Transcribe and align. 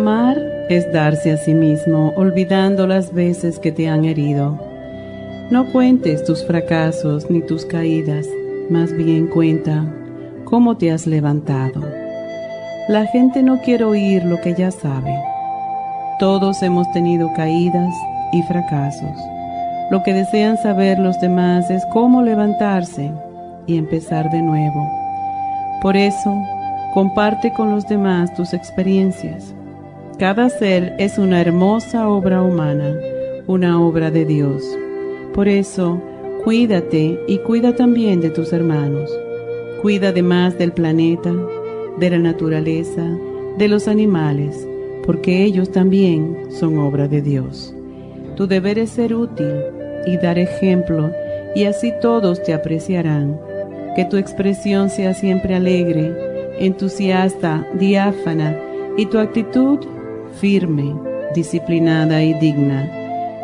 Amar 0.00 0.38
es 0.70 0.90
darse 0.94 1.30
a 1.30 1.36
sí 1.36 1.52
mismo, 1.52 2.14
olvidando 2.16 2.86
las 2.86 3.12
veces 3.12 3.58
que 3.58 3.70
te 3.70 3.86
han 3.86 4.06
herido. 4.06 4.58
No 5.50 5.70
cuentes 5.72 6.24
tus 6.24 6.42
fracasos 6.46 7.30
ni 7.30 7.42
tus 7.42 7.66
caídas, 7.66 8.26
más 8.70 8.94
bien 8.94 9.26
cuenta 9.26 9.84
cómo 10.46 10.78
te 10.78 10.90
has 10.90 11.06
levantado. 11.06 11.82
La 12.88 13.04
gente 13.08 13.42
no 13.42 13.60
quiere 13.60 13.84
oír 13.84 14.24
lo 14.24 14.40
que 14.40 14.54
ya 14.54 14.70
sabe. 14.70 15.14
Todos 16.18 16.62
hemos 16.62 16.90
tenido 16.92 17.30
caídas 17.34 17.92
y 18.32 18.42
fracasos. 18.44 19.18
Lo 19.90 20.02
que 20.02 20.14
desean 20.14 20.56
saber 20.56 20.98
los 20.98 21.20
demás 21.20 21.68
es 21.68 21.84
cómo 21.92 22.22
levantarse 22.22 23.12
y 23.66 23.76
empezar 23.76 24.30
de 24.30 24.40
nuevo. 24.40 24.90
Por 25.82 25.94
eso, 25.94 26.34
comparte 26.94 27.52
con 27.52 27.70
los 27.70 27.86
demás 27.86 28.32
tus 28.32 28.54
experiencias 28.54 29.54
cada 30.20 30.50
ser 30.50 30.92
es 30.98 31.16
una 31.16 31.40
hermosa 31.40 32.06
obra 32.06 32.42
humana, 32.42 32.94
una 33.46 33.80
obra 33.80 34.10
de 34.10 34.26
Dios. 34.26 34.62
Por 35.32 35.48
eso, 35.48 35.98
cuídate 36.44 37.18
y 37.26 37.38
cuida 37.38 37.74
también 37.74 38.20
de 38.20 38.28
tus 38.28 38.52
hermanos. 38.52 39.10
Cuida 39.80 40.10
además 40.10 40.58
del 40.58 40.72
planeta, 40.72 41.32
de 41.98 42.10
la 42.10 42.18
naturaleza, 42.18 43.02
de 43.56 43.68
los 43.68 43.88
animales, 43.88 44.68
porque 45.06 45.42
ellos 45.42 45.72
también 45.72 46.36
son 46.50 46.76
obra 46.76 47.08
de 47.08 47.22
Dios. 47.22 47.74
Tu 48.36 48.46
deber 48.46 48.78
es 48.78 48.90
ser 48.90 49.14
útil 49.14 49.54
y 50.04 50.18
dar 50.18 50.38
ejemplo, 50.38 51.10
y 51.54 51.64
así 51.64 51.94
todos 52.02 52.42
te 52.42 52.52
apreciarán. 52.52 53.40
Que 53.96 54.04
tu 54.04 54.18
expresión 54.18 54.90
sea 54.90 55.14
siempre 55.14 55.54
alegre, 55.54 56.14
entusiasta, 56.58 57.66
diáfana, 57.72 58.54
y 58.98 59.06
tu 59.06 59.18
actitud 59.18 59.78
firme, 60.40 60.94
disciplinada 61.34 62.22
y 62.22 62.34
digna. 62.34 62.90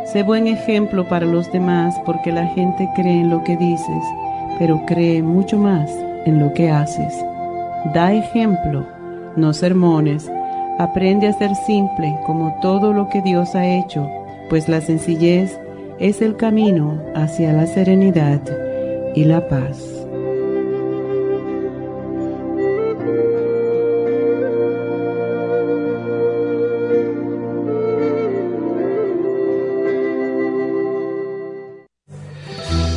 Sé 0.07 0.23
buen 0.23 0.47
ejemplo 0.47 1.07
para 1.09 1.27
los 1.27 1.51
demás 1.53 1.95
porque 2.05 2.33
la 2.33 2.47
gente 2.49 2.89
cree 2.95 3.21
en 3.21 3.31
lo 3.31 3.45
que 3.45 3.57
dices, 3.57 4.03
pero 4.59 4.83
cree 4.87 5.23
mucho 5.23 5.59
más 5.59 5.91
en 6.25 6.39
lo 6.39 6.53
que 6.55 6.71
haces. 6.71 7.15
Da 7.93 8.13
ejemplo, 8.13 8.87
no 9.37 9.53
sermones. 9.53 10.31
Aprende 10.79 11.29
a 11.29 11.33
ser 11.33 11.55
simple 11.55 12.19
como 12.27 12.59
todo 12.61 12.93
lo 12.93 13.09
que 13.09 13.23
Dios 13.23 13.55
ha 13.55 13.67
hecho, 13.67 14.11
pues 14.51 14.69
la 14.69 14.81
sencillez 14.81 15.59
es 15.99 16.21
el 16.21 16.37
camino 16.37 17.01
hacia 17.15 17.53
la 17.53 17.67
serenidad 17.67 18.41
y 19.15 19.25
la 19.25 19.49
paz. 19.49 19.96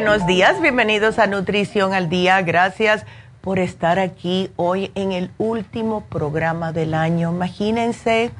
Buenos 0.00 0.26
días, 0.26 0.60
bienvenidos 0.60 1.20
a 1.20 1.28
Nutrición 1.28 1.94
al 1.94 2.08
Día. 2.08 2.42
Gracias 2.42 3.06
por 3.40 3.60
estar 3.60 4.00
aquí 4.00 4.50
hoy 4.56 4.90
en 4.96 5.12
el 5.12 5.30
último 5.38 6.00
programa 6.00 6.72
del 6.72 6.94
año. 6.94 7.30
Imagínense, 7.30 8.32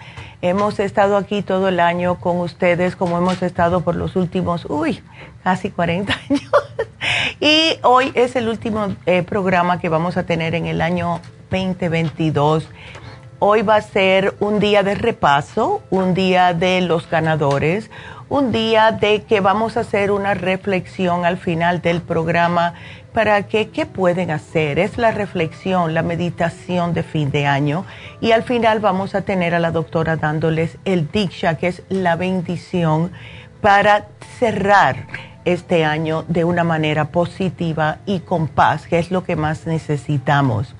hemos 0.42 0.80
estado 0.80 1.16
aquí 1.16 1.42
todo 1.42 1.68
el 1.68 1.78
año 1.78 2.16
con 2.16 2.40
ustedes 2.40 2.96
como 2.96 3.18
hemos 3.18 3.40
estado 3.40 3.82
por 3.82 3.94
los 3.94 4.16
últimos, 4.16 4.66
uy, 4.68 5.00
casi 5.44 5.70
40 5.70 6.12
años. 6.28 6.50
y 7.38 7.78
hoy 7.82 8.10
es 8.16 8.34
el 8.34 8.48
último 8.48 8.88
eh, 9.06 9.22
programa 9.22 9.78
que 9.78 9.88
vamos 9.88 10.16
a 10.16 10.26
tener 10.26 10.56
en 10.56 10.66
el 10.66 10.80
año 10.80 11.20
2022. 11.52 12.68
Hoy 13.38 13.62
va 13.62 13.76
a 13.76 13.80
ser 13.80 14.34
un 14.40 14.58
día 14.58 14.82
de 14.82 14.96
repaso, 14.96 15.82
un 15.90 16.14
día 16.14 16.52
de 16.52 16.80
los 16.80 17.08
ganadores 17.08 17.92
un 18.28 18.52
día 18.52 18.92
de 18.92 19.22
que 19.22 19.40
vamos 19.40 19.76
a 19.76 19.80
hacer 19.80 20.10
una 20.10 20.34
reflexión 20.34 21.24
al 21.24 21.36
final 21.36 21.82
del 21.82 22.00
programa 22.00 22.74
para 23.12 23.44
que, 23.44 23.68
¿qué 23.70 23.86
pueden 23.86 24.30
hacer? 24.30 24.78
Es 24.78 24.98
la 24.98 25.12
reflexión, 25.12 25.94
la 25.94 26.02
meditación 26.02 26.94
de 26.94 27.02
fin 27.02 27.30
de 27.30 27.46
año. 27.46 27.84
Y 28.20 28.32
al 28.32 28.42
final 28.42 28.80
vamos 28.80 29.14
a 29.14 29.22
tener 29.22 29.54
a 29.54 29.60
la 29.60 29.70
doctora 29.70 30.16
dándoles 30.16 30.78
el 30.84 31.10
Diksha, 31.10 31.56
que 31.56 31.68
es 31.68 31.82
la 31.88 32.16
bendición 32.16 33.12
para 33.60 34.08
cerrar 34.38 35.06
este 35.44 35.84
año 35.84 36.24
de 36.26 36.44
una 36.44 36.64
manera 36.64 37.06
positiva 37.06 37.98
y 38.06 38.20
con 38.20 38.48
paz, 38.48 38.86
que 38.86 38.98
es 38.98 39.10
lo 39.10 39.24
que 39.24 39.36
más 39.36 39.66
necesitamos. 39.66 40.74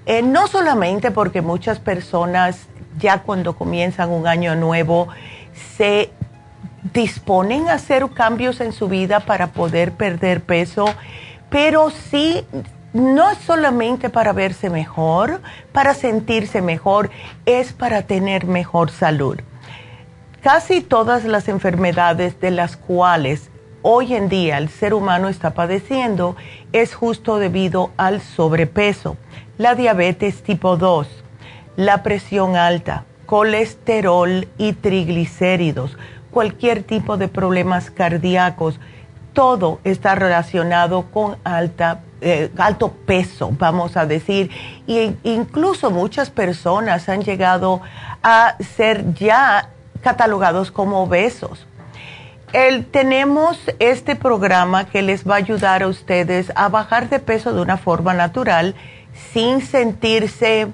Eh, 0.05 0.21
no 0.21 0.47
solamente 0.47 1.11
porque 1.11 1.41
muchas 1.41 1.79
personas 1.79 2.67
ya 2.99 3.23
cuando 3.23 3.55
comienzan 3.55 4.11
un 4.11 4.27
año 4.27 4.55
nuevo 4.55 5.07
se 5.77 6.11
disponen 6.93 7.69
a 7.69 7.73
hacer 7.73 8.07
cambios 8.11 8.61
en 8.61 8.71
su 8.71 8.87
vida 8.87 9.19
para 9.21 9.47
poder 9.47 9.93
perder 9.93 10.41
peso, 10.41 10.85
pero 11.49 11.89
sí 11.89 12.45
no 12.95 13.29
es 13.29 13.37
solamente 13.39 14.09
para 14.09 14.31
verse 14.31 14.69
mejor, 14.69 15.41
para 15.73 15.93
sentirse 15.93 16.61
mejor, 16.61 17.11
es 17.45 17.73
para 17.73 18.03
tener 18.03 18.45
mejor 18.45 18.89
salud. 18.89 19.37
Casi 20.41 20.79
todas 20.79 21.25
las 21.25 21.49
enfermedades 21.49 22.39
de 22.39 22.51
las 22.51 22.77
cuales 22.77 23.49
hoy 23.81 24.15
en 24.15 24.29
día 24.29 24.57
el 24.57 24.69
ser 24.69 24.93
humano 24.93 25.27
está 25.27 25.53
padeciendo 25.53 26.37
es 26.71 26.95
justo 26.95 27.37
debido 27.37 27.91
al 27.97 28.21
sobrepeso, 28.21 29.17
la 29.57 29.75
diabetes 29.75 30.41
tipo 30.41 30.77
2, 30.77 31.05
la 31.75 32.01
presión 32.01 32.55
alta, 32.55 33.03
colesterol 33.25 34.47
y 34.57 34.71
triglicéridos, 34.71 35.97
cualquier 36.31 36.83
tipo 36.83 37.17
de 37.17 37.27
problemas 37.27 37.91
cardíacos, 37.91 38.79
todo 39.33 39.81
está 39.83 40.15
relacionado 40.15 41.11
con 41.11 41.35
alta 41.43 41.99
alto 42.57 42.91
peso, 42.91 43.51
vamos 43.51 43.97
a 43.97 44.05
decir, 44.05 44.49
e 44.87 45.15
incluso 45.23 45.91
muchas 45.91 46.29
personas 46.29 47.07
han 47.09 47.23
llegado 47.23 47.81
a 48.23 48.55
ser 48.75 49.13
ya 49.13 49.69
catalogados 50.01 50.71
como 50.71 51.03
obesos. 51.03 51.67
El, 52.53 52.85
tenemos 52.85 53.59
este 53.79 54.15
programa 54.15 54.85
que 54.85 55.01
les 55.01 55.27
va 55.27 55.35
a 55.35 55.37
ayudar 55.37 55.83
a 55.83 55.87
ustedes 55.87 56.51
a 56.55 56.69
bajar 56.69 57.09
de 57.09 57.19
peso 57.19 57.53
de 57.53 57.61
una 57.61 57.77
forma 57.77 58.13
natural 58.13 58.75
sin 59.33 59.61
sentirse 59.61 60.67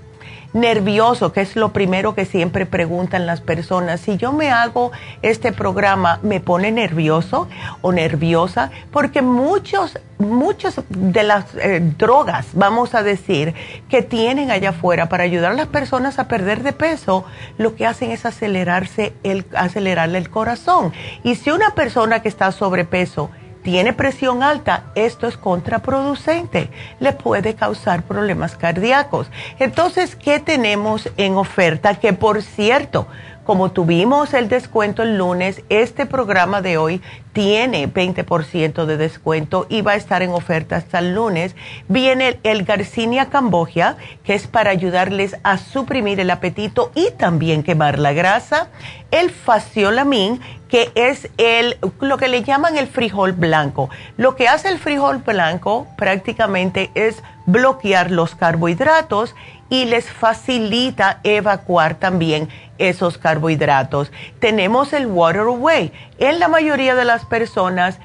nervioso, 0.54 1.32
que 1.32 1.42
es 1.42 1.56
lo 1.56 1.72
primero 1.74 2.16
que 2.16 2.26
siempre 2.26 2.66
preguntan 2.66 3.26
las 3.26 3.42
personas. 3.42 4.02
Si 4.02 4.18
yo 4.18 4.34
me 4.34 4.52
hago 4.52 4.92
este 5.22 5.52
programa, 5.52 6.20
¿me 6.24 6.40
pone 6.40 6.72
nervioso 6.72 7.48
o 7.82 7.92
nerviosa? 7.92 8.72
Porque 8.92 9.22
muchos, 9.22 10.00
muchas 10.18 10.82
de 10.90 11.24
las 11.24 11.46
eh, 11.56 11.80
drogas, 11.98 12.48
vamos 12.54 12.96
a 12.96 13.04
decir, 13.04 13.54
que 13.90 14.02
tienen 14.02 14.52
allá 14.52 14.70
afuera 14.70 15.10
para 15.10 15.24
ayudar 15.24 15.52
a 15.52 15.56
las 15.56 15.68
personas 15.68 16.20
a 16.20 16.28
perder 16.28 16.64
de 16.64 16.74
peso, 16.74 17.26
lo 17.58 17.76
que 17.76 17.86
hacen 17.86 18.12
es 18.12 18.26
acelerarse 18.26 19.14
el, 19.24 19.46
acelerarle 19.56 20.18
el 20.18 20.30
corazón. 20.30 20.94
Y 21.24 21.36
si 21.36 21.52
una 21.52 21.72
persona 21.72 22.22
que 22.22 22.30
está 22.30 22.52
sobrepeso, 22.52 23.30
tiene 23.64 23.94
presión 23.94 24.44
alta, 24.44 24.86
esto 24.96 25.28
es 25.28 25.38
contraproducente, 25.38 26.70
le 27.00 27.14
puede 27.14 27.56
causar 27.56 28.04
problemas 28.04 28.56
cardíacos. 28.56 29.28
Entonces, 29.60 30.16
¿qué 30.16 30.40
tenemos 30.40 31.10
en 31.18 31.36
oferta? 31.36 31.96
Que 31.96 32.14
por 32.14 32.42
cierto, 32.42 33.08
como 33.52 33.74
tuvimos 33.74 34.34
el 34.34 34.48
descuento 34.48 35.04
el 35.04 35.18
lunes, 35.18 35.62
este 35.68 36.06
programa 36.06 36.62
de 36.62 36.78
hoy 36.78 37.02
tiene 37.34 37.92
20% 37.92 38.86
de 38.86 38.96
descuento 38.96 39.66
y 39.68 39.82
va 39.82 39.92
a 39.92 39.96
estar 39.96 40.22
en 40.22 40.30
oferta 40.30 40.78
hasta 40.78 41.00
el 41.00 41.16
lunes. 41.16 41.54
Viene 41.90 42.40
el, 42.44 42.64
Garcinia 42.64 43.26
Cambogia, 43.26 43.98
que 44.24 44.36
es 44.36 44.48
para 44.48 44.70
ayudarles 44.70 45.36
a 45.44 45.58
suprimir 45.58 46.22
el 46.22 46.30
apetito 46.30 46.94
y 46.96 47.12
también 47.12 47.62
quemar 47.62 48.00
la 48.00 48.14
grasa. 48.14 48.70
El 49.12 49.32
Faciolamin, 49.32 50.40
que 50.70 50.90
es 50.96 51.30
el, 51.36 51.78
lo 52.00 52.16
que 52.16 52.30
le 52.30 52.44
llaman 52.44 52.78
el 52.78 52.88
frijol 52.88 53.34
blanco. 53.34 53.90
Lo 54.16 54.38
que 54.38 54.48
hace 54.48 54.70
el 54.70 54.80
frijol 54.80 55.18
blanco 55.18 55.88
prácticamente 55.98 56.90
es 56.96 57.22
bloquear 57.52 58.12
los 58.12 58.36
carbohidratos 58.36 59.36
y 59.70 59.86
les 59.86 60.12
facilita 60.12 61.20
evacuar 61.24 61.96
también 61.96 62.50
esos 62.78 63.18
carbohidratos. 63.18 64.12
Tenemos 64.40 64.94
el 64.94 65.08
Water 65.08 65.42
Away. 65.42 65.94
En 66.18 66.40
la 66.40 66.48
mayoría 66.48 66.96
de 66.96 67.06
las 67.06 67.26
personas, 67.26 68.00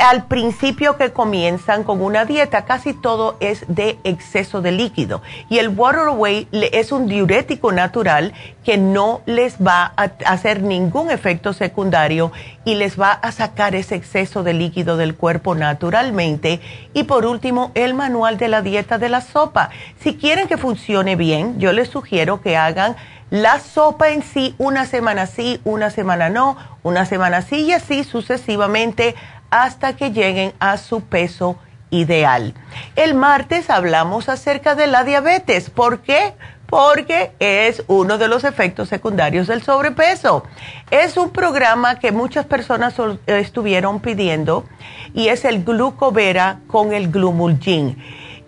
al 0.00 0.26
principio 0.26 0.96
que 0.96 1.12
comienzan 1.12 1.82
con 1.82 2.02
una 2.02 2.26
dieta, 2.26 2.64
casi 2.66 2.92
todo 2.92 3.36
es 3.40 3.64
de 3.68 3.98
exceso 4.04 4.60
de 4.60 4.72
líquido. 4.72 5.22
Y 5.48 5.58
el 5.58 5.70
Water 5.70 6.08
Away 6.08 6.48
es 6.52 6.92
un 6.92 7.06
diurético 7.06 7.72
natural 7.72 8.34
que 8.64 8.76
no 8.76 9.22
les 9.24 9.56
va 9.56 9.94
a 9.96 10.10
hacer 10.26 10.62
ningún 10.62 11.10
efecto 11.10 11.54
secundario 11.54 12.32
y 12.66 12.74
les 12.74 13.00
va 13.00 13.12
a 13.12 13.32
sacar 13.32 13.74
ese 13.74 13.94
exceso 13.94 14.42
de 14.42 14.52
líquido 14.52 14.98
del 14.98 15.14
cuerpo 15.14 15.54
naturalmente. 15.54 16.60
Y 16.92 17.04
por 17.04 17.24
último, 17.24 17.72
el 17.74 17.94
manual 17.94 18.36
de 18.36 18.48
la 18.48 18.60
dieta 18.60 18.98
de 18.98 19.08
la 19.08 19.22
sopa. 19.22 19.70
Si 20.00 20.16
quieren 20.16 20.48
que 20.48 20.58
funcione 20.58 21.16
bien, 21.16 21.58
yo 21.58 21.72
les 21.72 21.88
sugiero 21.88 22.42
que 22.42 22.58
hagan 22.58 22.96
la 23.30 23.60
sopa 23.60 24.08
en 24.08 24.22
sí 24.22 24.54
una 24.56 24.86
semana 24.86 25.26
sí, 25.26 25.60
una 25.64 25.90
semana 25.90 26.30
no, 26.30 26.56
una 26.82 27.04
semana 27.04 27.42
sí 27.42 27.66
y 27.66 27.72
así 27.72 28.02
sucesivamente 28.02 29.14
hasta 29.50 29.96
que 29.96 30.10
lleguen 30.10 30.52
a 30.58 30.76
su 30.76 31.02
peso 31.02 31.58
ideal. 31.90 32.54
El 32.96 33.14
martes 33.14 33.70
hablamos 33.70 34.28
acerca 34.28 34.74
de 34.74 34.86
la 34.86 35.04
diabetes. 35.04 35.70
¿Por 35.70 36.00
qué? 36.00 36.34
Porque 36.66 37.32
es 37.38 37.82
uno 37.86 38.18
de 38.18 38.28
los 38.28 38.44
efectos 38.44 38.90
secundarios 38.90 39.46
del 39.46 39.62
sobrepeso. 39.62 40.44
Es 40.90 41.16
un 41.16 41.30
programa 41.30 41.98
que 41.98 42.12
muchas 42.12 42.44
personas 42.44 42.94
estuvieron 43.26 44.00
pidiendo 44.00 44.66
y 45.14 45.28
es 45.28 45.46
el 45.46 45.64
glucovera 45.64 46.60
con 46.66 46.92
el 46.92 47.10
glumulgin 47.10 47.96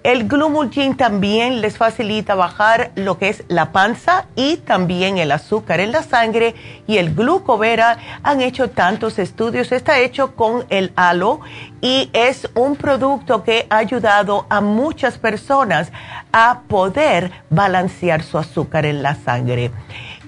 el 0.02 0.28
Glumulgin 0.28 0.96
también 0.96 1.60
les 1.60 1.76
facilita 1.76 2.34
bajar 2.34 2.90
lo 2.94 3.18
que 3.18 3.28
es 3.28 3.44
la 3.48 3.70
panza 3.70 4.26
y 4.34 4.56
también 4.56 5.18
el 5.18 5.30
azúcar 5.30 5.80
en 5.80 5.92
la 5.92 6.02
sangre. 6.02 6.54
Y 6.86 6.96
el 6.96 7.14
glucovera 7.14 7.98
han 8.22 8.40
hecho 8.40 8.70
tantos 8.70 9.18
estudios, 9.18 9.72
está 9.72 9.98
hecho 9.98 10.34
con 10.34 10.64
el 10.70 10.92
halo 10.96 11.40
y 11.82 12.08
es 12.14 12.48
un 12.54 12.76
producto 12.76 13.44
que 13.44 13.66
ha 13.68 13.76
ayudado 13.76 14.46
a 14.48 14.60
muchas 14.60 15.18
personas 15.18 15.92
a 16.32 16.62
poder 16.66 17.30
balancear 17.50 18.22
su 18.22 18.38
azúcar 18.38 18.86
en 18.86 19.02
la 19.02 19.14
sangre 19.14 19.70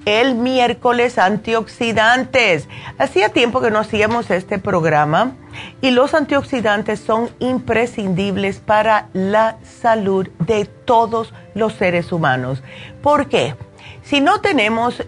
el 0.05 0.35
miércoles 0.35 1.19
antioxidantes. 1.19 2.69
Hacía 2.99 3.29
tiempo 3.31 3.61
que 3.61 3.71
no 3.71 3.79
hacíamos 3.79 4.31
este 4.31 4.59
programa 4.59 5.33
y 5.81 5.91
los 5.91 6.15
antioxidantes 6.15 7.01
son 7.01 7.31
imprescindibles 7.39 8.61
para 8.61 9.09
la 9.13 9.59
salud 9.63 10.29
de 10.41 10.65
todos 10.65 11.33
los 11.55 11.75
seres 11.75 12.13
humanos. 12.13 12.63
¿Por 13.03 13.29
qué? 13.29 13.55
Si 14.03 14.21
no 14.21 14.41
tenemos, 14.41 15.03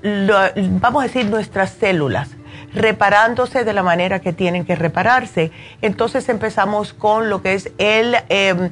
vamos 0.81 1.03
a 1.03 1.07
decir, 1.07 1.27
nuestras 1.27 1.71
células 1.71 2.31
reparándose 2.75 3.65
de 3.65 3.73
la 3.73 3.85
manera 3.85 4.21
que 4.21 4.33
tienen 4.33 4.65
que 4.65 4.75
repararse, 4.75 5.53
entonces 5.81 6.29
empezamos 6.29 6.93
con 6.93 7.31
lo 7.31 7.41
que 7.43 7.55
es 7.55 7.71
el... 7.79 8.17
Em, 8.29 8.71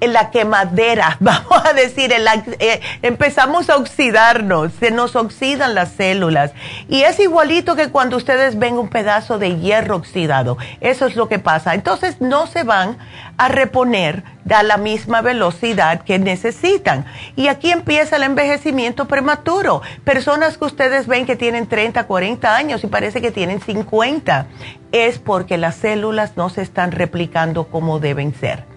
en 0.00 0.12
la 0.12 0.30
quemadera, 0.30 1.16
vamos 1.20 1.64
a 1.64 1.72
decir, 1.72 2.12
eh, 2.12 2.80
empezamos 3.02 3.70
a 3.70 3.76
oxidarnos, 3.76 4.72
se 4.78 4.90
nos 4.90 5.16
oxidan 5.16 5.74
las 5.74 5.92
células. 5.92 6.52
Y 6.88 7.02
es 7.02 7.18
igualito 7.18 7.76
que 7.76 7.88
cuando 7.88 8.16
ustedes 8.16 8.58
ven 8.58 8.78
un 8.78 8.88
pedazo 8.88 9.38
de 9.38 9.58
hierro 9.58 9.96
oxidado. 9.96 10.58
Eso 10.80 11.06
es 11.06 11.16
lo 11.16 11.28
que 11.28 11.38
pasa. 11.38 11.74
Entonces 11.74 12.20
no 12.20 12.46
se 12.46 12.62
van 12.62 12.98
a 13.38 13.48
reponer 13.48 14.22
a 14.54 14.62
la 14.62 14.76
misma 14.76 15.22
velocidad 15.22 16.02
que 16.02 16.18
necesitan. 16.18 17.06
Y 17.34 17.48
aquí 17.48 17.70
empieza 17.70 18.16
el 18.16 18.22
envejecimiento 18.22 19.06
prematuro. 19.06 19.82
Personas 20.04 20.58
que 20.58 20.66
ustedes 20.66 21.06
ven 21.06 21.26
que 21.26 21.36
tienen 21.36 21.66
30, 21.66 22.04
40 22.04 22.54
años 22.54 22.84
y 22.84 22.86
parece 22.86 23.20
que 23.20 23.30
tienen 23.30 23.60
50. 23.60 24.46
Es 24.92 25.18
porque 25.18 25.58
las 25.58 25.76
células 25.76 26.36
no 26.36 26.48
se 26.48 26.62
están 26.62 26.92
replicando 26.92 27.64
como 27.64 27.98
deben 27.98 28.34
ser. 28.34 28.75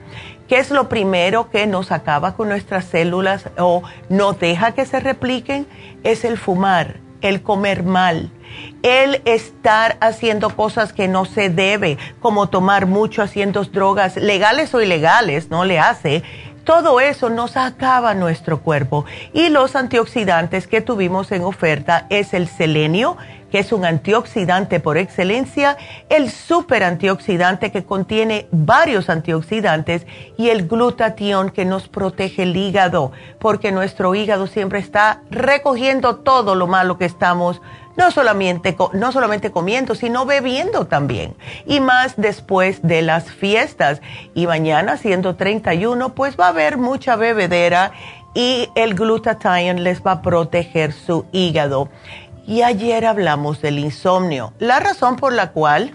¿Qué 0.50 0.58
es 0.58 0.72
lo 0.72 0.90
primero 0.90 1.52
que 1.52 1.68
nos 1.68 1.92
acaba 1.92 2.34
con 2.34 2.50
nuestras 2.50 2.86
células 2.86 3.46
o 3.60 3.84
no 4.10 4.34
deja 4.34 4.72
que 4.72 4.88
se 4.88 5.00
repliquen? 5.00 5.68
Es 6.04 6.26
el 6.26 6.40
fumar, 6.40 6.96
el 7.22 7.44
comer 7.44 7.84
mal, 7.84 8.32
el 8.82 9.22
estar 9.26 9.98
haciendo 10.02 10.56
cosas 10.56 10.92
que 10.92 11.08
no 11.08 11.26
se 11.26 11.50
debe, 11.50 12.00
como 12.20 12.50
tomar 12.50 12.88
mucho 12.88 13.22
haciendo 13.22 13.64
drogas 13.66 14.16
legales 14.16 14.74
o 14.74 14.82
ilegales, 14.82 15.52
no 15.52 15.66
le 15.66 15.78
hace 15.78 16.24
todo 16.64 17.00
eso 17.00 17.32
nos 17.32 17.58
acaba 17.58 18.14
nuestro 18.14 18.62
cuerpo. 18.62 19.06
Y 19.34 19.50
los 19.50 19.76
antioxidantes 19.76 20.68
que 20.68 20.82
tuvimos 20.82 21.32
en 21.32 21.42
oferta 21.42 22.06
es 22.12 22.36
el 22.36 22.48
selenio, 22.48 23.18
que 23.52 23.60
es 23.60 23.72
un 23.72 23.86
antioxidante 23.86 24.80
por 24.80 24.98
excelencia, 24.98 25.78
el 26.10 26.30
super 26.30 26.84
antioxidante 26.84 27.72
que 27.72 27.84
contiene 27.84 28.48
varios 28.52 29.10
antioxidantes 29.10 30.06
y 30.38 30.50
el 30.50 30.68
glutatión 30.68 31.50
que 31.50 31.66
nos 31.66 31.88
protege 31.88 32.44
el 32.44 32.56
hígado, 32.56 33.12
porque 33.40 33.72
nuestro 33.72 34.16
hígado 34.16 34.48
siempre 34.48 34.80
está 34.80 35.22
recogiendo 35.32 36.18
todo 36.18 36.56
lo 36.56 36.68
malo 36.68 36.98
que 36.98 37.06
estamos 37.06 37.62
no 38.00 38.12
solamente, 38.12 38.78
no 38.94 39.12
solamente 39.12 39.52
comiendo, 39.52 39.94
sino 39.94 40.26
bebiendo 40.26 40.88
también. 40.88 41.36
Y 41.66 41.82
más 41.82 42.14
después 42.16 42.82
de 42.82 43.02
las 43.02 43.30
fiestas. 43.30 44.02
Y 44.34 44.48
mañana, 44.48 44.96
siendo 44.96 45.36
31, 45.36 46.16
pues 46.16 46.40
va 46.40 46.46
a 46.46 46.50
haber 46.50 46.78
mucha 46.78 47.18
bebedera 47.18 47.92
y 48.34 48.70
el 48.76 48.94
glutatión 48.94 49.84
les 49.84 50.02
va 50.02 50.14
a 50.14 50.22
proteger 50.22 50.94
su 50.94 51.26
hígado. 51.34 51.90
Y 52.50 52.64
ayer 52.64 53.06
hablamos 53.06 53.62
del 53.62 53.78
insomnio. 53.78 54.54
La 54.58 54.80
razón 54.80 55.18
por 55.18 55.34
la 55.34 55.52
cual 55.52 55.94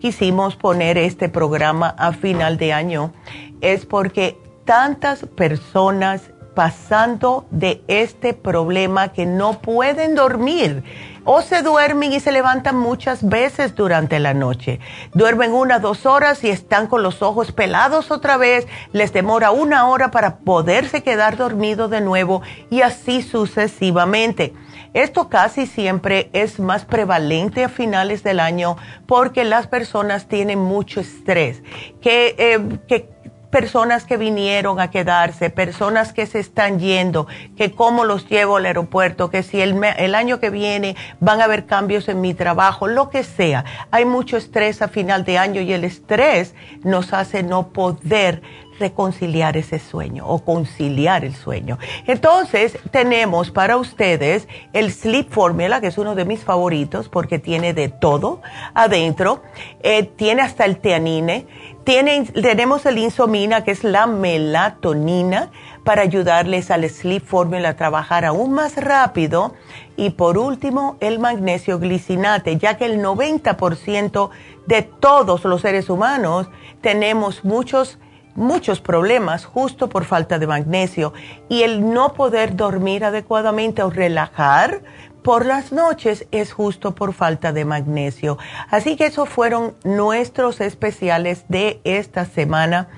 quisimos 0.00 0.54
poner 0.54 0.98
este 0.98 1.30
programa 1.30 1.94
a 1.96 2.12
final 2.12 2.58
de 2.58 2.74
año 2.74 3.14
es 3.62 3.86
porque 3.86 4.38
tantas 4.66 5.24
personas 5.24 6.30
pasando 6.54 7.46
de 7.50 7.82
este 7.88 8.34
problema 8.34 9.14
que 9.14 9.24
no 9.24 9.60
pueden 9.62 10.14
dormir 10.14 10.84
o 11.24 11.40
se 11.40 11.62
duermen 11.62 12.12
y 12.12 12.20
se 12.20 12.32
levantan 12.32 12.76
muchas 12.76 13.26
veces 13.26 13.74
durante 13.74 14.18
la 14.18 14.34
noche. 14.34 14.80
Duermen 15.14 15.54
una, 15.54 15.78
dos 15.78 16.04
horas 16.04 16.44
y 16.44 16.50
están 16.50 16.86
con 16.86 17.02
los 17.02 17.22
ojos 17.22 17.50
pelados 17.50 18.10
otra 18.10 18.36
vez, 18.36 18.66
les 18.92 19.14
demora 19.14 19.52
una 19.52 19.88
hora 19.88 20.10
para 20.10 20.36
poderse 20.36 21.02
quedar 21.02 21.38
dormido 21.38 21.88
de 21.88 22.02
nuevo 22.02 22.42
y 22.68 22.82
así 22.82 23.22
sucesivamente. 23.22 24.52
Esto 24.94 25.28
casi 25.28 25.66
siempre 25.66 26.30
es 26.32 26.60
más 26.60 26.84
prevalente 26.84 27.64
a 27.64 27.68
finales 27.68 28.22
del 28.22 28.38
año 28.38 28.76
porque 29.06 29.44
las 29.44 29.66
personas 29.66 30.28
tienen 30.28 30.60
mucho 30.60 31.00
estrés, 31.00 31.62
que, 32.00 32.36
eh, 32.38 32.78
que 32.86 33.12
personas 33.54 34.02
que 34.04 34.16
vinieron 34.16 34.80
a 34.80 34.90
quedarse, 34.90 35.48
personas 35.48 36.12
que 36.12 36.26
se 36.26 36.40
están 36.40 36.80
yendo, 36.80 37.28
que 37.56 37.70
cómo 37.70 38.04
los 38.04 38.28
llevo 38.28 38.56
al 38.56 38.66
aeropuerto, 38.66 39.30
que 39.30 39.44
si 39.44 39.60
el, 39.60 39.80
el 39.96 40.16
año 40.16 40.40
que 40.40 40.50
viene 40.50 40.96
van 41.20 41.40
a 41.40 41.44
haber 41.44 41.64
cambios 41.64 42.08
en 42.08 42.20
mi 42.20 42.34
trabajo, 42.34 42.88
lo 42.88 43.10
que 43.10 43.22
sea. 43.22 43.64
Hay 43.92 44.06
mucho 44.06 44.36
estrés 44.36 44.82
a 44.82 44.88
final 44.88 45.24
de 45.24 45.38
año 45.38 45.60
y 45.60 45.72
el 45.72 45.84
estrés 45.84 46.56
nos 46.82 47.12
hace 47.12 47.44
no 47.44 47.68
poder 47.68 48.42
reconciliar 48.78 49.56
ese 49.56 49.78
sueño 49.78 50.26
o 50.26 50.44
conciliar 50.44 51.24
el 51.24 51.34
sueño. 51.34 51.78
Entonces, 52.06 52.78
tenemos 52.90 53.50
para 53.50 53.76
ustedes 53.76 54.48
el 54.72 54.92
Sleep 54.92 55.30
Formula, 55.30 55.80
que 55.80 55.88
es 55.88 55.98
uno 55.98 56.14
de 56.14 56.24
mis 56.24 56.40
favoritos 56.40 57.08
porque 57.08 57.38
tiene 57.38 57.74
de 57.74 57.88
todo 57.88 58.40
adentro. 58.74 59.42
Eh, 59.82 60.04
tiene 60.04 60.42
hasta 60.42 60.64
el 60.64 60.78
teanine 60.78 61.46
tenemos 61.84 62.86
el 62.86 62.98
insomina, 62.98 63.62
que 63.62 63.70
es 63.70 63.84
la 63.84 64.06
melatonina, 64.06 65.50
para 65.84 66.00
ayudarles 66.00 66.70
al 66.70 66.88
Sleep 66.88 67.22
Formula 67.22 67.70
a 67.70 67.76
trabajar 67.76 68.24
aún 68.24 68.52
más 68.52 68.76
rápido. 68.76 69.54
Y 69.96 70.10
por 70.10 70.38
último, 70.38 70.96
el 71.00 71.18
magnesio 71.18 71.78
glicinate, 71.78 72.56
ya 72.56 72.78
que 72.78 72.86
el 72.86 73.02
90% 73.02 74.30
de 74.66 74.82
todos 74.82 75.44
los 75.44 75.60
seres 75.60 75.90
humanos 75.90 76.48
tenemos 76.80 77.44
muchos 77.44 77.98
muchos 78.34 78.80
problemas 78.80 79.44
justo 79.44 79.88
por 79.88 80.04
falta 80.04 80.38
de 80.38 80.46
magnesio 80.46 81.12
y 81.48 81.62
el 81.62 81.92
no 81.92 82.14
poder 82.14 82.56
dormir 82.56 83.04
adecuadamente 83.04 83.82
o 83.82 83.90
relajar 83.90 84.82
por 85.24 85.46
las 85.46 85.72
noches 85.72 86.26
es 86.32 86.52
justo 86.52 86.94
por 86.94 87.14
falta 87.14 87.50
de 87.50 87.64
magnesio. 87.64 88.36
Así 88.68 88.94
que 88.94 89.06
esos 89.06 89.26
fueron 89.26 89.74
nuestros 89.82 90.60
especiales 90.60 91.46
de 91.48 91.80
esta 91.84 92.26
semana 92.26 92.88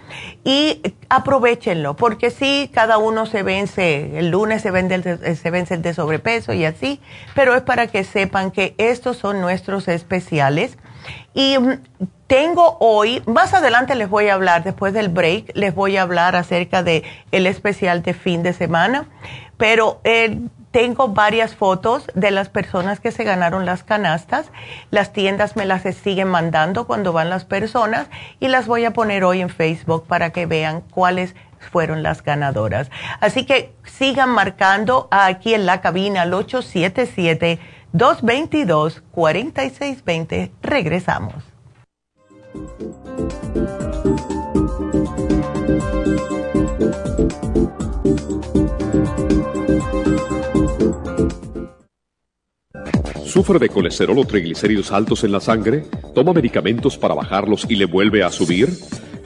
y 0.43 0.83
aprovechenlo, 1.09 1.95
porque 1.95 2.33
sí, 2.33 2.69
cada 2.75 2.99
uno 2.99 3.27
se 3.27 3.45
vence, 3.45 4.19
el 4.19 4.31
lunes 4.31 4.63
se, 4.63 4.73
vende 4.73 4.97
el, 4.97 5.37
se 5.37 5.51
vence 5.53 5.75
el 5.75 5.83
de 5.83 5.95
sobrepeso 5.95 6.53
y 6.53 6.65
así, 6.65 7.01
pero 7.37 7.55
es 7.55 7.63
para 7.63 7.87
que 7.87 8.03
sepan 8.03 8.51
que 8.51 8.75
estos 8.77 9.19
son 9.19 9.41
nuestros 9.41 9.87
especiales. 9.87 10.79
Y 11.35 11.59
mm, 11.59 11.81
tengo 12.27 12.77
hoy, 12.81 13.23
más 13.27 13.55
adelante 13.55 13.95
les 13.95 14.09
voy 14.09 14.29
a 14.29 14.35
hablar, 14.35 14.65
después 14.65 14.93
del 14.93 15.09
break, 15.09 15.53
les 15.55 15.75
voy 15.75 15.97
a 15.97 16.03
hablar 16.03 16.37
acerca 16.37 16.83
de 16.83 17.05
el 17.31 17.47
especial 17.47 18.03
de 18.03 18.15
fin 18.15 18.43
de 18.43 18.53
semana, 18.53 19.07
pero 19.57 20.01
eh, 20.05 20.39
tengo 20.77 21.09
varias 21.09 21.55
fotos 21.55 22.07
de 22.15 22.31
las 22.31 22.51
personas 22.51 23.01
que 23.01 23.11
se 23.11 23.25
ganaron 23.25 23.65
las 23.65 23.83
canastas. 23.83 24.51
Las 24.91 25.13
tiendas 25.13 25.57
me 25.57 25.65
las 25.65 25.83
siguen 25.83 26.29
mandando 26.29 26.87
cuando 26.87 27.15
van 27.15 27.31
las 27.31 27.47
personas 27.47 28.09
y 28.41 28.49
las 28.49 28.67
voy 28.67 28.85
a 28.85 28.93
poner 28.93 29.25
hoy 29.25 29.41
en 29.41 29.49
Facebook 29.49 30.07
para 30.07 30.31
que 30.31 30.45
vean 30.45 30.83
cuáles 30.83 31.35
fueron 31.61 32.03
las 32.03 32.23
ganadoras. 32.23 32.91
Así 33.21 33.47
que 33.47 33.75
sigan 33.85 34.29
marcando 34.29 35.09
aquí 35.11 35.55
en 35.55 35.65
la 35.65 35.81
cabina 35.81 36.23
al 36.23 36.35
877-222-4620. 37.97 40.51
Regresamos. 40.63 41.45
¿Sufre 53.25 53.59
de 53.59 53.69
colesterol 53.69 54.19
o 54.19 54.25
triglicéridos 54.25 54.91
altos 54.93 55.23
en 55.23 55.33
la 55.33 55.41
sangre? 55.41 55.85
¿Toma 56.15 56.33
medicamentos 56.33 56.97
para 56.97 57.15
bajarlos 57.15 57.67
y 57.69 57.77
le 57.77 57.85
vuelve 57.85 58.25
a 58.25 58.31
subir? 58.31 58.71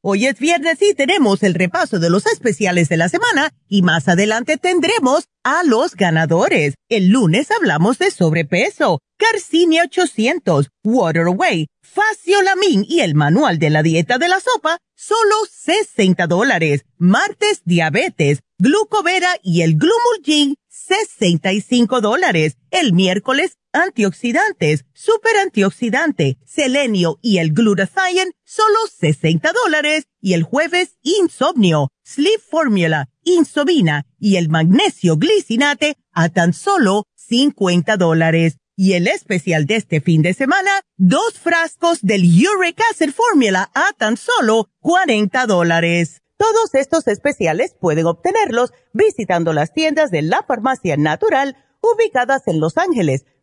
Hoy 0.00 0.26
es 0.26 0.38
viernes 0.38 0.80
y 0.80 0.94
tenemos 0.94 1.42
el 1.42 1.54
repaso 1.54 1.98
de 1.98 2.08
los 2.08 2.24
especiales 2.26 2.88
de 2.88 2.96
la 2.96 3.08
semana 3.08 3.52
y 3.66 3.82
más 3.82 4.06
adelante 4.06 4.56
tendremos 4.56 5.24
a 5.42 5.64
los 5.64 5.96
ganadores. 5.96 6.74
El 6.88 7.08
lunes 7.08 7.50
hablamos 7.50 7.98
de 7.98 8.12
sobrepeso, 8.12 9.00
Carcinia 9.16 9.82
800, 9.82 10.68
Water 10.84 11.22
Away, 11.22 11.66
Faciolamin 11.82 12.86
y 12.88 13.00
el 13.00 13.16
manual 13.16 13.58
de 13.58 13.70
la 13.70 13.82
dieta 13.82 14.18
de 14.18 14.28
la 14.28 14.38
sopa, 14.38 14.78
solo 14.94 15.34
60 15.50 16.28
dólares. 16.28 16.84
Martes, 16.96 17.62
diabetes, 17.64 18.42
glucovera 18.56 19.30
y 19.42 19.62
el 19.62 19.78
glumulgin, 19.78 20.54
65 20.68 22.00
dólares. 22.00 22.56
El 22.70 22.92
miércoles, 22.92 23.56
antioxidantes, 23.78 24.84
super 24.92 25.36
antioxidante, 25.36 26.38
selenio 26.44 27.18
y 27.22 27.38
el 27.38 27.52
glutathione, 27.52 28.32
solo 28.44 28.78
60 28.98 29.52
dólares. 29.64 30.04
Y 30.20 30.34
el 30.34 30.42
jueves, 30.42 30.98
insomnio, 31.02 31.88
sleep 32.04 32.40
formula, 32.40 33.08
insomina 33.22 34.04
y 34.18 34.36
el 34.36 34.48
magnesio 34.48 35.16
glicinate 35.16 35.96
a 36.12 36.28
tan 36.28 36.52
solo 36.52 37.04
50 37.14 37.96
dólares. 37.96 38.58
Y 38.76 38.92
el 38.92 39.08
especial 39.08 39.66
de 39.66 39.76
este 39.76 40.00
fin 40.00 40.22
de 40.22 40.34
semana, 40.34 40.70
dos 40.96 41.38
frascos 41.38 42.00
del 42.02 42.22
Uric 42.22 42.80
Acid 42.90 43.10
Formula 43.12 43.70
a 43.74 43.92
tan 43.96 44.16
solo 44.16 44.68
40 44.80 45.46
dólares. 45.46 46.22
Todos 46.36 46.74
estos 46.74 47.08
especiales 47.08 47.74
pueden 47.80 48.06
obtenerlos 48.06 48.72
visitando 48.92 49.52
las 49.52 49.72
tiendas 49.72 50.12
de 50.12 50.22
la 50.22 50.44
farmacia 50.46 50.96
natural 50.96 51.56
ubicadas 51.80 52.46
en 52.46 52.60
Los 52.60 52.78
Ángeles, 52.78 53.24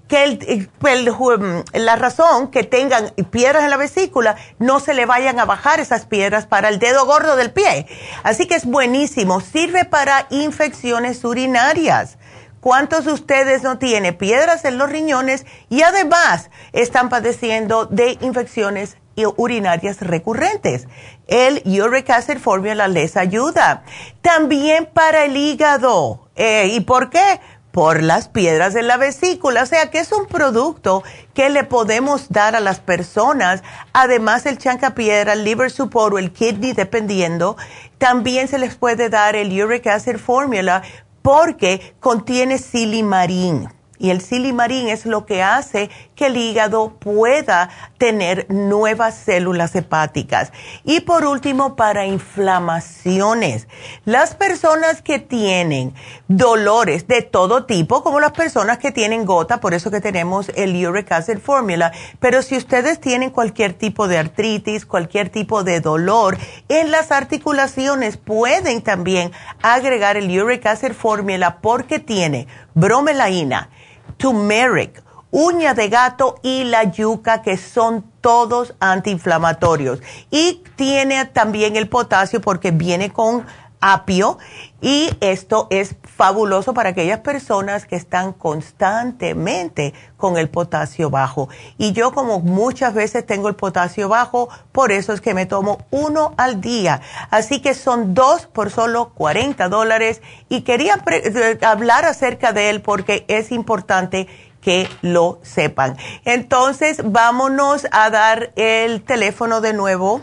que 0.08 0.22
el, 0.24 1.10
um, 1.18 1.62
la 1.72 1.96
razón 1.96 2.48
que 2.48 2.62
tengan 2.62 3.10
piedras 3.30 3.64
en 3.64 3.70
la 3.70 3.76
vesícula 3.76 4.36
no 4.58 4.80
se 4.80 4.94
le 4.94 5.06
vayan 5.06 5.40
a 5.40 5.44
bajar 5.44 5.80
esas 5.80 6.06
piedras 6.06 6.46
para 6.46 6.68
el 6.68 6.78
dedo 6.78 7.06
gordo 7.06 7.36
del 7.36 7.50
pie. 7.50 7.86
Así 8.22 8.46
que 8.46 8.54
es 8.54 8.64
buenísimo. 8.64 9.40
Sirve 9.40 9.84
para 9.84 10.26
infecciones 10.30 11.24
urinarias. 11.24 12.18
¿Cuántos 12.60 13.04
de 13.04 13.12
ustedes 13.12 13.62
no 13.62 13.78
tienen 13.78 14.16
piedras 14.16 14.64
en 14.64 14.78
los 14.78 14.90
riñones 14.90 15.46
y 15.68 15.82
además 15.82 16.50
están 16.72 17.08
padeciendo 17.08 17.86
de 17.86 18.18
infecciones 18.20 18.96
urinarias 19.36 20.00
recurrentes? 20.00 20.88
El 21.28 21.62
Uric 21.64 22.10
Acid 22.10 22.38
Formula 22.38 22.88
les 22.88 23.16
ayuda. 23.16 23.84
También 24.20 24.88
para 24.92 25.24
el 25.24 25.36
hígado. 25.36 26.28
Eh, 26.34 26.70
¿Y 26.72 26.80
por 26.80 27.08
qué? 27.10 27.40
Por 27.76 28.02
las 28.02 28.28
piedras 28.28 28.72
de 28.72 28.80
la 28.80 28.96
vesícula. 28.96 29.62
O 29.62 29.66
sea 29.66 29.90
que 29.90 29.98
es 29.98 30.10
un 30.10 30.24
producto 30.24 31.02
que 31.34 31.50
le 31.50 31.62
podemos 31.62 32.30
dar 32.30 32.56
a 32.56 32.60
las 32.60 32.80
personas. 32.80 33.62
Además, 33.92 34.46
el 34.46 34.56
chanca 34.56 34.94
piedra, 34.94 35.34
el 35.34 35.44
liver 35.44 35.70
support 35.70 36.14
o 36.14 36.18
el 36.18 36.32
kidney, 36.32 36.72
dependiendo. 36.72 37.58
También 37.98 38.48
se 38.48 38.56
les 38.56 38.76
puede 38.76 39.10
dar 39.10 39.36
el 39.36 39.52
uric 39.62 39.88
acid 39.88 40.16
formula 40.16 40.80
porque 41.20 41.94
contiene 42.00 42.56
silimarín. 42.56 43.68
Y 43.98 44.10
el 44.10 44.20
silimarín 44.20 44.88
es 44.88 45.06
lo 45.06 45.26
que 45.26 45.42
hace 45.42 45.90
que 46.14 46.26
el 46.26 46.36
hígado 46.36 46.94
pueda 46.98 47.70
tener 47.98 48.46
nuevas 48.50 49.14
células 49.14 49.74
hepáticas. 49.74 50.52
Y 50.84 51.00
por 51.00 51.24
último, 51.24 51.76
para 51.76 52.06
inflamaciones. 52.06 53.68
Las 54.04 54.34
personas 54.34 55.02
que 55.02 55.18
tienen 55.18 55.94
dolores 56.28 57.06
de 57.06 57.22
todo 57.22 57.64
tipo, 57.64 58.02
como 58.02 58.20
las 58.20 58.32
personas 58.32 58.78
que 58.78 58.92
tienen 58.92 59.24
gota, 59.24 59.60
por 59.60 59.74
eso 59.74 59.90
que 59.90 60.00
tenemos 60.00 60.50
el 60.54 60.74
Uric 60.86 61.12
Acid 61.12 61.38
Formula, 61.38 61.92
pero 62.18 62.42
si 62.42 62.56
ustedes 62.56 63.00
tienen 63.00 63.30
cualquier 63.30 63.74
tipo 63.74 64.08
de 64.08 64.18
artritis, 64.18 64.86
cualquier 64.86 65.28
tipo 65.28 65.64
de 65.64 65.80
dolor 65.80 66.38
en 66.68 66.90
las 66.90 67.12
articulaciones, 67.12 68.16
pueden 68.16 68.82
también 68.82 69.32
agregar 69.62 70.16
el 70.16 70.30
Uric 70.40 70.66
Acid 70.66 70.92
Formula 70.92 71.58
porque 71.60 71.98
tiene 71.98 72.46
bromelaína, 72.74 73.70
turmeric, 74.16 75.02
uña 75.30 75.74
de 75.74 75.88
gato 75.88 76.38
y 76.42 76.64
la 76.64 76.84
yuca, 76.84 77.42
que 77.42 77.56
son 77.56 78.04
todos 78.20 78.74
antiinflamatorios. 78.80 80.00
Y 80.30 80.62
tiene 80.76 81.24
también 81.26 81.76
el 81.76 81.88
potasio 81.88 82.40
porque 82.40 82.70
viene 82.70 83.12
con 83.12 83.44
apio 83.80 84.38
y 84.80 85.10
esto 85.20 85.66
es 85.70 85.96
fabuloso 86.02 86.74
para 86.74 86.90
aquellas 86.90 87.20
personas 87.20 87.86
que 87.86 87.96
están 87.96 88.32
constantemente 88.32 89.94
con 90.16 90.36
el 90.36 90.48
potasio 90.48 91.10
bajo. 91.10 91.48
Y 91.78 91.92
yo 91.92 92.12
como 92.12 92.40
muchas 92.40 92.94
veces 92.94 93.26
tengo 93.26 93.48
el 93.48 93.54
potasio 93.54 94.08
bajo, 94.08 94.48
por 94.72 94.92
eso 94.92 95.12
es 95.12 95.20
que 95.20 95.34
me 95.34 95.46
tomo 95.46 95.78
uno 95.90 96.34
al 96.36 96.60
día. 96.60 97.00
Así 97.30 97.60
que 97.60 97.74
son 97.74 98.14
dos 98.14 98.46
por 98.46 98.70
solo 98.70 99.10
40 99.14 99.68
dólares 99.68 100.22
y 100.48 100.62
quería 100.62 101.02
eh, 101.10 101.58
hablar 101.62 102.04
acerca 102.04 102.52
de 102.52 102.70
él 102.70 102.82
porque 102.82 103.24
es 103.28 103.52
importante 103.52 104.26
que 104.60 104.88
lo 105.00 105.38
sepan. 105.42 105.96
Entonces, 106.24 107.00
vámonos 107.04 107.86
a 107.92 108.10
dar 108.10 108.52
el 108.56 109.02
teléfono 109.02 109.60
de 109.60 109.72
nuevo. 109.72 110.22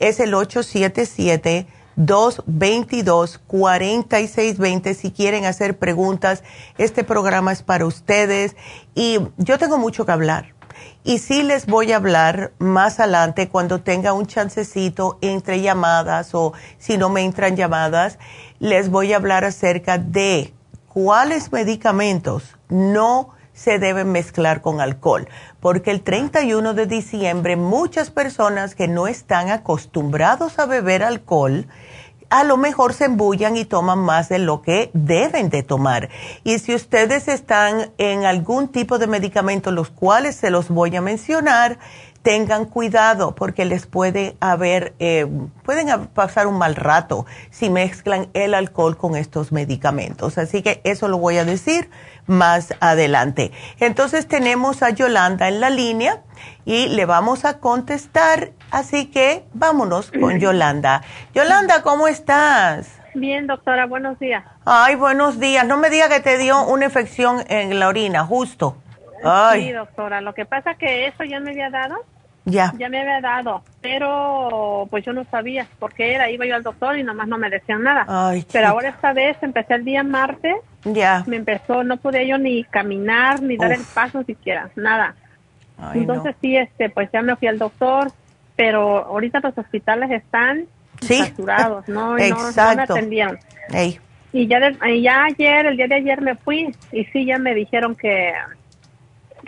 Es 0.00 0.20
el 0.20 0.34
877-222-4620 1.98 4.94
si 4.94 5.10
quieren 5.10 5.44
hacer 5.44 5.78
preguntas. 5.78 6.42
Este 6.78 7.04
programa 7.04 7.52
es 7.52 7.62
para 7.62 7.84
ustedes 7.86 8.56
y 8.94 9.18
yo 9.36 9.58
tengo 9.58 9.76
mucho 9.78 10.06
que 10.06 10.12
hablar. 10.12 10.54
Y 11.04 11.18
sí 11.18 11.42
les 11.42 11.66
voy 11.66 11.92
a 11.92 11.96
hablar 11.96 12.52
más 12.58 13.00
adelante 13.00 13.48
cuando 13.48 13.80
tenga 13.80 14.12
un 14.12 14.26
chancecito 14.26 15.18
entre 15.22 15.60
llamadas 15.60 16.34
o 16.34 16.52
si 16.78 16.98
no 16.98 17.08
me 17.08 17.22
entran 17.22 17.56
llamadas, 17.56 18.18
les 18.58 18.90
voy 18.90 19.12
a 19.12 19.16
hablar 19.16 19.44
acerca 19.44 19.98
de 19.98 20.54
cuáles 20.88 21.52
medicamentos 21.52 22.56
no 22.68 23.30
se 23.58 23.80
deben 23.80 24.12
mezclar 24.12 24.60
con 24.60 24.80
alcohol, 24.80 25.28
porque 25.58 25.90
el 25.90 26.02
31 26.02 26.74
de 26.74 26.86
diciembre 26.86 27.56
muchas 27.56 28.10
personas 28.10 28.76
que 28.76 28.86
no 28.86 29.08
están 29.08 29.50
acostumbrados 29.50 30.60
a 30.60 30.66
beber 30.66 31.02
alcohol, 31.02 31.66
a 32.30 32.44
lo 32.44 32.56
mejor 32.56 32.92
se 32.92 33.06
embullan 33.06 33.56
y 33.56 33.64
toman 33.64 33.98
más 33.98 34.28
de 34.28 34.38
lo 34.38 34.62
que 34.62 34.90
deben 34.92 35.48
de 35.48 35.62
tomar. 35.62 36.08
Y 36.44 36.58
si 36.58 36.74
ustedes 36.74 37.26
están 37.26 37.90
en 37.98 38.26
algún 38.26 38.68
tipo 38.68 38.98
de 38.98 39.06
medicamento, 39.06 39.72
los 39.72 39.90
cuales 39.90 40.36
se 40.36 40.50
los 40.50 40.68
voy 40.68 40.94
a 40.94 41.00
mencionar, 41.00 41.78
tengan 42.22 42.66
cuidado 42.66 43.34
porque 43.34 43.64
les 43.64 43.86
puede 43.86 44.36
haber, 44.40 44.94
eh, 44.98 45.26
pueden 45.64 46.08
pasar 46.08 46.46
un 46.46 46.58
mal 46.58 46.76
rato 46.76 47.24
si 47.50 47.70
mezclan 47.70 48.28
el 48.34 48.54
alcohol 48.54 48.96
con 48.96 49.16
estos 49.16 49.50
medicamentos. 49.50 50.36
Así 50.36 50.62
que 50.62 50.80
eso 50.84 51.08
lo 51.08 51.18
voy 51.18 51.38
a 51.38 51.44
decir 51.44 51.88
más 52.28 52.74
adelante. 52.78 53.50
Entonces 53.80 54.28
tenemos 54.28 54.84
a 54.84 54.90
Yolanda 54.90 55.48
en 55.48 55.60
la 55.60 55.70
línea 55.70 56.22
y 56.64 56.86
le 56.88 57.04
vamos 57.04 57.44
a 57.44 57.58
contestar. 57.58 58.50
Así 58.70 59.06
que 59.06 59.44
vámonos 59.52 60.12
con 60.12 60.38
Yolanda. 60.38 61.02
Yolanda, 61.34 61.82
¿cómo 61.82 62.06
estás? 62.06 63.00
Bien, 63.14 63.48
doctora, 63.48 63.86
buenos 63.86 64.18
días. 64.20 64.44
Ay, 64.64 64.94
buenos 64.94 65.40
días. 65.40 65.66
No 65.66 65.78
me 65.78 65.90
diga 65.90 66.08
que 66.08 66.20
te 66.20 66.38
dio 66.38 66.64
una 66.66 66.84
infección 66.84 67.42
en 67.48 67.80
la 67.80 67.88
orina, 67.88 68.24
justo. 68.24 68.76
Sí, 69.54 69.72
doctora, 69.72 70.20
lo 70.20 70.34
que 70.34 70.44
pasa 70.44 70.76
que 70.76 71.08
eso 71.08 71.24
ya 71.24 71.40
me 71.40 71.50
había 71.50 71.70
dado. 71.70 71.96
Ya. 72.50 72.72
Ya 72.78 72.88
me 72.88 73.00
había 73.00 73.20
dado, 73.20 73.62
pero 73.80 74.86
pues 74.90 75.04
yo 75.04 75.12
no 75.12 75.24
sabía 75.24 75.66
por 75.78 75.92
qué 75.92 76.14
era. 76.14 76.30
Iba 76.30 76.46
yo 76.46 76.54
al 76.54 76.62
doctor 76.62 76.98
y 76.98 77.02
nomás 77.02 77.28
no 77.28 77.38
me 77.38 77.50
decían 77.50 77.82
nada. 77.82 78.04
Ay, 78.08 78.44
pero 78.50 78.68
ahora 78.68 78.88
esta 78.88 79.12
vez 79.12 79.36
empecé 79.42 79.74
el 79.74 79.84
día 79.84 80.02
martes. 80.02 80.56
Ya. 80.84 81.24
Me 81.26 81.36
empezó, 81.36 81.84
no 81.84 81.96
podía 81.98 82.24
yo 82.24 82.38
ni 82.38 82.64
caminar, 82.64 83.42
ni 83.42 83.56
dar 83.56 83.72
el 83.72 83.82
paso 83.94 84.22
siquiera, 84.24 84.70
nada. 84.76 85.14
Entonces 85.94 86.34
sí, 86.40 86.56
este, 86.56 86.90
pues 86.90 87.08
ya 87.12 87.22
me 87.22 87.36
fui 87.36 87.48
al 87.48 87.58
doctor, 87.58 88.10
pero 88.56 89.04
ahorita 89.04 89.40
los 89.40 89.56
hospitales 89.56 90.10
están 90.10 90.66
sí. 91.00 91.18
saturados, 91.18 91.88
¿no? 91.88 92.18
Exacto. 92.18 92.62
no, 92.62 92.76
me 92.76 92.82
atendieron. 92.82 93.38
y 94.32 94.46
ya, 94.48 94.60
ya 95.00 95.24
ayer, 95.24 95.66
el 95.66 95.76
día 95.76 95.86
de 95.86 95.94
ayer 95.94 96.20
me 96.20 96.34
fui 96.34 96.74
y 96.90 97.04
sí, 97.06 97.24
ya 97.24 97.38
me 97.38 97.54
dijeron 97.54 97.94
que, 97.94 98.32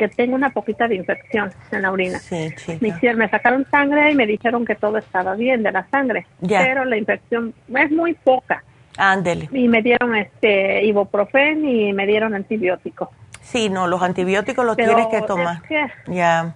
que 0.00 0.08
tengo 0.08 0.34
una 0.34 0.48
poquita 0.48 0.88
de 0.88 0.94
infección 0.94 1.52
en 1.70 1.82
la 1.82 1.92
orina. 1.92 2.18
Sí, 2.20 2.50
me, 2.80 3.14
me 3.14 3.28
sacaron 3.28 3.66
sangre 3.70 4.10
y 4.10 4.14
me 4.14 4.26
dijeron 4.26 4.64
que 4.64 4.74
todo 4.74 4.96
estaba 4.96 5.34
bien 5.34 5.62
de 5.62 5.72
la 5.72 5.86
sangre, 5.90 6.26
pero 6.40 6.86
la 6.86 6.96
infección 6.96 7.52
es 7.76 7.90
muy 7.90 8.14
poca. 8.14 8.64
Ándele. 8.96 9.50
Y 9.52 9.68
me 9.68 9.82
dieron 9.82 10.16
este 10.16 10.82
ibuprofen 10.84 11.68
y 11.68 11.92
me 11.92 12.06
dieron 12.06 12.34
antibiótico. 12.34 13.10
Sí, 13.42 13.68
no, 13.68 13.86
los 13.88 14.00
antibióticos 14.02 14.64
los 14.64 14.74
tienes 14.74 15.06
que 15.08 15.20
tomar. 15.20 15.60
ya. 16.06 16.54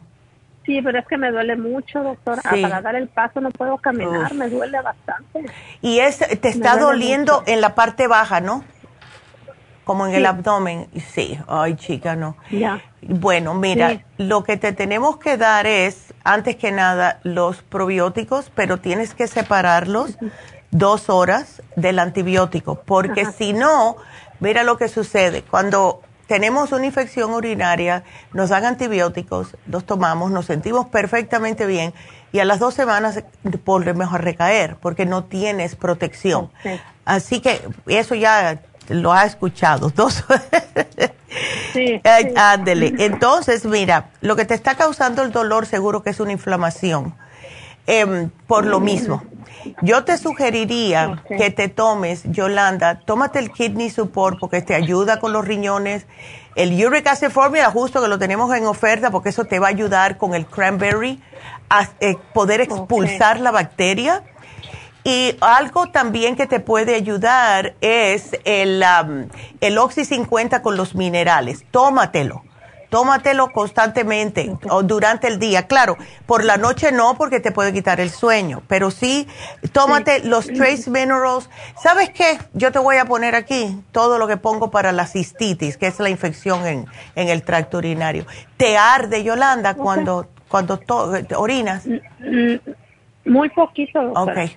Sí, 0.64 0.80
pero 0.82 0.98
es 0.98 1.06
que 1.06 1.18
me 1.18 1.30
duele 1.30 1.56
mucho, 1.56 2.02
doctora. 2.02 2.40
Para 2.40 2.80
dar 2.80 2.96
el 2.96 3.08
paso 3.08 3.42
no 3.42 3.50
puedo 3.50 3.76
caminar, 3.76 4.32
me 4.32 4.48
duele 4.48 4.80
bastante. 4.80 5.44
Y 5.82 5.98
es, 5.98 6.18
te 6.40 6.48
está 6.48 6.78
doliendo 6.78 7.42
en 7.46 7.60
la 7.60 7.74
parte 7.74 8.06
baja, 8.06 8.40
¿no? 8.40 8.64
Como 9.84 10.06
en 10.06 10.14
el 10.14 10.26
abdomen. 10.26 10.88
Sí, 11.12 11.38
ay 11.46 11.76
chica, 11.76 12.16
no. 12.16 12.36
Ya. 12.50 12.82
Bueno, 13.02 13.54
mira, 13.54 14.02
lo 14.16 14.42
que 14.44 14.56
te 14.56 14.72
tenemos 14.72 15.18
que 15.18 15.36
dar 15.36 15.66
es, 15.66 16.14
antes 16.24 16.56
que 16.56 16.72
nada, 16.72 17.20
los 17.22 17.62
probióticos, 17.62 18.50
pero 18.54 18.78
tienes 18.78 19.14
que 19.14 19.26
separarlos 19.26 20.16
dos 20.70 21.08
horas 21.08 21.62
del 21.76 21.98
antibiótico, 21.98 22.82
porque 22.84 23.26
si 23.26 23.52
no, 23.52 23.96
mira 24.40 24.64
lo 24.64 24.76
que 24.78 24.88
sucede. 24.88 25.42
Cuando 25.42 26.00
tenemos 26.26 26.72
una 26.72 26.86
infección 26.86 27.32
urinaria, 27.32 28.02
nos 28.32 28.48
dan 28.50 28.64
antibióticos, 28.64 29.56
los 29.66 29.84
tomamos, 29.84 30.30
nos 30.30 30.46
sentimos 30.46 30.86
perfectamente 30.86 31.66
bien 31.66 31.92
y 32.32 32.40
a 32.40 32.44
las 32.44 32.58
dos 32.58 32.74
semanas 32.74 33.22
volvemos 33.64 34.12
a 34.12 34.18
recaer 34.18 34.76
porque 34.76 35.06
no 35.06 35.24
tienes 35.24 35.76
protección. 35.76 36.50
Así 37.04 37.40
que 37.40 37.60
eso 37.86 38.14
ya 38.14 38.60
lo 38.88 39.12
ha 39.12 39.24
escuchado. 39.24 39.90
Dos. 39.94 40.24
sí, 41.72 42.00
Ándele. 42.36 42.94
Entonces, 42.98 43.64
mira, 43.64 44.10
lo 44.20 44.36
que 44.36 44.44
te 44.44 44.54
está 44.54 44.76
causando 44.76 45.22
el 45.22 45.32
dolor 45.32 45.66
seguro 45.66 46.02
que 46.02 46.10
es 46.10 46.20
una 46.20 46.32
inflamación. 46.32 47.14
Em, 47.86 48.30
por 48.46 48.64
lo 48.64 48.80
mismo. 48.80 49.22
Yo 49.82 50.04
te 50.04 50.16
sugeriría 50.16 51.22
que 51.28 51.50
te 51.50 51.68
tomes, 51.68 52.22
Yolanda, 52.24 53.00
tómate 53.00 53.38
el 53.38 53.50
Kidney 53.50 53.90
Support 53.90 54.38
porque 54.38 54.62
te 54.62 54.74
ayuda 54.74 55.20
con 55.20 55.32
los 55.32 55.44
riñones. 55.44 56.06
El 56.54 56.72
Uric 56.84 57.06
Acid 57.06 57.30
Formula, 57.30 57.70
justo 57.70 58.00
que 58.00 58.08
lo 58.08 58.18
tenemos 58.18 58.54
en 58.54 58.66
oferta 58.66 59.10
porque 59.10 59.30
eso 59.30 59.44
te 59.44 59.58
va 59.58 59.66
a 59.66 59.70
ayudar 59.70 60.18
con 60.18 60.34
el 60.34 60.46
cranberry 60.46 61.20
a 61.68 61.88
eh, 62.00 62.16
poder 62.32 62.60
expulsar 62.60 63.40
la 63.40 63.50
bacteria. 63.50 64.22
Y 65.04 65.36
algo 65.40 65.90
también 65.90 66.34
que 66.34 66.46
te 66.46 66.60
puede 66.60 66.94
ayudar 66.94 67.74
es 67.82 68.30
el, 68.44 68.82
um, 68.82 69.28
el 69.60 69.78
Oxy 69.78 70.04
50 70.04 70.62
con 70.62 70.76
los 70.76 70.94
minerales. 70.94 71.64
Tómatelo 71.70 72.42
tómatelo 72.94 73.48
constantemente 73.50 74.56
o 74.70 74.84
durante 74.84 75.26
el 75.26 75.40
día. 75.40 75.66
Claro, 75.66 75.96
por 76.26 76.44
la 76.44 76.58
noche 76.58 76.92
no 76.92 77.16
porque 77.18 77.40
te 77.40 77.50
puede 77.50 77.72
quitar 77.72 77.98
el 77.98 78.08
sueño, 78.08 78.62
pero 78.68 78.92
sí, 78.92 79.26
tómate 79.72 80.20
los 80.20 80.46
trace 80.46 80.88
minerals. 80.88 81.50
¿Sabes 81.82 82.10
qué? 82.10 82.38
Yo 82.52 82.70
te 82.70 82.78
voy 82.78 82.98
a 82.98 83.04
poner 83.04 83.34
aquí 83.34 83.82
todo 83.90 84.16
lo 84.16 84.28
que 84.28 84.36
pongo 84.36 84.70
para 84.70 84.92
la 84.92 85.08
cistitis, 85.08 85.76
que 85.76 85.88
es 85.88 85.98
la 85.98 86.08
infección 86.08 86.64
en, 86.68 86.86
en 87.16 87.28
el 87.30 87.42
tracto 87.42 87.78
urinario. 87.78 88.26
¿Te 88.56 88.78
arde, 88.78 89.24
Yolanda, 89.24 89.74
cuando, 89.74 90.28
cuando 90.46 90.80
orinas? 91.36 91.84
Mm, 91.86 91.94
mm, 92.20 92.60
muy 93.24 93.48
poquito, 93.48 94.12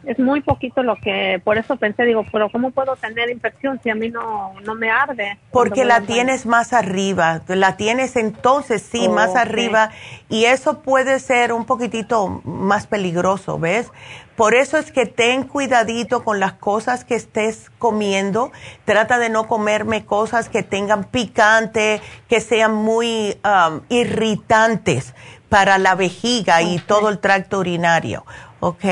Es 0.05 0.19
muy 0.19 0.41
poquito 0.41 0.83
lo 0.83 0.95
que, 0.97 1.41
por 1.43 1.57
eso 1.57 1.77
pensé, 1.77 2.03
digo, 2.03 2.25
pero 2.31 2.49
¿cómo 2.49 2.71
puedo 2.71 2.95
tener 2.95 3.29
infección 3.29 3.79
si 3.81 3.89
a 3.89 3.95
mí 3.95 4.09
no, 4.09 4.53
no 4.65 4.75
me 4.75 4.91
arde? 4.91 5.37
Porque 5.51 5.85
la 5.85 6.01
tienes 6.01 6.45
más 6.45 6.73
arriba, 6.73 7.41
la 7.47 7.77
tienes 7.77 8.15
entonces 8.15 8.81
sí, 8.81 9.07
más 9.07 9.35
arriba, 9.35 9.91
y 10.29 10.45
eso 10.45 10.81
puede 10.81 11.19
ser 11.19 11.53
un 11.53 11.65
poquitito 11.65 12.41
más 12.43 12.87
peligroso, 12.87 13.57
¿ves? 13.57 13.91
Por 14.35 14.53
eso 14.53 14.77
es 14.77 14.91
que 14.91 15.07
ten 15.07 15.47
cuidadito 15.47 16.23
con 16.23 16.39
las 16.39 16.53
cosas 16.53 17.03
que 17.03 17.15
estés 17.15 17.71
comiendo. 17.79 18.51
Trata 18.85 19.17
de 19.17 19.29
no 19.29 19.47
comerme 19.47 20.05
cosas 20.05 20.47
que 20.47 20.61
tengan 20.61 21.05
picante, 21.05 22.01
que 22.29 22.39
sean 22.39 22.75
muy 22.75 23.35
um, 23.43 23.81
irritantes 23.89 25.15
para 25.49 25.79
la 25.79 25.95
vejiga 25.95 26.61
y 26.61 26.77
todo 26.77 27.09
el 27.09 27.17
tracto 27.17 27.57
urinario. 27.59 28.25
¿Ok? 28.59 28.85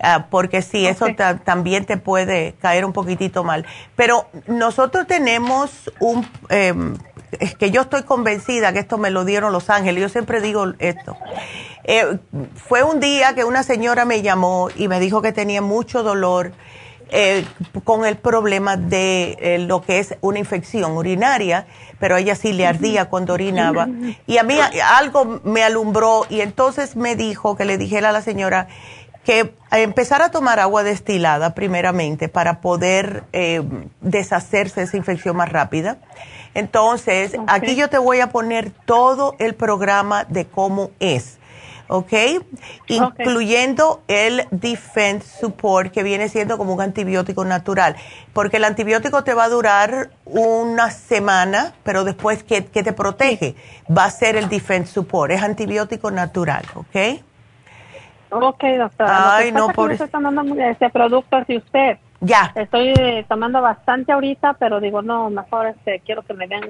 Ah, 0.00 0.26
porque 0.30 0.62
sí, 0.62 0.86
eso 0.86 1.06
también 1.44 1.84
te 1.84 1.96
puede 1.96 2.54
caer 2.60 2.84
un 2.84 2.92
poquitito 2.92 3.42
mal. 3.42 3.66
Pero 3.96 4.28
nosotros 4.46 5.06
tenemos 5.08 5.90
un, 5.98 6.28
em, 6.50 6.96
es 7.40 7.56
que 7.56 7.70
yo 7.70 7.82
estoy 7.82 8.04
convencida 8.04 8.72
que 8.72 8.78
esto 8.78 8.96
me 8.96 9.10
lo 9.10 9.24
dieron 9.24 9.52
los 9.52 9.70
ángeles, 9.70 10.00
yo 10.02 10.08
siempre 10.08 10.40
digo 10.40 10.72
esto. 10.78 11.16
Eh, 11.84 12.18
fue 12.54 12.82
un 12.84 13.00
día 13.00 13.34
que 13.34 13.44
una 13.44 13.62
señora 13.62 14.04
me 14.04 14.22
llamó 14.22 14.68
y 14.76 14.88
me 14.88 15.00
dijo 15.00 15.20
que 15.20 15.32
tenía 15.32 15.62
mucho 15.62 16.02
dolor 16.02 16.52
eh, 17.10 17.44
con 17.84 18.04
el 18.04 18.16
problema 18.16 18.76
de 18.76 19.36
eh, 19.40 19.58
lo 19.58 19.82
que 19.82 19.98
es 19.98 20.16
una 20.20 20.38
infección 20.38 20.92
urinaria, 20.92 21.66
pero 21.98 22.16
a 22.16 22.20
ella 22.20 22.34
sí 22.34 22.52
le 22.52 22.66
ardía 22.66 23.06
cuando 23.06 23.34
orinaba. 23.34 23.88
Y 24.26 24.38
a 24.38 24.42
mí 24.42 24.58
algo 24.84 25.40
me 25.44 25.62
alumbró 25.62 26.26
y 26.28 26.40
entonces 26.40 26.96
me 26.96 27.16
dijo 27.16 27.56
que 27.56 27.64
le 27.64 27.78
dijera 27.78 28.10
a 28.10 28.12
la 28.12 28.22
señora 28.22 28.68
que 29.24 29.52
empezara 29.72 30.26
a 30.26 30.30
tomar 30.30 30.58
agua 30.58 30.82
destilada 30.82 31.54
primeramente 31.54 32.28
para 32.28 32.60
poder 32.60 33.24
eh, 33.32 33.62
deshacerse 34.00 34.80
de 34.80 34.86
esa 34.86 34.96
infección 34.96 35.36
más 35.36 35.50
rápida. 35.50 35.98
Entonces, 36.54 37.36
aquí 37.46 37.76
yo 37.76 37.88
te 37.88 37.98
voy 37.98 38.20
a 38.20 38.28
poner 38.28 38.70
todo 38.70 39.36
el 39.38 39.54
programa 39.54 40.24
de 40.24 40.46
cómo 40.46 40.90
es 40.98 41.37
¿ok? 41.88 42.12
Incluyendo 42.86 44.02
el 44.08 44.46
Defense 44.50 45.26
Support, 45.40 45.92
que 45.92 46.02
viene 46.02 46.28
siendo 46.28 46.56
como 46.56 46.74
un 46.74 46.80
antibiótico 46.80 47.44
natural, 47.44 47.96
porque 48.32 48.58
el 48.58 48.64
antibiótico 48.64 49.24
te 49.24 49.34
va 49.34 49.44
a 49.44 49.48
durar 49.48 50.10
una 50.24 50.90
semana, 50.90 51.72
pero 51.82 52.04
después, 52.04 52.44
¿qué, 52.44 52.62
te 52.62 52.92
protege? 52.92 53.56
Va 53.90 54.04
a 54.04 54.10
ser 54.10 54.36
el 54.36 54.48
Defense 54.48 54.92
Support, 54.92 55.32
es 55.32 55.42
antibiótico 55.42 56.10
natural, 56.10 56.64
¿ok? 56.74 57.22
Ok, 58.30 58.62
doctora. 58.78 59.36
Ay, 59.36 59.52
no, 59.52 59.68
por... 59.68 59.90
eso. 59.90 60.06
tomando 60.08 60.54
ese 60.62 60.90
producto 60.90 61.42
si 61.46 61.56
usted. 61.56 61.98
Ya. 62.20 62.52
Estoy 62.54 62.94
eh, 62.98 63.24
tomando 63.28 63.62
bastante 63.62 64.12
ahorita, 64.12 64.54
pero 64.54 64.80
digo, 64.80 65.02
no, 65.02 65.30
mejor 65.30 65.66
este, 65.66 66.00
quiero 66.04 66.22
que 66.22 66.34
me 66.34 66.48
den 66.48 66.62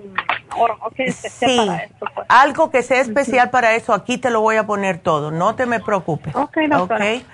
oro, 0.57 0.77
okay, 0.83 1.11
sí. 1.11 1.57
para 1.57 1.85
esto. 1.85 2.07
Pues. 2.15 2.27
Algo 2.29 2.71
que 2.71 2.83
sea 2.83 3.01
especial 3.01 3.49
para 3.51 3.75
eso, 3.75 3.95
aquí 3.95 4.19
te 4.19 4.31
lo 4.31 4.43
voy 4.43 4.57
a 4.57 4.67
poner 4.67 4.99
todo, 4.99 5.31
no 5.31 5.55
te 5.55 5.65
me 5.65 5.81
preocupes. 5.81 6.35
Ok, 6.37 6.57
doctora. 6.69 6.97
Okay. 6.97 7.27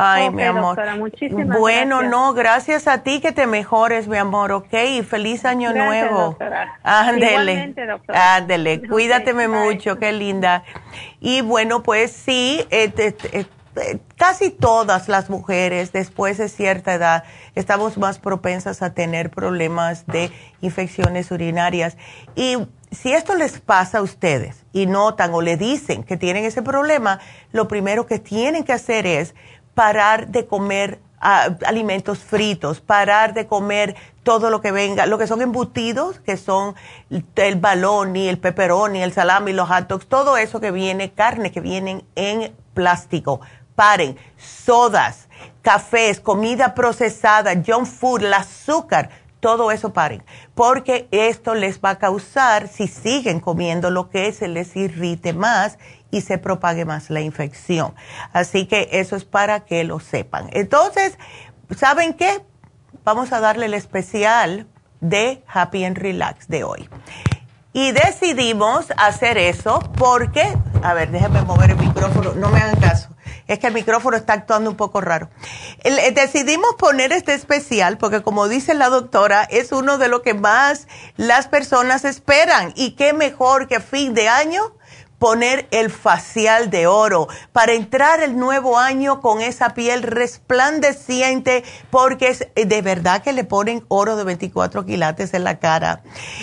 Ay, 0.00 0.30
mi 0.30 0.44
amor. 0.44 0.76
Doctora, 0.76 0.94
muchísimas 0.94 1.58
bueno, 1.58 2.02
no, 2.02 2.32
gracias 2.32 2.86
a 2.86 3.02
ti 3.02 3.20
que 3.20 3.32
te 3.32 3.48
mejores, 3.48 4.06
mi 4.06 4.16
amor, 4.16 4.52
¿ok? 4.52 4.72
Y 4.90 5.02
feliz 5.02 5.44
año 5.44 5.72
gracias, 5.72 6.10
nuevo. 6.10 6.24
Doctora. 6.26 6.78
Ándele. 6.84 7.74
Doctora. 7.74 8.36
Ándele, 8.36 8.88
cuídate 8.88 9.34
mucho, 9.48 9.98
qué 9.98 10.12
linda. 10.12 10.62
Y 11.18 11.40
bueno, 11.40 11.82
pues 11.82 12.12
sí, 12.12 12.64
eh, 12.70 12.92
eh 12.96 13.44
casi 14.16 14.50
todas 14.50 15.08
las 15.08 15.30
mujeres 15.30 15.92
después 15.92 16.38
de 16.38 16.48
cierta 16.48 16.94
edad 16.94 17.24
estamos 17.54 17.98
más 17.98 18.18
propensas 18.18 18.82
a 18.82 18.94
tener 18.94 19.30
problemas 19.30 20.06
de 20.06 20.30
infecciones 20.60 21.30
urinarias. 21.30 21.96
Y 22.34 22.56
si 22.90 23.12
esto 23.12 23.34
les 23.34 23.60
pasa 23.60 23.98
a 23.98 24.02
ustedes 24.02 24.64
y 24.72 24.86
notan 24.86 25.34
o 25.34 25.42
le 25.42 25.56
dicen 25.56 26.02
que 26.02 26.16
tienen 26.16 26.44
ese 26.44 26.62
problema, 26.62 27.20
lo 27.52 27.68
primero 27.68 28.06
que 28.06 28.18
tienen 28.18 28.64
que 28.64 28.72
hacer 28.72 29.06
es 29.06 29.34
parar 29.74 30.28
de 30.28 30.46
comer 30.46 31.00
ah, 31.20 31.50
alimentos 31.66 32.20
fritos, 32.20 32.80
parar 32.80 33.34
de 33.34 33.46
comer 33.46 33.94
todo 34.22 34.50
lo 34.50 34.60
que 34.60 34.72
venga, 34.72 35.06
lo 35.06 35.18
que 35.18 35.26
son 35.26 35.40
embutidos, 35.40 36.20
que 36.20 36.36
son 36.36 36.74
el 37.36 37.56
balón 37.56 38.16
y 38.16 38.28
el 38.28 38.38
pepperoni, 38.38 39.02
el 39.02 39.12
salami, 39.12 39.52
los 39.52 39.68
hot 39.68 39.88
dogs, 39.88 40.06
todo 40.06 40.36
eso 40.36 40.60
que 40.60 40.70
viene, 40.70 41.12
carne 41.12 41.52
que 41.52 41.60
vienen 41.60 42.04
en 42.14 42.54
plástico 42.74 43.40
paren. 43.78 44.18
Sodas, 44.36 45.28
cafés, 45.62 46.18
comida 46.18 46.74
procesada, 46.74 47.52
junk 47.54 47.86
food, 47.86 48.24
el 48.24 48.34
azúcar, 48.34 49.10
todo 49.38 49.70
eso 49.70 49.92
paren. 49.92 50.24
Porque 50.56 51.06
esto 51.12 51.54
les 51.54 51.78
va 51.80 51.90
a 51.90 51.98
causar, 51.98 52.66
si 52.66 52.88
siguen 52.88 53.38
comiendo 53.38 53.90
lo 53.90 54.10
que 54.10 54.32
se 54.32 54.48
les 54.48 54.74
irrite 54.74 55.32
más 55.32 55.78
y 56.10 56.22
se 56.22 56.38
propague 56.38 56.84
más 56.84 57.08
la 57.08 57.20
infección. 57.20 57.94
Así 58.32 58.66
que 58.66 58.88
eso 58.90 59.14
es 59.14 59.24
para 59.24 59.60
que 59.60 59.84
lo 59.84 60.00
sepan. 60.00 60.50
Entonces, 60.52 61.16
¿saben 61.76 62.14
qué? 62.14 62.44
Vamos 63.04 63.32
a 63.32 63.38
darle 63.38 63.66
el 63.66 63.74
especial 63.74 64.66
de 65.00 65.44
Happy 65.46 65.84
and 65.84 65.98
Relax 65.98 66.48
de 66.48 66.64
hoy. 66.64 66.88
Y 67.72 67.92
decidimos 67.92 68.86
hacer 68.96 69.38
eso 69.38 69.78
porque, 69.96 70.52
a 70.82 70.94
ver, 70.94 71.12
déjenme 71.12 71.42
mover 71.42 71.70
el 71.70 71.76
micrófono, 71.76 72.32
no 72.32 72.48
me 72.48 72.58
hagan 72.58 72.80
caso 72.80 73.10
Es 73.48 73.58
que 73.58 73.66
el 73.66 73.74
micrófono 73.74 74.16
está 74.16 74.34
actuando 74.34 74.70
un 74.70 74.76
poco 74.76 75.00
raro. 75.00 75.30
Eh, 75.82 76.12
decidimos 76.12 76.74
poner 76.78 77.12
este 77.12 77.34
especial 77.34 77.98
porque 77.98 78.22
como 78.22 78.46
dice 78.46 78.74
la 78.74 78.90
doctora, 78.90 79.44
es 79.44 79.72
uno 79.72 79.98
de 79.98 80.08
lo 80.08 80.22
que 80.22 80.34
más 80.34 80.86
las 81.16 81.48
personas 81.48 82.04
esperan. 82.04 82.72
Y 82.76 82.92
qué 82.92 83.14
mejor 83.14 83.66
que 83.66 83.80
fin 83.80 84.14
de 84.14 84.28
año 84.28 84.74
poner 85.18 85.66
el 85.70 85.90
facial 85.90 86.70
de 86.70 86.86
oro 86.86 87.28
para 87.52 87.72
entrar 87.72 88.22
el 88.22 88.38
nuevo 88.38 88.78
año 88.78 89.20
con 89.20 89.40
esa 89.40 89.70
piel 89.70 90.02
resplandeciente 90.02 91.64
porque 91.90 92.28
es 92.28 92.48
eh, 92.54 92.66
de 92.66 92.82
verdad 92.82 93.22
que 93.22 93.32
le 93.32 93.44
ponen 93.44 93.84
oro 93.88 94.16
de 94.16 94.24
24 94.24 94.84
quilates 94.84 95.34
en 95.34 95.44
la 95.44 95.58
cara. 95.58 96.02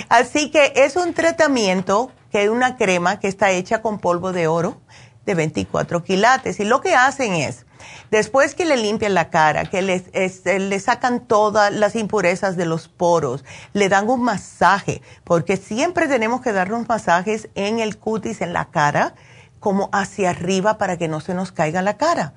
Así 0.10 0.52
que 0.52 0.74
es 0.76 0.96
un 0.96 1.14
tratamiento 1.14 2.12
que 2.32 2.44
es 2.44 2.50
una 2.50 2.76
crema 2.76 3.20
que 3.20 3.28
está 3.28 3.52
hecha 3.52 3.82
con 3.82 4.00
polvo 4.00 4.34
de 4.34 4.48
oro 4.48 4.82
de 5.26 5.36
24 5.36 6.04
quilates 6.04 6.60
y 6.60 6.66
lo 6.66 6.82
que 6.82 6.96
hacen 6.96 7.34
es 7.34 7.66
Después 8.12 8.56
que 8.56 8.66
le 8.66 8.78
limpian 8.78 9.14
la 9.14 9.30
cara, 9.30 9.66
que 9.66 9.82
le, 9.82 10.04
le 10.60 10.80
sacan 10.80 11.22
todas 11.22 11.74
las 11.74 11.96
impurezas 11.96 12.56
de 12.56 12.66
los 12.66 12.88
poros, 12.88 13.44
le 13.74 13.90
dan 13.90 14.10
un 14.10 14.22
masaje, 14.22 15.02
porque 15.24 15.58
siempre 15.58 16.08
tenemos 16.08 16.42
que 16.42 16.54
darnos 16.54 16.88
masajes 16.88 17.50
en 17.56 17.80
el 17.80 17.98
cutis, 17.98 18.42
en 18.42 18.54
la 18.54 18.66
cara, 18.66 19.16
como 19.60 19.90
hacia 19.92 20.30
arriba 20.30 20.78
para 20.78 20.98
que 20.98 21.08
no 21.08 21.20
se 21.20 21.34
nos 21.34 21.52
caiga 21.52 21.82
la 21.82 21.98
cara. 21.98 22.34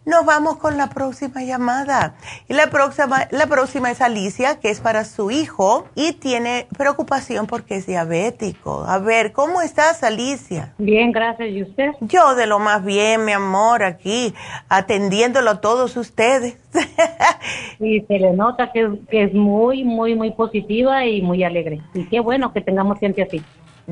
nos 0.07 0.25
vamos 0.25 0.55
con 0.57 0.77
la 0.77 0.89
próxima 0.89 1.43
llamada. 1.43 2.15
Y 2.47 2.53
la 2.53 2.67
próxima, 2.67 3.27
la 3.29 3.45
próxima 3.45 3.91
es 3.91 4.01
Alicia, 4.01 4.57
que 4.59 4.69
es 4.69 4.79
para 4.79 5.03
su 5.03 5.29
hijo 5.31 5.85
y 5.95 6.13
tiene 6.13 6.67
preocupación 6.77 7.45
porque 7.45 7.75
es 7.75 7.85
diabético. 7.85 8.85
A 8.87 8.99
ver, 8.99 9.33
¿cómo 9.33 9.61
estás, 9.61 10.03
Alicia? 10.03 10.73
Bien, 10.77 11.11
gracias. 11.11 11.49
¿Y 11.49 11.61
usted? 11.61 11.91
Yo 11.99 12.35
de 12.35 12.47
lo 12.47 12.57
más 12.57 12.85
bien, 12.85 13.25
mi 13.25 13.33
amor, 13.33 13.83
aquí, 13.83 14.33
atendiéndolo 14.69 15.51
a 15.51 15.61
todos 15.61 15.97
ustedes. 15.97 16.57
y 17.79 17.99
se 18.01 18.17
le 18.17 18.31
nota 18.31 18.71
que, 18.71 18.89
es 19.11 19.33
muy, 19.33 19.83
muy, 19.83 20.15
muy 20.15 20.31
positiva 20.31 21.05
y 21.05 21.21
muy 21.21 21.43
alegre. 21.43 21.81
Y 21.93 22.05
qué 22.05 22.21
bueno 22.21 22.53
que 22.53 22.61
tengamos 22.61 22.97
gente 22.99 23.23
así. 23.23 23.43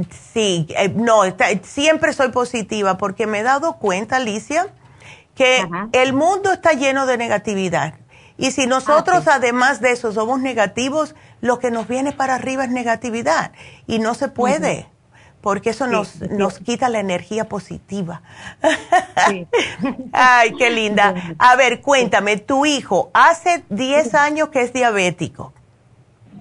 Sí, 0.09 0.65
eh, 0.77 0.89
no, 0.95 1.21
siempre 1.61 2.13
soy 2.13 2.29
positiva 2.29 2.97
porque 2.97 3.27
me 3.27 3.39
he 3.39 3.43
dado 3.43 3.77
cuenta, 3.77 4.17
Alicia, 4.17 4.67
que 5.35 5.67
el 5.91 6.13
mundo 6.13 6.51
está 6.51 6.71
lleno 6.71 7.05
de 7.05 7.17
negatividad. 7.17 7.95
Y 8.37 8.51
si 8.51 8.67
nosotros, 8.67 9.27
ah, 9.27 9.35
además 9.35 9.79
de 9.81 9.91
eso, 9.91 10.11
somos 10.11 10.41
negativos, 10.41 11.15
lo 11.41 11.59
que 11.59 11.71
nos 11.71 11.87
viene 11.87 12.11
para 12.11 12.35
arriba 12.35 12.65
es 12.65 12.71
negatividad. 12.71 13.51
Y 13.87 13.99
no 13.99 14.13
se 14.13 14.27
puede, 14.27 14.87
porque 15.41 15.69
eso 15.69 15.87
nos, 15.87 16.19
nos 16.21 16.59
quita 16.59 16.89
la 16.89 16.99
energía 16.99 17.47
positiva. 17.47 18.23
Ay, 20.11 20.53
qué 20.57 20.69
linda. 20.69 21.35
A 21.39 21.55
ver, 21.55 21.81
cuéntame, 21.81 22.37
tu 22.37 22.65
hijo 22.65 23.09
hace 23.13 23.63
10 23.69 24.15
años 24.15 24.49
que 24.49 24.61
es 24.61 24.73
diabético. 24.73 25.53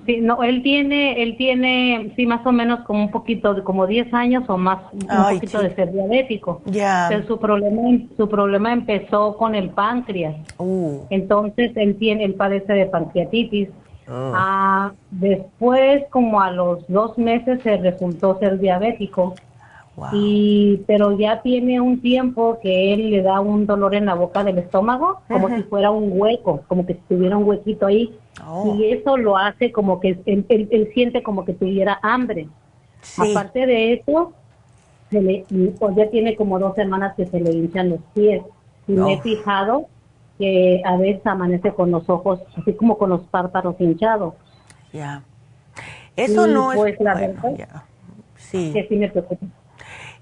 Sí, 0.07 0.21
no, 0.21 0.43
él 0.43 0.63
tiene, 0.63 1.23
él 1.23 1.37
tiene, 1.37 2.13
sí, 2.17 2.27
más 2.27 2.45
o 2.47 2.53
menos 2.53 2.81
como 2.81 3.05
un 3.05 3.11
poquito, 3.11 3.55
de 3.55 3.63
como 3.63 3.87
10 3.87 4.13
años 4.13 4.45
o 4.49 4.59
más, 4.59 4.81
un 4.93 5.07
poquito 5.35 5.63
de 5.63 5.75
ser 5.75 5.93
diabético. 5.93 6.61
Ya. 6.67 7.11
su 7.27 7.39
problema, 7.39 7.83
su 8.17 8.29
problema 8.29 8.73
empezó 8.73 9.37
con 9.37 9.55
el 9.55 9.71
páncreas. 9.71 10.37
Uh. 10.59 11.01
Entonces, 11.11 11.73
él 11.77 11.97
tiene, 11.97 12.25
él 12.25 12.35
padece 12.35 12.73
de 12.73 12.87
pancreatitis. 12.87 13.69
Oh. 14.07 14.33
Ah, 14.35 14.93
después, 15.11 16.05
como 16.11 16.41
a 16.41 16.51
los 16.51 16.87
dos 16.89 17.17
meses, 17.17 17.63
se 17.63 17.77
resultó 17.79 18.39
ser 18.39 18.59
diabético. 18.59 19.35
Y, 20.13 20.83
pero 20.87 21.17
ya 21.17 21.41
tiene 21.43 21.81
un 21.81 22.01
tiempo 22.01 22.59
que 22.61 22.93
él 22.93 23.11
le 23.11 23.23
da 23.23 23.41
un 23.41 23.65
dolor 23.65 23.95
en 23.95 24.07
la 24.07 24.15
boca 24.15 24.43
del 24.43 24.59
estómago, 24.59 25.21
como 25.29 25.49
si 25.49 25.63
fuera 25.63 25.91
un 25.91 26.11
hueco, 26.13 26.63
como 26.67 26.85
que 26.85 26.95
si 26.95 27.01
tuviera 27.09 27.37
un 27.37 27.45
huequito 27.45 27.87
ahí. 27.87 28.17
Oh. 28.45 28.75
Y 28.75 28.93
eso 28.93 29.17
lo 29.17 29.37
hace 29.37 29.71
como 29.71 30.01
que 30.01 30.19
él, 30.27 30.91
siente 30.95 31.23
como 31.23 31.45
que 31.45 31.55
tuviera 31.55 31.99
hambre. 32.03 32.49
Aparte 33.19 33.67
de 33.67 33.93
eso, 33.95 34.33
se 35.11 35.23
le, 35.23 35.45
pues 35.79 35.97
ya 35.97 36.11
tiene 36.11 36.35
como 36.35 36.59
dos 36.59 36.75
semanas 36.75 37.15
que 37.17 37.27
se 37.27 37.39
le 37.39 37.53
hinchan 37.53 37.91
los 37.91 38.01
pies. 38.15 38.43
Y 38.89 38.93
me 38.93 39.13
he 39.13 39.17
oh. 39.19 39.23
fijado 39.23 39.87
que 40.39 40.83
a 40.85 40.97
veces 40.97 41.25
amanece 41.25 41.73
con 41.73 41.93
los 41.93 42.09
ojos, 42.09 42.41
así 42.57 42.73
como 42.73 42.99
con 42.99 43.11
los 43.11 43.21
párpados 43.23 43.77
hinchados. 43.79 44.35
Ya. 44.93 45.23
Eso 46.17 46.49
no 46.49 46.73
es. 46.73 46.79
Pues, 46.79 47.01
la 47.01 47.33
sí. 48.37 48.73
Que 48.73 48.87
sí 48.89 48.97
me 48.97 49.09
preocupa 49.09 49.47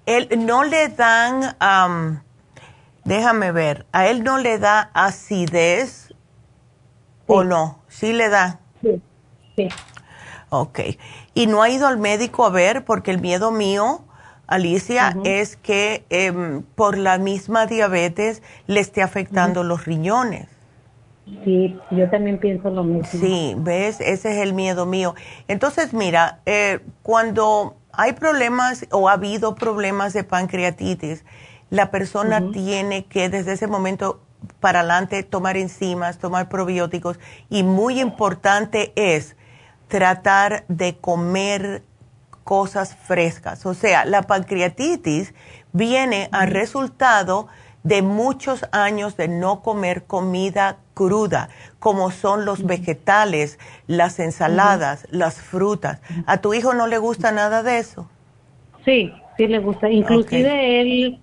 él 0.07 0.29
no 0.47 0.65
le 0.65 0.89
dan, 0.89 2.23
déjame 3.05 3.53
ver, 3.53 3.87
a 3.93 4.09
él 4.09 4.25
no 4.25 4.39
le 4.39 4.59
da 4.59 4.91
acidez 4.95 6.15
o 7.27 7.45
no, 7.45 7.79
sí 7.89 8.13
le 8.13 8.29
da. 8.29 8.61
Sí, 8.83 9.01
sí. 9.57 9.69
Ok. 10.51 10.81
¿Y 11.35 11.47
no 11.47 11.63
ha 11.63 11.71
ido 11.71 11.87
al 11.87 11.99
médico 11.99 12.45
a 12.45 12.51
ver? 12.51 12.85
Porque 12.85 13.11
el 13.11 13.21
miedo 13.21 13.51
mío, 13.51 14.03
Alicia, 14.47 15.17
es 15.25 15.57
que 15.57 16.05
em, 16.11 16.63
por 16.63 16.99
la 16.99 17.17
misma 17.17 17.67
diabetes 17.67 18.43
le 18.67 18.81
esté 18.81 19.03
afectando 19.03 19.63
los 19.63 19.87
riñones. 19.87 20.49
Sí, 21.45 21.79
yo 21.93 22.11
también 22.11 22.39
pienso 22.39 22.69
lo 22.69 22.85
mismo. 22.85 23.05
Sí, 23.05 23.55
ves, 23.57 24.01
ese 24.01 24.33
es 24.33 24.43
el 24.43 24.53
miedo 24.53 24.85
mío. 24.85 25.15
Entonces, 25.49 25.95
mira, 25.95 26.41
eh, 26.45 26.81
cuando 27.03 27.77
hay 27.93 28.13
problemas 28.13 28.87
o 28.91 29.09
ha 29.09 29.13
habido 29.13 29.55
problemas 29.55 30.13
de 30.13 30.25
pancreatitis, 30.25 31.25
la 31.71 31.91
persona 31.91 32.53
tiene 32.53 33.07
que 33.07 33.29
desde 33.29 33.53
ese 33.53 33.67
momento 33.67 34.21
para 34.61 34.81
adelante 34.81 35.23
tomar 35.23 35.57
enzimas, 35.57 36.19
tomar 36.19 36.49
probióticos 36.49 37.19
y 37.49 37.63
muy 37.63 38.01
importante 38.01 38.93
es 38.97 39.37
tratar 39.89 40.65
de 40.69 40.99
comer 40.99 41.83
cosas 42.45 42.97
frescas. 42.97 43.65
O 43.67 43.75
sea, 43.75 44.05
la 44.05 44.23
pancreatitis 44.23 45.35
viene 45.73 46.29
a 46.33 46.47
resultado 46.47 47.49
de 47.83 48.03
muchos 48.03 48.65
años 48.73 49.17
de 49.17 49.29
no 49.29 49.63
comer 49.63 50.05
comida 50.05 50.79
cruda, 50.95 51.49
como 51.83 52.13
son 52.13 52.45
los 52.45 52.65
vegetales, 52.65 53.59
las 53.89 54.21
ensaladas, 54.21 55.09
las 55.11 55.41
frutas. 55.41 56.01
¿A 56.27 56.37
tu 56.37 56.55
hijo 56.55 56.75
no 56.75 56.87
le 56.87 56.97
gusta 56.99 57.33
nada 57.33 57.65
de 57.65 57.81
eso? 57.81 58.09
Sí, 58.85 59.13
sí 59.37 59.49
le 59.49 59.59
gusta. 59.59 59.91
Inclusive 59.91 60.81
él, 60.81 61.19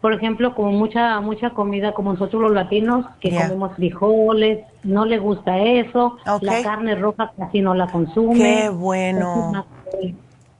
por 0.00 0.12
ejemplo, 0.12 0.54
como 0.54 0.70
mucha 0.70 1.20
mucha 1.20 1.50
comida 1.50 1.92
como 1.94 2.12
nosotros 2.12 2.40
los 2.42 2.52
latinos, 2.52 3.06
que 3.18 3.34
comemos 3.34 3.74
frijoles, 3.74 4.60
no 4.84 5.04
le 5.04 5.18
gusta 5.18 5.58
eso. 5.58 6.16
La 6.42 6.62
carne 6.62 6.94
roja 6.94 7.32
casi 7.36 7.60
no 7.60 7.74
la 7.74 7.88
consume. 7.88 8.38
Qué 8.38 8.68
bueno. 8.68 9.66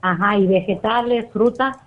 Ajá, 0.01 0.37
y 0.37 0.47
vegetales, 0.47 1.27
fruta 1.31 1.84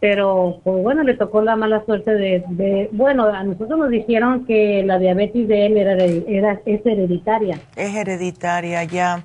pero 0.00 0.60
pues 0.62 0.82
bueno, 0.82 1.02
le 1.02 1.14
tocó 1.14 1.42
la 1.42 1.56
mala 1.56 1.84
suerte 1.84 2.12
de, 2.12 2.88
bueno, 2.92 3.24
a 3.26 3.42
nosotros 3.42 3.78
nos 3.78 3.90
dijeron 3.90 4.46
que 4.46 4.84
la 4.84 4.98
diabetes 4.98 5.48
de 5.48 5.66
él 5.66 5.76
era, 5.76 5.94
era 5.94 6.60
es 6.64 6.86
hereditaria. 6.86 7.60
Es 7.74 7.94
hereditaria 7.94 8.84
ya. 8.84 9.24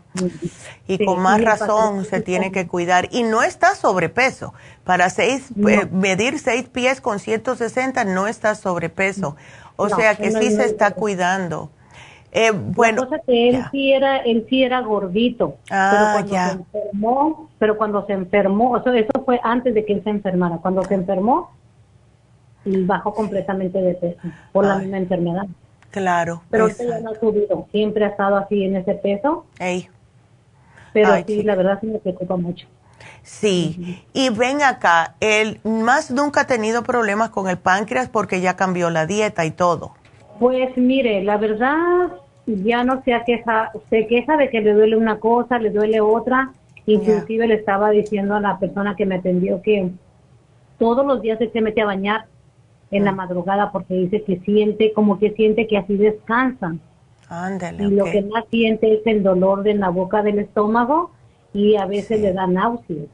Y 0.87 1.05
con 1.05 1.21
más 1.21 1.41
razón 1.43 2.05
se 2.05 2.21
tiene 2.21 2.51
que 2.51 2.67
cuidar. 2.67 3.07
Y 3.11 3.21
no 3.21 3.43
está 3.43 3.75
sobrepeso. 3.75 4.53
Para 4.83 5.09
seis, 5.11 5.51
eh, 5.67 5.87
medir 5.91 6.39
seis 6.39 6.67
pies 6.67 7.01
con 7.01 7.19
160 7.19 8.03
no 8.05 8.27
está 8.27 8.55
sobrepeso. 8.55 9.35
O 9.75 9.89
sea 9.89 10.15
que 10.15 10.31
sí 10.31 10.51
se 10.51 10.65
está 10.65 10.91
cuidando. 10.91 11.69
Eh, 12.35 12.51
bueno, 12.51 13.03
cosa 13.03 13.19
que 13.19 13.49
él 13.49 13.63
sí 13.71 13.93
era, 13.93 14.17
él 14.17 14.47
sí 14.49 14.63
era 14.63 14.81
gordito, 14.81 15.57
ah, 15.69 16.15
pero 16.25 16.27
cuando 16.27 16.33
se 16.33 16.77
enfermó, 16.79 17.49
pero 17.59 17.77
cuando 17.77 18.05
se 18.07 18.13
enfermó, 18.13 18.77
eso, 18.77 18.91
eso 18.91 19.23
fue 19.23 19.39
antes 19.43 19.75
de 19.75 19.85
que 19.85 19.93
él 19.93 20.03
se 20.03 20.09
enfermara. 20.09 20.57
Cuando 20.57 20.83
se 20.83 20.95
enfermó, 20.95 21.51
bajó 22.65 23.13
completamente 23.13 23.79
de 23.79 23.93
peso 23.93 24.17
por 24.51 24.65
la 24.65 24.77
misma 24.77 24.97
enfermedad. 24.97 25.45
Claro. 25.91 26.41
Pero 26.49 26.69
él 26.69 26.75
ya 26.79 26.99
no 27.01 27.11
ha 27.11 27.19
subido, 27.19 27.67
siempre 27.71 28.03
ha 28.03 28.07
estado 28.07 28.35
así 28.37 28.63
en 28.63 28.77
ese 28.77 28.95
peso. 28.95 29.45
Pero 30.91 31.15
sí, 31.27 31.43
la 31.43 31.53
verdad 31.53 31.77
sí 31.81 31.87
me 31.87 31.99
preocupa 31.99 32.35
mucho. 32.35 32.65
Sí, 33.21 34.03
y 34.11 34.29
ven 34.31 34.63
acá, 34.63 35.13
él 35.19 35.59
más 35.63 36.09
nunca 36.09 36.41
ha 36.41 36.47
tenido 36.47 36.81
problemas 36.81 37.29
con 37.29 37.47
el 37.47 37.59
páncreas 37.59 38.09
porque 38.09 38.41
ya 38.41 38.55
cambió 38.55 38.89
la 38.89 39.05
dieta 39.05 39.45
y 39.45 39.51
todo. 39.51 39.93
Pues 40.39 40.75
mire, 40.77 41.23
la 41.23 41.37
verdad 41.37 42.07
ya 42.45 42.83
no 42.83 43.01
se 43.03 43.19
queja, 43.25 43.71
se 43.89 44.07
queja 44.07 44.37
de 44.37 44.49
que 44.49 44.61
le 44.61 44.73
duele 44.73 44.97
una 44.97 45.19
cosa, 45.19 45.59
le 45.59 45.69
duele 45.69 46.01
otra. 46.01 46.51
Inclusive 46.85 47.47
le 47.47 47.55
estaba 47.55 47.91
diciendo 47.91 48.35
a 48.35 48.41
la 48.41 48.59
persona 48.59 48.95
que 48.95 49.05
me 49.05 49.15
atendió 49.15 49.61
que 49.61 49.91
todos 50.77 51.05
los 51.05 51.21
días 51.21 51.39
se 51.39 51.61
mete 51.61 51.81
a 51.81 51.85
bañar 51.85 52.25
en 52.91 53.05
la 53.05 53.11
madrugada 53.11 53.71
porque 53.71 53.93
dice 53.95 54.23
que 54.23 54.39
siente, 54.39 54.91
como 54.93 55.17
que 55.17 55.31
siente 55.31 55.67
que 55.67 55.77
así 55.77 55.95
descansa. 55.95 56.75
Ándale, 57.29 57.85
y 57.85 57.89
lo 57.89 58.05
que 58.05 58.21
más 58.21 58.43
siente 58.51 58.93
es 58.93 59.01
el 59.05 59.23
dolor 59.23 59.63
de 59.63 59.73
la 59.75 59.89
boca 59.89 60.21
del 60.21 60.39
estómago 60.39 61.11
y 61.53 61.75
a 61.77 61.85
veces 61.85 62.19
le 62.19 62.33
da 62.33 62.45
náuseas. 62.45 63.07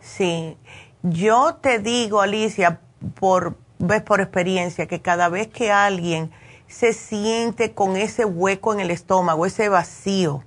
Sí, 0.00 0.56
yo 1.02 1.54
te 1.60 1.78
digo, 1.78 2.20
Alicia, 2.20 2.80
por, 3.18 3.54
ves 3.78 4.02
por 4.02 4.20
experiencia, 4.20 4.86
que 4.86 5.00
cada 5.00 5.28
vez 5.28 5.48
que 5.48 5.70
alguien 5.70 6.30
se 6.74 6.92
siente 6.92 7.72
con 7.72 7.96
ese 7.96 8.24
hueco 8.24 8.72
en 8.72 8.80
el 8.80 8.90
estómago, 8.90 9.46
ese 9.46 9.68
vacío. 9.68 10.42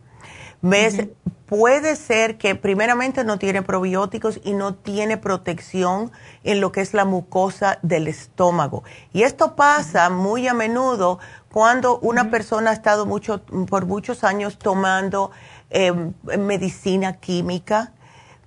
¿Ves? 0.62 1.08
Puede 1.46 1.96
ser 1.96 2.38
que 2.38 2.56
primeramente 2.56 3.24
no 3.24 3.40
tiene 3.40 3.62
probióticos 3.62 4.42
y 4.44 4.54
no 4.54 4.76
tiene 4.76 5.16
protección 5.16 6.12
en 6.44 6.60
lo 6.60 6.74
que 6.74 6.82
es 6.82 6.94
la 6.94 7.06
mucosa 7.06 7.80
del 7.84 8.10
estómago. 8.10 8.84
Y 9.14 9.24
esto 9.24 9.56
pasa 9.56 10.10
muy 10.10 10.48
a 10.48 10.54
menudo 10.54 11.20
cuando 11.54 12.00
una 12.00 12.30
persona 12.30 12.72
ha 12.72 12.74
estado 12.74 13.06
mucho, 13.06 13.46
por 13.70 13.86
muchos 13.86 14.26
años 14.26 14.58
tomando 14.58 15.32
em, 15.70 16.14
medicina 16.38 17.14
química, 17.14 17.94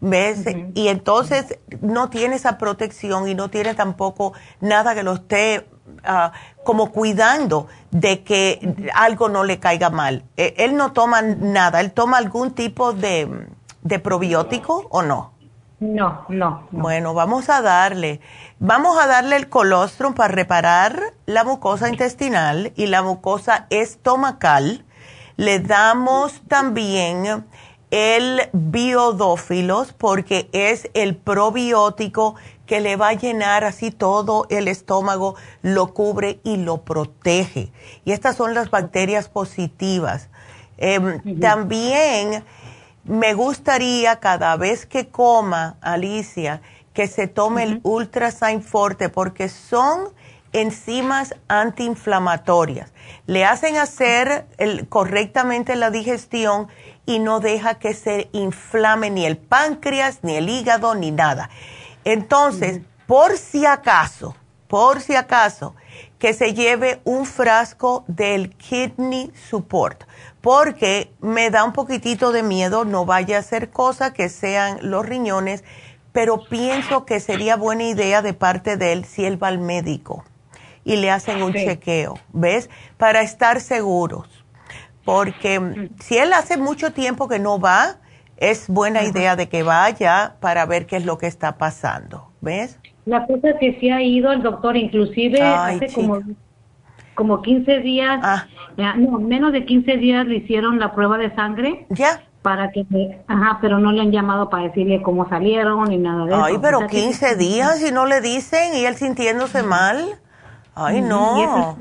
¿ves? 0.00 0.44
Y 0.74 0.88
entonces 0.88 1.58
no 1.80 2.10
tiene 2.10 2.36
esa 2.36 2.58
protección 2.58 3.28
y 3.28 3.34
no 3.34 3.48
tiene 3.48 3.74
tampoco 3.74 4.34
nada 4.60 4.94
que 4.94 5.02
lo 5.02 5.14
esté 5.14 5.66
Ah, 6.04 6.32
como 6.64 6.92
cuidando 6.92 7.68
de 7.90 8.22
que 8.22 8.90
algo 8.94 9.28
no 9.28 9.44
le 9.44 9.58
caiga 9.58 9.90
mal. 9.90 10.24
E, 10.36 10.54
él 10.58 10.76
no 10.76 10.92
toma 10.92 11.22
nada, 11.22 11.80
él 11.80 11.92
toma 11.92 12.18
algún 12.18 12.52
tipo 12.52 12.92
de, 12.92 13.48
de 13.82 13.98
probiótico 13.98 14.86
o 14.90 15.02
no? 15.02 15.32
no? 15.80 16.26
No, 16.28 16.68
Bueno, 16.70 17.14
vamos 17.14 17.48
a 17.48 17.62
darle, 17.62 18.20
vamos 18.58 18.98
a 19.02 19.06
darle 19.06 19.36
el 19.36 19.48
colostrum 19.48 20.14
para 20.14 20.32
reparar 20.32 21.00
la 21.26 21.42
mucosa 21.42 21.88
intestinal 21.88 22.72
y 22.76 22.86
la 22.86 23.02
mucosa 23.02 23.66
estomacal. 23.70 24.84
Le 25.36 25.58
damos 25.58 26.42
también 26.48 27.46
el 27.90 28.42
biodófilos 28.52 29.92
porque 29.94 30.48
es 30.52 30.90
el 30.94 31.16
probiótico 31.16 32.36
que 32.70 32.80
le 32.80 32.94
va 32.94 33.09
a 33.09 33.14
llenar 33.14 33.64
así 33.64 33.90
todo 33.90 34.46
el 34.48 34.68
estómago, 34.68 35.35
lo 35.61 35.92
cubre 35.92 36.38
y 36.44 36.56
lo 36.56 36.83
protege. 36.83 37.72
Y 38.04 38.12
estas 38.12 38.37
son 38.37 38.54
las 38.54 38.70
bacterias 38.70 39.28
positivas. 39.28 40.28
Em, 40.78 41.40
también 41.40 42.44
me 43.02 43.35
gustaría 43.35 44.20
cada 44.20 44.54
vez 44.54 44.87
que 44.87 45.09
coma, 45.09 45.78
Alicia, 45.80 46.62
que 46.92 47.09
se 47.09 47.26
tome 47.26 47.64
el 47.64 47.80
Ultrasign 47.83 48.62
Forte 48.62 49.09
porque 49.09 49.48
son 49.48 50.11
enzimas 50.52 51.35
antiinflamatorias. 51.48 52.92
Le 53.26 53.44
hacen 53.44 53.78
hacer 53.78 54.46
correctamente 54.88 55.74
la 55.74 55.90
digestión 55.90 56.68
y 57.04 57.18
no 57.18 57.40
deja 57.40 57.80
que 57.80 57.94
se 57.94 58.28
inflame 58.30 59.11
ni 59.11 59.26
el 59.26 59.38
páncreas, 59.38 60.20
ni 60.22 60.37
el 60.37 60.48
hígado, 60.48 60.94
ni 60.94 61.11
nada. 61.11 61.50
Entonces, 62.04 62.80
por 63.06 63.36
si 63.36 63.66
acaso, 63.66 64.34
por 64.68 65.00
si 65.00 65.16
acaso, 65.16 65.74
que 66.18 66.32
se 66.32 66.54
lleve 66.54 67.00
un 67.04 67.26
frasco 67.26 68.04
del 68.06 68.54
Kidney 68.56 69.32
Support, 69.48 70.04
porque 70.40 71.12
me 71.20 71.50
da 71.50 71.64
un 71.64 71.72
poquitito 71.72 72.30
de 72.30 72.42
miedo, 72.42 72.84
no 72.84 73.04
vaya 73.04 73.38
a 73.38 73.42
ser 73.42 73.70
cosa 73.70 74.12
que 74.12 74.28
sean 74.28 74.78
los 74.82 75.04
riñones, 75.04 75.64
pero 76.12 76.44
pienso 76.48 77.04
que 77.04 77.20
sería 77.20 77.56
buena 77.56 77.84
idea 77.84 78.22
de 78.22 78.34
parte 78.34 78.76
de 78.76 78.92
él 78.92 79.04
si 79.04 79.24
él 79.24 79.42
va 79.42 79.48
al 79.48 79.58
médico 79.58 80.24
y 80.84 80.96
le 80.96 81.10
hacen 81.10 81.42
un 81.42 81.52
chequeo, 81.52 82.18
¿ves? 82.32 82.70
Para 82.96 83.22
estar 83.22 83.60
seguros. 83.60 84.28
Porque 85.04 85.90
si 86.00 86.18
él 86.18 86.32
hace 86.32 86.56
mucho 86.56 86.92
tiempo 86.92 87.28
que 87.28 87.38
no 87.38 87.58
va, 87.58 87.96
es 88.40 88.68
buena 88.68 89.05
idea 89.05 89.37
de 89.37 89.48
que 89.48 89.62
vaya 89.62 90.35
para 90.40 90.64
ver 90.66 90.87
qué 90.87 90.96
es 90.96 91.05
lo 91.05 91.18
que 91.18 91.26
está 91.26 91.59
pasando, 91.59 92.31
¿ves? 92.40 92.81
La 93.05 93.26
cosa 93.26 93.50
es 93.50 93.57
que 93.61 93.79
sí 93.79 93.90
ha 93.90 94.03
ido 94.03 94.33
el 94.33 94.42
doctor, 94.42 94.76
inclusive 94.76 95.40
hace 95.42 95.92
como, 95.92 96.20
como 97.14 97.42
15 97.42 97.81
días, 97.81 98.18
ah. 98.22 98.46
no, 98.96 99.18
menos 99.20 99.53
de 99.53 99.66
15 99.66 99.96
días 99.98 100.26
le 100.26 100.37
hicieron 100.37 100.79
la 100.79 100.94
prueba 100.94 101.18
de 101.18 101.35
sangre. 101.35 101.87
Ya. 101.90 102.22
Para 102.40 102.70
que, 102.70 102.87
ajá, 103.26 103.59
pero 103.61 103.79
no 103.79 103.92
le 103.92 104.00
han 104.00 104.11
llamado 104.11 104.48
para 104.48 104.64
decirle 104.64 105.03
cómo 105.03 105.29
salieron 105.29 105.90
ni 105.90 105.98
nada 105.98 106.24
de 106.24 106.33
eso. 106.33 106.42
Ay, 106.42 106.57
pero 106.62 106.87
15 106.87 107.37
días 107.37 107.87
y 107.87 107.92
no 107.92 108.07
le 108.07 108.22
dicen 108.22 108.74
y 108.74 108.87
él 108.87 108.96
sintiéndose 108.96 109.62
mal. 109.62 110.18
Ay, 110.74 111.03
no. 111.03 111.76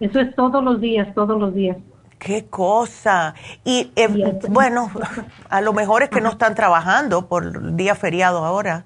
eso 0.00 0.20
es 0.20 0.34
todos 0.34 0.62
los 0.62 0.82
días, 0.82 1.14
todos 1.14 1.40
los 1.40 1.54
días. 1.54 1.78
Qué 2.18 2.46
cosa. 2.46 3.34
Y 3.64 3.92
eh, 3.96 4.08
bueno, 4.48 4.90
a 5.48 5.60
lo 5.60 5.72
mejor 5.72 6.02
es 6.02 6.10
que 6.10 6.20
no 6.20 6.30
están 6.30 6.54
trabajando 6.54 7.28
por 7.28 7.44
el 7.44 7.76
día 7.76 7.94
feriado 7.94 8.44
ahora, 8.44 8.84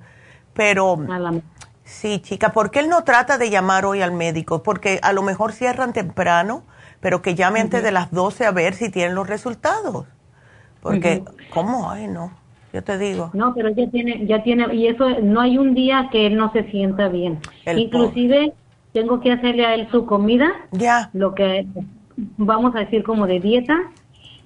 pero 0.52 0.98
sí, 1.84 2.20
chica, 2.20 2.52
¿por 2.52 2.70
qué 2.70 2.80
él 2.80 2.88
no 2.88 3.04
trata 3.04 3.38
de 3.38 3.50
llamar 3.50 3.84
hoy 3.84 4.02
al 4.02 4.12
médico? 4.12 4.62
Porque 4.62 5.00
a 5.02 5.12
lo 5.12 5.22
mejor 5.22 5.52
cierran 5.52 5.92
temprano, 5.92 6.64
pero 7.00 7.22
que 7.22 7.34
llame 7.34 7.60
antes 7.60 7.82
de 7.82 7.90
las 7.90 8.10
12 8.10 8.44
a 8.44 8.50
ver 8.50 8.74
si 8.74 8.90
tienen 8.90 9.14
los 9.14 9.26
resultados. 9.26 10.06
Porque, 10.82 11.22
¿cómo? 11.50 11.90
Ay, 11.90 12.08
no, 12.08 12.32
yo 12.72 12.82
te 12.82 12.98
digo. 12.98 13.30
No, 13.34 13.54
pero 13.54 13.70
ya 13.70 13.88
tiene, 13.88 14.26
ya 14.26 14.42
tiene, 14.42 14.74
y 14.74 14.88
eso, 14.88 15.08
no 15.22 15.40
hay 15.40 15.56
un 15.56 15.74
día 15.74 16.08
que 16.10 16.26
él 16.26 16.36
no 16.36 16.52
se 16.52 16.64
sienta 16.70 17.08
bien. 17.08 17.38
Inclusive, 17.66 18.52
tengo 18.92 19.20
que 19.20 19.32
hacerle 19.32 19.64
a 19.64 19.74
él 19.74 19.88
su 19.90 20.04
comida. 20.06 20.50
Ya. 20.72 21.08
Lo 21.12 21.34
que 21.34 21.66
vamos 22.16 22.74
a 22.74 22.80
decir 22.80 23.02
como 23.02 23.26
de 23.26 23.40
dieta 23.40 23.78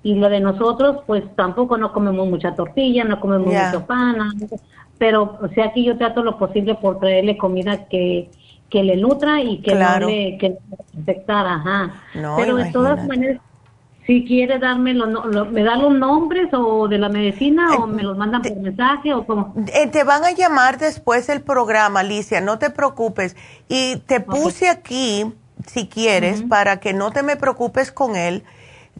y 0.03 0.15
lo 0.15 0.29
de 0.29 0.41
nosotros 0.41 0.99
pues 1.07 1.25
tampoco 1.35 1.77
no 1.79 1.93
comemos 1.93 2.29
mucha 2.29 2.55
tortilla, 2.55 3.05
no 3.05 3.21
comemos 3.21 3.49
mucho 3.49 3.87
pan, 3.87 4.17
pero 4.99 5.39
o 5.41 5.49
sea 5.49 5.67
aquí 5.67 5.85
yo 5.85 5.97
trato 5.97 6.23
lo 6.23 6.39
posible 6.39 6.75
por 6.77 6.99
traerle 6.99 7.37
comida 7.37 7.87
que, 7.89 8.31
que 8.71 8.83
le 8.83 8.97
nutra 8.97 9.43
y 9.43 9.59
que 9.59 9.75
no 9.75 10.07
le 10.07 10.39
que 10.39 10.59
ajá. 11.29 11.95
pero 12.37 12.57
de 12.57 12.71
todas 12.73 13.07
maneras 13.07 13.41
si 14.07 14.25
quiere 14.25 14.59
darme 14.59 14.95
los, 14.95 15.51
me 15.51 15.65
da 15.65 15.77
los 15.77 15.93
nombres 15.93 16.49
o 16.53 16.87
de 16.87 16.99
la 16.99 17.09
medicina 17.09 17.75
o 17.77 17.89
me 17.89 18.05
los 18.05 18.17
mandan 18.17 18.41
por 18.41 18.57
mensaje 18.57 19.13
o 19.13 19.27
cómo. 19.27 19.53
Eh, 19.75 19.89
te 19.89 20.05
van 20.05 20.25
a 20.25 20.31
llamar 20.31 20.79
después 20.79 21.27
del 21.27 21.43
programa, 21.43 22.01
Alicia, 22.01 22.41
no 22.41 22.59
te 22.59 22.71
preocupes. 22.71 23.37
Y 23.69 23.97
te 24.07 24.21
puse 24.21 24.69
aquí, 24.69 25.35
si 25.67 25.89
quieres, 25.89 26.43
para 26.43 26.81
que 26.81 26.93
no 26.93 27.11
te 27.11 27.23
me 27.23 27.37
preocupes 27.37 27.93
con 27.93 28.17
él, 28.17 28.45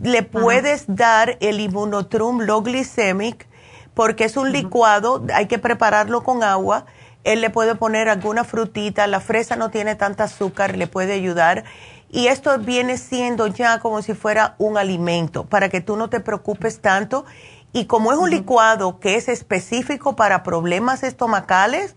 le 0.03 0.23
puedes 0.23 0.85
dar 0.89 1.37
el 1.41 1.61
Immunotrum 1.61 2.41
Low 2.43 2.63
Glycemic 2.63 3.47
porque 3.95 4.25
es 4.25 4.37
un 4.37 4.53
licuado, 4.53 5.25
hay 5.35 5.47
que 5.47 5.59
prepararlo 5.59 6.23
con 6.23 6.43
agua. 6.43 6.85
Él 7.25 7.41
le 7.41 7.51
puede 7.51 7.75
poner 7.75 8.09
alguna 8.09 8.45
frutita, 8.45 9.07
la 9.07 9.21
fresa 9.21 9.57
no 9.57 9.71
tiene 9.71 9.95
tanta 9.95 10.25
azúcar, 10.25 10.77
le 10.77 10.87
puede 10.87 11.15
ayudar 11.15 11.65
y 12.09 12.29
esto 12.29 12.57
viene 12.59 12.99
siendo 12.99 13.47
ya 13.47 13.81
como 13.81 14.03
si 14.03 14.15
fuera 14.15 14.55
un 14.59 14.79
alimento 14.79 15.45
para 15.45 15.69
que 15.69 15.81
tú 15.81 15.97
no 15.97 16.09
te 16.09 16.21
preocupes 16.21 16.81
tanto. 16.81 17.25
Y 17.73 17.87
como 17.87 18.13
es 18.13 18.19
un 18.19 18.31
licuado 18.31 19.01
que 19.01 19.17
es 19.17 19.29
específico 19.29 20.17
para 20.17 20.43
problemas 20.43 21.03
estomacales, 21.03 21.97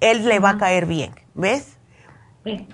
él 0.00 0.28
le 0.28 0.38
va 0.38 0.50
a 0.50 0.58
caer 0.58 0.86
bien, 0.86 1.14
¿ves? 1.34 1.75
Sí. 2.46 2.66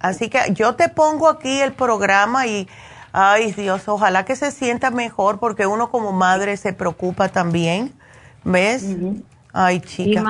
Así 0.00 0.28
que 0.28 0.38
yo 0.54 0.74
te 0.74 0.88
pongo 0.88 1.28
aquí 1.28 1.60
el 1.60 1.72
programa 1.72 2.46
y, 2.46 2.66
ay 3.12 3.52
Dios, 3.52 3.88
ojalá 3.88 4.24
que 4.24 4.34
se 4.34 4.50
sienta 4.50 4.90
mejor 4.90 5.38
porque 5.38 5.66
uno 5.66 5.90
como 5.90 6.12
madre 6.12 6.56
se 6.56 6.72
preocupa 6.72 7.28
también, 7.28 7.92
¿ves? 8.44 8.96
Ay, 9.52 9.80
chica 9.80 10.24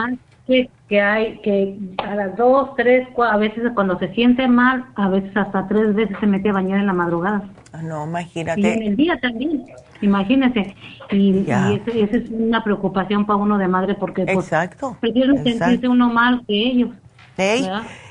que 0.88 1.00
hay 1.00 1.38
que 1.40 1.78
a 1.98 2.14
las 2.14 2.36
dos, 2.36 2.74
tres, 2.76 3.06
a 3.18 3.36
veces 3.36 3.62
cuando 3.74 3.98
se 3.98 4.08
siente 4.14 4.48
mal, 4.48 4.86
a 4.94 5.08
veces 5.08 5.36
hasta 5.36 5.68
tres 5.68 5.94
veces 5.94 6.16
se 6.18 6.26
mete 6.26 6.48
a 6.48 6.54
bañar 6.54 6.80
en 6.80 6.86
la 6.86 6.94
madrugada. 6.94 7.42
Ah, 7.72 7.82
no, 7.82 8.06
imagínate. 8.06 8.60
Y 8.60 8.66
en 8.66 8.82
el 8.82 8.96
día 8.96 9.18
también, 9.20 9.64
imagínese. 10.00 10.74
Y, 11.10 11.40
esa 11.40 12.16
es 12.16 12.30
una 12.30 12.64
preocupación 12.64 13.26
para 13.26 13.36
uno 13.36 13.58
de 13.58 13.68
madre 13.68 13.94
porque 13.94 14.24
pues, 14.24 14.38
exacto, 14.38 14.96
prefiero 15.00 15.34
sentirse 15.42 15.86
uno 15.86 16.10
mal 16.10 16.42
que 16.46 16.54
ellos. 16.54 16.90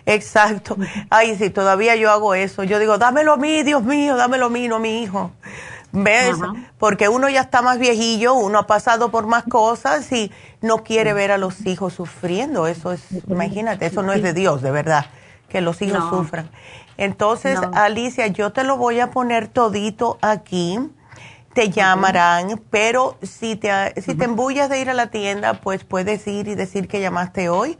Exacto. 0.06 0.78
Ay, 1.10 1.36
sí, 1.36 1.50
todavía 1.50 1.96
yo 1.96 2.10
hago 2.12 2.34
eso. 2.34 2.64
Yo 2.64 2.80
digo, 2.80 2.98
dámelo 2.98 3.34
a 3.34 3.38
mí, 3.38 3.64
Dios 3.64 3.84
mío, 3.84 4.16
dámelo 4.16 4.46
a 4.48 4.50
mí, 4.50 4.68
no 4.68 4.78
a 4.78 4.80
mi 4.80 5.04
hijo. 5.04 5.32
¿Ves? 5.92 6.38
Porque 6.78 7.10
uno 7.10 7.30
ya 7.30 7.42
está 7.42 7.62
más 7.62 7.80
viejillo, 7.80 8.34
uno 8.34 8.60
ha 8.60 8.68
pasado 8.68 9.10
por 9.10 9.26
más 9.26 9.44
cosas 9.46 10.12
y 10.12 10.32
no 10.62 10.84
quiere 10.84 11.14
ver 11.14 11.32
a 11.32 11.38
los 11.38 11.66
hijos 11.66 11.94
sufriendo. 11.94 12.68
Eso 12.68 12.92
es, 12.92 13.02
imagínate, 13.28 13.86
eso 13.86 14.04
no 14.04 14.14
es 14.14 14.22
de 14.22 14.34
Dios, 14.34 14.62
de 14.62 14.72
verdad, 14.72 15.08
que 15.50 15.62
los 15.62 15.82
hijos 15.82 16.04
sufran. 16.10 16.50
Entonces, 16.98 17.60
Alicia, 17.74 18.28
yo 18.28 18.52
te 18.52 18.64
lo 18.64 18.78
voy 18.78 19.00
a 19.00 19.12
poner 19.12 19.48
todito 19.48 20.18
aquí. 20.22 20.80
Te 21.54 21.70
llamarán, 21.70 22.62
pero 22.70 23.18
si 23.24 23.56
te, 23.56 23.72
si 24.02 24.14
te 24.14 24.26
embullas 24.26 24.70
de 24.70 24.80
ir 24.80 24.92
a 24.92 24.94
la 24.94 25.08
tienda, 25.08 25.56
pues 25.56 25.84
puedes 25.84 26.28
ir 26.28 26.48
y 26.48 26.56
decir 26.56 26.88
que 26.88 27.02
llamaste 27.02 27.50
hoy. 27.50 27.80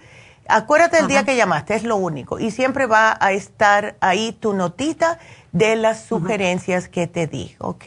Acuérdate 0.50 0.98
del 0.98 1.08
día 1.08 1.24
que 1.24 1.36
llamaste, 1.36 1.76
es 1.76 1.84
lo 1.84 1.96
único. 1.98 2.40
Y 2.40 2.52
siempre 2.52 2.86
va 2.86 3.18
a 3.20 3.32
estar 3.32 3.96
ahí 4.02 4.32
tu 4.40 4.54
notita 4.54 5.20
de 5.52 5.76
las 5.76 6.06
sugerencias 6.06 6.88
que 6.88 7.08
te 7.08 7.28
di, 7.28 7.56
¿ok? 7.60 7.84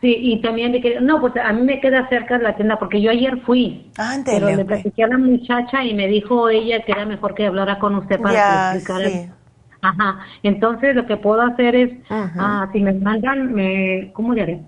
Sí, 0.00 0.14
y 0.20 0.42
también 0.42 0.72
de 0.72 0.80
que, 0.80 1.00
no, 1.00 1.20
pues 1.20 1.32
a 1.36 1.52
mí 1.52 1.62
me 1.62 1.80
queda 1.80 2.08
cerca 2.08 2.38
la 2.38 2.54
tienda 2.54 2.78
porque 2.78 3.00
yo 3.00 3.10
ayer 3.10 3.40
fui. 3.40 3.90
pero 4.24 4.46
le 4.54 4.64
platiqué 4.64 5.04
a 5.04 5.08
la 5.08 5.18
muchacha 5.18 5.84
y 5.84 5.94
me 5.94 6.06
dijo 6.06 6.48
ella 6.48 6.84
que 6.84 6.92
era 6.92 7.06
mejor 7.06 7.34
que 7.34 7.46
hablara 7.46 7.78
con 7.78 7.94
usted 7.94 8.20
para 8.20 8.74
explicar. 8.74 9.30
Ajá, 9.82 10.18
entonces 10.42 10.94
lo 10.94 11.06
que 11.06 11.16
puedo 11.16 11.42
hacer 11.42 11.76
es, 11.76 11.90
ah, 12.10 12.68
si 12.72 12.80
me 12.80 12.92
mandan, 12.92 13.52
me, 13.54 14.10
¿cómo 14.12 14.34
diré? 14.34 14.60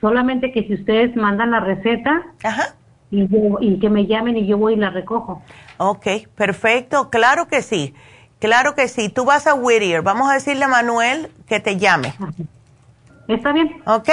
Solamente 0.00 0.52
que 0.52 0.64
si 0.64 0.74
ustedes 0.74 1.14
mandan 1.16 1.50
la 1.50 1.60
receta 1.60 2.22
Ajá. 2.42 2.74
Y, 3.14 3.28
yo, 3.28 3.58
y 3.60 3.78
que 3.78 3.88
me 3.88 4.06
llamen 4.06 4.36
y 4.36 4.46
yo 4.46 4.58
voy 4.58 4.74
y 4.74 4.76
la 4.76 4.90
recojo. 4.90 5.42
Ok, 5.78 6.06
perfecto, 6.34 7.10
claro 7.10 7.46
que 7.48 7.62
sí. 7.62 7.94
Claro 8.40 8.74
que 8.74 8.88
sí. 8.88 9.08
Tú 9.08 9.24
vas 9.24 9.46
a 9.46 9.54
Whittier. 9.54 10.02
Vamos 10.02 10.30
a 10.30 10.34
decirle 10.34 10.64
a 10.64 10.68
Manuel 10.68 11.30
que 11.46 11.60
te 11.60 11.78
llame. 11.78 12.12
Está 13.26 13.52
bien. 13.52 13.80
¿Ok? 13.86 14.10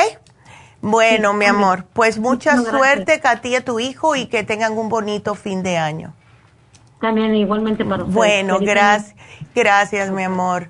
Bueno, 0.81 1.33
mi 1.33 1.45
amor, 1.45 1.85
pues 1.91 2.17
mucha 2.17 2.57
suerte 2.57 3.19
a 3.23 3.41
ti 3.41 3.49
y 3.49 3.55
a 3.55 3.65
tu 3.65 3.79
hijo 3.79 4.15
y 4.15 4.27
que 4.27 4.43
tengan 4.43 4.77
un 4.77 4.87
bonito 4.87 5.35
fin 5.35 5.63
de 5.63 5.77
año. 5.77 6.13
También 7.01 7.35
igualmente 7.35 7.83
para 7.83 8.03
ustedes. 8.03 8.15
Bueno, 8.15 8.57
gracias, 8.59 9.15
gracias, 9.53 10.11
mi 10.11 10.23
amor. 10.23 10.69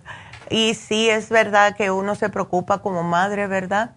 Y 0.52 0.76
sí, 0.76 1.10
es 1.10 1.30
verdad 1.30 1.76
que 1.76 1.90
uno 1.92 2.16
se 2.16 2.30
preocupa 2.30 2.82
como 2.82 3.04
madre, 3.04 3.48
¿verdad? 3.48 3.92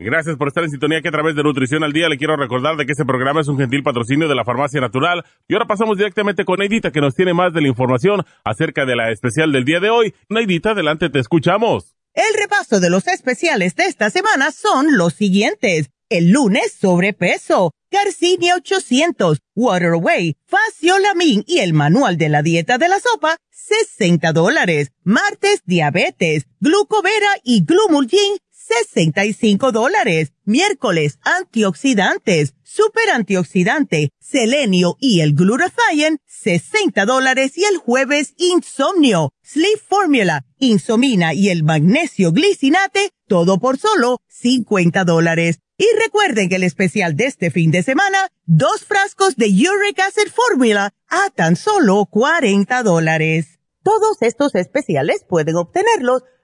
Gracias 0.00 0.36
por 0.36 0.46
estar 0.46 0.62
en 0.62 0.70
sintonía 0.70 1.02
que 1.02 1.08
a 1.08 1.10
través 1.10 1.34
de 1.34 1.42
Nutrición 1.42 1.82
al 1.82 1.92
Día 1.92 2.08
le 2.08 2.18
quiero 2.18 2.36
recordar 2.36 2.76
de 2.76 2.86
que 2.86 2.92
este 2.92 3.04
programa 3.04 3.40
es 3.40 3.48
un 3.48 3.58
gentil 3.58 3.82
patrocinio 3.82 4.28
de 4.28 4.36
la 4.36 4.44
Farmacia 4.44 4.80
Natural. 4.80 5.24
Y 5.48 5.54
ahora 5.54 5.66
pasamos 5.66 5.98
directamente 5.98 6.44
con 6.44 6.60
Neidita 6.60 6.92
que 6.92 7.00
nos 7.00 7.16
tiene 7.16 7.34
más 7.34 7.52
de 7.52 7.62
la 7.62 7.66
información 7.66 8.24
acerca 8.44 8.86
de 8.86 8.94
la 8.94 9.10
especial 9.10 9.50
del 9.50 9.64
día 9.64 9.80
de 9.80 9.90
hoy. 9.90 10.14
Neidita, 10.28 10.70
adelante, 10.70 11.10
te 11.10 11.18
escuchamos. 11.18 11.96
El 12.14 12.40
repaso 12.40 12.78
de 12.78 12.90
los 12.90 13.08
especiales 13.08 13.74
de 13.74 13.86
esta 13.86 14.08
semana 14.10 14.52
son 14.52 14.96
los 14.96 15.14
siguientes. 15.14 15.90
El 16.08 16.30
lunes, 16.30 16.78
sobrepeso. 16.80 17.72
Garcinia 17.90 18.54
800, 18.54 19.38
Waterway, 19.56 20.36
Faciolamin 20.46 21.42
y 21.46 21.58
el 21.58 21.72
manual 21.72 22.18
de 22.18 22.28
la 22.28 22.42
dieta 22.42 22.78
de 22.78 22.86
la 22.86 23.00
sopa, 23.00 23.36
60 23.50 24.32
dólares. 24.32 24.92
Martes, 25.02 25.62
diabetes, 25.64 26.46
glucovera 26.60 27.30
y 27.42 27.64
glumulgin, 27.64 28.36
65 28.68 29.72
dólares. 29.72 30.32
Miércoles, 30.44 31.18
antioxidantes, 31.22 32.54
super 32.62 33.10
antioxidante, 33.10 34.10
selenio 34.20 34.96
y 35.00 35.20
el 35.20 35.34
glutathione, 35.34 36.18
60 36.26 37.06
dólares. 37.06 37.56
Y 37.56 37.64
el 37.64 37.78
jueves, 37.78 38.34
insomnio, 38.36 39.32
sleep 39.42 39.80
formula, 39.88 40.44
insomina 40.58 41.34
y 41.34 41.48
el 41.48 41.64
magnesio 41.64 42.32
glicinate, 42.32 43.10
todo 43.26 43.58
por 43.58 43.78
solo 43.78 44.20
50 44.28 45.04
dólares. 45.04 45.60
Y 45.78 45.86
recuerden 46.02 46.48
que 46.48 46.56
el 46.56 46.64
especial 46.64 47.16
de 47.16 47.26
este 47.26 47.50
fin 47.50 47.70
de 47.70 47.82
semana, 47.82 48.30
dos 48.46 48.84
frascos 48.84 49.36
de 49.36 49.46
Uric 49.46 50.00
Acid 50.00 50.30
Formula 50.32 50.92
a 51.08 51.30
tan 51.30 51.56
solo 51.56 52.04
40 52.06 52.82
dólares. 52.82 53.60
Todos 53.84 54.18
estos 54.20 54.54
especiales 54.56 55.24
pueden 55.26 55.56
obtenerlos 55.56 56.24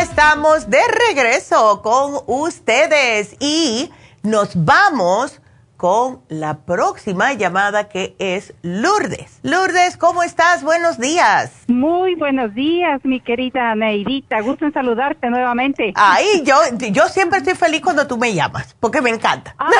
Estamos 0.00 0.68
de 0.68 0.80
regreso 1.08 1.80
con 1.80 2.20
ustedes 2.26 3.36
y 3.38 3.92
nos 4.22 4.50
vamos 4.52 5.40
con 5.84 6.22
la 6.30 6.60
próxima 6.60 7.34
llamada 7.34 7.90
que 7.90 8.16
es 8.18 8.54
Lourdes. 8.62 9.38
Lourdes, 9.42 9.98
¿cómo 9.98 10.22
estás? 10.22 10.64
Buenos 10.64 10.98
días. 10.98 11.52
Muy 11.68 12.14
buenos 12.14 12.54
días, 12.54 13.04
mi 13.04 13.20
querida 13.20 13.74
Neidita. 13.74 14.40
Gusto 14.40 14.64
en 14.64 14.72
saludarte 14.72 15.28
nuevamente. 15.28 15.92
Ay, 15.94 16.42
yo, 16.42 16.56
yo 16.90 17.06
siempre 17.08 17.40
estoy 17.40 17.54
feliz 17.54 17.82
cuando 17.82 18.06
tú 18.06 18.16
me 18.16 18.32
llamas, 18.32 18.74
porque 18.80 19.02
me 19.02 19.10
encanta. 19.10 19.54
Ay, 19.58 19.74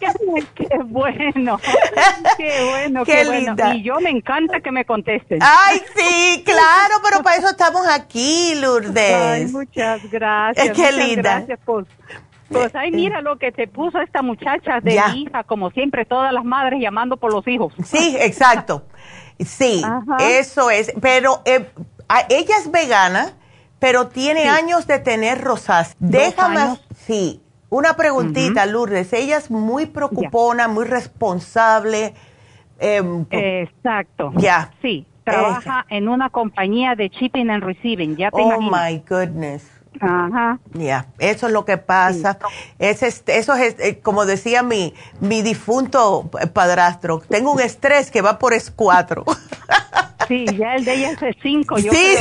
qué, 0.54 0.66
bueno, 0.84 1.58
qué 2.36 2.64
bueno, 2.70 3.04
qué, 3.06 3.24
Linda. 3.24 3.74
Y 3.74 3.82
yo 3.82 3.98
me 3.98 4.10
encanta 4.10 4.60
que 4.60 4.70
me 4.70 4.84
contesten. 4.84 5.38
Ay, 5.40 5.80
sí, 5.96 6.42
claro, 6.44 6.96
pero 7.02 7.22
para 7.22 7.36
eso 7.36 7.48
estamos 7.48 7.88
aquí, 7.88 8.56
Lourdes. 8.56 9.14
Ay, 9.14 9.46
muchas 9.46 10.02
gracias. 10.10 10.76
Qué 10.76 10.92
linda. 10.92 11.36
Gracias 11.36 11.60
por 11.64 11.86
pues 12.50 12.74
ahí 12.74 12.90
mira 12.90 13.20
lo 13.20 13.38
que 13.38 13.52
te 13.52 13.66
puso 13.68 14.00
esta 14.00 14.22
muchacha 14.22 14.80
de 14.80 15.00
hija, 15.14 15.44
como 15.44 15.70
siempre, 15.70 16.04
todas 16.04 16.32
las 16.32 16.44
madres 16.44 16.80
llamando 16.80 17.16
por 17.16 17.32
los 17.32 17.46
hijos. 17.46 17.72
Sí, 17.84 18.16
exacto. 18.20 18.84
Sí, 19.38 19.82
eso 20.20 20.70
es. 20.70 20.92
Pero 21.00 21.42
eh, 21.44 21.70
ella 22.28 22.56
es 22.58 22.70
vegana, 22.70 23.32
pero 23.78 24.08
tiene 24.08 24.48
años 24.48 24.86
de 24.86 24.98
tener 24.98 25.40
rosas. 25.40 25.96
Déjame, 25.98 26.76
sí, 26.94 27.42
una 27.70 27.94
preguntita, 27.94 28.66
Lourdes. 28.66 29.12
Ella 29.12 29.38
es 29.38 29.50
muy 29.50 29.86
preocupona, 29.86 30.68
muy 30.68 30.84
responsable. 30.84 32.14
Em, 32.78 33.26
Exacto. 33.30 34.32
Ya. 34.36 34.72
Sí, 34.82 35.06
trabaja 35.24 35.86
en 35.88 36.08
una 36.08 36.30
compañía 36.30 36.94
de 36.94 37.08
shipping 37.08 37.50
and 37.50 37.62
receiving, 37.62 38.16
ya 38.16 38.30
te 38.30 38.40
Oh, 38.40 38.60
my 38.60 39.02
goodness. 39.08 39.79
Ajá. 40.00 40.58
Ya, 40.72 41.06
eso 41.18 41.48
es 41.48 41.52
lo 41.52 41.64
que 41.64 41.78
pasa. 41.78 42.38
Es, 42.78 43.02
eso 43.02 43.54
es, 43.54 43.76
eh, 43.78 44.00
como 44.00 44.24
decía 44.24 44.62
mi, 44.62 44.94
mi 45.20 45.42
difunto 45.42 46.30
padrastro, 46.52 47.20
tengo 47.28 47.52
un 47.52 47.60
estrés 47.60 48.10
que 48.10 48.22
va 48.22 48.38
por 48.38 48.52
es 48.52 48.70
cuatro. 48.70 49.24
Sí, 50.28 50.46
ya 50.56 50.76
el 50.76 50.84
de 50.84 50.94
ella 50.94 51.10
es 51.20 51.36
cinco. 51.42 51.76
sí. 51.76 51.88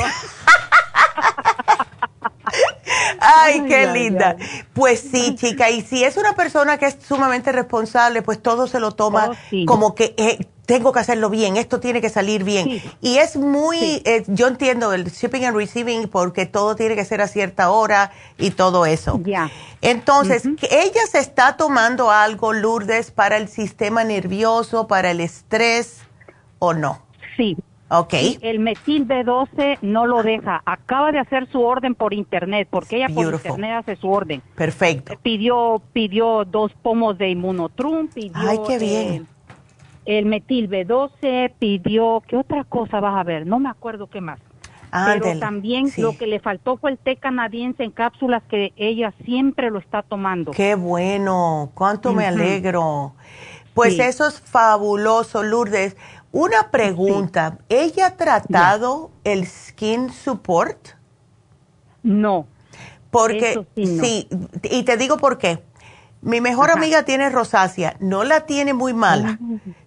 Ay, 3.19 3.65
qué 3.67 3.85
linda. 3.87 4.35
Pues 4.73 4.99
sí, 4.99 5.35
chica, 5.35 5.69
y 5.69 5.81
si 5.81 6.03
es 6.03 6.17
una 6.17 6.33
persona 6.33 6.79
que 6.79 6.87
es 6.87 6.97
sumamente 7.07 7.51
responsable, 7.51 8.23
pues 8.23 8.41
todo 8.41 8.67
se 8.67 8.79
lo 8.79 8.93
toma 8.93 9.29
oh, 9.29 9.35
como 9.65 9.93
que 9.93 10.15
eh, 10.17 10.39
tengo 10.69 10.91
que 10.91 10.99
hacerlo 10.99 11.31
bien, 11.31 11.57
esto 11.57 11.79
tiene 11.79 11.99
que 11.99 12.09
salir 12.09 12.43
bien. 12.43 12.79
Y 13.01 13.17
es 13.17 13.35
muy, 13.35 14.03
eh, 14.05 14.23
yo 14.27 14.47
entiendo 14.47 14.93
el 14.93 15.05
shipping 15.05 15.45
and 15.45 15.57
receiving 15.57 16.07
porque 16.07 16.45
todo 16.45 16.75
tiene 16.75 16.95
que 16.95 17.03
ser 17.05 17.21
a 17.21 17.27
cierta 17.27 17.71
hora 17.71 18.11
y 18.37 18.51
todo 18.51 18.85
eso. 18.85 19.19
Ya. 19.25 19.49
Entonces, 19.81 20.45
¿ella 20.69 21.07
se 21.11 21.17
está 21.17 21.57
tomando 21.57 22.11
algo, 22.11 22.53
Lourdes, 22.53 23.09
para 23.09 23.37
el 23.37 23.47
sistema 23.47 24.03
nervioso, 24.03 24.85
para 24.85 25.09
el 25.09 25.21
estrés 25.21 26.01
o 26.59 26.75
no? 26.75 27.01
Sí, 27.35 27.57
Ok. 27.89 28.13
el 28.41 28.59
metil 28.59 29.07
B12 29.07 29.79
no 29.81 30.05
lo 30.05 30.21
deja. 30.21 30.61
Acaba 30.65 31.11
de 31.11 31.17
hacer 31.17 31.49
su 31.51 31.63
orden 31.63 31.95
por 31.95 32.13
internet, 32.13 32.67
porque 32.69 32.97
ella 32.97 33.07
por 33.09 33.33
internet 33.33 33.71
hace 33.79 33.95
su 33.95 34.07
orden. 34.11 34.43
Perfecto. 34.53 35.15
Pidió, 35.23 35.81
pidió 35.93 36.45
dos 36.45 36.71
pomos 36.83 37.17
de 37.17 37.29
inmunotrum, 37.31 38.07
pidió... 38.09 38.33
Ay, 38.35 38.59
qué 38.67 38.77
bien. 38.77 39.27
El 40.05 40.25
metil 40.25 40.69
B12, 40.69 41.53
pidió... 41.59 42.23
¿Qué 42.27 42.37
otra 42.37 42.63
cosa 42.63 42.99
vas 42.99 43.15
a 43.15 43.23
ver? 43.23 43.45
No 43.45 43.59
me 43.59 43.69
acuerdo 43.69 44.07
qué 44.07 44.21
más. 44.21 44.39
Pero 44.91 45.37
también 45.39 45.91
lo 45.97 46.17
que 46.17 46.25
le 46.25 46.39
faltó 46.39 46.77
fue 46.77 46.91
el 46.91 46.97
té 46.97 47.15
canadiense 47.15 47.83
en 47.83 47.91
cápsulas 47.91 48.41
que 48.49 48.73
ella 48.75 49.13
siempre 49.23 49.69
lo 49.69 49.79
está 49.79 50.01
tomando. 50.01 50.51
Qué 50.51 50.73
bueno, 50.75 51.71
cuánto 51.75 52.13
me 52.13 52.25
alegro. 52.25 53.13
Pues 53.75 53.99
eso 53.99 54.27
es 54.27 54.39
fabuloso, 54.39 55.43
Lourdes. 55.43 55.95
Una 56.31 56.69
pregunta, 56.71 57.59
¿ella 57.69 58.07
ha 58.07 58.17
tratado 58.17 59.11
el 59.23 59.45
skin 59.45 60.09
support? 60.11 60.89
No. 62.03 62.47
Porque, 63.11 63.65
sí, 63.75 64.27
y 64.63 64.83
te 64.83 64.97
digo 64.97 65.17
por 65.17 65.37
qué. 65.37 65.63
Mi 66.21 66.41
mejor 66.41 66.71
amiga 66.71 67.03
tiene 67.03 67.29
rosácea, 67.29 67.95
no 67.99 68.23
la 68.23 68.45
tiene 68.45 68.73
muy 68.73 68.93
mala, 68.93 69.39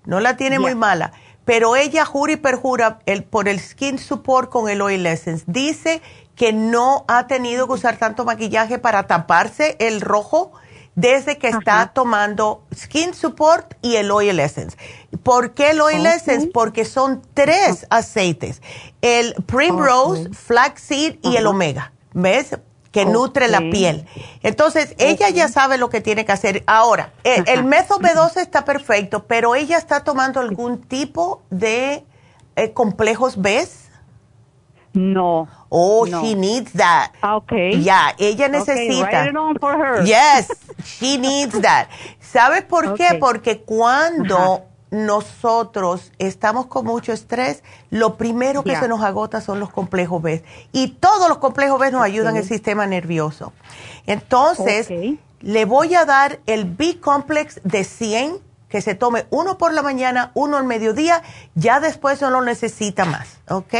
no 0.04 0.20
la 0.20 0.36
tiene 0.36 0.58
muy 0.58 0.74
mala, 0.74 1.12
pero 1.44 1.76
ella 1.76 2.04
jura 2.04 2.32
y 2.32 2.36
perjura 2.36 3.00
el, 3.04 3.24
por 3.24 3.48
el 3.48 3.60
skin 3.60 3.98
support 3.98 4.48
con 4.48 4.68
el 4.68 4.80
oil 4.80 5.04
essence. 5.06 5.44
Dice 5.46 6.00
que 6.34 6.52
no 6.52 7.04
ha 7.08 7.26
tenido 7.26 7.66
que 7.66 7.74
usar 7.74 7.96
tanto 7.98 8.24
maquillaje 8.24 8.78
para 8.78 9.06
taparse 9.06 9.76
el 9.78 10.00
rojo 10.00 10.52
desde 10.94 11.38
que 11.38 11.48
está 11.48 11.92
tomando 11.94 12.64
Skin 12.74 13.14
Support 13.14 13.74
y 13.82 13.96
el 13.96 14.10
Oil 14.10 14.38
Essence. 14.40 14.76
¿Por 15.22 15.52
qué 15.52 15.70
el 15.70 15.80
Oil 15.80 16.04
Essence? 16.06 16.48
Porque 16.52 16.84
son 16.84 17.22
tres 17.34 17.86
aceites, 17.90 18.60
el 19.00 19.34
Primrose, 19.46 20.30
Flaxseed 20.30 21.16
y 21.22 21.36
el 21.36 21.46
Omega, 21.46 21.92
¿ves? 22.12 22.58
Que 22.92 23.06
nutre 23.06 23.48
la 23.48 23.58
piel. 23.58 24.06
Entonces, 24.42 24.94
ella 24.98 25.30
ya 25.30 25.48
sabe 25.48 25.78
lo 25.78 25.88
que 25.88 26.00
tiene 26.00 26.24
que 26.24 26.32
hacer. 26.32 26.62
Ahora, 26.66 27.12
el, 27.24 27.48
el 27.48 27.64
método 27.64 27.98
B12 28.00 28.36
está 28.36 28.64
perfecto, 28.64 29.24
pero 29.26 29.54
ella 29.54 29.78
está 29.78 30.04
tomando 30.04 30.40
algún 30.40 30.82
tipo 30.82 31.42
de 31.50 32.04
eh, 32.54 32.72
complejos 32.72 33.40
B. 33.40 33.66
No. 34.94 35.48
Oh, 35.70 36.04
she 36.04 36.34
needs 36.34 36.72
that. 36.74 37.12
Ah, 37.22 37.36
okay. 37.36 37.82
Ya, 37.82 38.14
ella 38.18 38.48
necesita. 38.48 39.06
Okay, 39.06 39.24
write 39.24 39.36
on 39.38 39.58
for 39.58 39.74
her. 39.74 40.04
Yes, 40.04 40.48
she 40.84 41.16
needs 41.16 41.58
that. 41.62 41.88
¿Sabes 42.20 42.62
por 42.64 42.94
qué? 42.94 43.16
Porque 43.18 43.62
cuando 43.62 44.64
nosotros 44.92 46.12
estamos 46.18 46.66
con 46.66 46.84
mucho 46.84 47.14
estrés, 47.14 47.62
lo 47.88 48.18
primero 48.18 48.62
que 48.62 48.76
se 48.76 48.88
nos 48.88 49.02
agota 49.02 49.40
son 49.40 49.58
los 49.58 49.70
complejos 49.70 50.20
B. 50.20 50.44
Y 50.70 50.88
todos 50.88 51.30
los 51.30 51.38
complejos 51.38 51.80
B 51.80 51.90
nos 51.90 52.02
ayudan 52.02 52.36
el 52.36 52.44
sistema 52.44 52.86
nervioso. 52.86 53.54
Entonces, 54.06 54.88
le 55.40 55.64
voy 55.64 55.94
a 55.94 56.04
dar 56.04 56.40
el 56.44 56.66
B-Complex 56.66 57.62
de 57.64 57.84
100, 57.84 58.38
que 58.68 58.82
se 58.82 58.94
tome 58.94 59.24
uno 59.30 59.56
por 59.56 59.72
la 59.72 59.82
mañana, 59.82 60.30
uno 60.34 60.58
al 60.58 60.64
mediodía, 60.64 61.22
ya 61.54 61.80
después 61.80 62.20
no 62.20 62.30
lo 62.30 62.42
necesita 62.42 63.06
más, 63.06 63.38
¿ok? 63.48 63.74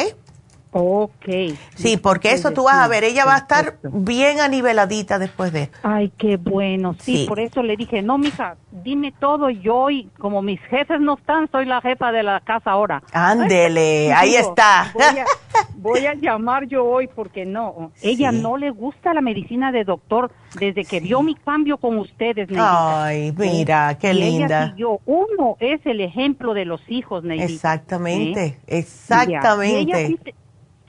Ok. 0.74 1.28
Sí, 1.74 1.98
porque 1.98 2.32
eso 2.32 2.52
tú 2.52 2.64
vas 2.64 2.76
a 2.76 2.88
ver, 2.88 3.04
ella 3.04 3.26
va 3.26 3.34
a 3.34 3.38
estar 3.38 3.78
bien 3.82 4.40
aniveladita 4.40 5.18
después 5.18 5.52
de 5.52 5.70
Ay, 5.82 6.10
qué 6.16 6.38
bueno. 6.38 6.96
Sí, 6.98 7.26
por 7.28 7.40
eso 7.40 7.62
le 7.62 7.76
dije, 7.76 8.00
no, 8.00 8.16
mija, 8.16 8.56
dime 8.70 9.12
todo. 9.20 9.50
Yo, 9.50 9.90
y 9.90 10.08
como 10.18 10.40
mis 10.40 10.60
jefes 10.62 10.98
no 10.98 11.18
están, 11.18 11.50
soy 11.52 11.66
la 11.66 11.82
jefa 11.82 12.10
de 12.10 12.22
la 12.22 12.40
casa 12.40 12.70
ahora. 12.70 13.02
Ándele, 13.12 14.12
ahí 14.16 14.34
está. 14.34 14.94
Voy 15.76 16.06
a, 16.06 16.14
llamar 16.14 16.66
yo 16.66 16.86
hoy 16.86 17.06
porque 17.08 17.44
no, 17.44 17.92
ella 18.00 18.32
no 18.32 18.56
le 18.56 18.70
gusta 18.70 19.12
la 19.12 19.20
medicina 19.20 19.72
de 19.72 19.84
doctor 19.84 20.30
desde 20.58 20.84
que 20.84 21.00
vio 21.00 21.22
mi 21.22 21.34
cambio 21.34 21.76
con 21.76 21.98
ustedes, 21.98 22.48
Neidita. 22.48 23.04
Ay, 23.04 23.34
mira, 23.36 23.98
qué 23.98 24.14
linda. 24.14 24.72
Ella 24.76 24.86
Uno 25.04 25.56
es 25.60 25.84
el 25.84 26.00
ejemplo 26.00 26.54
de 26.54 26.64
los 26.64 26.80
hijos, 26.88 27.24
Neidita. 27.24 27.52
Exactamente, 27.52 28.58
exactamente 28.66 30.34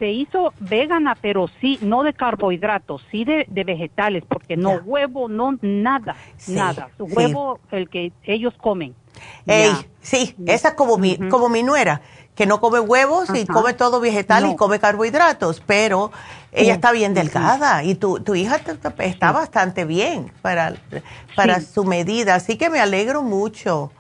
se 0.04 0.12
hizo 0.12 0.54
vegana, 0.60 1.16
pero 1.22 1.50
sí, 1.62 1.80
no 1.82 2.04
de 2.04 2.14
carbohidratos, 2.14 3.02
sí 3.10 3.24
de, 3.24 3.46
vegetales, 3.48 4.26
porque 4.28 4.58
no 4.58 4.82
huevo, 4.84 5.30
no 5.30 5.58
nada, 5.62 6.18
nada. 6.46 6.90
huevo, 7.00 7.62
el 7.72 7.88
que 7.90 8.12
ellos 8.26 8.54
comen. 8.62 8.94
Ey, 9.48 9.72
sí, 10.02 10.36
esa 10.46 10.70
es 10.70 10.74
como, 10.74 10.98
mi, 10.98 11.18
como 11.30 11.48
mi 11.48 11.64
nuera, 11.64 12.02
que 12.36 12.46
no 12.46 12.60
come 12.60 12.82
huevos 12.82 13.30
y 13.34 13.46
come 13.46 13.72
todo 13.76 14.02
vegetal 14.02 14.46
y 14.46 14.58
come 14.58 14.78
carbohidratos, 14.78 15.64
pero 15.66 16.12
ella 16.52 16.74
está 16.74 16.92
bien 16.92 17.14
delgada 17.14 17.86
y 17.86 17.96
tu, 17.96 18.20
tu 18.20 18.36
hija 18.36 18.60
está 19.00 19.32
bastante 19.32 19.86
bien 19.86 20.34
para, 20.42 20.74
para 21.34 21.62
su 21.62 21.86
medida, 21.86 22.36
así 22.36 22.58
que 22.58 22.70
me 22.70 22.82
alegro 22.82 23.22
mucho. 23.22 23.94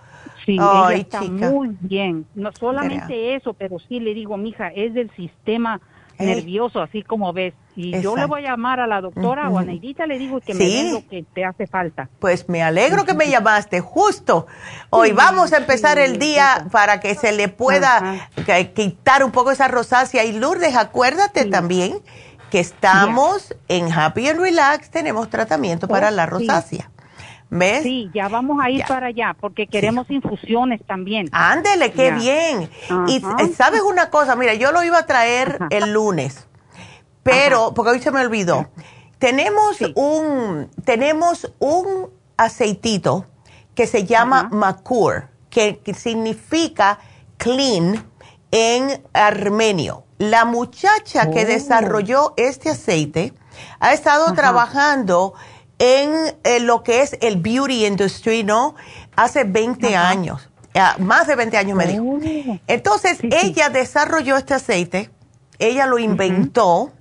Sí, 0.45 0.55
ella 0.55 0.95
está 0.95 1.21
muy 1.21 1.77
bien. 1.79 2.25
No 2.35 2.51
solamente 2.51 3.35
eso, 3.35 3.53
pero 3.53 3.79
sí 3.79 4.01
le 4.01 4.13
digo, 4.13 4.35
mija, 4.35 4.67
es 4.67 4.93
del 4.93 5.09
sistema 5.15 5.79
nervioso, 6.25 6.81
así 6.81 7.03
como 7.03 7.33
ves. 7.33 7.53
Y 7.75 7.99
yo 8.01 8.15
le 8.15 8.25
voy 8.25 8.45
a 8.45 8.51
llamar 8.51 8.79
a 8.79 8.87
la 8.87 9.01
doctora 9.01 9.49
o 9.49 9.57
a 9.57 9.63
Neidita, 9.63 10.05
le 10.05 10.19
digo 10.19 10.39
que 10.41 10.53
me 10.53 10.65
den 10.65 10.93
lo 10.93 11.07
que 11.07 11.23
te 11.33 11.43
hace 11.43 11.65
falta. 11.65 12.09
Pues 12.19 12.47
me 12.47 12.61
alegro 12.61 13.03
que 13.05 13.13
me 13.13 13.29
llamaste, 13.29 13.79
justo. 13.79 14.45
Hoy 14.91 15.11
vamos 15.11 15.53
a 15.53 15.57
empezar 15.57 15.97
el 15.97 16.19
día 16.19 16.67
para 16.71 16.99
que 16.99 17.15
se 17.15 17.31
le 17.31 17.47
pueda 17.47 18.29
quitar 18.73 19.23
un 19.23 19.31
poco 19.31 19.51
esa 19.51 19.67
rosácea. 19.67 20.23
Y 20.23 20.33
Lourdes, 20.33 20.75
acuérdate 20.75 21.45
también 21.45 21.99
que 22.51 22.59
estamos 22.59 23.55
en 23.67 23.91
Happy 23.91 24.27
and 24.27 24.39
Relax, 24.39 24.91
tenemos 24.91 25.27
tratamiento 25.29 25.87
para 25.87 26.11
la 26.11 26.27
rosácea. 26.27 26.91
¿Ves? 27.55 27.83
Sí, 27.83 28.09
ya 28.15 28.29
vamos 28.29 28.57
a 28.59 28.71
ir 28.71 28.83
para 28.87 29.07
allá 29.07 29.35
porque 29.39 29.67
queremos 29.67 30.09
infusiones 30.09 30.81
también. 30.87 31.29
Ándele, 31.31 31.91
qué 31.91 32.11
bien. 32.11 32.67
Y 33.07 33.21
sabes 33.53 33.81
una 33.81 34.09
cosa, 34.09 34.35
mira, 34.35 34.55
yo 34.55 34.71
lo 34.71 34.81
iba 34.83 34.97
a 34.97 35.05
traer 35.05 35.59
el 35.69 35.93
lunes, 35.93 36.47
pero 37.21 37.73
porque 37.75 37.91
hoy 37.91 37.99
se 37.99 38.09
me 38.09 38.21
olvidó. 38.21 38.69
Tenemos 39.19 39.77
un 39.95 40.71
tenemos 40.83 41.53
un 41.59 42.09
aceitito 42.37 43.27
que 43.75 43.85
se 43.85 44.05
llama 44.05 44.49
Macur, 44.51 45.29
que, 45.51 45.79
significa 45.95 46.97
clean 47.37 48.03
en 48.49 49.03
armenio. 49.13 50.05
La 50.17 50.45
muchacha 50.45 51.29
que 51.29 51.43
oh. 51.43 51.47
desarrolló 51.47 52.33
este 52.35 52.71
aceite 52.71 53.33
ha 53.79 53.93
estado 53.93 54.33
trabajando 54.33 55.35
en 55.83 56.65
lo 56.65 56.81
que 56.81 57.01
es 57.01 57.17
el 57.19 57.37
beauty 57.37 57.85
industry, 57.85 58.43
¿no? 58.43 58.75
Hace 59.17 59.43
20 59.43 59.97
años, 59.97 60.49
más 60.99 61.27
de 61.27 61.35
20 61.35 61.57
años 61.57 61.77
me 61.77 61.85
dijo. 61.85 62.19
Entonces, 62.67 63.19
ella 63.21 63.69
desarrolló 63.69 64.37
este 64.37 64.53
aceite, 64.53 65.11
ella 65.59 65.85
lo 65.85 65.99
inventó. 65.99 66.93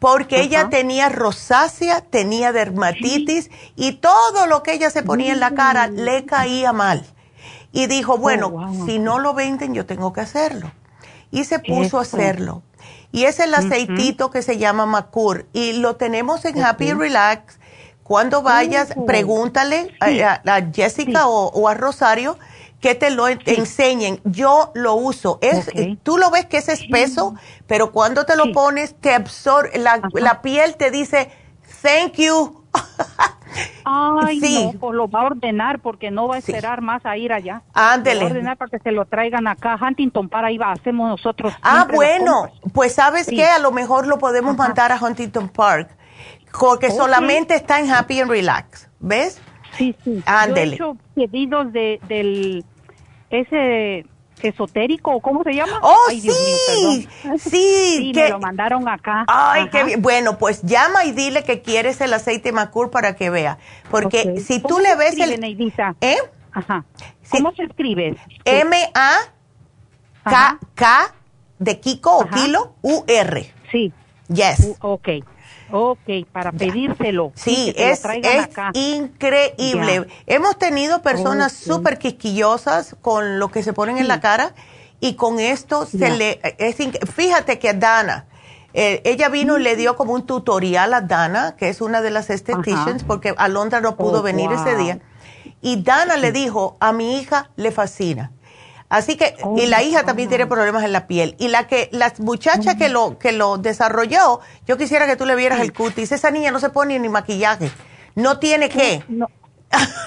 Porque 0.00 0.42
ella 0.42 0.68
tenía 0.68 1.08
rosácea, 1.08 2.02
tenía 2.02 2.52
dermatitis 2.52 3.50
y 3.74 3.92
todo 3.92 4.46
lo 4.46 4.62
que 4.62 4.74
ella 4.74 4.90
se 4.90 5.02
ponía 5.02 5.32
en 5.32 5.40
la 5.40 5.54
cara 5.54 5.86
le 5.86 6.26
caía 6.26 6.74
mal. 6.74 7.06
Y 7.72 7.86
dijo, 7.86 8.14
oh, 8.14 8.18
bueno, 8.18 8.70
si 8.84 8.98
no 8.98 9.18
lo 9.18 9.32
venden, 9.32 9.72
yo 9.72 9.86
tengo 9.86 10.12
que 10.12 10.20
hacerlo. 10.20 10.70
Y 11.30 11.44
se 11.44 11.58
puso 11.58 11.98
a 11.98 12.02
hacerlo. 12.02 12.62
Y 13.12 13.24
es 13.24 13.40
el 13.40 13.54
aceitito 13.54 14.30
que 14.30 14.42
se 14.42 14.58
llama 14.58 14.84
Macur. 14.84 15.46
Y 15.54 15.74
lo 15.74 15.96
tenemos 15.96 16.44
en 16.44 16.62
Happy 16.62 16.92
Relax 16.92 17.58
cuando 18.04 18.42
vayas, 18.42 18.94
pregúntale 19.06 19.96
a, 19.98 20.62
Jessica 20.72 21.26
o, 21.26 21.68
a 21.68 21.74
Rosario 21.74 22.38
que 22.80 22.94
te 22.94 23.10
lo 23.10 23.26
enseñen. 23.28 24.20
Yo 24.24 24.72
lo 24.74 24.94
uso. 24.94 25.38
Es, 25.40 25.70
Tú 26.02 26.18
lo 26.18 26.30
ves 26.30 26.44
que 26.44 26.58
es 26.58 26.68
espeso, 26.68 27.34
pero 27.66 27.92
cuando 27.92 28.26
te 28.26 28.36
lo 28.36 28.52
pones, 28.52 28.94
te 29.00 29.14
absorbe, 29.14 29.78
la, 29.78 30.42
piel 30.42 30.76
te 30.76 30.90
dice, 30.90 31.30
thank 31.82 32.16
you. 32.16 32.62
Ay, 33.84 34.40
sí. 34.40 34.64
no, 34.66 34.78
pues 34.78 34.94
lo 34.94 35.08
va 35.08 35.22
a 35.22 35.24
ordenar 35.26 35.78
porque 35.78 36.10
no 36.10 36.28
va 36.28 36.34
a 36.34 36.38
esperar 36.38 36.82
más 36.82 37.06
a 37.06 37.16
ir 37.16 37.32
allá. 37.32 37.62
Ándele. 37.72 38.20
Va 38.20 38.26
a 38.26 38.30
ordenar 38.32 38.56
para 38.58 38.70
que 38.70 38.80
se 38.80 38.92
lo 38.92 39.06
traigan 39.06 39.46
acá. 39.46 39.78
Huntington 39.80 40.28
para 40.28 40.48
ahí 40.48 40.58
va, 40.58 40.72
hacemos 40.72 41.08
nosotros. 41.08 41.54
Ah, 41.62 41.86
bueno, 41.90 42.50
pues 42.74 42.94
sabes 42.94 43.28
que 43.28 43.46
a 43.46 43.60
lo 43.60 43.70
mejor 43.70 44.06
lo 44.06 44.18
podemos 44.18 44.56
mandar 44.58 44.92
a 44.92 44.98
Huntington 45.00 45.48
Park 45.48 45.88
porque 46.58 46.90
solamente 46.90 47.54
está 47.54 47.80
en 47.80 47.90
Happy 47.90 48.20
and 48.20 48.30
Relax, 48.30 48.88
¿ves? 49.00 49.40
Sí, 49.76 49.94
sí. 50.04 50.22
Ándele. 50.26 50.76
Yo 50.76 50.90
he 50.90 50.92
hecho 50.92 50.98
pedidos 51.14 51.72
de, 51.72 52.00
del, 52.08 52.64
ese 53.30 54.06
esotérico, 54.42 55.20
¿cómo 55.20 55.42
se 55.42 55.52
llama? 55.54 55.80
Oh, 55.82 55.96
sí, 56.10 56.20
sí, 56.20 57.08
sí, 57.38 58.12
que, 58.14 58.24
me 58.24 58.28
lo 58.30 58.40
mandaron 58.40 58.88
acá. 58.88 59.24
Ay, 59.26 59.68
qué 59.70 59.84
bien. 59.84 60.02
Bueno, 60.02 60.38
pues 60.38 60.62
llama 60.62 61.04
y 61.04 61.12
dile 61.12 61.44
que 61.44 61.62
quieres 61.62 62.00
el 62.00 62.12
aceite 62.12 62.52
Macur 62.52 62.90
para 62.90 63.16
que 63.16 63.30
vea, 63.30 63.58
porque 63.90 64.40
si 64.40 64.60
tú 64.60 64.78
le 64.78 64.94
ves 64.96 65.18
el 65.18 65.42
¿Eh? 66.00 66.16
Ajá. 66.52 66.84
¿Cómo 67.30 67.52
se 67.52 67.64
escribe? 67.64 68.16
M 68.44 68.76
A 68.94 69.16
K 70.22 70.58
K 70.74 71.14
de 71.58 71.80
Kiko 71.80 72.18
o 72.18 72.26
kilo 72.28 72.76
U 72.82 73.04
R. 73.08 73.52
Sí. 73.72 73.92
Yes. 74.28 74.76
ok. 74.80 75.08
Ok, 75.76 76.28
para 76.30 76.52
pedírselo. 76.52 77.32
Sí, 77.34 77.74
es, 77.76 78.00
increíble. 78.74 80.06
Hemos 80.24 80.56
tenido 80.56 81.02
personas 81.02 81.52
súper 81.52 81.98
quisquillosas 81.98 82.94
con 83.02 83.40
lo 83.40 83.48
que 83.50 83.64
se 83.64 83.72
ponen 83.72 83.98
en 83.98 84.06
la 84.06 84.20
cara 84.20 84.54
y 85.00 85.14
con 85.14 85.40
esto 85.40 85.84
se 85.84 86.10
le... 86.10 86.40
Es, 86.58 86.76
fíjate 87.12 87.58
que 87.58 87.74
Dana, 87.74 88.26
eh, 88.72 89.02
ella 89.04 89.28
vino 89.28 89.58
y 89.58 89.64
le 89.64 89.74
dio 89.74 89.96
como 89.96 90.12
un 90.12 90.26
tutorial 90.26 90.94
a 90.94 91.00
Dana, 91.00 91.56
que 91.56 91.70
es 91.70 91.80
una 91.80 92.02
de 92.02 92.10
las 92.10 92.30
estheticians, 92.30 93.02
porque 93.02 93.34
Alondra 93.36 93.80
no 93.80 93.96
pudo 93.96 94.20
oh, 94.20 94.22
venir 94.22 94.52
ese 94.52 94.76
día. 94.76 95.00
Y 95.60 95.82
Dana 95.82 96.16
le 96.16 96.30
dijo, 96.30 96.76
a 96.78 96.92
mi 96.92 97.18
hija 97.18 97.50
le 97.56 97.72
fascina. 97.72 98.30
Así 98.94 99.16
que, 99.16 99.34
y 99.56 99.66
la 99.66 99.82
hija 99.82 100.04
también 100.04 100.28
tiene 100.28 100.46
problemas 100.46 100.84
en 100.84 100.92
la 100.92 101.08
piel. 101.08 101.34
Y 101.40 101.48
la 101.48 101.66
que, 101.66 101.88
la 101.90 102.12
muchacha 102.20 102.76
que 102.76 102.88
lo, 102.88 103.18
que 103.18 103.32
lo 103.32 103.58
desarrolló, 103.58 104.38
yo 104.68 104.76
quisiera 104.76 105.08
que 105.08 105.16
tú 105.16 105.26
le 105.26 105.34
vieras 105.34 105.58
el 105.58 105.72
cutis. 105.72 106.12
Esa 106.12 106.30
niña 106.30 106.52
no 106.52 106.60
se 106.60 106.70
pone 106.70 106.96
ni 107.00 107.08
maquillaje. 107.08 107.72
No 108.14 108.38
tiene 108.38 108.68
qué. 108.68 109.02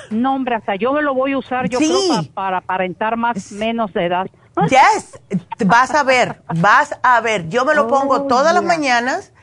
No, 0.10 0.34
hombre, 0.34 0.56
hasta 0.56 0.78
yo 0.78 0.94
me 0.94 1.02
lo 1.02 1.14
voy 1.14 1.34
a 1.34 1.38
usar, 1.38 1.68
yo 1.68 1.80
creo, 1.80 2.24
para, 2.34 2.60
aparentar 2.60 3.18
más, 3.18 3.52
menos 3.52 3.92
de 3.92 4.06
edad. 4.06 4.28
Yes, 4.70 5.20
vas 5.66 5.94
a 5.94 6.04
ver, 6.04 6.42
vas 6.56 6.98
a 7.04 7.20
ver. 7.20 7.50
Yo 7.50 7.66
me 7.66 7.76
lo 7.76 7.90
pongo 7.90 8.14
oh, 8.14 8.28
todas 8.28 8.54
las 8.54 8.64
mañanas. 8.64 9.34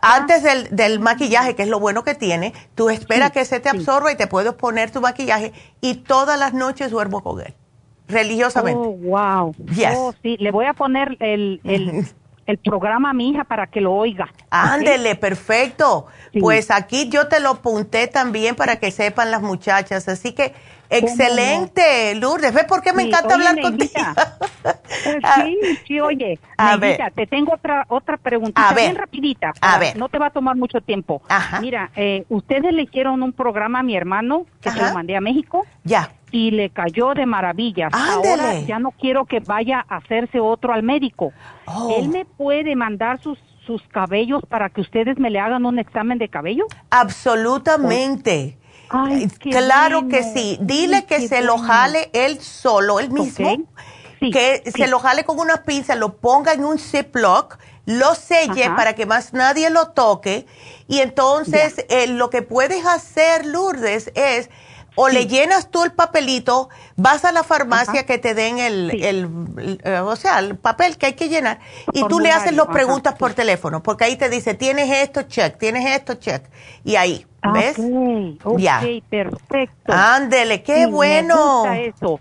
antes 0.00 0.42
del, 0.42 0.74
del, 0.74 1.00
maquillaje, 1.00 1.54
que 1.54 1.64
es 1.64 1.68
lo 1.68 1.80
bueno 1.80 2.02
que 2.02 2.14
tiene, 2.14 2.54
tú 2.74 2.88
esperas 2.88 3.30
que 3.30 3.44
se 3.44 3.60
te 3.60 3.68
absorba 3.68 4.10
y 4.10 4.16
te 4.16 4.26
puedes 4.26 4.54
poner 4.54 4.90
tu 4.90 5.02
maquillaje 5.02 5.52
y 5.82 5.96
todas 5.96 6.38
las 6.38 6.54
noches 6.54 6.90
duermo 6.90 7.22
con 7.22 7.42
él 7.42 7.54
religiosamente. 8.08 8.80
Oh, 8.80 8.90
wow. 8.90 9.54
Yes. 9.74 9.94
Oh, 9.96 10.14
sí, 10.22 10.36
le 10.38 10.50
voy 10.50 10.66
a 10.66 10.74
poner 10.74 11.16
el, 11.20 11.60
el, 11.64 12.58
programa 12.58 13.10
a 13.10 13.12
mi 13.14 13.30
hija 13.30 13.44
para 13.44 13.66
que 13.66 13.80
lo 13.80 13.92
oiga. 13.92 14.28
Ándele, 14.50 15.14
perfecto. 15.16 16.06
Pues 16.38 16.70
aquí 16.70 17.08
yo 17.08 17.28
te 17.28 17.40
lo 17.40 17.50
apunté 17.50 18.06
también 18.06 18.54
para 18.54 18.76
que 18.76 18.90
sepan 18.90 19.30
las 19.30 19.42
muchachas. 19.42 20.08
Así 20.08 20.32
que 20.32 20.52
Excelente, 20.98 22.14
Lourdes. 22.16 22.52
¿Ves 22.54 22.64
por 22.64 22.82
qué 22.82 22.92
me 22.92 23.04
encanta 23.04 23.34
hablar 23.34 23.60
contigo? 23.60 23.92
sí, 25.36 25.58
sí, 25.86 26.00
oye. 26.00 26.38
A 26.56 26.76
ver. 26.76 27.00
te 27.14 27.26
tengo 27.26 27.54
otra 27.54 27.84
otra 27.88 28.16
preguntita 28.16 28.72
bien 28.74 28.96
rapidita. 28.96 29.52
A 29.60 29.78
ver. 29.78 29.96
No 29.96 30.08
te 30.08 30.18
va 30.18 30.26
a 30.26 30.30
tomar 30.30 30.56
mucho 30.56 30.80
tiempo. 30.80 31.22
Ajá. 31.28 31.60
Mira, 31.60 31.90
eh, 31.96 32.24
ustedes 32.28 32.72
le 32.72 32.82
hicieron 32.82 33.22
un 33.22 33.32
programa 33.32 33.80
a 33.80 33.82
mi 33.82 33.96
hermano 33.96 34.46
que 34.60 34.70
se 34.70 34.80
lo 34.80 34.94
mandé 34.94 35.16
a 35.16 35.20
México. 35.20 35.66
Ya. 35.82 36.12
Y 36.30 36.50
le 36.50 36.70
cayó 36.70 37.14
de 37.14 37.26
maravilla. 37.26 37.88
Ahora 37.92 38.60
ya 38.60 38.78
no 38.78 38.90
quiero 38.92 39.24
que 39.26 39.40
vaya 39.40 39.84
a 39.88 39.96
hacerse 39.96 40.40
otro 40.40 40.72
al 40.72 40.82
médico. 40.82 41.32
Oh. 41.66 41.96
Él 41.98 42.08
me 42.08 42.24
puede 42.24 42.74
mandar 42.74 43.20
sus 43.20 43.38
sus 43.66 43.82
cabellos 43.88 44.42
para 44.46 44.68
que 44.68 44.82
ustedes 44.82 45.18
me 45.18 45.30
le 45.30 45.40
hagan 45.40 45.64
un 45.64 45.78
examen 45.78 46.18
de 46.18 46.28
cabello? 46.28 46.66
Absolutamente 46.90 48.58
claro 49.38 50.08
que 50.08 50.22
sí. 50.22 50.58
Dile 50.60 51.04
que 51.04 51.28
se 51.28 51.42
lo 51.42 51.58
jale 51.58 52.10
él 52.12 52.40
solo, 52.40 53.00
él 53.00 53.10
mismo. 53.10 53.66
que 54.20 54.62
se 54.74 54.86
lo 54.86 54.98
jale 54.98 55.24
con 55.24 55.38
una 55.38 55.64
pinza, 55.64 55.94
lo 55.94 56.16
ponga 56.16 56.52
en 56.52 56.64
un 56.64 56.78
Ziploc, 56.78 57.58
lo 57.86 58.14
selle 58.14 58.70
para 58.70 58.94
que 58.94 59.06
más 59.06 59.32
nadie 59.32 59.70
lo 59.70 59.88
toque. 59.88 60.46
Y 60.88 61.00
entonces 61.00 61.84
eh, 61.88 62.06
lo 62.06 62.30
que 62.30 62.42
puedes 62.42 62.86
hacer, 62.86 63.46
Lourdes, 63.46 64.10
es 64.14 64.48
o 64.94 65.08
le 65.08 65.26
llenas 65.26 65.70
tú 65.70 65.84
el 65.84 65.92
papelito, 65.92 66.68
vas 66.96 67.24
a 67.24 67.32
la 67.32 67.42
farmacia 67.42 68.06
que 68.06 68.18
te 68.18 68.34
den 68.34 68.58
el, 68.58 68.90
el, 69.02 69.78
eh, 69.84 69.98
o 69.98 70.16
sea, 70.16 70.38
el 70.38 70.56
papel 70.56 70.96
que 70.96 71.06
hay 71.06 71.12
que 71.14 71.28
llenar 71.28 71.60
y 71.92 72.06
tú 72.06 72.20
le 72.20 72.30
haces 72.30 72.54
las 72.54 72.66
preguntas 72.66 73.14
por 73.14 73.34
teléfono, 73.34 73.82
porque 73.82 74.04
ahí 74.04 74.16
te 74.16 74.28
dice, 74.28 74.54
tienes 74.54 74.90
esto, 74.90 75.22
check, 75.22 75.58
tienes 75.58 75.86
esto, 75.86 76.14
check. 76.14 76.44
Y 76.84 76.96
ahí, 76.96 77.26
¿ves? 77.52 77.76
Ok, 78.44 78.58
ya. 78.58 78.82
perfecto. 79.08 79.92
Ándele, 79.92 80.62
qué 80.62 80.86
bueno. 80.86 81.64
eso. 81.72 82.20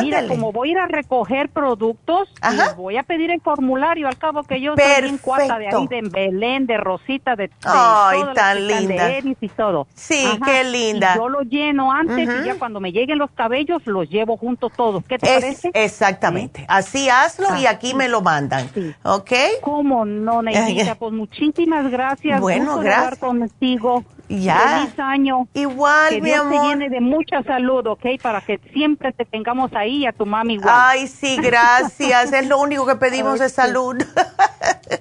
Mira, 0.00 0.26
como 0.26 0.52
voy 0.52 0.68
a 0.68 0.72
ir 0.72 0.78
a 0.78 0.86
recoger 0.86 1.48
productos, 1.48 2.28
voy 2.76 2.96
a 2.96 3.02
pedir 3.02 3.30
el 3.30 3.40
formulario, 3.40 4.08
al 4.08 4.18
cabo 4.18 4.42
que 4.42 4.60
yo 4.60 4.74
soy 4.74 5.08
en 5.08 5.18
cuarta 5.18 5.58
de 5.58 5.68
ahí, 5.68 5.86
de 5.88 6.02
Belén, 6.02 6.66
de 6.66 6.76
Rosita, 6.76 7.36
de, 7.36 7.48
de 7.48 7.54
Ay, 7.64 8.22
tan 8.34 8.66
linda. 8.66 9.06
De 9.06 9.36
y 9.40 9.48
todo. 9.48 9.86
Sí, 9.94 10.26
qué 10.44 10.64
linda. 10.64 11.14
yo 11.16 11.28
lo 11.28 11.42
lleno 11.42 11.92
antes 11.92 12.28
y 12.28 12.46
ya 12.46 12.58
cuando 12.58 12.80
me 12.80 12.92
lleguen 12.92 13.18
los 13.18 13.30
cabellos 13.30 13.86
los 13.86 14.08
llevo 14.08 14.36
juntos 14.36 14.72
todos. 14.76 15.04
¿Qué 15.04 15.18
te 15.18 15.26
parece? 15.26 15.70
Exactamente. 15.74 16.64
Así 16.68 17.08
hazlo 17.08 17.56
y 17.56 17.66
aquí 17.66 17.94
me 17.94 18.08
lo 18.08 18.20
mandan. 18.20 18.68
¿Ok? 19.02 19.32
¿Cómo 19.60 20.04
no, 20.04 20.42
Neidita? 20.42 20.94
pues 20.94 21.12
muchísimas 21.12 21.90
gracias. 21.90 22.40
Bueno, 22.40 22.78
gracias. 22.78 23.18
contigo. 23.18 24.04
Ya. 24.28 24.80
Feliz 24.80 24.98
año. 24.98 25.48
Igual, 25.54 26.10
que 26.10 26.20
mi 26.22 26.30
Dios 26.30 26.40
amor. 26.40 26.60
te 26.60 26.68
llene 26.68 26.88
de 26.90 27.00
mucha 27.00 27.42
salud, 27.42 27.86
¿ok? 27.86 28.06
Para 28.22 28.40
que 28.40 28.58
siempre 28.72 29.12
te 29.12 29.24
tengamos 29.24 29.72
ahí 29.74 30.06
a 30.06 30.12
tu 30.12 30.26
mami 30.26 30.54
igual. 30.54 30.74
Ay, 30.76 31.06
sí, 31.06 31.36
gracias. 31.40 32.32
es 32.32 32.46
lo 32.46 32.58
único 32.58 32.86
que 32.86 32.96
pedimos 32.96 33.40
de 33.40 33.48
salud. 33.48 33.96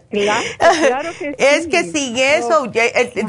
claro, 0.10 1.10
que 1.18 1.30
sí. 1.30 1.36
Es 1.38 1.68
que 1.68 1.84
sin 1.84 2.18
eso, 2.18 2.72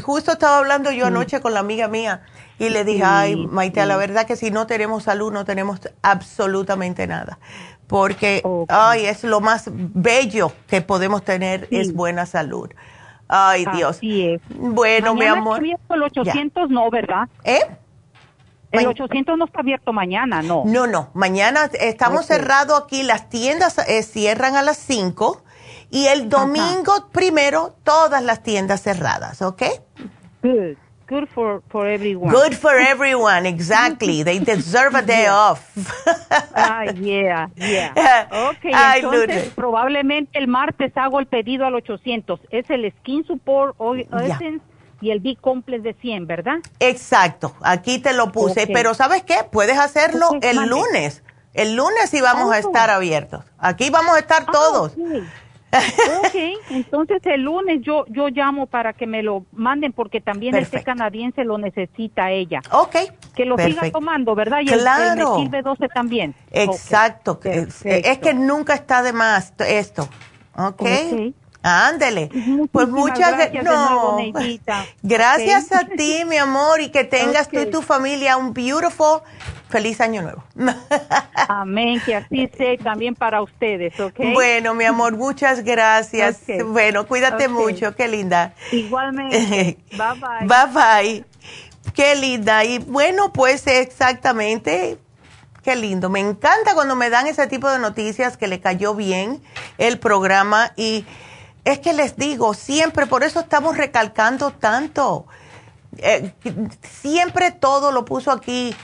justo 0.03 0.33
estaba 0.33 0.59
hablando 0.59 0.91
yo 0.91 1.07
anoche 1.07 1.41
con 1.41 1.55
la 1.55 1.61
amiga 1.61 1.89
mía 1.89 2.23
y 2.59 2.69
le 2.69 2.85
dije, 2.85 3.03
ay, 3.05 3.37
Maite, 3.37 3.85
la 3.87 3.97
verdad 3.97 4.27
que 4.27 4.37
si 4.37 4.51
no 4.51 4.67
tenemos 4.67 5.05
salud 5.05 5.33
no 5.33 5.45
tenemos 5.45 5.81
absolutamente 6.03 7.07
nada. 7.07 7.39
Porque, 7.87 8.43
ay, 8.69 9.07
es 9.07 9.25
lo 9.25 9.41
más 9.41 9.65
bello 9.71 10.53
que 10.67 10.81
podemos 10.81 11.25
tener, 11.25 11.69
es 11.71 11.93
buena 11.93 12.27
salud. 12.27 12.71
Ay, 13.29 13.65
Dios. 13.75 13.97
Así 13.97 14.27
es. 14.27 14.41
Bueno, 14.57 15.15
mi 15.15 15.25
amor. 15.25 15.63
el 15.65 16.03
800 16.03 16.71
no, 16.71 16.91
¿verdad? 16.91 17.29
¿Eh? 17.45 17.61
El 18.71 18.87
800 18.89 19.39
no 19.39 19.45
está 19.45 19.61
abierto 19.61 19.93
mañana, 19.93 20.43
no. 20.43 20.63
No, 20.67 20.87
no. 20.87 21.11
Mañana 21.15 21.71
estamos 21.81 22.27
cerrados 22.27 22.83
aquí. 22.85 23.03
Las 23.03 23.29
tiendas 23.29 23.79
eh, 23.79 24.03
cierran 24.03 24.57
a 24.57 24.63
las 24.63 24.79
5 24.79 25.43
y 25.91 26.07
el 26.07 26.29
domingo 26.29 27.09
primero 27.13 27.77
todas 27.85 28.23
las 28.23 28.43
tiendas 28.43 28.83
cerradas, 28.83 29.43
¿ok? 29.43 29.63
Good. 30.43 30.77
Good 31.07 31.29
for, 31.29 31.63
for 31.69 31.87
everyone. 31.87 32.33
Good 32.33 32.55
for 32.55 32.73
everyone, 32.79 33.45
exactly. 33.45 34.23
They 34.23 34.39
deserve 34.39 34.95
a 34.95 35.03
day 35.03 35.27
off. 35.31 35.71
ah, 36.55 36.85
yeah, 36.95 37.49
yeah. 37.57 38.29
Ok, 38.51 38.65
entonces 38.65 39.53
probablemente 39.55 40.39
el 40.39 40.49
martes 40.49 40.93
hago 40.97 41.21
el 41.21 41.27
pedido 41.27 41.67
al 41.67 41.75
800. 41.75 42.41
Es 42.51 42.71
el 42.71 42.91
Skin 43.01 43.25
Support 43.27 43.75
Oil 43.79 44.09
Essence 44.13 44.65
y 45.03 45.11
el 45.11 45.21
B-Complex 45.21 45.83
de 45.83 45.93
100, 45.93 46.27
¿verdad? 46.27 46.57
Exacto, 46.81 47.55
aquí 47.61 47.99
te 47.99 48.15
lo 48.15 48.33
puse. 48.33 48.67
Pero 48.67 48.95
¿sabes 48.95 49.23
qué? 49.23 49.45
Puedes 49.51 49.79
hacerlo 49.79 50.31
el 50.41 50.69
lunes. 50.69 51.23
El 51.53 51.77
lunes 51.77 52.11
sí 52.11 52.21
vamos 52.21 52.53
a 52.53 52.59
estar 52.59 52.91
abiertos. 52.91 53.45
Aquí 53.59 53.91
vamos 53.91 54.17
a 54.17 54.19
estar 54.19 54.45
ah, 54.47 54.53
todos 54.53 54.93
ok, 56.21 56.35
entonces 56.71 57.21
el 57.25 57.43
lunes 57.43 57.81
yo 57.83 58.05
yo 58.09 58.29
llamo 58.29 58.67
para 58.67 58.93
que 58.93 59.07
me 59.07 59.23
lo 59.23 59.45
manden 59.53 59.93
porque 59.93 60.21
también 60.21 60.55
este 60.55 60.83
canadiense 60.83 61.45
lo 61.45 61.59
necesita 61.59 62.31
ella. 62.31 62.61
Ok. 62.71 62.97
Que 63.35 63.45
lo 63.45 63.59
siga 63.59 63.91
tomando, 63.91 64.35
¿verdad? 64.35 64.61
Y 64.63 64.67
claro. 64.67 65.39
el, 65.39 65.55
el 65.55 65.63
12 65.63 65.89
también. 65.89 66.35
Exacto. 66.51 67.41
Es, 67.45 68.19
que 68.19 68.35
nunca 68.35 68.75
está 68.75 69.03
de 69.03 69.13
más 69.13 69.55
esto. 69.59 70.09
Ok. 70.57 70.83
okay. 70.83 71.35
Ándele. 71.67 72.29
Pues 72.71 72.89
muchas 72.89 73.33
gracias. 73.33 73.65
No. 73.65 74.19
gracias 75.03 75.73
a 75.73 75.87
ti, 75.87 76.23
mi 76.27 76.37
amor, 76.37 76.83
y 76.83 76.91
que 76.91 77.05
tengas 77.05 77.49
tú 77.49 77.59
y 77.59 77.71
tu 77.71 77.81
familia 77.81 78.37
un 78.37 78.53
beautiful 78.53 79.23
feliz 79.75 80.01
año 80.01 80.23
nuevo. 80.23 80.45
Amén, 81.49 82.01
que 82.07 82.15
así 82.15 82.49
sea 82.57 82.79
también 82.79 83.17
para 83.17 83.43
ustedes, 83.43 83.99
¿ok? 83.99 84.21
Bueno, 84.33 84.73
mi 84.73 84.85
amor, 84.85 85.17
muchas 85.17 85.65
gracias. 85.65 86.43
Bueno, 86.65 87.09
cuídate 87.09 87.49
mucho, 87.49 87.93
qué 87.97 88.07
linda. 88.07 88.55
Igualmente. 88.71 89.79
bye 89.91 89.99
bye. 90.21 90.47
Bye 90.47 90.73
bye. 90.73 91.25
Qué 91.93 92.15
linda. 92.15 92.65
Y 92.65 92.79
bueno, 92.79 93.33
pues 93.33 93.67
exactamente. 93.67 94.97
Qué 95.65 95.75
lindo. 95.75 96.09
Me 96.09 96.21
encanta 96.21 96.75
cuando 96.75 96.95
me 96.95 97.11
dan 97.11 97.27
ese 97.27 97.49
tipo 97.49 97.69
de 97.69 97.81
noticias 97.81 98.37
que 98.37 98.47
le 98.47 98.61
cayó 98.61 98.95
bien 98.95 99.43
el 99.79 99.99
programa. 99.99 100.71
Y 100.77 101.05
es 101.65 101.81
que 101.81 101.95
les 101.95 102.17
digo, 102.17 102.55
siempre, 102.55 103.07
por 103.07 103.25
eso 103.25 103.41
estamos 103.41 103.77
recalcando 103.77 104.53
tanto. 104.53 105.27
Eh, 105.99 106.33
siempre 107.03 107.51
todo 107.51 107.91
lo 107.91 108.05
puso 108.05 108.31
aquí 108.31 108.75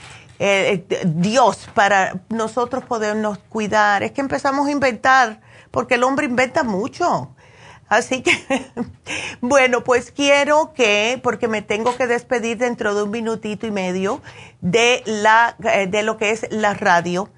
eh, 0.43 0.83
eh, 0.89 1.03
Dios 1.05 1.69
para 1.75 2.19
nosotros 2.29 2.83
podernos 2.83 3.37
cuidar. 3.37 4.01
Es 4.01 4.11
que 4.11 4.21
empezamos 4.21 4.67
a 4.67 4.71
inventar, 4.71 5.39
porque 5.69 5.95
el 5.95 6.03
hombre 6.03 6.25
inventa 6.25 6.63
mucho. 6.63 7.35
Así 7.87 8.23
que, 8.23 8.31
bueno, 9.41 9.83
pues 9.83 10.11
quiero 10.11 10.73
que, 10.73 11.19
porque 11.21 11.47
me 11.47 11.61
tengo 11.61 11.95
que 11.95 12.07
despedir 12.07 12.57
dentro 12.57 12.95
de 12.95 13.03
un 13.03 13.11
minutito 13.11 13.67
y 13.67 13.71
medio 13.71 14.23
de, 14.61 15.03
la, 15.05 15.55
eh, 15.63 15.85
de 15.85 16.01
lo 16.01 16.17
que 16.17 16.31
es 16.31 16.47
la 16.49 16.73
radio. 16.73 17.29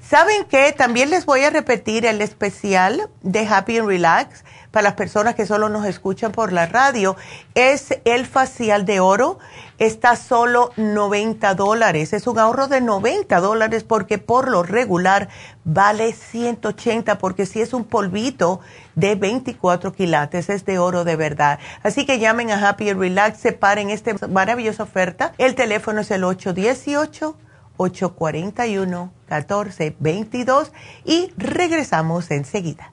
¿saben 0.00 0.44
qué? 0.44 0.72
También 0.72 1.10
les 1.10 1.26
voy 1.26 1.42
a 1.42 1.50
repetir 1.50 2.06
el 2.06 2.22
especial 2.22 3.10
de 3.22 3.48
Happy 3.48 3.78
and 3.78 3.88
Relax 3.88 4.44
para 4.78 4.90
las 4.90 4.94
personas 4.94 5.34
que 5.34 5.44
solo 5.44 5.68
nos 5.68 5.84
escuchan 5.86 6.30
por 6.30 6.52
la 6.52 6.66
radio. 6.66 7.16
Es 7.56 7.98
el 8.04 8.26
facial 8.26 8.84
de 8.84 9.00
oro 9.00 9.40
está 9.80 10.14
solo 10.14 10.70
90 10.76 11.54
dólares. 11.54 12.12
Es 12.12 12.28
un 12.28 12.38
ahorro 12.38 12.68
de 12.68 12.80
90 12.80 13.40
dólares 13.40 13.82
porque 13.82 14.18
por 14.18 14.48
lo 14.48 14.62
regular 14.62 15.30
vale 15.64 16.12
180 16.12 17.18
porque 17.18 17.44
si 17.44 17.60
es 17.60 17.72
un 17.72 17.82
polvito 17.82 18.60
de 18.94 19.16
24 19.16 19.92
quilates 19.94 20.48
es 20.48 20.64
de 20.64 20.78
oro 20.78 21.02
de 21.02 21.16
verdad. 21.16 21.58
Así 21.82 22.06
que 22.06 22.20
llamen 22.20 22.52
a 22.52 22.68
Happy 22.68 22.92
Relax, 22.92 23.40
separen 23.40 23.90
esta 23.90 24.14
maravillosa 24.28 24.84
oferta. 24.84 25.32
El 25.38 25.56
teléfono 25.56 26.02
es 26.02 26.10
el 26.12 26.22
818. 26.22 27.36
841-1422 27.78 30.72
y 31.04 31.32
regresamos 31.36 32.32
enseguida. 32.32 32.92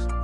días. 0.00 0.23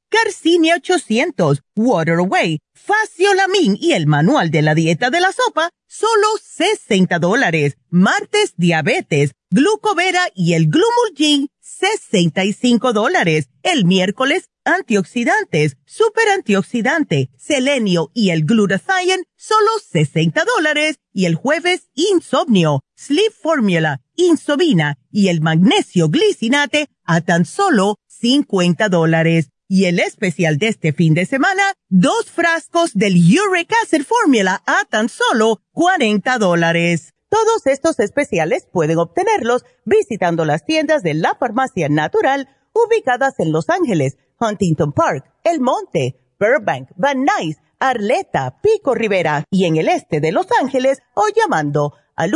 Garcinia 0.11 0.75
800, 0.75 1.63
Water 1.73 2.15
Away, 2.15 2.59
Faciolamin 2.73 3.77
y 3.79 3.93
el 3.93 4.07
manual 4.07 4.51
de 4.51 4.61
la 4.61 4.75
dieta 4.75 5.09
de 5.09 5.21
la 5.21 5.31
sopa, 5.31 5.69
solo 5.87 6.27
60 6.43 7.17
dólares. 7.19 7.77
Martes, 7.89 8.53
diabetes, 8.57 9.31
glucovera 9.49 10.27
y 10.35 10.53
el 10.53 10.67
glumulgin, 10.67 11.47
65 11.61 12.91
dólares. 12.91 13.47
El 13.63 13.85
miércoles, 13.85 14.49
antioxidantes, 14.65 15.77
super 15.85 16.27
antioxidante, 16.27 17.29
selenio 17.37 18.11
y 18.13 18.31
el 18.31 18.43
glutathione, 18.43 19.23
solo 19.37 19.69
60 19.91 20.43
dólares. 20.43 20.99
Y 21.13 21.25
el 21.25 21.35
jueves, 21.35 21.89
insomnio, 21.95 22.81
sleep 22.97 23.31
formula, 23.31 24.01
insomina 24.15 24.97
y 25.09 25.29
el 25.29 25.39
magnesio 25.39 26.09
glicinate 26.09 26.89
a 27.05 27.21
tan 27.21 27.45
solo 27.45 27.97
50 28.07 28.89
dólares. 28.89 29.51
Y 29.73 29.85
el 29.85 29.99
especial 29.99 30.57
de 30.57 30.67
este 30.67 30.91
fin 30.91 31.13
de 31.13 31.25
semana, 31.25 31.63
dos 31.87 32.29
frascos 32.29 32.91
del 32.93 33.13
Uric 33.13 33.71
Acid 33.81 34.03
Formula 34.03 34.61
a 34.65 34.83
tan 34.89 35.07
solo 35.07 35.61
40 35.71 36.39
dólares. 36.39 37.13
Todos 37.29 37.65
estos 37.67 37.97
especiales 38.01 38.67
pueden 38.69 38.97
obtenerlos 38.97 39.63
visitando 39.85 40.43
las 40.43 40.65
tiendas 40.65 41.03
de 41.03 41.13
la 41.13 41.37
farmacia 41.39 41.87
natural 41.87 42.49
ubicadas 42.73 43.39
en 43.39 43.53
Los 43.53 43.69
Ángeles, 43.69 44.17
Huntington 44.41 44.91
Park, 44.91 45.23
El 45.45 45.61
Monte, 45.61 46.19
Burbank, 46.37 46.89
Van 46.97 47.23
Nuys, 47.23 47.55
Arleta, 47.79 48.59
Pico 48.61 48.93
Rivera 48.93 49.45
y 49.49 49.63
en 49.63 49.77
el 49.77 49.87
este 49.87 50.19
de 50.19 50.33
Los 50.33 50.47
Ángeles 50.61 50.99
o 51.13 51.23
llamando 51.33 51.93
al 52.17 52.33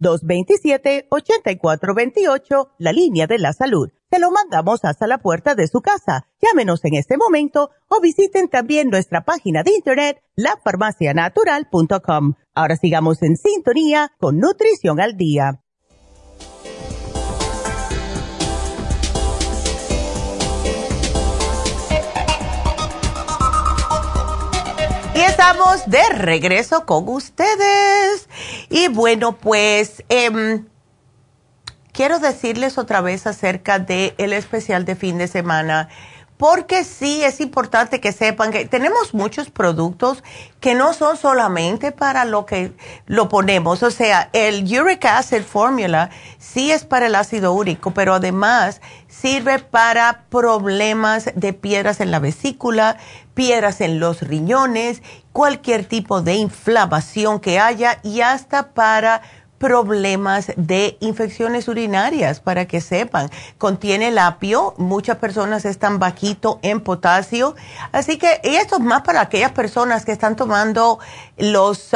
1-800-227-8428, 0.00 2.70
la 2.78 2.90
línea 2.90 3.28
de 3.28 3.38
la 3.38 3.52
salud. 3.52 3.92
Se 4.10 4.20
lo 4.20 4.30
mandamos 4.30 4.84
hasta 4.84 5.08
la 5.08 5.18
puerta 5.18 5.56
de 5.56 5.66
su 5.66 5.80
casa. 5.80 6.28
Llámenos 6.40 6.84
en 6.84 6.94
este 6.94 7.16
momento 7.16 7.70
o 7.88 8.00
visiten 8.00 8.48
también 8.48 8.88
nuestra 8.88 9.24
página 9.24 9.64
de 9.64 9.72
internet, 9.72 10.22
lafarmacianatural.com. 10.36 12.34
Ahora 12.54 12.76
sigamos 12.76 13.20
en 13.22 13.36
sintonía 13.36 14.12
con 14.18 14.38
Nutrición 14.38 15.00
al 15.00 15.16
Día. 15.16 15.60
Y 25.16 25.20
estamos 25.20 25.88
de 25.90 26.08
regreso 26.10 26.86
con 26.86 27.08
ustedes. 27.08 28.28
Y 28.70 28.86
bueno, 28.88 29.36
pues 29.36 30.04
em, 30.08 30.68
quiero 31.96 32.18
decirles 32.18 32.76
otra 32.76 33.00
vez 33.00 33.26
acerca 33.26 33.78
del 33.78 34.14
el 34.18 34.34
especial 34.34 34.84
de 34.84 34.96
fin 34.96 35.16
de 35.16 35.28
semana 35.28 35.88
porque 36.36 36.84
sí 36.84 37.24
es 37.24 37.40
importante 37.40 38.00
que 38.00 38.12
sepan 38.12 38.52
que 38.52 38.66
tenemos 38.66 39.14
muchos 39.14 39.48
productos 39.48 40.22
que 40.60 40.74
no 40.74 40.92
son 40.92 41.16
solamente 41.16 41.92
para 41.92 42.26
lo 42.26 42.44
que 42.44 42.72
lo 43.06 43.28
ponemos, 43.30 43.82
o 43.82 43.90
sea, 43.90 44.28
el 44.34 44.64
uric 44.78 45.06
acid 45.06 45.42
formula 45.42 46.10
sí 46.38 46.70
es 46.70 46.84
para 46.84 47.06
el 47.06 47.14
ácido 47.14 47.54
úrico, 47.54 47.92
pero 47.92 48.14
además 48.14 48.82
sirve 49.08 49.58
para 49.58 50.24
problemas 50.28 51.30
de 51.34 51.54
piedras 51.54 52.00
en 52.00 52.10
la 52.10 52.18
vesícula, 52.18 52.98
piedras 53.32 53.80
en 53.80 53.98
los 53.98 54.20
riñones, 54.20 55.02
cualquier 55.32 55.86
tipo 55.86 56.20
de 56.20 56.34
inflamación 56.34 57.40
que 57.40 57.58
haya 57.58 57.98
y 58.02 58.20
hasta 58.20 58.74
para 58.74 59.22
problemas 59.58 60.52
de 60.56 60.96
infecciones 61.00 61.68
urinarias, 61.68 62.40
para 62.40 62.66
que 62.66 62.80
sepan. 62.80 63.30
Contiene 63.58 64.08
el 64.08 64.18
apio, 64.18 64.74
muchas 64.76 65.16
personas 65.16 65.64
están 65.64 65.98
bajito 65.98 66.58
en 66.62 66.80
potasio, 66.80 67.54
así 67.92 68.18
que 68.18 68.40
y 68.44 68.56
esto 68.56 68.76
es 68.76 68.82
más 68.82 69.02
para 69.02 69.20
aquellas 69.20 69.52
personas 69.52 70.04
que 70.04 70.12
están 70.12 70.36
tomando 70.36 70.98
los, 71.38 71.90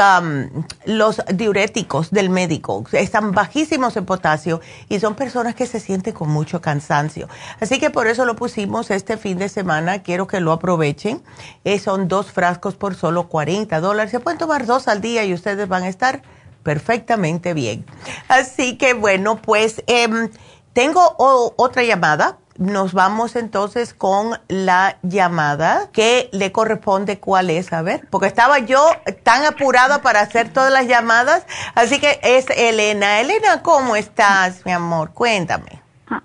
los 0.85 1.23
diuréticos 1.35 2.11
del 2.11 2.31
médico, 2.31 2.85
están 2.93 3.33
bajísimos 3.33 3.97
en 3.97 4.07
potasio 4.07 4.61
y 4.89 5.01
son 5.01 5.15
personas 5.15 5.55
que 5.55 5.67
se 5.67 5.81
sienten 5.81 6.15
con 6.15 6.31
mucho 6.31 6.61
cansancio. 6.61 7.29
Así 7.61 7.79
que 7.79 7.91
por 7.91 8.07
eso 8.07 8.25
lo 8.25 8.37
pusimos 8.37 8.91
este 8.91 9.17
fin 9.17 9.39
de 9.39 9.49
semana, 9.49 10.03
quiero 10.03 10.27
que 10.27 10.41
lo 10.41 10.53
aprovechen. 10.53 11.23
Eh, 11.65 11.79
son 11.79 12.09
dos 12.09 12.33
frascos 12.33 12.75
por 12.75 12.95
solo 12.95 13.29
40 13.29 13.81
dólares, 13.81 14.11
se 14.11 14.21
pueden 14.21 14.39
tomar 14.39 14.67
dos 14.67 14.89
al 14.89 15.01
día 15.01 15.25
y 15.25 15.35
ustedes 15.35 15.69
van 15.69 15.85
a 15.85 15.89
estar 15.89 16.23
perfectamente 16.63 17.55
bien. 17.55 17.85
Así 18.29 18.77
que 18.77 18.95
bueno, 18.95 19.37
pues 19.37 19.83
em, 19.87 20.31
tengo 20.73 21.15
otra 21.19 21.83
llamada. 21.83 22.39
Nos 22.57 22.93
vamos 22.93 23.37
entonces 23.37 23.95
con 23.95 24.39
la 24.49 24.99
llamada 25.03 25.89
que 25.93 26.29
le 26.33 26.53
corresponde 26.53 27.19
cuál 27.19 27.49
es, 27.49 27.73
a 27.73 27.81
ver, 27.81 28.07
porque 28.11 28.27
estaba 28.27 28.59
yo 28.59 28.87
tan 29.23 29.47
apurada 29.47 30.03
para 30.03 30.21
hacer 30.21 30.53
todas 30.53 30.71
las 30.71 30.87
llamadas, 30.87 31.47
así 31.75 31.99
que 31.99 32.21
es 32.23 32.45
Elena. 32.51 33.21
Elena, 33.21 33.63
¿cómo 33.63 33.97
estás, 33.97 34.67
mi 34.67 34.73
amor? 34.73 35.13
Cuéntame. 35.15 35.81
Ah, 36.11 36.23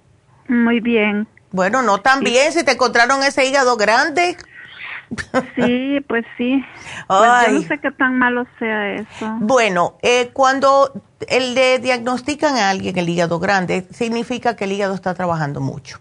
muy 0.49 0.81
bien. 0.81 1.25
Bueno, 1.51 1.81
no 1.81 2.01
tan 2.01 2.19
bien, 2.19 2.51
si 2.51 2.65
te 2.65 2.73
encontraron 2.73 3.23
ese 3.23 3.45
hígado 3.45 3.77
grande. 3.77 4.35
Sí, 5.55 5.99
pues 6.07 6.25
sí. 6.37 6.63
Pues 7.07 7.47
yo 7.47 7.51
no 7.53 7.61
sé 7.61 7.79
qué 7.79 7.91
tan 7.91 8.17
malo 8.17 8.45
sea 8.59 8.93
eso. 8.93 9.37
Bueno, 9.39 9.97
eh, 10.01 10.29
cuando 10.33 10.91
le 11.29 11.79
diagnostican 11.79 12.55
a 12.57 12.69
alguien 12.69 12.97
el 12.97 13.09
hígado 13.09 13.39
grande, 13.39 13.87
significa 13.91 14.55
que 14.55 14.65
el 14.65 14.71
hígado 14.71 14.95
está 14.95 15.13
trabajando 15.13 15.61
mucho. 15.61 15.99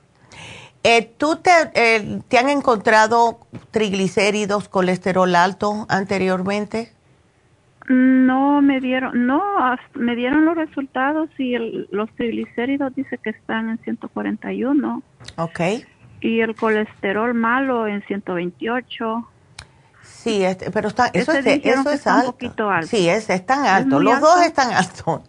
Eh, 0.83 1.15
¿Tú 1.17 1.37
te, 1.37 1.51
eh, 1.75 2.21
te 2.29 2.39
han 2.39 2.51
encontrado 2.51 3.41
triglicéridos, 3.71 4.69
colesterol 4.69 5.35
alto 5.35 5.87
anteriormente? 5.89 6.93
No 7.89 8.63
me 8.63 8.81
dieron, 8.81 9.27
no, 9.27 9.43
me 9.95 10.17
dieron 10.17 10.47
los 10.47 10.57
resultados 10.57 11.29
y 11.39 11.57
los 11.91 12.11
triglicéridos 12.17 12.95
dice 12.95 13.19
que 13.19 13.31
están 13.31 13.69
en 13.69 13.79
141. 13.79 15.03
Ok. 15.37 15.61
Y 16.25 16.41
el 16.41 16.57
colesterol 16.57 17.35
malo 17.35 17.87
en 17.87 18.03
128. 18.07 19.29
Sí, 20.01 20.43
este, 20.43 20.71
pero 20.71 20.89
está, 20.89 21.09
eso, 21.09 21.33
es, 21.33 21.45
eso 21.45 21.91
es 21.91 22.07
alto. 22.07 22.29
Un 22.29 22.33
poquito 22.33 22.71
alto. 22.71 22.87
Sí, 22.87 23.11
es, 23.11 23.29
es 23.29 23.45
tan 23.45 23.67
alto. 23.67 24.01
los 24.01 24.21
dos 24.23 24.41
están 24.41 24.73
altos. 24.73 25.21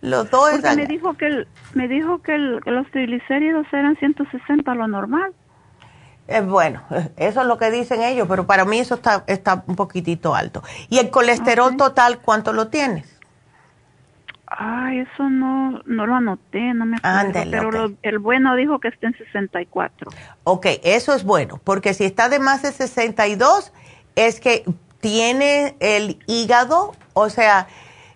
Los 0.00 0.28
dos 0.28 0.52
están 0.52 0.76
me 0.76 0.86
dijo 0.86 1.14
que 1.14 1.46
me 1.74 1.86
dijo 1.86 2.20
que 2.20 2.36
los 2.36 2.90
triglicéridos 2.90 3.64
eran 3.72 3.94
160 3.94 4.74
lo 4.74 4.88
normal. 4.88 5.32
Eh, 6.26 6.40
bueno, 6.40 6.82
eso 7.16 7.42
es 7.42 7.46
lo 7.46 7.56
que 7.56 7.70
dicen 7.70 8.02
ellos, 8.02 8.26
pero 8.28 8.44
para 8.44 8.64
mí 8.64 8.80
eso 8.80 8.96
está, 8.96 9.22
está 9.28 9.62
un 9.68 9.76
poquitito 9.76 10.34
alto. 10.34 10.64
¿Y 10.88 10.98
el 10.98 11.10
colesterol 11.10 11.76
total 11.76 12.18
cuánto 12.18 12.52
lo 12.52 12.66
tienes? 12.66 13.19
Ay, 14.50 14.98
eso 15.00 15.30
no, 15.30 15.80
no 15.86 16.06
lo 16.06 16.16
anoté, 16.16 16.74
no 16.74 16.84
me 16.84 16.96
acuerdo. 16.96 17.32
pero 17.50 17.92
el 18.02 18.18
bueno 18.18 18.56
dijo 18.56 18.80
que 18.80 18.88
está 18.88 19.06
en 19.06 19.16
64. 19.16 20.10
Ok, 20.42 20.66
eso 20.82 21.14
es 21.14 21.22
bueno, 21.22 21.60
porque 21.62 21.94
si 21.94 22.04
está 22.04 22.28
de 22.28 22.40
más 22.40 22.62
de 22.62 22.72
62, 22.72 23.72
es 24.16 24.40
que 24.40 24.64
tiene 25.00 25.76
el 25.78 26.18
hígado, 26.26 26.92
o 27.14 27.30
sea, 27.30 27.68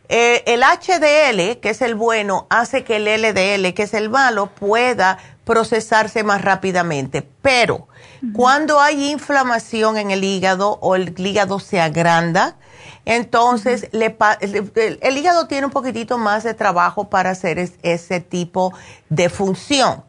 eh, 0.08 0.42
el 0.46 0.62
HDL, 0.62 1.60
que 1.60 1.70
es 1.70 1.80
el 1.82 1.94
bueno, 1.94 2.46
hace 2.50 2.82
que 2.82 2.96
el 2.96 3.04
LDL, 3.04 3.72
que 3.72 3.84
es 3.84 3.94
el 3.94 4.10
malo, 4.10 4.46
pueda 4.46 5.18
procesarse 5.44 6.24
más 6.24 6.42
rápidamente. 6.42 7.26
Pero 7.42 7.86
cuando 8.32 8.80
hay 8.80 9.10
inflamación 9.10 9.98
en 9.98 10.10
el 10.10 10.24
hígado 10.24 10.78
o 10.80 10.96
el 10.96 11.14
hígado 11.16 11.60
se 11.60 11.80
agranda, 11.80 12.56
entonces 13.04 13.88
el, 13.92 15.16
hígado 15.16 15.46
tiene 15.46 15.66
un 15.66 15.72
poquitito 15.72 16.18
más 16.18 16.44
de 16.44 16.54
trabajo 16.54 17.10
para 17.10 17.30
hacer 17.30 17.58
ese 17.58 18.20
tipo 18.20 18.72
de 19.08 19.28
función. 19.28 20.02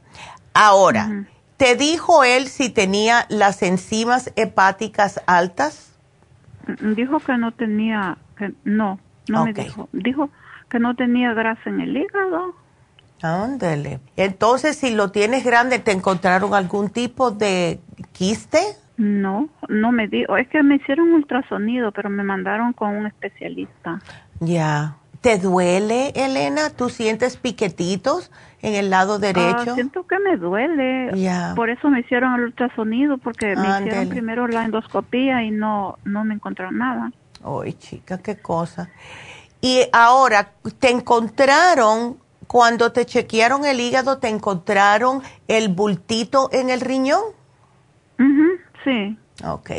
Ahora, 0.53 1.25
¿te 1.57 1.75
dijo 1.75 2.23
él 2.23 2.47
si 2.47 2.69
tenía 2.69 3.25
las 3.29 3.61
enzimas 3.61 4.31
hepáticas 4.35 5.21
altas? 5.25 5.91
Mm, 6.67 6.93
dijo 6.93 7.19
que 7.19 7.37
no 7.37 7.51
tenía, 7.51 8.17
que 8.37 8.53
no, 8.63 8.99
no 9.27 9.45
me 9.45 9.53
dijo. 9.53 9.89
Dijo 9.91 10.29
que 10.69 10.79
no 10.79 10.95
tenía 10.95 11.33
grasa 11.33 11.69
en 11.69 11.81
el 11.81 11.97
hígado. 11.97 12.55
Ándale. 13.21 13.99
Entonces, 14.15 14.77
si 14.77 14.91
lo 14.91 15.11
tienes 15.11 15.43
grande, 15.43 15.79
¿te 15.79 15.91
encontraron 15.91 16.53
algún 16.53 16.89
tipo 16.89 17.31
de 17.31 17.79
quiste? 18.11 18.59
No, 18.97 19.49
no 19.67 19.91
me 19.91 20.07
dijo. 20.07 20.37
Es 20.37 20.47
que 20.47 20.63
me 20.63 20.75
hicieron 20.75 21.13
ultrasonido, 21.13 21.91
pero 21.91 22.09
me 22.09 22.23
mandaron 22.23 22.73
con 22.73 22.95
un 22.95 23.07
especialista. 23.07 23.99
Ya. 24.39 24.97
¿Te 25.21 25.39
duele, 25.39 26.11
Elena? 26.15 26.69
¿Tú 26.69 26.89
sientes 26.89 27.35
piquetitos 27.35 28.31
en 28.61 28.75
el 28.75 28.91
lado 28.91 29.17
derecho? 29.17 29.71
Ah, 29.71 29.73
siento 29.73 30.05
que 30.05 30.19
me 30.19 30.37
duele. 30.37 31.11
Ya. 31.15 31.53
Por 31.55 31.69
eso 31.69 31.89
me 31.89 32.01
hicieron 32.01 32.35
el 32.35 32.41
ultrasonido, 32.45 33.17
porque 33.17 33.55
me 33.55 33.67
hicieron 33.67 34.09
primero 34.09 34.47
la 34.47 34.65
endoscopía 34.65 35.43
y 35.43 35.51
no, 35.51 35.97
no 36.05 36.23
me 36.23 36.35
encontraron 36.35 36.77
nada. 36.77 37.11
Ay, 37.43 37.73
chica, 37.73 38.19
qué 38.19 38.37
cosa. 38.37 38.91
Y 39.61 39.81
ahora, 39.91 40.51
¿te 40.79 40.91
encontraron 40.91 42.17
cuando 42.45 42.91
te 42.91 43.05
chequearon 43.05 43.65
el 43.65 43.79
hígado, 43.79 44.19
te 44.19 44.29
encontraron 44.29 45.21
el 45.47 45.69
bultito 45.69 46.49
en 46.51 46.69
el 46.69 46.81
riñón? 46.81 47.23
Sí. 48.85 49.17
Ok. 49.43 49.71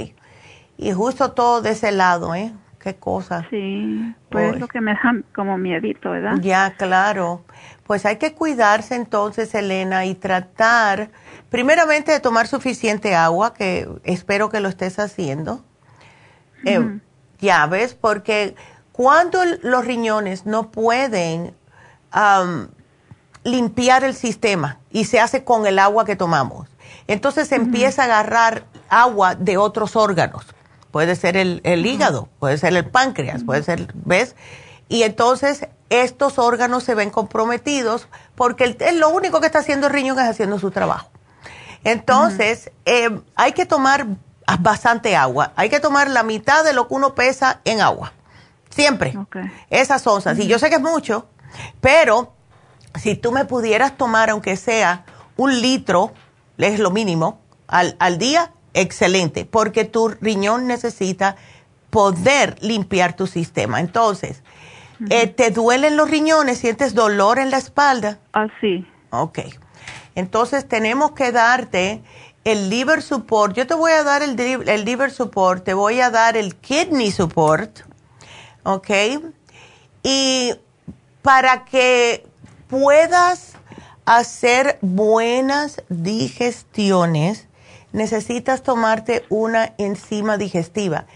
Y 0.76 0.92
justo 0.92 1.32
todo 1.32 1.62
de 1.62 1.70
ese 1.70 1.92
lado, 1.92 2.34
¿eh? 2.34 2.52
Qué 2.78 2.94
cosa. 2.96 3.46
Sí, 3.50 4.14
pues 4.28 4.54
es 4.54 4.60
lo 4.60 4.68
que 4.68 4.80
me 4.80 4.92
da 4.92 5.14
como 5.34 5.58
miedito, 5.58 6.10
¿verdad? 6.10 6.34
Ya, 6.40 6.74
claro. 6.76 7.44
Pues 7.84 8.04
hay 8.06 8.16
que 8.16 8.34
cuidarse 8.34 8.94
entonces, 8.94 9.54
Elena, 9.54 10.04
y 10.04 10.14
tratar, 10.14 11.10
primeramente, 11.50 12.12
de 12.12 12.20
tomar 12.20 12.46
suficiente 12.46 13.16
agua, 13.16 13.54
que 13.54 13.88
espero 14.04 14.50
que 14.50 14.60
lo 14.60 14.68
estés 14.68 14.98
haciendo. 14.98 15.64
Eh, 16.64 17.00
ya 17.40 17.66
ves, 17.66 17.94
porque 17.94 18.54
cuando 18.92 19.40
los 19.62 19.84
riñones 19.84 20.46
no 20.46 20.70
pueden 20.70 21.54
limpiar 23.44 24.04
el 24.04 24.14
sistema 24.14 24.78
y 24.90 25.04
se 25.04 25.20
hace 25.20 25.44
con 25.44 25.66
el 25.66 25.78
agua 25.78 26.04
que 26.04 26.16
tomamos. 26.16 26.68
Entonces 27.06 27.48
se 27.48 27.56
empieza 27.56 28.02
a 28.02 28.04
agarrar 28.06 28.64
agua 28.88 29.34
de 29.34 29.56
otros 29.56 29.96
órganos. 29.96 30.46
Puede 30.90 31.16
ser 31.16 31.36
el, 31.36 31.86
hígado, 31.86 32.28
puede 32.38 32.56
ser 32.58 32.74
el 32.74 32.86
páncreas, 32.86 33.44
puede 33.44 33.62
ser, 33.62 33.92
¿ves? 33.94 34.34
Y 34.88 35.02
entonces 35.02 35.66
estos 35.90 36.38
órganos 36.38 36.84
se 36.84 36.94
ven 36.94 37.10
comprometidos 37.10 38.08
porque 38.34 38.76
lo 38.94 39.10
único 39.10 39.40
que 39.40 39.46
está 39.46 39.58
haciendo 39.58 39.88
el 39.88 39.92
riñón 39.92 40.18
es 40.18 40.28
haciendo 40.28 40.58
su 40.58 40.70
trabajo. 40.70 41.10
Entonces, 41.84 42.70
em, 42.84 43.22
hay 43.34 43.52
que 43.52 43.66
tomar 43.66 44.06
bastante 44.60 45.16
agua. 45.16 45.52
Hay 45.56 45.68
que 45.68 45.80
tomar 45.80 46.08
la 46.08 46.22
mitad 46.22 46.64
de 46.64 46.72
lo 46.72 46.88
que 46.88 46.94
uno 46.94 47.14
pesa 47.14 47.60
en 47.64 47.80
agua. 47.80 48.12
Siempre. 48.70 49.14
Esas 49.70 50.06
onzas. 50.06 50.38
Y 50.38 50.46
yo 50.46 50.58
sé 50.58 50.68
que 50.68 50.76
es 50.76 50.80
mucho, 50.82 51.28
pero 51.80 52.32
si 52.94 53.14
tú 53.14 53.32
me 53.32 53.44
pudieras 53.44 53.96
tomar, 53.96 54.30
aunque 54.30 54.56
sea 54.56 55.04
un 55.36 55.60
litro, 55.60 56.12
es 56.58 56.78
lo 56.78 56.90
mínimo, 56.90 57.40
al, 57.68 57.96
al 57.98 58.18
día, 58.18 58.52
excelente, 58.76 59.44
porque 59.44 59.84
tu 59.84 60.08
riñón 60.08 60.66
necesita 60.66 61.36
poder 61.90 62.56
limpiar 62.60 63.16
tu 63.16 63.26
sistema. 63.26 63.80
Entonces, 63.80 64.42
eh, 65.10 65.26
¿te 65.26 65.50
duelen 65.50 65.96
los 65.96 66.10
riñones? 66.10 66.58
¿Sientes 66.58 66.94
dolor 66.94 67.38
en 67.38 67.50
la 67.50 67.58
espalda? 67.58 68.18
Ah, 68.32 68.46
sí. 68.60 68.86
Ok. 69.10 69.40
Entonces, 70.14 70.68
tenemos 70.68 71.12
que 71.12 71.32
darte 71.32 72.02
el 72.44 72.70
liver 72.70 73.02
support. 73.02 73.56
Yo 73.56 73.66
te 73.66 73.74
voy 73.74 73.92
a 73.92 74.04
dar 74.04 74.22
el, 74.22 74.38
el 74.38 74.84
liver 74.84 75.10
support, 75.10 75.64
te 75.64 75.74
voy 75.74 76.00
a 76.00 76.10
dar 76.10 76.36
el 76.36 76.54
kidney 76.54 77.10
support, 77.10 77.80
¿ok? 78.62 78.90
Y 80.02 80.54
para 81.22 81.64
que 81.64 82.26
puedas 82.68 83.54
hacer 84.04 84.78
buenas 84.80 85.82
digestiones, 85.88 87.48
necesitas 87.92 88.62
tomarte 88.62 89.24
una 89.28 89.72
enzima 89.78 90.36
digestiva, 90.36 91.06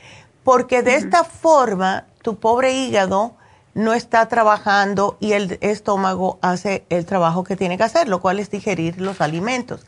porque 0.45 0.83
de 0.83 0.97
esta 0.97 1.25
forma 1.25 2.05
tu 2.23 2.39
pobre 2.39 2.73
hígado 2.73 3.37
no 3.75 3.95
está 3.95 4.27
trabajando 4.27 5.17
y 5.21 5.33
el 5.33 5.59
estómago 5.61 6.39
hace 6.43 6.85
el 6.89 7.07
trabajo 7.07 7.45
que 7.45 7.57
tiene 7.57 7.77
que 7.77 7.85
hacer, 7.85 8.09
lo 8.09 8.21
cual 8.21 8.41
es 8.41 8.51
digerir 8.51 9.01
los 9.01 9.21
alimentos. 9.21 9.87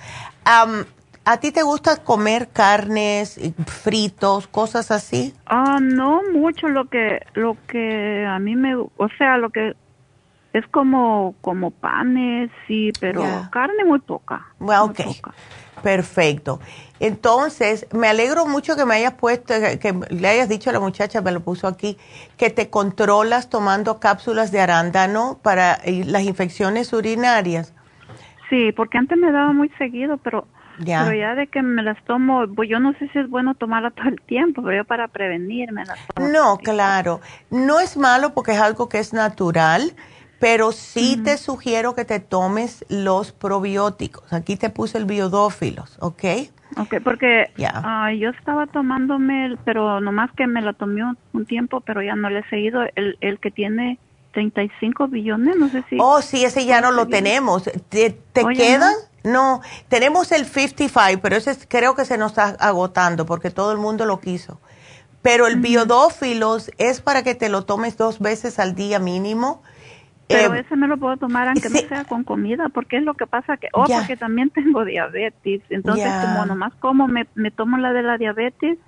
¿A 1.25 1.37
ti 1.37 1.53
te 1.53 1.63
gusta 1.63 2.03
comer 2.03 2.49
carnes, 2.49 3.39
fritos, 3.67 4.49
cosas 4.49 4.91
así? 4.91 5.35
Ah, 5.47 5.79
no 5.81 6.21
mucho 6.33 6.69
lo 6.69 6.89
que 6.89 7.21
lo 7.35 7.57
que 7.69 8.27
a 8.27 8.41
mí 8.41 8.57
me, 8.57 8.75
o 8.75 9.09
sea, 9.19 9.39
lo 9.39 9.51
que 9.51 9.77
es 10.53 10.67
como 10.69 11.37
como 11.41 11.71
panes, 11.71 12.51
sí, 12.67 12.91
pero 12.99 13.23
carne 13.53 13.85
muy 13.85 14.01
poca. 14.01 14.45
Bueno, 14.59 14.87
ok. 14.87 15.01
Perfecto. 15.83 16.61
Entonces, 17.01 17.87
me 17.93 18.09
alegro 18.09 18.47
mucho 18.47 18.77
que 18.77 18.85
me 18.85 18.95
hayas 18.95 19.15
puesto, 19.15 19.55
que 19.81 19.95
le 20.11 20.29
hayas 20.29 20.49
dicho 20.49 20.71
a 20.71 20.73
la 20.73 20.81
muchacha, 20.81 21.21
me 21.21 21.33
lo 21.33 21.41
puso 21.41 21.67
aquí, 21.67 21.99
que 22.37 22.51
te 22.51 22.71
controlas 22.71 23.51
tomando 23.51 23.99
cápsulas 23.99 24.53
de 24.53 24.61
arándano 24.61 25.39
para 25.43 25.75
eh, 25.75 26.05
las 26.07 26.23
infecciones 26.23 26.93
urinarias. 26.93 27.75
Sí, 28.49 28.71
porque 28.73 28.99
antes 28.99 29.19
me 29.19 29.33
daba 29.33 29.53
muy 29.53 29.69
seguido, 29.79 30.19
pero 30.19 30.47
pero 30.85 31.13
ya 31.13 31.35
de 31.35 31.47
que 31.47 31.63
me 31.63 31.83
las 31.83 32.03
tomo, 32.05 32.45
pues 32.55 32.69
yo 32.69 32.81
no 32.81 32.93
sé 32.95 33.09
si 33.13 33.19
es 33.19 33.29
bueno 33.29 33.55
tomarla 33.55 33.91
todo 33.91 34.09
el 34.09 34.21
tiempo, 34.23 34.63
pero 34.63 34.79
yo 34.79 34.85
para 34.85 35.09
prevenirme 35.09 35.85
las 35.85 35.99
tomo. 36.09 36.29
No, 36.29 36.59
claro. 36.59 37.21
No 37.51 37.81
es 37.81 37.97
malo 37.97 38.35
porque 38.35 38.53
es 38.53 38.61
algo 38.61 38.89
que 38.89 38.99
es 38.99 39.13
natural, 39.13 39.93
pero 40.43 40.73
sí 40.73 41.21
te 41.23 41.39
sugiero 41.39 41.95
que 41.95 42.05
te 42.05 42.19
tomes 42.19 42.85
los 42.89 43.31
probióticos. 43.31 44.33
Aquí 44.33 44.57
te 44.57 44.71
puse 44.71 44.99
el 44.99 45.05
biodófilos, 45.05 45.97
¿ok? 46.01 46.25
Ok, 46.79 46.97
porque 47.05 47.53
yo 47.57 48.31
estaba 48.31 48.67
tomándome, 48.67 49.57
pero 49.65 50.01
nomás 50.01 50.33
que 50.33 50.49
me 50.49 50.61
la 50.61 50.73
tomé 50.73 51.05
un, 51.33 51.47
tiempo, 51.47 51.81
pero 51.81 52.03
ya 52.03 52.17
no 52.17 52.29
le 52.29 52.41
he 52.41 52.49
seguido, 52.49 52.83
el, 52.97 53.19
el 53.21 53.39
que 53.39 53.53
tiene 53.53 54.01
35 54.33 55.07
billones, 55.07 55.55
no 55.57 55.69
sé 55.69 55.85
si. 55.89 55.99
Oh, 56.01 56.21
sí, 56.21 56.45
ese 56.45 56.67
ya 56.67 56.81
no 56.81 56.91
lo 56.91 57.07
tenemos. 57.07 57.71
¿Te, 57.89 58.11
te 58.11 58.45
quedan? 58.57 58.95
No, 59.23 59.61
tenemos 59.87 60.33
el 60.33 60.45
55, 60.45 61.23
pero 61.23 61.37
ese 61.37 61.57
creo 61.69 61.95
que 61.95 62.05
se 62.05 62.19
nos 62.19 62.33
está 62.33 62.57
agotando 62.59 63.27
porque 63.27 63.51
todo 63.51 63.71
el 63.71 63.79
mundo 63.79 64.07
lo 64.07 64.19
quiso. 64.19 64.61
Pero 65.23 65.47
el 65.47 65.61
biodófilos 65.61 66.73
es 66.79 67.01
para 67.01 67.23
que 67.23 67.37
te 67.37 67.49
lo 67.49 67.65
tomes 67.65 67.97
dos 67.97 68.19
veces 68.19 68.59
al 68.59 68.75
día 68.75 68.99
mínimo. 68.99 69.63
Pero 70.33 70.55
eh, 70.55 70.61
ese 70.61 70.77
me 70.77 70.89
lo 70.89 70.97
puedo 70.97 71.17
tomar 71.17 71.49
aunque 71.49 71.69
no 71.69 71.79
sea 71.79 72.05
con 72.05 72.25
comida, 72.25 72.69
porque 72.69 72.99
es 72.99 73.03
lo 73.03 73.15
que 73.15 73.27
pasa 73.27 73.57
que, 73.57 73.69
oh, 73.73 73.85
porque 73.87 74.17
también 74.17 74.51
tengo 74.51 74.85
diabetes. 74.85 75.63
Entonces, 75.71 76.13
como 76.23 76.47
nomás 76.47 76.73
como 76.81 77.09
me, 77.09 77.27
me 77.35 77.51
tomo 77.51 77.79
la 77.79 77.93
de 77.93 78.03
la 78.03 78.19
diabetes. 78.19 78.79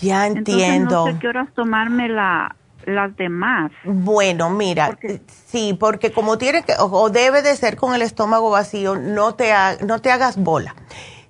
Ya 0.00 0.26
entiendo. 0.26 1.06
no 1.06 1.12
sé 1.12 1.18
qué 1.18 1.28
horas 1.28 1.48
tomarme 1.54 2.08
la, 2.08 2.54
las 2.86 3.16
demás. 3.16 3.72
Bueno, 3.84 4.50
mira, 4.50 4.98
sí, 5.46 5.76
porque 5.78 6.12
como 6.12 6.38
tiene 6.38 6.62
que, 6.62 6.74
o, 6.78 7.10
debe 7.10 7.42
de 7.42 7.54
ser 7.56 7.76
con 7.76 7.94
el 7.94 8.02
estómago 8.02 8.50
vacío, 8.50 8.96
no 8.96 9.34
te, 9.34 9.52
no 9.84 10.00
te 10.00 10.10
hagas 10.10 10.36
bola. 10.36 10.74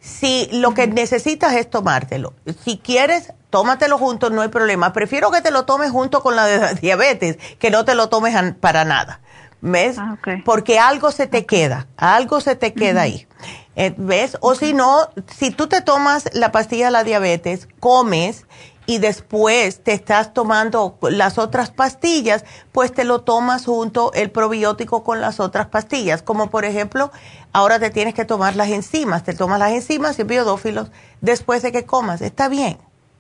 Si 0.01 0.49
lo 0.53 0.73
que 0.73 0.87
necesitas 0.87 1.55
es 1.55 1.69
tomártelo, 1.69 2.33
si 2.63 2.79
quieres, 2.79 3.33
tómatelo 3.51 3.99
junto, 3.99 4.31
no 4.31 4.43
hay 4.43 4.49
problema. 4.49 4.93
Prefiero 4.93 5.31
que 5.31 5.41
te 5.41 5.51
lo 5.51 5.65
tomes 5.65 5.91
junto 5.91 6.23
con 6.23 6.37
la 6.37 6.75
diabetes, 6.81 7.39
que 7.59 7.71
no 7.71 7.85
te 7.85 7.95
lo 7.95 8.09
tomes 8.09 8.35
para 8.61 8.85
nada. 8.85 9.21
¿Ves? 9.61 9.97
Ah, 9.99 10.17
porque 10.45 10.79
algo 10.79 11.11
se 11.11 11.27
te 11.27 11.47
queda, 11.47 11.87
algo 11.97 12.41
se 12.41 12.57
te 12.57 12.73
queda 12.73 13.03
ahí. 13.03 13.27
Eh, 13.75 13.95
¿Ves? 13.97 14.37
O 14.41 14.55
si 14.55 14.73
no, 14.73 15.09
si 15.27 15.51
tú 15.51 15.67
te 15.67 15.83
tomas 15.83 16.31
la 16.35 16.53
pastilla 16.53 16.87
de 16.87 16.91
la 16.93 17.05
diabetes, 17.05 17.69
comes 17.81 18.47
y 18.87 18.99
después 18.99 19.83
te 19.83 19.93
estás 19.93 20.33
tomando 20.33 20.99
las 21.03 21.39
otras 21.39 21.71
pastillas, 21.71 22.45
pues 22.73 22.93
te 22.93 23.05
lo 23.05 23.23
tomas 23.23 23.67
junto 23.67 24.13
el 24.15 24.31
probiótico 24.31 25.03
con 25.03 25.21
las 25.21 25.41
otras 25.41 25.67
pastillas. 25.67 26.23
Como 26.23 26.49
por 26.49 26.65
ejemplo, 26.65 27.11
ahora 27.53 27.79
te 27.79 27.91
tienes 27.91 28.15
que 28.15 28.25
tomar 28.25 28.57
las 28.57 28.69
enzimas, 28.69 29.25
te 29.25 29.35
tomas 29.35 29.59
las 29.59 29.73
enzimas 29.73 30.19
y 30.19 30.23
biodófilos 30.23 30.91
después 31.21 31.63
de 31.63 31.73
que 31.73 31.85
comas. 31.85 32.23
Está 32.23 32.49
bien, 32.49 32.79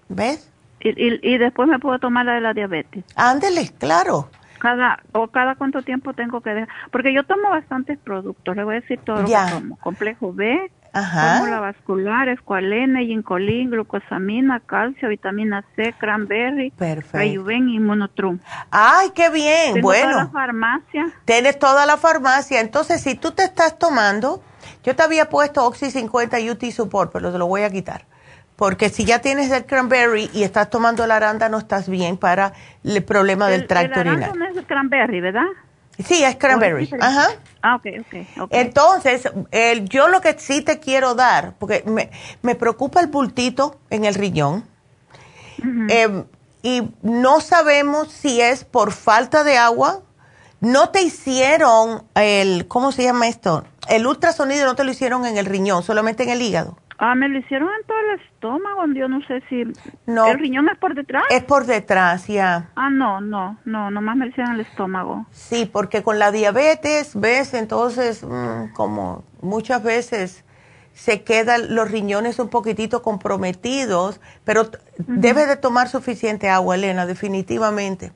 ¿ves? 0.08 0.50
Y, 0.80 0.90
y, 1.28 1.38
después 1.38 1.68
me 1.68 1.78
puedo 1.80 1.98
tomar 1.98 2.26
la 2.26 2.34
de 2.34 2.40
la 2.40 2.52
diabetes. 2.52 3.02
Ándele, 3.16 3.70
claro. 3.78 4.28
Cada, 4.58 5.00
o 5.12 5.28
cada 5.28 5.54
cuánto 5.54 5.82
tiempo 5.82 6.14
tengo 6.14 6.40
que 6.40 6.50
dejar. 6.50 6.68
Porque 6.90 7.12
yo 7.12 7.24
tomo 7.24 7.50
bastantes 7.50 7.98
productos, 7.98 8.56
le 8.56 8.64
voy 8.64 8.76
a 8.76 8.80
decir 8.80 9.00
todo 9.04 9.22
lo 9.22 9.28
que 9.28 9.50
tomo. 9.50 9.76
Complejo 9.78 10.32
B, 10.32 10.70
Ajá. 10.92 11.38
fórmula 11.38 11.60
vascular, 11.60 12.28
escualene, 12.28 13.04
ginkolín, 13.04 13.70
glucosamina, 13.70 14.60
calcio, 14.60 15.08
vitamina 15.08 15.64
C, 15.76 15.94
cranberry, 15.98 16.72
reyuven 17.12 17.68
y 17.68 17.78
monotrum. 17.78 18.38
¡Ay, 18.70 19.10
qué 19.14 19.30
bien! 19.30 19.74
Tengo 19.74 19.88
bueno. 19.88 20.10
toda 20.10 20.24
la 20.24 20.30
farmacia. 20.30 21.06
Tienes 21.24 21.58
toda 21.58 21.86
la 21.86 21.96
farmacia. 21.96 22.60
Entonces, 22.60 23.02
si 23.02 23.14
tú 23.14 23.32
te 23.32 23.44
estás 23.44 23.78
tomando, 23.78 24.42
yo 24.84 24.96
te 24.96 25.02
había 25.02 25.28
puesto 25.28 25.64
Oxy 25.66 25.90
50 25.90 26.38
UT 26.50 26.64
Support, 26.70 27.12
pero 27.12 27.30
te 27.30 27.38
lo 27.38 27.46
voy 27.46 27.62
a 27.62 27.70
quitar. 27.70 28.06
Porque 28.56 28.88
si 28.88 29.04
ya 29.04 29.20
tienes 29.20 29.50
el 29.50 29.66
cranberry 29.66 30.30
y 30.32 30.42
estás 30.42 30.70
tomando 30.70 31.06
la 31.06 31.16
aranda, 31.16 31.48
no 31.48 31.58
estás 31.58 31.88
bien 31.88 32.16
para 32.16 32.54
el 32.82 33.04
problema 33.04 33.48
del 33.48 33.66
tracto 33.66 34.00
urinario. 34.00 34.32
El 34.32 34.38
no 34.38 34.46
es 34.46 34.56
el 34.56 34.66
cranberry, 34.66 35.20
¿verdad? 35.20 35.46
Sí, 35.98 36.24
es 36.24 36.36
cranberry. 36.36 36.90
Ajá. 37.00 37.28
Ah, 37.62 37.76
ok, 37.76 37.86
ok. 38.40 38.48
Entonces, 38.52 39.30
el, 39.50 39.88
yo 39.88 40.08
lo 40.08 40.20
que 40.20 40.38
sí 40.38 40.62
te 40.62 40.78
quiero 40.78 41.14
dar, 41.14 41.54
porque 41.58 41.84
me, 41.86 42.10
me 42.42 42.54
preocupa 42.54 43.00
el 43.00 43.06
bultito 43.06 43.80
en 43.90 44.04
el 44.04 44.14
riñón, 44.14 44.64
em, 45.88 46.24
y 46.62 46.90
no 47.02 47.40
sabemos 47.40 48.12
si 48.12 48.40
es 48.40 48.64
por 48.64 48.92
falta 48.92 49.44
de 49.44 49.56
agua. 49.56 50.02
No 50.60 50.88
te 50.88 51.02
hicieron 51.02 52.04
el, 52.14 52.66
¿cómo 52.66 52.90
se 52.90 53.04
llama 53.04 53.28
esto? 53.28 53.64
El 53.88 54.06
ultrasonido 54.06 54.64
no 54.66 54.74
te 54.74 54.84
lo 54.84 54.90
hicieron 54.90 55.26
en 55.26 55.36
el 55.36 55.46
riñón, 55.46 55.82
solamente 55.82 56.22
en 56.22 56.30
el 56.30 56.42
hígado. 56.42 56.78
Ah, 56.98 57.14
me 57.14 57.28
lo 57.28 57.38
hicieron 57.38 57.68
en 57.68 57.86
todo 57.86 57.98
el 57.98 58.20
estómago, 58.20 58.86
yo 58.94 59.08
no 59.08 59.20
sé 59.26 59.42
si... 59.48 59.64
No. 60.06 60.26
¿El 60.26 60.38
riñón 60.38 60.68
es 60.68 60.78
por 60.78 60.94
detrás? 60.94 61.24
Es 61.30 61.42
por 61.44 61.66
detrás, 61.66 62.26
ya. 62.26 62.70
Ah, 62.74 62.88
no, 62.88 63.20
no, 63.20 63.58
no, 63.64 63.90
nomás 63.90 64.16
me 64.16 64.24
lo 64.24 64.30
hicieron 64.30 64.54
en 64.54 64.60
el 64.60 64.66
estómago. 64.66 65.26
Sí, 65.30 65.68
porque 65.70 66.02
con 66.02 66.18
la 66.18 66.32
diabetes, 66.32 67.18
ves, 67.18 67.52
entonces, 67.52 68.24
mm, 68.24 68.72
como 68.72 69.24
muchas 69.42 69.82
veces 69.82 70.44
se 70.94 71.22
quedan 71.22 71.74
los 71.74 71.90
riñones 71.90 72.38
un 72.38 72.48
poquitito 72.48 73.02
comprometidos, 73.02 74.18
pero 74.44 74.70
debe 74.96 75.44
de 75.44 75.56
tomar 75.56 75.88
suficiente 75.88 76.48
agua, 76.48 76.76
Elena, 76.76 77.04
definitivamente. 77.04 78.12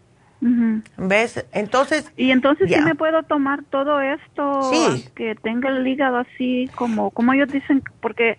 ¿Ves? 0.96 1.44
Entonces... 1.52 2.10
Y 2.16 2.30
entonces 2.30 2.70
sí 2.70 2.80
me 2.80 2.94
puedo 2.94 3.22
tomar 3.24 3.62
todo 3.64 4.00
esto, 4.00 4.70
sí. 4.72 5.04
que 5.14 5.34
tenga 5.34 5.68
el 5.68 5.86
hígado 5.86 6.16
así 6.16 6.70
como, 6.74 7.10
como 7.10 7.34
ellos 7.34 7.48
dicen, 7.48 7.82
porque 8.00 8.38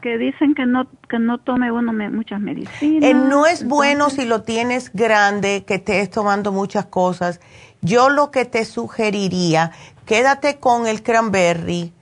que 0.00 0.18
dicen 0.18 0.54
que 0.54 0.66
no 0.66 0.88
que 1.08 1.18
no 1.18 1.38
tome 1.38 1.70
uno 1.70 1.92
muchas 1.92 2.40
medicinas. 2.40 3.08
Eh, 3.08 3.14
no 3.14 3.46
es 3.46 3.64
bueno 3.64 4.10
si 4.10 4.24
lo 4.24 4.42
tienes 4.42 4.92
grande, 4.92 5.64
que 5.64 5.74
estés 5.74 6.10
tomando 6.10 6.52
muchas 6.52 6.86
cosas. 6.86 7.40
Yo 7.80 8.10
lo 8.10 8.30
que 8.30 8.44
te 8.44 8.64
sugeriría, 8.64 9.72
quédate 10.06 10.58
con 10.58 10.86
el 10.86 11.02
cranberry, 11.02 11.92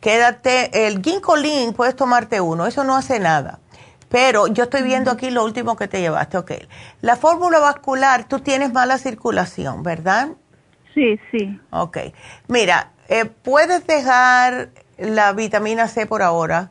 quédate, 0.00 0.86
el 0.86 1.02
ginkolin, 1.02 1.74
puedes 1.74 1.94
tomarte 1.94 2.40
uno, 2.40 2.66
eso 2.66 2.82
no 2.84 2.96
hace 2.96 3.20
nada. 3.20 3.60
Pero 4.08 4.46
yo 4.46 4.64
estoy 4.64 4.82
viendo 4.82 5.10
aquí 5.10 5.30
lo 5.30 5.44
último 5.44 5.76
que 5.76 5.86
te 5.86 6.00
llevaste, 6.00 6.38
ok. 6.38 6.52
La 7.02 7.16
fórmula 7.16 7.58
vascular, 7.58 8.24
tú 8.24 8.40
tienes 8.40 8.72
mala 8.72 8.96
circulación, 8.96 9.82
¿verdad? 9.82 10.30
Sí, 10.94 11.20
sí. 11.30 11.60
Ok. 11.70 11.98
Mira, 12.48 12.92
eh, 13.08 13.26
puedes 13.26 13.86
dejar 13.86 14.70
la 14.96 15.32
vitamina 15.34 15.88
C 15.88 16.06
por 16.06 16.22
ahora 16.22 16.70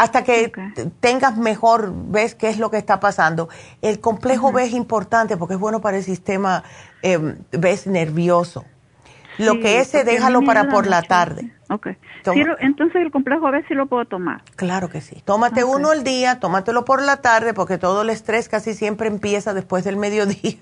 hasta 0.00 0.24
que 0.24 0.50
tengas 1.00 1.36
mejor, 1.36 1.92
ves 1.94 2.34
qué 2.34 2.48
es 2.48 2.58
lo 2.58 2.70
que 2.70 2.78
está 2.78 3.00
pasando. 3.00 3.50
El 3.82 4.00
complejo 4.00 4.50
B 4.50 4.64
es 4.64 4.72
importante 4.72 5.36
porque 5.36 5.54
es 5.54 5.60
bueno 5.60 5.82
para 5.82 5.98
el 5.98 6.02
sistema, 6.02 6.64
eh, 7.02 7.18
ves, 7.52 7.86
nervioso. 7.86 8.64
lo 9.36 9.60
que 9.60 9.78
es, 9.80 9.92
déjalo 9.92 10.40
para 10.40 10.70
por 10.70 10.86
la 10.86 11.02
tarde. 11.02 11.52
Entonces 12.24 12.96
el 12.96 13.10
complejo 13.10 13.50
B 13.50 13.62
sí 13.68 13.74
lo 13.74 13.88
puedo 13.88 14.06
tomar. 14.06 14.42
Claro 14.56 14.88
que 14.88 15.02
sí. 15.02 15.20
Tómate 15.22 15.64
uno 15.64 15.90
al 15.90 16.02
día, 16.02 16.40
tómatelo 16.40 16.86
por 16.86 17.02
la 17.02 17.18
tarde 17.18 17.52
porque 17.52 17.76
todo 17.76 18.00
el 18.00 18.08
estrés 18.08 18.48
casi 18.48 18.72
siempre 18.72 19.06
empieza 19.06 19.52
después 19.52 19.84
del 19.84 19.98
mediodía. 19.98 20.56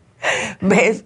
¿Ves? 0.62 1.04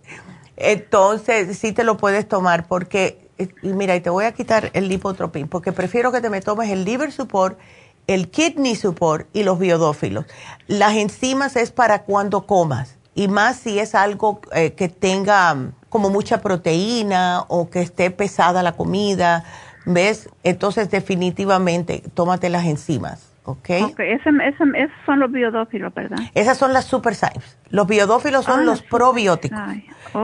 Entonces 0.56 1.58
sí 1.58 1.72
te 1.72 1.82
lo 1.82 1.96
puedes 1.96 2.28
tomar 2.28 2.68
porque 2.68 3.28
mira, 3.62 3.96
y 3.96 4.00
te 4.00 4.10
voy 4.10 4.24
a 4.24 4.32
quitar 4.32 4.70
el 4.74 4.88
lipotropín, 4.88 5.48
porque 5.48 5.72
prefiero 5.72 6.12
que 6.12 6.20
te 6.20 6.30
me 6.30 6.40
tomes 6.40 6.70
el 6.70 6.84
liver 6.84 7.12
support, 7.12 7.58
el 8.06 8.30
kidney 8.30 8.74
support 8.74 9.28
y 9.32 9.42
los 9.42 9.58
biodófilos. 9.58 10.26
Las 10.66 10.94
enzimas 10.96 11.56
es 11.56 11.70
para 11.70 12.02
cuando 12.02 12.46
comas, 12.46 12.96
y 13.14 13.28
más 13.28 13.56
si 13.58 13.78
es 13.78 13.94
algo 13.94 14.40
eh, 14.52 14.72
que 14.72 14.88
tenga 14.88 15.54
mm, 15.54 15.72
como 15.88 16.10
mucha 16.10 16.40
proteína 16.40 17.44
o 17.48 17.68
que 17.68 17.80
esté 17.80 18.10
pesada 18.10 18.62
la 18.62 18.72
comida, 18.72 19.44
¿ves? 19.84 20.28
Entonces 20.42 20.90
definitivamente 20.90 22.02
tómate 22.14 22.48
las 22.48 22.64
enzimas. 22.64 23.31
¿Ok? 23.44 23.70
Ok, 23.84 24.00
esos 24.00 24.34
son 25.06 25.20
los 25.20 25.30
biodófilos, 25.30 25.92
¿verdad? 25.94 26.18
Esas 26.34 26.58
son 26.58 26.72
las 26.72 26.84
super 26.84 27.14
signs. 27.14 27.58
Los 27.70 27.86
biodófilos 27.86 28.44
son 28.44 28.60
ah, 28.60 28.64
los 28.64 28.82
probióticos. 28.82 29.58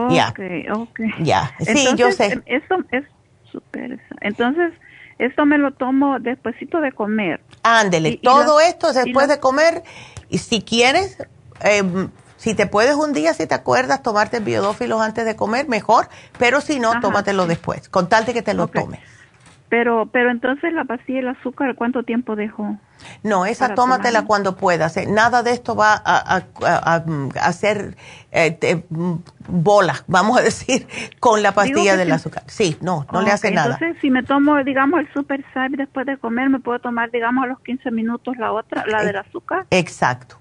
Ya. 0.09 0.33
ok, 0.73 0.99
Ya, 1.19 1.51
sí, 1.59 1.87
yo 1.95 2.11
sé. 2.11 2.33
Em, 2.33 2.43
esto 2.45 2.77
es 2.91 3.05
super. 3.51 3.99
Entonces, 4.21 4.73
esto 5.17 5.45
me 5.45 5.57
lo 5.57 5.73
tomo 5.73 6.19
despuesito 6.19 6.79
de 6.79 6.91
comer. 6.91 7.41
Ándele, 7.63 8.19
todo 8.23 8.59
esto 8.59 8.93
después 8.93 9.27
de 9.27 9.39
comer. 9.39 9.83
Y 10.29 10.37
si 10.37 10.61
quieres, 10.61 11.17
em, 11.61 12.09
si 12.37 12.53
te 12.53 12.67
puedes 12.67 12.95
un 12.95 13.11
día, 13.13 13.33
si 13.33 13.47
te 13.47 13.55
acuerdas, 13.55 14.01
tomarte 14.01 14.39
biodófilos 14.39 15.01
antes 15.01 15.25
de 15.25 15.35
comer, 15.35 15.67
mejor. 15.67 16.07
Pero 16.37 16.61
si 16.61 16.79
no, 16.79 16.99
tómatelo 17.01 17.47
después, 17.47 17.89
con 17.89 18.07
tal 18.07 18.25
de 18.25 18.33
que 18.33 18.41
te 18.41 18.53
lo 18.53 18.67
tomes. 18.67 19.01
Pero, 19.69 20.09
pero 20.11 20.31
entonces 20.31 20.73
la 20.73 20.83
pastilla 20.85 21.19
el 21.19 21.27
azúcar, 21.27 21.75
¿cuánto 21.75 22.03
tiempo 22.03 22.35
dejo? 22.35 22.77
No, 23.23 23.45
esa 23.45 23.75
tómatela 23.75 24.25
cuando 24.25 24.57
puedas. 24.57 24.97
Eh. 24.97 25.05
Nada 25.07 25.43
de 25.43 25.51
esto 25.51 25.75
va 25.75 26.01
a, 26.03 26.43
hacer 27.41 27.95
eh, 28.31 28.83
bolas, 29.47 30.03
vamos 30.07 30.39
a 30.39 30.41
decir, 30.41 30.87
con 31.19 31.43
la 31.43 31.53
pastilla 31.53 31.97
del 31.97 32.11
azúcar. 32.11 32.43
Sí, 32.47 32.77
no, 32.81 33.05
no 33.13 33.21
le 33.21 33.31
hace 33.31 33.51
nada. 33.51 33.75
Entonces, 33.75 34.01
si 34.01 34.09
me 34.09 34.23
tomo, 34.23 34.63
digamos, 34.63 35.01
el 35.01 35.13
Super 35.13 35.45
Side 35.53 35.77
después 35.77 36.05
de 36.07 36.17
comer, 36.17 36.49
¿me 36.49 36.59
puedo 36.59 36.79
tomar, 36.79 37.11
digamos, 37.11 37.43
a 37.43 37.47
los 37.47 37.59
15 37.61 37.91
minutos 37.91 38.37
la 38.37 38.51
otra, 38.51 38.85
la 38.87 39.03
del 39.03 39.17
azúcar? 39.17 39.67
Exacto. 39.69 40.38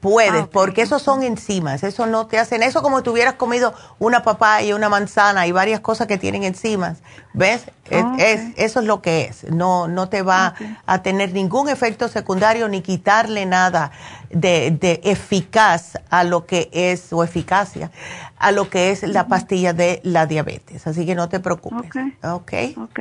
Puedes, 0.00 0.44
ah, 0.44 0.48
porque 0.50 0.80
esos 0.80 1.02
son 1.02 1.22
enzimas, 1.22 1.84
eso 1.84 2.06
no 2.06 2.26
te 2.26 2.38
hacen, 2.38 2.62
eso 2.62 2.80
como 2.82 3.02
si 3.02 3.10
hubieras 3.10 3.34
comido 3.34 3.74
una 3.98 4.22
papaya, 4.22 4.74
una 4.74 4.88
manzana 4.88 5.46
y 5.46 5.52
varias 5.52 5.80
cosas 5.80 6.06
que 6.06 6.16
tienen 6.16 6.42
enzimas, 6.42 7.02
¿ves? 7.34 7.70
Es, 7.90 8.40
eso 8.56 8.80
es 8.80 8.86
lo 8.86 9.02
que 9.02 9.24
es, 9.24 9.44
no, 9.52 9.88
no 9.88 10.08
te 10.08 10.22
va 10.22 10.54
a 10.86 11.02
tener 11.02 11.34
ningún 11.34 11.68
efecto 11.68 12.08
secundario 12.08 12.66
ni 12.68 12.80
quitarle 12.80 13.44
nada 13.44 13.90
de, 14.30 14.70
de, 14.70 15.00
eficaz 15.04 15.98
a 16.08 16.24
lo 16.24 16.46
que 16.46 16.70
es, 16.72 17.12
o 17.12 17.22
eficacia, 17.22 17.90
a 18.38 18.52
lo 18.52 18.70
que 18.70 18.92
es 18.92 19.02
la 19.02 19.26
pastilla 19.26 19.74
de 19.74 20.00
la 20.02 20.24
diabetes, 20.24 20.86
así 20.86 21.04
que 21.04 21.14
no 21.14 21.28
te 21.28 21.40
preocupes, 21.40 21.90
¿ok? 22.22 22.52
Ok. 22.78 23.00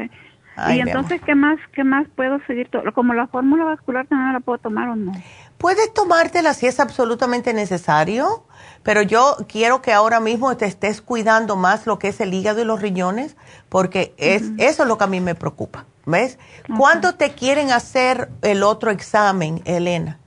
y 0.70 0.80
entonces, 0.82 1.22
¿qué 1.26 1.34
más, 1.34 1.60
¿qué 1.72 1.86
más 1.86 2.08
puedo 2.18 2.40
seguir? 2.46 2.70
Como 2.94 3.14
la 3.14 3.28
fórmula 3.28 3.64
vascular 3.64 4.06
también 4.08 4.34
la 4.34 4.42
puedo 4.42 4.58
tomar 4.58 4.90
o 4.90 4.98
no. 4.98 5.14
Puedes 5.60 5.94
tomártela 5.94 6.54
si 6.54 6.68
es 6.68 6.80
absolutamente 6.80 7.54
necesario, 7.54 8.46
pero 8.82 9.02
yo 9.02 9.36
quiero 9.50 9.82
que 9.82 9.92
ahora 9.92 10.22
mismo 10.22 10.56
te 10.56 10.66
estés 10.66 11.02
cuidando 11.02 11.58
más 11.58 11.86
lo 11.86 12.00
que 12.00 12.08
es 12.08 12.22
el 12.22 12.34
hígado 12.34 12.62
y 12.62 12.66
los 12.66 12.82
riñones, 12.82 13.36
porque 13.68 14.14
es, 14.18 14.54
eso 14.58 14.84
es 14.84 14.88
lo 14.88 14.98
que 14.98 15.04
a 15.04 15.08
mí 15.08 15.20
me 15.20 15.36
preocupa. 15.36 15.86
¿Ves? 16.06 16.40
¿Cuándo 16.78 17.16
te 17.16 17.32
quieren 17.34 17.72
hacer 17.72 18.30
el 18.42 18.64
otro 18.64 18.90
examen, 18.90 19.62
Elena? 19.66 20.18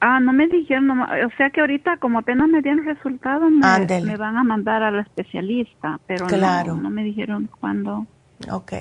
Ah, 0.00 0.20
no 0.20 0.32
me 0.32 0.46
dijeron, 0.46 0.88
o 1.00 1.30
sea 1.36 1.50
que 1.50 1.60
ahorita 1.60 1.96
como 1.96 2.20
apenas 2.20 2.48
me 2.48 2.62
dieron 2.62 2.84
resultados, 2.84 3.50
me, 3.50 4.02
me 4.02 4.16
van 4.16 4.36
a 4.36 4.44
mandar 4.44 4.84
a 4.84 4.92
la 4.92 5.02
especialista, 5.02 5.98
pero 6.06 6.28
no, 6.28 6.76
no 6.76 6.90
me 6.90 7.02
dijeron 7.02 7.50
cuándo. 7.60 8.06
Ok. 8.50 8.72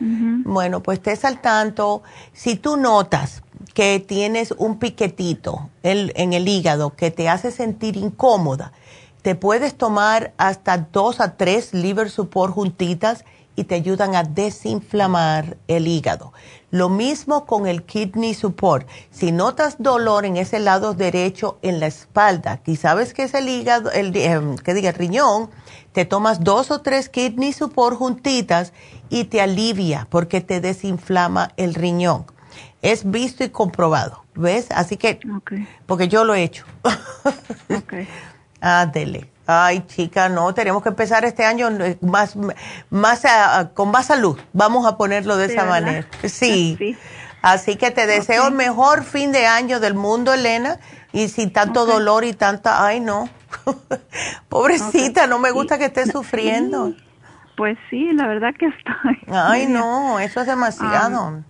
Bueno, 0.00 0.82
pues 0.82 0.98
estés 0.98 1.24
al 1.24 1.40
tanto. 1.40 2.02
Si 2.32 2.56
tú 2.56 2.76
notas 2.76 3.42
que 3.74 4.00
tienes 4.00 4.52
un 4.52 4.78
piquetito 4.78 5.68
en 5.82 6.32
el 6.32 6.48
hígado 6.48 6.96
que 6.96 7.10
te 7.10 7.28
hace 7.28 7.50
sentir 7.50 7.96
incómoda, 7.96 8.72
te 9.22 9.34
puedes 9.34 9.74
tomar 9.74 10.32
hasta 10.38 10.78
dos 10.78 11.20
a 11.20 11.36
tres 11.36 11.74
liver 11.74 12.10
support 12.10 12.54
juntitas 12.54 13.24
y 13.56 13.64
te 13.64 13.74
ayudan 13.74 14.14
a 14.14 14.22
desinflamar 14.22 15.58
el 15.68 15.86
hígado. 15.86 16.32
Lo 16.70 16.88
mismo 16.88 17.46
con 17.46 17.66
el 17.66 17.82
kidney 17.82 18.34
support. 18.34 18.88
Si 19.10 19.32
notas 19.32 19.76
dolor 19.78 20.24
en 20.24 20.36
ese 20.36 20.60
lado 20.60 20.94
derecho 20.94 21.58
en 21.62 21.80
la 21.80 21.86
espalda, 21.86 22.60
y 22.64 22.76
sabes 22.76 23.12
que 23.12 23.24
es 23.24 23.34
el 23.34 23.48
hígado, 23.48 23.90
el, 23.90 24.16
em, 24.16 24.56
que 24.56 24.74
diga 24.74 24.90
el 24.90 24.94
riñón, 24.94 25.50
te 25.92 26.04
tomas 26.04 26.44
dos 26.44 26.70
o 26.70 26.80
tres 26.80 27.08
kidney 27.08 27.52
support 27.52 27.96
juntitas 27.96 28.72
y 29.08 29.24
te 29.24 29.40
alivia 29.40 30.06
porque 30.10 30.40
te 30.40 30.60
desinflama 30.60 31.52
el 31.56 31.74
riñón. 31.74 32.24
Es 32.82 33.10
visto 33.10 33.44
y 33.44 33.50
comprobado, 33.50 34.24
¿ves? 34.34 34.68
Así 34.70 34.96
que, 34.96 35.20
porque 35.86 36.08
yo 36.08 36.24
lo 36.24 36.34
he 36.34 36.42
hecho. 36.42 36.64
okay. 37.76 38.08
dele. 38.92 39.28
Ay, 39.52 39.84
chica, 39.88 40.28
no, 40.28 40.54
tenemos 40.54 40.80
que 40.80 40.90
empezar 40.90 41.24
este 41.24 41.44
año 41.44 41.68
eh, 41.80 41.98
más, 42.02 42.36
más 42.88 43.24
con 43.74 43.90
más 43.90 44.06
salud. 44.06 44.38
Vamos 44.52 44.86
a 44.86 44.96
ponerlo 44.96 45.36
de 45.36 45.46
esa 45.46 45.64
manera. 45.64 46.06
Sí. 46.24 46.96
Así 47.42 47.74
que 47.76 47.90
te 47.90 48.06
deseo 48.06 48.46
el 48.48 48.54
mejor 48.54 49.02
fin 49.02 49.32
de 49.32 49.46
año 49.46 49.80
del 49.80 49.94
mundo, 49.94 50.32
Elena. 50.32 50.78
Y 51.12 51.28
sin 51.28 51.52
tanto 51.52 51.84
dolor 51.84 52.22
y 52.24 52.32
tanta, 52.32 52.86
ay, 52.86 53.00
no. 53.00 53.28
Pobrecita, 54.48 55.26
no 55.26 55.40
me 55.40 55.50
gusta 55.50 55.78
que 55.78 55.86
estés 55.86 56.12
sufriendo. 56.12 56.92
Pues 57.56 57.76
sí, 57.90 58.12
la 58.12 58.28
verdad 58.28 58.54
que 58.56 58.66
estoy. 58.66 59.18
Ay, 59.34 59.66
no, 59.66 60.20
eso 60.20 60.42
es 60.42 60.46
demasiado. 60.46 61.42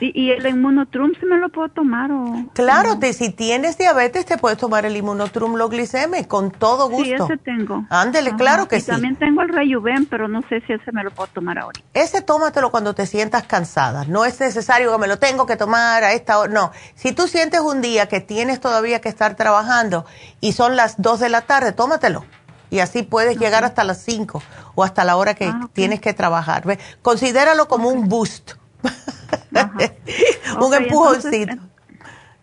¿Y, 0.00 0.30
el 0.30 0.46
inmunotrum 0.46 1.12
se 1.18 1.26
me 1.26 1.38
lo 1.38 1.48
puedo 1.48 1.68
tomar 1.68 2.12
o...? 2.12 2.46
Claro, 2.54 2.98
si 3.12 3.30
tienes 3.30 3.78
diabetes 3.78 4.26
te 4.26 4.38
puedes 4.38 4.58
tomar 4.58 4.86
el 4.86 4.96
inmunotrum 4.96 5.56
lo 5.56 5.68
gliceme 5.68 6.26
con 6.28 6.50
todo 6.50 6.88
gusto. 6.88 7.26
Sí, 7.26 7.32
ese 7.32 7.36
tengo. 7.38 7.84
Ándele, 7.90 8.34
claro 8.36 8.68
que 8.68 8.76
y 8.76 8.80
sí. 8.80 8.86
también 8.86 9.16
tengo 9.16 9.42
el 9.42 9.48
Rejuven, 9.48 10.06
pero 10.06 10.28
no 10.28 10.42
sé 10.48 10.60
si 10.66 10.72
ese 10.72 10.92
me 10.92 11.02
lo 11.02 11.10
puedo 11.10 11.28
tomar 11.28 11.58
ahora. 11.58 11.80
Ese 11.94 12.22
tómatelo 12.22 12.70
cuando 12.70 12.94
te 12.94 13.06
sientas 13.06 13.44
cansada. 13.44 14.04
No 14.04 14.24
es 14.24 14.38
necesario 14.40 14.92
que 14.92 14.98
me 14.98 15.08
lo 15.08 15.18
tengo 15.18 15.46
que 15.46 15.56
tomar 15.56 16.04
a 16.04 16.12
esta 16.12 16.38
hora. 16.38 16.52
No, 16.52 16.72
si 16.94 17.12
tú 17.12 17.26
sientes 17.26 17.60
un 17.60 17.80
día 17.80 18.06
que 18.06 18.20
tienes 18.20 18.60
todavía 18.60 19.00
que 19.00 19.08
estar 19.08 19.34
trabajando 19.34 20.04
y 20.40 20.52
son 20.52 20.76
las 20.76 21.00
2 21.00 21.20
de 21.20 21.28
la 21.28 21.42
tarde, 21.42 21.72
tómatelo. 21.72 22.24
Y 22.70 22.80
así 22.80 23.02
puedes 23.02 23.38
llegar 23.38 23.64
hasta 23.64 23.82
las 23.84 24.02
5 24.02 24.42
o 24.74 24.84
hasta 24.84 25.04
la 25.04 25.16
hora 25.16 25.34
que 25.34 25.46
ah, 25.46 25.68
tienes 25.72 26.00
que 26.00 26.12
trabajar. 26.12 26.64
Considéralo 27.02 27.66
como 27.66 27.88
un 27.88 28.08
boost. 28.08 28.52
un 30.60 30.74
empujoncito. 30.74 31.56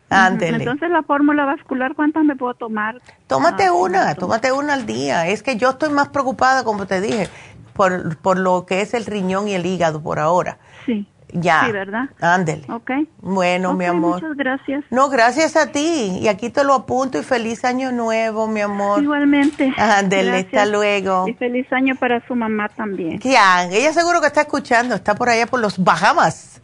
Entonces, 0.09 0.89
la 0.89 1.03
fórmula 1.03 1.45
vascular, 1.45 1.95
¿cuántas 1.95 2.23
me 2.23 2.35
puedo 2.35 2.53
tomar? 2.53 3.01
Tómate 3.27 3.65
ah, 3.65 3.73
una, 3.73 4.15
tómate 4.15 4.51
una 4.51 4.73
al 4.73 4.85
día. 4.85 5.27
Es 5.27 5.43
que 5.43 5.57
yo 5.57 5.71
estoy 5.71 5.89
más 5.89 6.09
preocupada, 6.09 6.63
como 6.63 6.85
te 6.85 7.01
dije, 7.01 7.27
por, 7.73 8.17
por 8.17 8.37
lo 8.37 8.65
que 8.65 8.81
es 8.81 8.93
el 8.93 9.05
riñón 9.05 9.47
y 9.47 9.53
el 9.53 9.65
hígado 9.65 10.01
por 10.01 10.19
ahora. 10.19 10.57
Sí. 10.85 11.07
Ya. 11.35 11.65
Sí, 11.65 11.71
¿verdad? 11.71 12.09
Ándele. 12.21 12.65
Ok. 12.69 12.91
Bueno, 13.19 13.73
mi 13.73 13.85
amor. 13.85 14.21
Muchas 14.21 14.37
gracias. 14.37 14.83
No, 14.89 15.09
gracias 15.09 15.55
a 15.55 15.71
ti. 15.71 16.19
Y 16.21 16.27
aquí 16.27 16.49
te 16.49 16.63
lo 16.63 16.73
apunto 16.73 17.19
y 17.19 17.23
feliz 17.23 17.65
año 17.65 17.91
nuevo, 17.91 18.47
mi 18.47 18.61
amor. 18.61 19.03
Igualmente. 19.03 19.73
Ándele, 19.77 20.39
hasta 20.39 20.65
luego. 20.65 21.27
Y 21.27 21.33
feliz 21.33 21.71
año 21.71 21.95
para 21.95 22.25
su 22.27 22.35
mamá 22.35 22.69
también. 22.69 23.19
Ya, 23.19 23.65
ella 23.65 23.91
seguro 23.93 24.21
que 24.21 24.27
está 24.27 24.41
escuchando, 24.41 24.95
está 24.95 25.15
por 25.15 25.29
allá 25.29 25.45
por 25.47 25.59
los 25.59 25.83
Bahamas. 25.83 26.61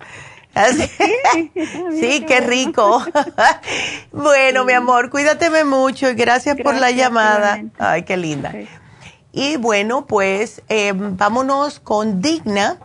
Sí, 1.91 2.25
qué 2.27 2.41
rico. 2.41 3.01
bueno, 4.11 4.65
mi 4.65 4.73
amor, 4.73 5.09
cuídateme 5.09 5.63
mucho 5.63 6.09
y 6.09 6.13
gracias, 6.13 6.57
por 6.61 6.75
la 6.75 6.91
llamada. 6.91 7.61
Ay, 7.79 8.03
qué 8.03 8.17
linda. 8.17 8.51
Y 9.31 9.55
bueno, 9.55 10.05
pues 10.07 10.61
eh, 10.67 10.91
vámonos 10.93 11.79
con 11.79 12.21
Digna 12.21 12.79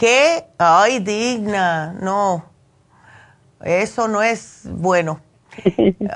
¿Qué? 0.00 0.46
Ay, 0.56 1.00
digna, 1.00 1.92
no. 2.00 2.46
Eso 3.60 4.08
no 4.08 4.22
es 4.22 4.62
bueno. 4.64 5.20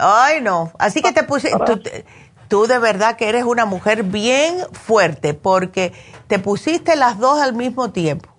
Ay, 0.01 0.40
no. 0.40 0.73
Así 0.78 1.02
que 1.02 1.12
te 1.12 1.23
puse, 1.23 1.51
tú, 2.48 2.66
de 2.66 2.78
verdad 2.78 3.16
que 3.16 3.28
eres 3.28 3.44
una 3.44 3.66
mujer 3.66 4.02
bien 4.05 4.56
fuerte 4.73 5.35
porque 5.35 5.93
te 6.28 6.39
pusiste 6.39 6.97
las 6.97 7.19
dos 7.19 7.39
al 7.39 7.52
mismo 7.52 7.90
tiempo, 7.90 8.31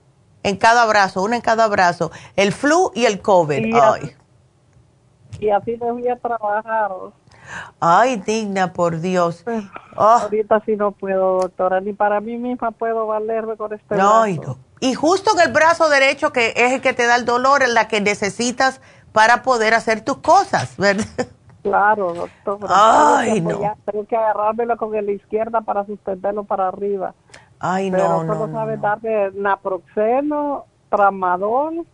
en 0.41 0.57
cada 0.57 0.83
brazo, 0.87 1.21
una 1.21 1.35
en 1.35 1.43
cada 1.43 1.67
brazo, 1.67 2.09
el 2.35 2.51
flu 2.51 2.91
y 2.95 3.05
el 3.05 3.21
COVID. 3.21 3.65
Y 3.67 3.73
Ay. 3.75 4.15
Y 5.39 5.49
así 5.51 5.77
me 5.77 5.91
voy 5.91 6.07
a 6.07 6.15
trabajar. 6.15 6.89
Ay, 7.79 8.15
digna, 8.17 8.73
por 8.73 8.99
Dios. 8.99 9.43
Pues, 9.43 9.63
ah. 9.95 10.21
Ahorita 10.23 10.63
sí 10.65 10.75
no 10.75 10.91
puedo, 10.91 11.41
doctora, 11.41 11.81
ni 11.81 11.93
para 11.93 12.19
mí 12.19 12.35
misma 12.39 12.71
puedo 12.71 13.05
valerme 13.05 13.55
con 13.57 13.73
este 13.73 13.95
no, 13.95 14.25
No, 14.25 14.57
y 14.79 14.93
justo 14.93 15.31
en 15.35 15.47
el 15.47 15.53
brazo 15.53 15.89
derecho, 15.89 16.31
que 16.31 16.53
es 16.55 16.73
el 16.73 16.81
que 16.81 16.93
te 16.93 17.07
da 17.07 17.15
el 17.15 17.25
dolor, 17.25 17.63
es 17.63 17.73
la 17.73 17.87
que 17.87 18.01
necesitas 18.01 18.81
para 19.11 19.43
poder 19.43 19.73
hacer 19.73 20.01
tus 20.01 20.17
cosas, 20.17 20.75
¿verdad? 20.77 21.05
Claro, 21.63 22.13
doctor. 22.13 22.59
Ay, 22.69 23.41
no. 23.41 23.57
tengo 23.85 24.05
que 24.05 24.15
agarrármelo 24.15 24.77
con 24.77 24.91
la 24.91 25.11
izquierda 25.11 25.61
para 25.61 25.83
sustentarlo 25.85 26.43
para 26.43 26.67
arriba. 26.67 27.15
Ay, 27.59 27.89
no, 27.89 28.23
no. 28.23 28.33
solo 28.33 28.53
sabe 28.53 28.77
darle 28.77 29.31
naproxeno, 29.33 30.65
tramadol. 30.89 31.87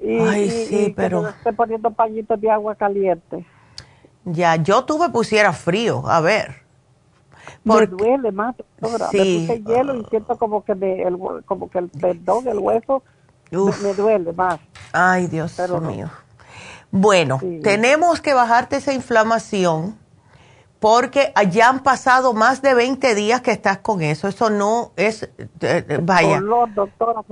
Y, 0.00 0.20
Ay, 0.20 0.50
sí, 0.50 0.94
pero. 0.96 1.24
Que 1.24 1.30
esté 1.30 1.52
poniendo 1.52 1.90
pañitos 1.90 2.40
de 2.40 2.48
agua 2.48 2.76
caliente. 2.76 3.44
Ya, 4.24 4.54
yo 4.54 4.84
tuve 4.84 5.08
pusiera 5.08 5.52
frío, 5.52 6.04
a 6.06 6.20
ver. 6.20 6.62
Me 7.64 7.86
duele 7.86 8.32
más, 8.32 8.56
doctora. 8.56 9.08
Sí. 9.08 9.46
Me 9.48 9.58
puse 9.58 9.72
hielo 9.72 9.96
y 9.96 10.04
siento 10.06 10.36
como 10.36 10.64
que, 10.64 10.72
el, 10.72 11.18
como 11.44 11.70
que 11.70 11.78
el 11.78 11.88
perdón, 11.88 12.48
el 12.48 12.58
hueso, 12.58 13.02
me, 13.50 13.94
duele 13.94 14.32
más. 14.32 14.60
Ay, 14.92 15.26
Dios 15.26 15.58
mío. 15.82 16.08
Bueno, 16.90 17.38
tenemos 17.62 18.20
que 18.20 18.34
bajarte 18.34 18.76
esa 18.76 18.92
inflamación 18.92 19.96
porque 20.80 21.32
ya 21.50 21.68
han 21.68 21.80
pasado 21.80 22.32
más 22.32 22.62
de 22.62 22.74
20 22.74 23.14
días 23.14 23.42
que 23.42 23.52
estás 23.52 23.78
con 23.78 24.00
eso. 24.00 24.26
Eso 24.26 24.48
no 24.48 24.92
es, 24.96 25.22
eh, 25.24 25.48
eh, 25.60 26.00
vaya. 26.02 26.40
Dolor, 26.40 26.74
doctora, 26.74 27.22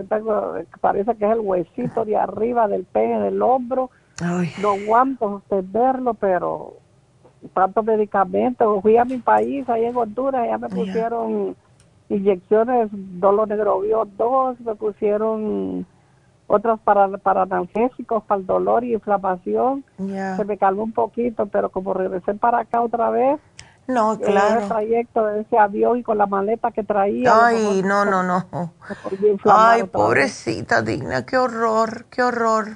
parece 0.80 1.16
que 1.16 1.24
es 1.24 1.32
el 1.32 1.40
huesito 1.40 2.04
de 2.04 2.16
arriba 2.16 2.68
del 2.68 2.84
pene, 2.84 3.20
del 3.20 3.42
hombro. 3.42 3.90
No 4.60 4.70
aguanto 4.72 5.42
verlo, 5.50 6.14
pero 6.14 6.76
tantos 7.54 7.84
medicamentos. 7.84 8.82
Fui 8.82 8.96
a 8.96 9.04
mi 9.04 9.18
país, 9.18 9.68
ahí 9.68 9.84
en 9.84 9.96
Honduras, 9.96 10.46
ya 10.48 10.58
me 10.58 10.68
pusieron 10.68 11.56
inyecciones, 12.08 12.88
dolor 12.92 13.48
negrovio 13.48 14.08
2, 14.16 14.60
me 14.60 14.74
pusieron 14.74 15.86
otras 16.46 16.80
para, 16.80 17.08
para 17.18 17.42
analgésicos, 17.42 18.24
para 18.24 18.40
el 18.40 18.46
dolor 18.46 18.84
y 18.84 18.94
inflamación. 18.94 19.84
Se 20.36 20.44
me 20.44 20.56
calmó 20.56 20.82
un 20.82 20.92
poquito, 20.92 21.46
pero 21.46 21.70
como 21.70 21.94
regresé 21.94 22.34
para 22.34 22.60
acá 22.60 22.80
otra 22.80 23.10
vez, 23.10 23.38
no, 23.88 24.18
claro. 24.18 24.60
el 24.60 24.68
trayecto 24.68 25.24
de 25.26 25.40
ese 25.40 25.58
avión 25.58 25.98
y 25.98 26.02
con 26.02 26.18
la 26.18 26.26
maleta 26.26 26.70
que 26.70 26.84
traía. 26.84 27.32
Ay, 27.46 27.82
no, 27.82 28.04
no, 28.04 28.22
no. 28.22 28.74
Ay, 29.46 29.84
pobrecita, 29.84 30.82
Digna, 30.82 31.24
qué 31.24 31.38
horror, 31.38 32.04
qué 32.10 32.22
horror. 32.22 32.66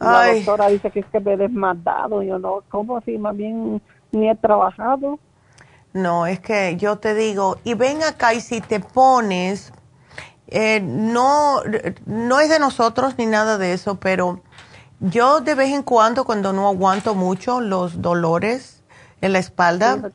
La 0.00 0.32
doctora 0.32 0.68
dice 0.68 0.90
que 0.90 1.00
es 1.00 1.06
que 1.06 1.20
me 1.20 1.34
he 1.34 1.36
desmandado. 1.36 2.22
Yo 2.22 2.38
no, 2.38 2.62
¿cómo 2.68 3.00
si 3.02 3.18
más 3.18 3.36
bien 3.36 3.82
ni 4.12 4.28
he 4.28 4.34
trabajado? 4.36 5.18
No, 5.92 6.26
es 6.26 6.40
que 6.40 6.76
yo 6.76 6.98
te 6.98 7.14
digo, 7.14 7.56
y 7.64 7.74
ven 7.74 8.02
acá 8.02 8.34
y 8.34 8.40
si 8.40 8.60
te 8.60 8.78
pones, 8.80 9.72
eh, 10.48 10.80
no, 10.80 11.62
no 12.06 12.40
es 12.40 12.48
de 12.48 12.58
nosotros 12.58 13.14
ni 13.18 13.26
nada 13.26 13.58
de 13.58 13.72
eso, 13.72 13.96
pero 13.96 14.40
yo 15.00 15.40
de 15.40 15.54
vez 15.54 15.70
en 15.70 15.82
cuando, 15.82 16.24
cuando 16.24 16.52
no 16.52 16.68
aguanto 16.68 17.14
mucho 17.14 17.60
los 17.60 18.02
dolores 18.02 18.82
en 19.20 19.32
la 19.32 19.38
espalda, 19.38 20.12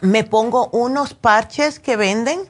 me 0.00 0.24
pongo 0.24 0.68
unos 0.68 1.14
parches 1.14 1.80
que 1.80 1.96
venden 1.96 2.40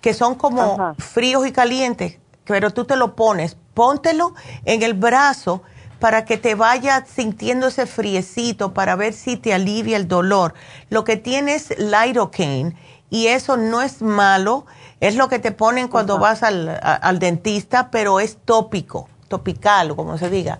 que 0.00 0.12
son 0.14 0.34
como 0.34 0.94
fríos 0.98 1.46
y 1.46 1.52
calientes 1.52 2.20
pero 2.44 2.70
tú 2.72 2.84
te 2.84 2.96
lo 2.96 3.14
pones, 3.14 3.56
póntelo 3.74 4.34
en 4.64 4.82
el 4.82 4.94
brazo 4.94 5.62
para 6.04 6.26
que 6.26 6.36
te 6.36 6.54
vaya 6.54 7.06
sintiendo 7.06 7.68
ese 7.68 7.86
friecito, 7.86 8.74
para 8.74 8.94
ver 8.94 9.14
si 9.14 9.38
te 9.38 9.54
alivia 9.54 9.96
el 9.96 10.06
dolor. 10.06 10.52
Lo 10.90 11.02
que 11.02 11.16
tienes 11.16 11.70
es 11.70 11.78
lidocaine 11.78 12.76
y 13.08 13.28
eso 13.28 13.56
no 13.56 13.80
es 13.80 14.02
malo, 14.02 14.66
es 15.00 15.16
lo 15.16 15.30
que 15.30 15.38
te 15.38 15.50
ponen 15.50 15.88
cuando 15.88 16.18
vas 16.18 16.42
al, 16.42 16.78
al, 16.82 17.18
dentista, 17.20 17.90
pero 17.90 18.20
es 18.20 18.36
tópico, 18.44 19.08
topical, 19.28 19.96
como 19.96 20.18
se 20.18 20.28
diga. 20.28 20.58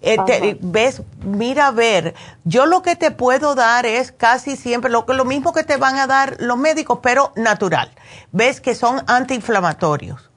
Eh, 0.00 0.56
ves, 0.62 1.02
mira 1.22 1.66
a 1.66 1.72
ver, 1.72 2.14
yo 2.44 2.64
lo 2.64 2.80
que 2.80 2.96
te 2.96 3.10
puedo 3.10 3.54
dar 3.54 3.84
es 3.84 4.12
casi 4.12 4.56
siempre 4.56 4.90
lo, 4.90 5.04
lo 5.06 5.26
mismo 5.26 5.52
que 5.52 5.62
te 5.62 5.76
van 5.76 5.98
a 5.98 6.06
dar 6.06 6.38
los 6.40 6.56
médicos, 6.56 7.00
pero 7.02 7.34
natural. 7.36 7.90
Ves 8.32 8.62
que 8.62 8.74
son 8.74 9.02
antiinflamatorios. 9.06 10.30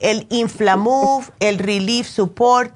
El 0.00 0.26
Inflamove, 0.30 1.26
el 1.38 1.60
Relief 1.60 2.08
Support, 2.08 2.74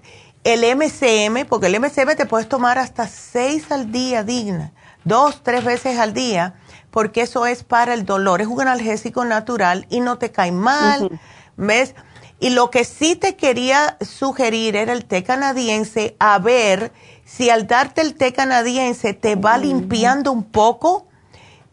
el 0.52 0.64
MCM, 0.76 1.46
porque 1.48 1.66
el 1.66 1.80
MCM 1.80 2.16
te 2.16 2.26
puedes 2.26 2.48
tomar 2.48 2.78
hasta 2.78 3.06
seis 3.06 3.70
al 3.70 3.92
día, 3.92 4.22
digna, 4.22 4.72
dos, 5.04 5.42
tres 5.42 5.64
veces 5.64 5.98
al 5.98 6.14
día 6.14 6.54
porque 6.96 7.20
eso 7.20 7.44
es 7.44 7.62
para 7.62 7.92
el 7.92 8.06
dolor. 8.06 8.40
Es 8.40 8.46
un 8.46 8.58
analgésico 8.58 9.26
natural 9.26 9.86
y 9.90 10.00
no 10.00 10.16
te 10.16 10.32
cae 10.32 10.50
mal, 10.50 11.20
¿ves? 11.58 11.94
Y 12.40 12.48
lo 12.48 12.70
que 12.70 12.84
sí 12.84 13.16
te 13.16 13.36
quería 13.36 13.98
sugerir 14.00 14.76
era 14.76 14.94
el 14.94 15.04
té 15.04 15.22
canadiense, 15.22 16.16
a 16.18 16.38
ver 16.38 16.92
si 17.26 17.50
al 17.50 17.66
darte 17.66 18.00
el 18.00 18.14
té 18.14 18.32
canadiense 18.32 19.12
te 19.12 19.36
va 19.36 19.58
limpiando 19.58 20.32
un 20.32 20.44
poco 20.44 21.06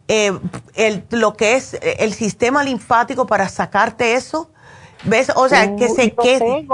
eh, 0.09 0.37
el, 0.75 1.05
lo 1.11 1.37
que 1.37 1.55
es 1.55 1.77
el 1.81 2.13
sistema 2.13 2.61
linfático 2.61 3.25
para 3.25 3.47
sacarte 3.47 4.15
eso. 4.15 4.51
¿Ves? 5.05 5.31
O 5.35 5.49
sea, 5.49 5.75
que 5.75 5.89
se 5.89 6.13
quede. 6.13 6.65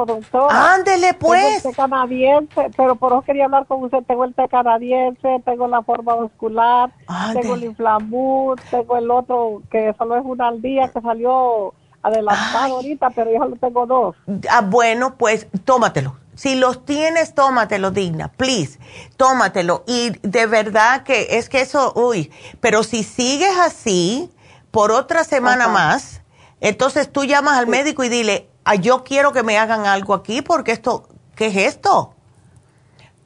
Ándele, 0.49 1.13
pues. 1.15 1.43
Tengo 1.43 1.55
el 1.55 1.63
té 1.63 1.73
canadiense, 1.73 2.71
pero 2.77 2.95
por 2.95 3.11
eso 3.13 3.21
quería 3.23 3.45
hablar 3.45 3.65
con 3.65 3.83
usted. 3.83 3.99
Tengo 4.07 4.23
el 4.23 4.33
té 4.33 4.47
canadiense, 4.47 5.41
tengo 5.45 5.67
la 5.67 5.81
forma 5.81 6.15
muscular, 6.15 6.91
tengo 7.33 7.55
el 7.55 7.63
inflamut, 7.65 8.59
tengo 8.69 8.97
el 8.97 9.09
otro 9.09 9.61
que 9.71 9.93
solo 9.97 10.17
es 10.17 10.23
una 10.25 10.49
al 10.49 10.61
día 10.61 10.89
que 10.89 11.01
salió 11.01 11.73
adelantado 12.01 12.75
ahorita, 12.75 13.09
pero 13.11 13.31
yo 13.31 13.39
solo 13.39 13.55
tengo 13.57 13.85
dos. 13.85 14.15
Ah, 14.49 14.61
bueno, 14.61 15.15
pues 15.17 15.47
tómatelo. 15.65 16.15
Si 16.35 16.55
los 16.55 16.85
tienes, 16.85 17.35
tómatelo, 17.35 17.91
digna, 17.91 18.29
please, 18.29 18.79
tómatelo. 19.17 19.83
Y 19.87 20.11
de 20.21 20.45
verdad 20.45 21.03
que 21.03 21.37
es 21.37 21.49
que 21.49 21.59
eso, 21.59 21.91
uy, 21.95 22.31
pero 22.61 22.83
si 22.83 23.03
sigues 23.03 23.57
así 23.57 24.31
por 24.71 24.91
otra 24.91 25.25
semana 25.25 25.67
más, 25.67 26.18
entonces 26.61 27.11
tú 27.11 27.23
llamas 27.23 27.57
al 27.57 27.67
médico 27.67 28.03
y 28.03 28.09
dile, 28.09 28.47
ah, 28.65 28.75
yo 28.75 29.03
quiero 29.03 29.31
que 29.31 29.43
me 29.43 29.57
hagan 29.57 29.85
algo 29.85 30.13
aquí 30.13 30.41
porque 30.41 30.71
esto, 30.71 31.07
¿qué 31.35 31.47
es 31.47 31.55
esto? 31.55 32.13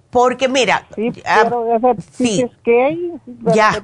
Porque 0.10 0.47
mira, 0.47 0.85
sí, 0.95 1.11
ah, 1.26 1.49
sí. 2.11 2.45
ya. 3.53 3.84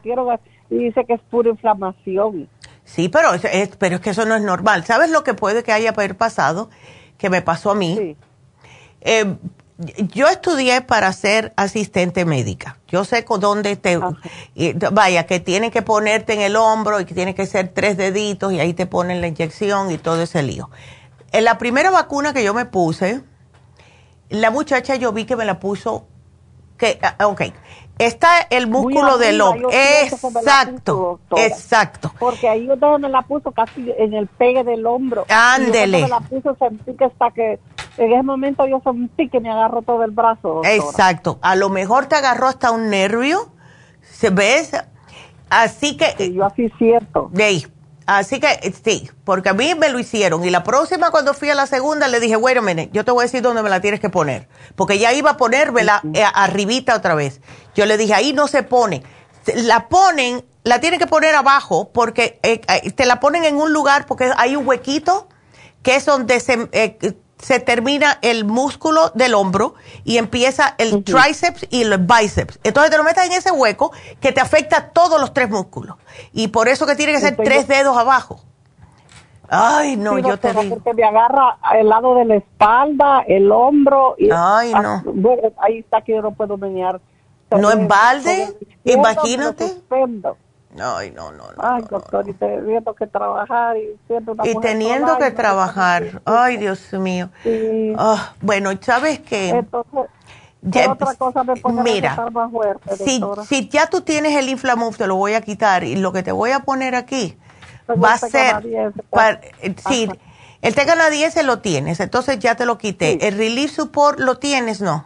y 0.69 0.76
dice 0.77 1.03
que 1.05 1.13
es 1.13 1.21
pura 1.31 1.49
inflamación. 1.49 2.47
Sí, 2.84 3.09
pero 3.09 3.34
es, 3.34 3.76
pero 3.77 3.95
es 3.95 4.01
que 4.01 4.11
eso 4.11 4.26
no 4.26 4.35
es 4.35 4.41
normal. 4.41 4.84
¿Sabes 4.84 5.09
lo 5.09 5.23
que 5.23 5.34
puede 5.34 5.63
que 5.63 5.71
haya 5.71 5.93
pasado? 5.93 6.69
Que 7.17 7.30
me 7.30 7.41
pasó 7.41 7.71
a 7.71 7.76
mí. 7.76 7.95
Sí. 7.97 8.17
Eh, 9.01 9.35
yo 9.80 10.27
estudié 10.27 10.81
para 10.81 11.11
ser 11.14 11.53
asistente 11.56 12.26
médica. 12.26 12.77
Yo 12.89 13.06
sé 13.06 13.23
con 13.23 13.39
dónde 13.39 13.77
te... 13.77 13.97
vaya, 14.91 15.26
que 15.26 15.39
tiene 15.39 15.72
que 15.72 15.81
ponerte 15.81 16.34
en 16.34 16.41
el 16.41 16.57
hombro 16.57 16.99
y 16.99 17.06
que 17.06 17.14
tiene 17.14 17.34
que 17.34 17.45
ser 17.45 17.69
tres 17.69 17.95
deditos 17.95 18.51
y 18.51 18.60
ahí 18.60 18.73
te 18.73 18.85
ponen 18.85 19.22
la 19.22 19.27
inyección 19.27 19.89
y 19.91 19.97
todo 19.97 20.23
ese 20.23 20.43
lío. 20.43 20.69
En 21.31 21.45
la 21.45 21.57
primera 21.57 21.91
vacuna 21.91 22.34
que 22.34 22.43
yo 22.43 22.53
me 22.53 22.65
puse, 22.65 23.22
la 24.30 24.51
muchacha 24.51 24.95
yo 24.95 25.14
vi 25.14 25.26
que 25.26 25.38
me 25.38 25.45
la 25.45 25.60
puso... 25.60 26.07
que 26.77 26.99
ah, 27.01 27.27
Ok, 27.27 27.43
está 27.99 28.47
el 28.49 28.68
músculo 28.68 29.18
del 29.18 29.39
hombro. 29.39 29.69
Exacto, 29.72 31.22
exacto. 31.38 32.14
Porque 32.19 32.49
ahí 32.49 32.68
yo 32.68 32.99
me 32.99 33.07
la 33.07 33.22
puso 33.22 33.51
casi 33.53 33.93
en 33.97 34.14
el 34.14 34.27
pegue 34.27 34.65
del 34.65 34.85
hombro. 34.85 35.26
Ándele. 35.30 36.01
me 36.01 36.10
la 36.10 36.19
puso 36.19 36.53
sentí 36.60 36.93
que 36.95 37.06
hasta 37.06 37.31
que 37.31 37.60
en 37.99 38.13
ese 38.13 38.23
momento 38.23 38.65
yo 38.65 38.81
sentí 38.84 39.30
que 39.30 39.39
me 39.39 39.51
agarró 39.51 39.81
todo 39.81 40.03
el 40.03 40.11
brazo. 40.11 40.61
Exacto. 40.63 41.38
A 41.41 41.55
lo 41.55 41.69
mejor 41.69 42.07
te 42.07 42.15
agarró 42.15 42.47
hasta 42.47 42.71
un 42.71 42.89
nervio. 42.89 43.51
¿Se 44.01 44.30
ves? 44.30 44.71
Así 45.49 45.97
que. 45.97 46.34
yo 46.34 46.45
así 46.45 46.71
siento. 46.77 47.30
De 47.31 47.67
Así 48.05 48.39
que 48.39 48.73
sí, 48.84 49.07
porque 49.23 49.49
a 49.49 49.53
mí 49.53 49.76
me 49.76 49.89
lo 49.89 49.99
hicieron. 49.99 50.43
Y 50.43 50.49
la 50.49 50.63
próxima, 50.63 51.11
cuando 51.11 51.35
fui 51.35 51.51
a 51.51 51.53
la 51.53 51.67
segunda, 51.67 52.07
le 52.07 52.19
dije, 52.19 52.38
bueno, 52.38 52.63
yo 52.91 53.05
te 53.05 53.11
voy 53.11 53.21
a 53.21 53.26
decir 53.26 53.43
dónde 53.43 53.61
me 53.61 53.69
la 53.69 53.81
tienes 53.81 53.99
que 53.99 54.09
poner. 54.09 54.47
Porque 54.76 54.97
ya 54.97 55.13
iba 55.13 55.30
a 55.30 55.38
ponérmela 55.38 56.01
eh, 56.15 56.23
arribita 56.34 56.95
otra 56.95 57.13
vez. 57.13 57.39
Yo 57.76 57.85
le 57.85 57.97
dije, 57.97 58.15
ahí 58.15 58.34
no 58.34 58.47
se 58.47 58.63
pone. 58.63 59.03
La 59.57 59.89
ponen, 59.89 60.43
la 60.63 60.80
tienen 60.80 60.99
que 60.99 61.05
poner 61.05 61.35
abajo, 61.35 61.91
porque 61.93 62.39
eh, 62.41 62.61
eh, 62.67 62.91
te 62.93 63.05
la 63.05 63.19
ponen 63.19 63.43
en 63.43 63.57
un 63.57 63.73
lugar, 63.73 64.07
porque 64.07 64.31
hay 64.38 64.55
un 64.55 64.67
huequito 64.67 65.27
que 65.84 65.95
es 65.95 66.05
donde 66.05 66.39
se 66.39 66.67
se 67.39 67.59
termina 67.59 68.19
el 68.21 68.45
músculo 68.45 69.11
del 69.15 69.33
hombro 69.33 69.75
y 70.03 70.17
empieza 70.17 70.75
el 70.77 71.03
tríceps 71.03 71.67
y 71.69 71.83
el 71.83 71.97
bíceps. 71.97 72.59
Entonces 72.63 72.91
te 72.91 72.97
lo 72.97 73.03
metes 73.03 73.25
en 73.25 73.31
ese 73.31 73.51
hueco 73.51 73.91
que 74.19 74.31
te 74.31 74.41
afecta 74.41 74.89
todos 74.89 75.19
los 75.19 75.33
tres 75.33 75.49
músculos. 75.49 75.95
Y 76.33 76.49
por 76.49 76.67
eso 76.67 76.85
que 76.85 76.95
tiene 76.95 77.13
que 77.13 77.21
ser 77.21 77.37
tres 77.37 77.67
dedos 77.67 77.97
abajo. 77.97 78.41
Ay, 79.49 79.95
no, 79.95 80.19
yo 80.19 80.37
te 80.37 80.53
digo. 80.53 80.75
Porque 80.75 80.93
me 80.93 81.03
agarra 81.03 81.57
el 81.73 81.89
lado 81.89 82.13
de 82.15 82.25
la 82.25 82.35
espalda, 82.35 83.23
el 83.27 83.51
hombro. 83.51 84.15
Y 84.17 84.29
Ay, 84.31 84.73
no. 84.73 85.03
ahí 85.57 85.79
está 85.79 86.01
que 86.01 86.13
yo 86.13 86.21
no 86.21 86.31
puedo 86.31 86.57
menear. 86.57 87.01
No 87.49 87.71
en 87.71 87.87
balde, 87.87 88.55
imagínate. 88.83 89.65
Ay, 90.81 91.11
no, 91.11 91.31
no, 91.31 91.51
no. 91.51 91.57
Ay, 91.57 91.84
doctor, 91.89 92.27
y 92.27 92.34
teniendo 92.34 92.93
que 92.93 93.07
trabajar 93.07 93.77
y 93.77 93.97
siendo 94.07 94.34
una 94.34 94.47
Y 94.47 94.56
teniendo 94.56 95.18
que 95.18 95.31
trabajar. 95.31 96.22
Ay, 96.26 96.57
Dios 96.57 96.91
mío. 96.93 97.30
Sí. 97.43 97.93
Ah, 97.97 98.34
bueno, 98.41 98.72
¿sabes 98.81 99.19
qué? 99.19 99.49
Entonces, 99.49 100.06
¿qué 100.72 100.88
otra 100.88 101.15
cosa 101.15 101.43
me 101.43 101.53
mira, 101.84 102.15
fuerte, 102.51 102.95
si, 102.97 103.23
si, 103.47 103.69
ya 103.69 103.88
tú 103.88 104.01
tienes 104.01 104.35
el 104.35 104.49
Inflamuf, 104.49 104.97
te 104.97 105.07
lo 105.07 105.15
voy 105.15 105.34
a 105.34 105.41
quitar 105.41 105.84
y 105.84 105.95
lo 105.95 106.11
que 106.11 106.23
te 106.23 106.31
voy 106.31 106.51
a 106.51 106.61
poner 106.61 106.95
aquí 106.95 107.38
va 107.89 108.14
a 108.14 108.18
ser... 108.18 108.93
Para, 109.10 109.41
sí, 109.88 110.10
el 110.61 110.76
té 110.76 110.85
canadiense 110.85 111.43
lo 111.43 111.60
tienes, 111.60 111.99
entonces 111.99 112.38
ya 112.39 112.56
te 112.56 112.65
lo 112.65 112.77
quité. 112.77 113.26
¿El 113.27 113.38
Relief 113.38 113.72
Support 113.72 114.19
lo 114.19 114.38
tienes, 114.39 114.81
no? 114.81 115.06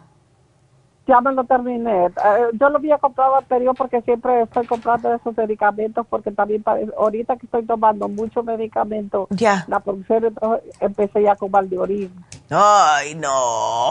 Ya 1.06 1.20
me 1.20 1.32
lo 1.32 1.44
terminé. 1.44 2.06
Eh, 2.06 2.10
yo 2.58 2.68
lo 2.70 2.78
había 2.78 2.98
comprado 2.98 3.36
anterior 3.36 3.74
porque 3.76 4.00
siempre 4.02 4.42
estoy 4.42 4.66
comprando 4.66 5.12
esos 5.14 5.36
medicamentos 5.36 6.06
porque 6.08 6.30
también 6.30 6.64
ahorita 6.96 7.36
que 7.36 7.46
estoy 7.46 7.64
tomando 7.64 8.08
mucho 8.08 8.42
medicamento, 8.42 9.26
ya. 9.30 9.64
la 9.68 9.80
producción 9.80 10.24
entonces 10.24 10.74
empecé 10.80 11.22
ya 11.22 11.36
con 11.36 11.54
orina. 11.54 12.10
Ay, 12.50 13.14
no. 13.14 13.90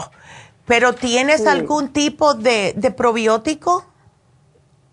¿Pero 0.66 0.94
tienes 0.94 1.46
algún 1.46 1.88
tipo 1.88 2.34
de, 2.34 2.72
de 2.76 2.90
probiótico? 2.90 3.84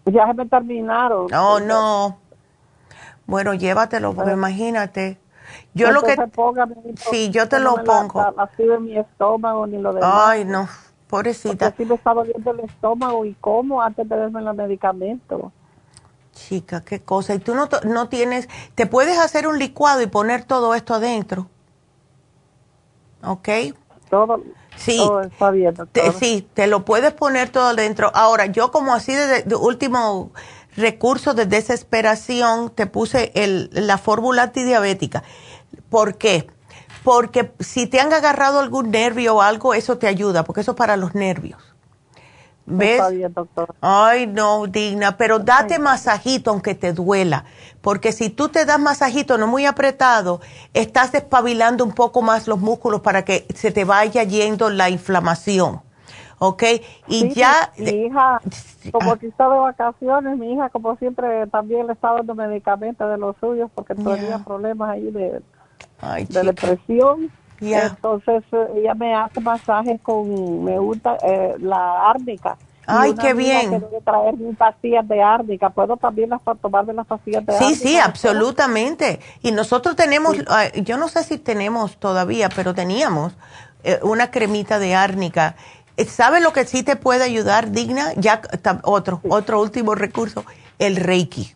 Ya 0.06 0.28
se 0.28 0.34
me 0.34 0.46
terminaron. 0.46 1.28
No, 1.28 1.60
no. 1.60 2.18
Bueno, 3.26 3.54
llévatelo, 3.54 4.14
porque 4.14 4.34
imagínate. 4.34 5.18
Yo 5.74 5.92
lo 5.92 6.02
que... 6.02 6.16
sí, 6.98 7.30
yo 7.30 7.48
te 7.48 7.60
lo 7.60 7.84
pongo. 7.84 8.34
mi 8.82 8.98
estómago 8.98 9.68
ni 9.68 9.78
lo 9.78 9.94
demás. 9.94 10.12
Ay, 10.14 10.46
no. 10.46 10.68
Pobrecita. 11.12 11.72
Porque 11.72 11.86
me 11.86 11.96
está 11.96 12.14
doliendo 12.14 12.52
el 12.52 12.62
estómago 12.62 13.26
y 13.26 13.34
cómo 13.42 13.82
antes 13.82 14.08
de 14.08 14.16
darme 14.16 14.42
los 14.42 14.56
medicamentos. 14.56 15.52
Chica, 16.32 16.82
qué 16.86 17.02
cosa. 17.02 17.36
Y 17.36 17.40
tú 17.40 17.54
no, 17.54 17.68
no 17.84 18.08
tienes, 18.08 18.48
te 18.76 18.86
puedes 18.86 19.20
hacer 19.20 19.46
un 19.46 19.60
licuado 19.60 20.02
y 20.02 20.08
poner 20.08 20.46
todo 20.46 20.74
esto 20.74 20.94
adentro. 20.94 21.50
¿Ok? 23.24 23.50
Todo, 24.10 24.42
sí, 24.78 25.02
está 25.24 25.52
bien. 25.52 25.76
Te, 25.92 26.14
sí, 26.14 26.48
te 26.54 26.68
lo 26.68 26.86
puedes 26.86 27.12
poner 27.12 27.50
todo 27.50 27.66
adentro. 27.66 28.10
Ahora, 28.14 28.46
yo 28.46 28.72
como 28.72 28.94
así 28.94 29.14
de, 29.14 29.44
último 29.56 30.32
recurso 30.78 31.34
de 31.34 31.46
desesperación, 31.46 32.70
te 32.70 32.88
puse 32.88 33.34
el, 33.36 33.70
la 33.74 33.98
fórmula 33.98 34.44
antidiabética. 34.44 35.24
¿Por 35.90 36.18
qué? 36.18 36.48
Porque 37.04 37.52
si 37.60 37.88
te 37.88 38.00
han 38.00 38.14
agarrado 38.14 38.60
algún 38.60 38.92
nervio 38.92 39.36
o 39.36 39.42
algo, 39.42 39.74
eso 39.74 39.98
te 39.98 40.08
ayuda, 40.08 40.44
porque 40.44 40.62
eso 40.62 40.72
es 40.72 40.78
para 40.78 40.98
los 40.98 41.16
nervios. 41.16 41.62
¿Ves? 42.66 43.02
Ay, 43.82 44.28
no, 44.28 44.68
digna, 44.68 45.18
pero 45.18 45.40
date 45.40 45.80
masajito 45.80 46.52
aunque 46.52 46.76
te 46.76 46.94
duela, 46.94 47.44
porque 47.82 48.12
si 48.12 48.30
tú 48.30 48.50
te 48.50 48.66
das 48.66 48.80
masajito 48.80 49.38
no 49.38 49.48
muy 49.48 49.66
apretado, 49.66 50.42
estás 50.74 51.12
despabilando 51.12 51.84
un 51.84 51.92
poco 51.92 52.22
más 52.22 52.48
los 52.48 52.60
músculos 52.60 53.02
para 53.02 53.26
que 53.26 53.46
se 53.56 53.72
te 53.72 53.84
vaya 53.84 54.24
yendo 54.24 54.70
la 54.70 54.90
inflamación. 54.90 55.82
¿Ok? 56.44 56.64
Y 57.08 57.36
ya... 57.36 57.72
Mi 57.78 58.06
hija, 58.06 58.42
como 58.92 59.16
que 59.18 59.28
está 59.28 59.48
de 59.48 59.60
vacaciones, 59.60 60.40
mi 60.40 60.54
hija 60.54 60.70
como 60.70 60.96
siempre 60.98 61.46
también 61.48 61.86
le 61.86 61.94
está 61.94 62.14
dando 62.14 62.34
medicamentos 62.34 63.08
de 63.12 63.18
los 63.20 63.36
suyos 63.40 63.70
porque 63.76 63.94
tenía 63.94 64.44
problemas 64.44 64.90
ahí 64.90 65.12
de 65.12 65.44
de 66.02 66.44
depresión. 66.44 67.32
Entonces 67.60 68.44
eh, 68.52 68.68
ella 68.78 68.94
me 68.96 69.14
hace 69.14 69.40
masajes 69.40 70.02
con, 70.02 70.64
me 70.64 70.80
gusta 70.80 71.18
eh, 71.24 71.56
la 71.60 72.10
árnica. 72.10 72.58
Ay, 72.88 73.14
qué 73.14 73.34
bien. 73.34 73.86
traer 74.04 74.36
mis 74.36 74.58
pastillas 74.58 75.08
de 75.08 75.22
árnica. 75.22 75.70
¿Puedo 75.70 75.96
también 75.98 76.32
las, 76.32 76.42
tomar 76.60 76.86
de 76.86 76.94
las 76.94 77.06
pastillas 77.06 77.46
de 77.46 77.56
árnica? 77.56 77.76
Sí, 77.76 77.76
sí, 77.76 77.98
absolutamente. 77.98 79.20
Y 79.44 79.52
nosotros 79.52 79.96
tenemos, 79.96 80.36
yo 80.84 80.98
no 80.98 81.08
sé 81.08 81.24
si 81.24 81.38
tenemos 81.38 81.98
todavía, 81.98 82.50
pero 82.50 82.74
teníamos 82.74 83.34
eh, 83.84 84.00
una 84.02 84.32
cremita 84.32 84.80
de 84.80 84.96
árnica. 84.96 85.56
¿Sabe 86.08 86.42
lo 86.42 86.52
que 86.52 86.66
sí 86.66 86.82
te 86.82 86.96
puede 86.96 87.24
ayudar, 87.24 87.72
Digna? 87.72 88.14
Ya 88.16 88.42
otro, 88.84 89.22
otro 89.30 89.62
último 89.62 89.94
recurso, 89.94 90.44
el 90.80 90.96
Reiki. 90.96 91.54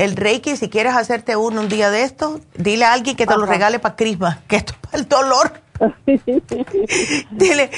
El 0.00 0.16
Reiki, 0.16 0.56
si 0.56 0.70
quieres 0.70 0.94
hacerte 0.94 1.36
uno 1.36 1.60
un 1.60 1.68
día 1.68 1.90
de 1.90 2.04
esto, 2.04 2.40
dile 2.54 2.86
a 2.86 2.94
alguien 2.94 3.16
que 3.16 3.26
te 3.26 3.36
lo 3.36 3.44
regale 3.44 3.78
para 3.80 3.96
Crisma, 3.96 4.42
que 4.48 4.56
esto 4.56 4.72
es 4.72 4.78
para 4.78 4.98
el 4.98 5.06
dolor. 5.06 5.60
dile, 7.30 7.70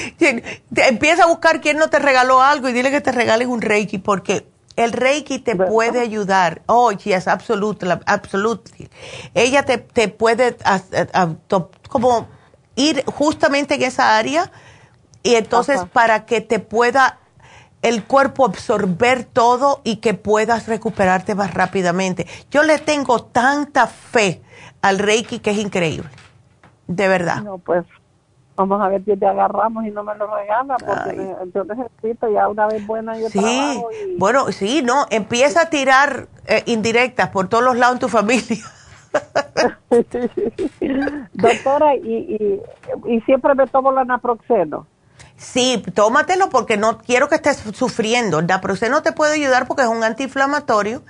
empieza 0.76 1.24
a 1.24 1.26
buscar 1.26 1.60
quién 1.60 1.78
no 1.78 1.90
te 1.90 1.98
regaló 1.98 2.40
algo 2.40 2.68
y 2.68 2.72
dile 2.72 2.92
que 2.92 3.00
te 3.00 3.10
regalen 3.10 3.50
un 3.50 3.60
Reiki, 3.60 3.98
porque 3.98 4.46
el 4.76 4.92
Reiki 4.92 5.40
te 5.40 5.56
puede 5.56 5.98
ayudar. 5.98 6.62
Oh, 6.66 6.92
yes, 6.92 7.26
absolutamente. 7.26 8.04
Absolute. 8.06 8.88
Ella 9.34 9.64
te, 9.64 9.78
te 9.78 10.06
puede 10.06 10.56
como 11.88 12.28
ir 12.76 13.04
justamente 13.04 13.74
en 13.74 13.82
esa 13.82 14.16
área 14.16 14.52
y 15.24 15.34
entonces 15.34 15.80
para 15.92 16.24
que 16.24 16.40
te 16.40 16.60
pueda 16.60 17.18
el 17.82 18.04
cuerpo 18.04 18.46
absorber 18.46 19.24
todo 19.24 19.80
y 19.84 19.96
que 19.96 20.14
puedas 20.14 20.68
recuperarte 20.68 21.34
más 21.34 21.52
rápidamente. 21.52 22.26
Yo 22.50 22.62
le 22.62 22.78
tengo 22.78 23.24
tanta 23.24 23.88
fe 23.88 24.40
al 24.80 24.98
Reiki 24.98 25.40
que 25.40 25.50
es 25.50 25.58
increíble, 25.58 26.08
de 26.86 27.08
verdad. 27.08 27.42
No, 27.42 27.58
pues 27.58 27.84
vamos 28.56 28.80
a 28.80 28.88
ver 28.88 29.04
si 29.04 29.14
te 29.16 29.26
agarramos 29.26 29.84
y 29.84 29.90
no 29.90 30.04
me 30.04 30.14
lo 30.14 30.34
regala, 30.34 30.76
porque 30.76 31.34
yo 31.54 31.64
necesito 31.64 32.30
ya 32.30 32.48
una 32.48 32.68
vez 32.68 32.86
buena 32.86 33.18
yo 33.18 33.28
sí. 33.28 33.82
Bueno, 34.18 34.52
sí, 34.52 34.82
no, 34.82 35.06
empieza 35.10 35.62
a 35.62 35.70
tirar 35.70 36.28
eh, 36.46 36.62
indirectas 36.66 37.30
por 37.30 37.48
todos 37.48 37.64
los 37.64 37.76
lados 37.76 37.94
en 37.94 38.00
tu 38.00 38.08
familia. 38.08 38.58
Doctora, 41.34 41.96
y, 41.96 42.08
y, 42.08 42.62
y 43.06 43.20
siempre 43.22 43.54
me 43.54 43.66
tomo 43.66 43.90
la 43.92 44.04
naproxeno. 44.04 44.86
Sí, 45.36 45.82
tómatelo 45.94 46.48
porque 46.50 46.76
no 46.76 46.98
quiero 46.98 47.28
que 47.28 47.36
estés 47.36 47.62
sufriendo. 47.74 48.38
El 48.38 48.46
naproxeno 48.46 49.02
te 49.02 49.12
puede 49.12 49.34
ayudar 49.34 49.66
porque 49.66 49.82
es 49.82 49.88
un 49.88 50.04
antiinflamatorio, 50.04 51.02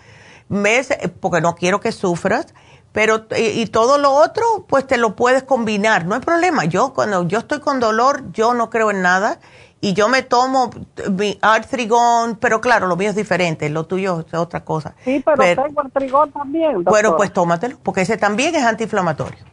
porque 1.20 1.40
no 1.40 1.54
quiero 1.54 1.80
que 1.80 1.92
sufras, 1.92 2.54
pero 2.92 3.26
y, 3.36 3.66
todo 3.66 3.98
lo 3.98 4.12
otro, 4.12 4.44
pues 4.68 4.86
te 4.86 4.98
lo 4.98 5.16
puedes 5.16 5.42
combinar, 5.42 6.04
no 6.04 6.14
hay 6.14 6.20
problema. 6.20 6.64
Yo 6.64 6.92
cuando 6.92 7.26
yo 7.26 7.38
estoy 7.38 7.60
con 7.60 7.80
dolor, 7.80 8.30
yo 8.32 8.54
no 8.54 8.68
creo 8.68 8.90
en 8.90 9.02
nada 9.02 9.38
y 9.80 9.94
yo 9.94 10.08
me 10.08 10.22
tomo 10.22 10.70
mi 11.10 11.38
artrigón, 11.42 12.36
pero 12.36 12.60
claro, 12.60 12.86
lo 12.86 12.96
mío 12.96 13.10
es 13.10 13.16
diferente, 13.16 13.68
lo 13.70 13.84
tuyo 13.84 14.24
es 14.26 14.34
otra 14.34 14.64
cosa. 14.64 14.94
Sí, 15.04 15.22
pero, 15.24 15.62
tengo 15.62 15.80
artrigón 15.80 16.30
también. 16.32 16.84
Bueno, 16.84 17.16
pues 17.16 17.32
tómatelo, 17.32 17.78
porque 17.82 18.02
ese 18.02 18.16
también 18.16 18.54
es 18.54 18.64
antiinflamatorio. 18.64 19.44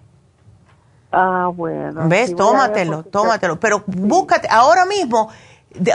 Ah, 1.12 1.50
bueno. 1.54 2.08
¿Ves? 2.08 2.36
tómatelo, 2.36 3.04
tómatelo. 3.04 3.60
Pero 3.60 3.84
búscate, 3.88 4.48
ahora 4.50 4.86
mismo, 4.86 5.30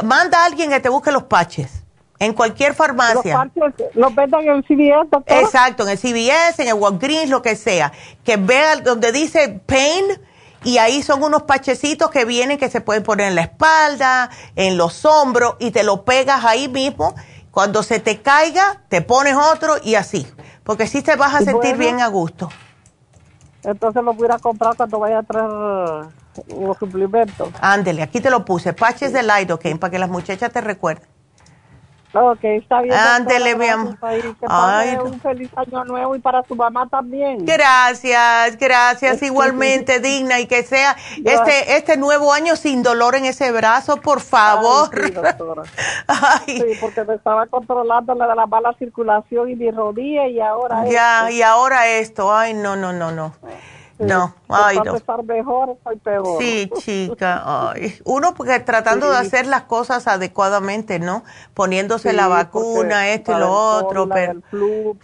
manda 0.02 0.42
a 0.42 0.46
alguien 0.46 0.70
que 0.70 0.80
te 0.80 0.88
busque 0.88 1.12
los 1.12 1.24
paches. 1.24 1.82
En 2.20 2.32
cualquier 2.32 2.74
farmacia. 2.74 3.44
Los 3.54 3.68
paches 3.68 3.86
los 3.94 4.14
vendan 4.14 4.42
en 4.42 4.50
el 4.50 4.64
CVS, 4.64 5.10
doctor. 5.10 5.36
Exacto, 5.36 5.82
en 5.82 5.90
el 5.90 5.98
CVS, 5.98 6.62
en 6.62 6.68
el 6.68 6.74
Walgreens, 6.74 7.28
lo 7.28 7.42
que 7.42 7.56
sea. 7.56 7.92
Que 8.24 8.36
vea 8.36 8.76
donde 8.76 9.12
dice 9.12 9.60
pain 9.66 10.04
y 10.64 10.78
ahí 10.78 11.02
son 11.02 11.22
unos 11.22 11.42
pachecitos 11.42 12.10
que 12.10 12.24
vienen 12.24 12.56
que 12.56 12.70
se 12.70 12.80
pueden 12.80 13.02
poner 13.02 13.28
en 13.28 13.34
la 13.34 13.42
espalda, 13.42 14.30
en 14.56 14.78
los 14.78 15.04
hombros 15.04 15.56
y 15.58 15.70
te 15.72 15.82
lo 15.82 16.04
pegas 16.04 16.44
ahí 16.44 16.68
mismo. 16.68 17.14
Cuando 17.50 17.82
se 17.82 18.00
te 18.00 18.22
caiga, 18.22 18.82
te 18.88 19.02
pones 19.02 19.36
otro 19.36 19.74
y 19.82 19.94
así. 19.94 20.26
Porque 20.64 20.86
si 20.86 21.02
te 21.02 21.16
vas 21.16 21.34
a 21.34 21.40
sentir 21.40 21.76
bien 21.76 22.00
a 22.00 22.08
gusto. 22.08 22.48
Entonces 23.64 24.02
lo 24.02 24.12
voy 24.12 24.28
a 24.30 24.38
comprar 24.38 24.76
cuando 24.76 24.98
vaya 24.98 25.18
a 25.18 25.22
traer 25.22 25.48
los 25.48 26.76
suplementos. 26.78 27.48
Ándele, 27.60 28.02
aquí 28.02 28.20
te 28.20 28.30
lo 28.30 28.44
puse, 28.44 28.72
paches 28.72 29.12
de 29.12 29.22
Lidocaine, 29.22 29.78
para 29.78 29.90
que 29.90 29.98
las 29.98 30.10
muchachas 30.10 30.52
te 30.52 30.60
recuerden. 30.60 31.13
Ok, 32.14 32.44
está 32.44 32.80
bien. 32.80 32.94
Ándele, 32.94 33.56
mi 33.56 33.68
amor. 33.68 33.98
Ay, 34.48 34.96
un 35.02 35.20
feliz 35.20 35.50
año 35.56 35.84
nuevo 35.84 36.14
y 36.14 36.20
para 36.20 36.44
su 36.44 36.54
mamá 36.54 36.88
también. 36.88 37.44
Gracias, 37.44 38.56
gracias. 38.56 39.22
Igualmente, 39.22 39.98
digna 39.98 40.38
y 40.38 40.46
que 40.46 40.62
sea 40.62 40.96
este 41.24 41.76
este 41.76 41.96
nuevo 41.96 42.32
año 42.32 42.54
sin 42.56 42.82
dolor 42.82 43.16
en 43.16 43.24
ese 43.24 43.50
brazo, 43.50 43.96
por 43.96 44.20
favor. 44.20 44.90
Ay, 46.06 46.60
sí, 46.60 46.78
porque 46.80 47.04
me 47.04 47.14
estaba 47.14 47.46
controlando 47.46 48.14
la 48.14 48.28
de 48.28 48.34
la 48.36 48.46
mala 48.46 48.72
circulación 48.78 49.50
y 49.50 49.56
mi 49.56 49.70
rodilla 49.70 50.28
y 50.28 50.40
ahora 50.40 50.84
Ya, 50.88 51.30
y 51.30 51.42
ahora 51.42 51.88
esto. 51.88 52.32
Ay, 52.32 52.54
no, 52.54 52.76
no, 52.76 52.92
no, 52.92 53.10
no. 53.10 53.32
No, 53.98 54.34
ay, 54.48 54.80
no. 54.84 54.96
estar 54.96 55.22
mejor, 55.22 55.78
soy 55.84 55.96
peor. 55.96 56.42
Sí, 56.42 56.70
chica, 56.78 57.42
ay. 57.70 57.96
Uno 58.04 58.34
porque 58.34 58.58
tratando 58.60 59.10
de 59.10 59.18
hacer 59.18 59.46
las 59.46 59.62
cosas 59.62 60.08
adecuadamente, 60.08 60.98
¿no? 60.98 61.22
Poniéndose 61.54 62.12
la 62.12 62.26
vacuna, 62.26 63.10
esto 63.10 63.32
y 63.32 63.36
lo 63.36 63.52
otro, 63.52 64.08
pero 64.08 64.40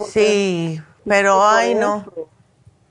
sí, 0.08 0.82
pero 1.06 1.46
ay, 1.46 1.74
no. 1.74 2.04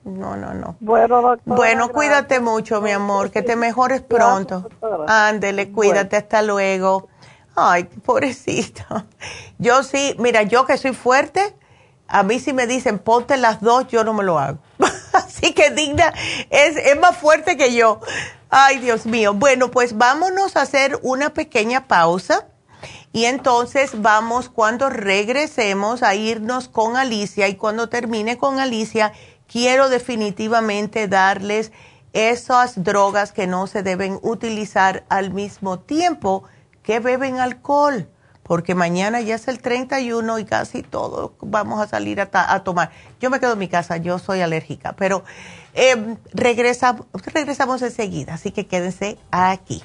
No, 0.02 0.34
no, 0.34 0.54
no. 0.54 0.76
Bueno, 0.80 1.20
doctora, 1.20 1.56
Bueno, 1.56 1.92
cuídate 1.92 2.40
mucho, 2.40 2.80
mi 2.80 2.90
amor, 2.90 3.30
que 3.30 3.42
te 3.42 3.54
mejores 3.56 4.00
pronto. 4.00 4.66
Ándele, 5.06 5.70
cuídate, 5.70 6.16
hasta 6.16 6.40
luego. 6.40 7.08
Ay, 7.54 7.84
pobrecito. 7.84 8.82
Yo 9.58 9.82
sí, 9.82 10.16
mira, 10.18 10.42
yo 10.42 10.64
que 10.64 10.78
soy 10.78 10.94
fuerte, 10.94 11.54
a 12.10 12.22
mí 12.22 12.40
si 12.40 12.52
me 12.52 12.66
dicen 12.66 12.98
ponte 12.98 13.36
las 13.36 13.60
dos, 13.60 13.86
yo 13.88 14.04
no 14.04 14.12
me 14.12 14.24
lo 14.24 14.38
hago. 14.38 14.58
Así 15.12 15.52
que 15.52 15.70
digna, 15.70 16.12
es, 16.50 16.76
es 16.76 16.98
más 16.98 17.16
fuerte 17.16 17.56
que 17.56 17.74
yo. 17.74 18.00
Ay, 18.50 18.78
Dios 18.78 19.06
mío. 19.06 19.32
Bueno, 19.32 19.70
pues 19.70 19.96
vámonos 19.96 20.56
a 20.56 20.62
hacer 20.62 20.98
una 21.02 21.30
pequeña 21.30 21.86
pausa. 21.86 22.46
Y 23.12 23.24
entonces 23.24 24.02
vamos 24.02 24.48
cuando 24.48 24.88
regresemos 24.88 26.02
a 26.02 26.14
irnos 26.14 26.68
con 26.68 26.96
Alicia 26.96 27.48
y 27.48 27.56
cuando 27.56 27.88
termine 27.88 28.38
con 28.38 28.60
Alicia, 28.60 29.12
quiero 29.48 29.88
definitivamente 29.88 31.08
darles 31.08 31.72
esas 32.12 32.84
drogas 32.84 33.32
que 33.32 33.46
no 33.46 33.66
se 33.66 33.82
deben 33.82 34.18
utilizar 34.22 35.04
al 35.08 35.32
mismo 35.32 35.80
tiempo 35.80 36.44
que 36.82 37.00
beben 37.00 37.40
alcohol 37.40 38.08
porque 38.50 38.74
mañana 38.74 39.20
ya 39.20 39.36
es 39.36 39.46
el 39.46 39.60
31 39.60 40.40
y 40.40 40.44
casi 40.44 40.82
todos 40.82 41.30
vamos 41.40 41.80
a 41.80 41.86
salir 41.86 42.20
a, 42.20 42.64
tomar. 42.64 42.90
Yo 43.20 43.30
me 43.30 43.38
quedo 43.38 43.52
en 43.52 43.60
mi 43.60 43.68
casa, 43.68 43.96
yo 43.98 44.18
soy 44.18 44.40
alérgica, 44.40 44.92
pero 44.98 45.22
eh, 45.72 46.16
regresamos 46.32 47.80
enseguida, 47.82 48.34
así 48.34 48.50
que 48.50 48.66
quédense 48.66 49.18
aquí. 49.30 49.84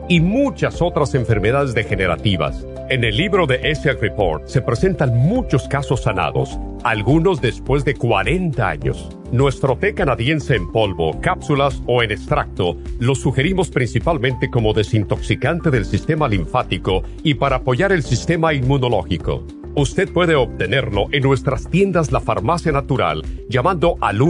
y 0.11 0.19
muchas 0.19 0.81
otras 0.81 1.15
enfermedades 1.15 1.73
degenerativas. 1.73 2.65
En 2.89 3.05
el 3.05 3.15
libro 3.15 3.47
de 3.47 3.61
ese 3.71 3.93
Report 3.93 4.45
se 4.45 4.61
presentan 4.61 5.15
muchos 5.15 5.69
casos 5.69 6.01
sanados, 6.01 6.59
algunos 6.83 7.39
después 7.39 7.85
de 7.85 7.93
40 7.93 8.67
años. 8.67 9.07
Nuestro 9.31 9.77
té 9.77 9.93
canadiense 9.93 10.57
en 10.57 10.69
polvo, 10.69 11.17
cápsulas 11.21 11.81
o 11.87 12.03
en 12.03 12.11
extracto 12.11 12.75
lo 12.99 13.15
sugerimos 13.15 13.69
principalmente 13.69 14.49
como 14.49 14.73
desintoxicante 14.73 15.71
del 15.71 15.85
sistema 15.85 16.27
linfático 16.27 17.03
y 17.23 17.35
para 17.35 17.55
apoyar 17.55 17.93
el 17.93 18.03
sistema 18.03 18.53
inmunológico. 18.53 19.45
Usted 19.75 20.11
puede 20.11 20.35
obtenerlo 20.35 21.05
en 21.13 21.23
nuestras 21.23 21.69
tiendas 21.69 22.11
La 22.11 22.19
Farmacia 22.19 22.73
Natural 22.73 23.21
llamando 23.47 23.95
al 24.01 24.21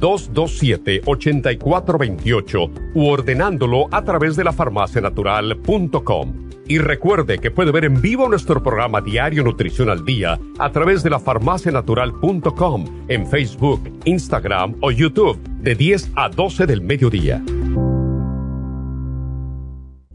1-800-227-8428 0.00 2.92
u 2.94 3.06
ordenándolo 3.06 3.88
a 3.92 4.02
través 4.04 4.36
de 4.36 4.44
lafarmacianatural.com. 4.44 6.44
Y 6.66 6.78
recuerde 6.78 7.38
que 7.38 7.50
puede 7.50 7.72
ver 7.72 7.84
en 7.84 8.00
vivo 8.00 8.26
nuestro 8.28 8.62
programa 8.62 9.02
Diario 9.02 9.44
Nutrición 9.44 9.90
al 9.90 10.02
Día 10.04 10.38
a 10.58 10.72
través 10.72 11.02
de 11.02 11.10
lafarmacianatural.com 11.10 13.04
en 13.08 13.26
Facebook, 13.26 13.82
Instagram 14.06 14.76
o 14.80 14.90
YouTube 14.90 15.38
de 15.60 15.74
10 15.74 16.12
a 16.16 16.30
12 16.30 16.64
del 16.66 16.80
mediodía. 16.80 17.42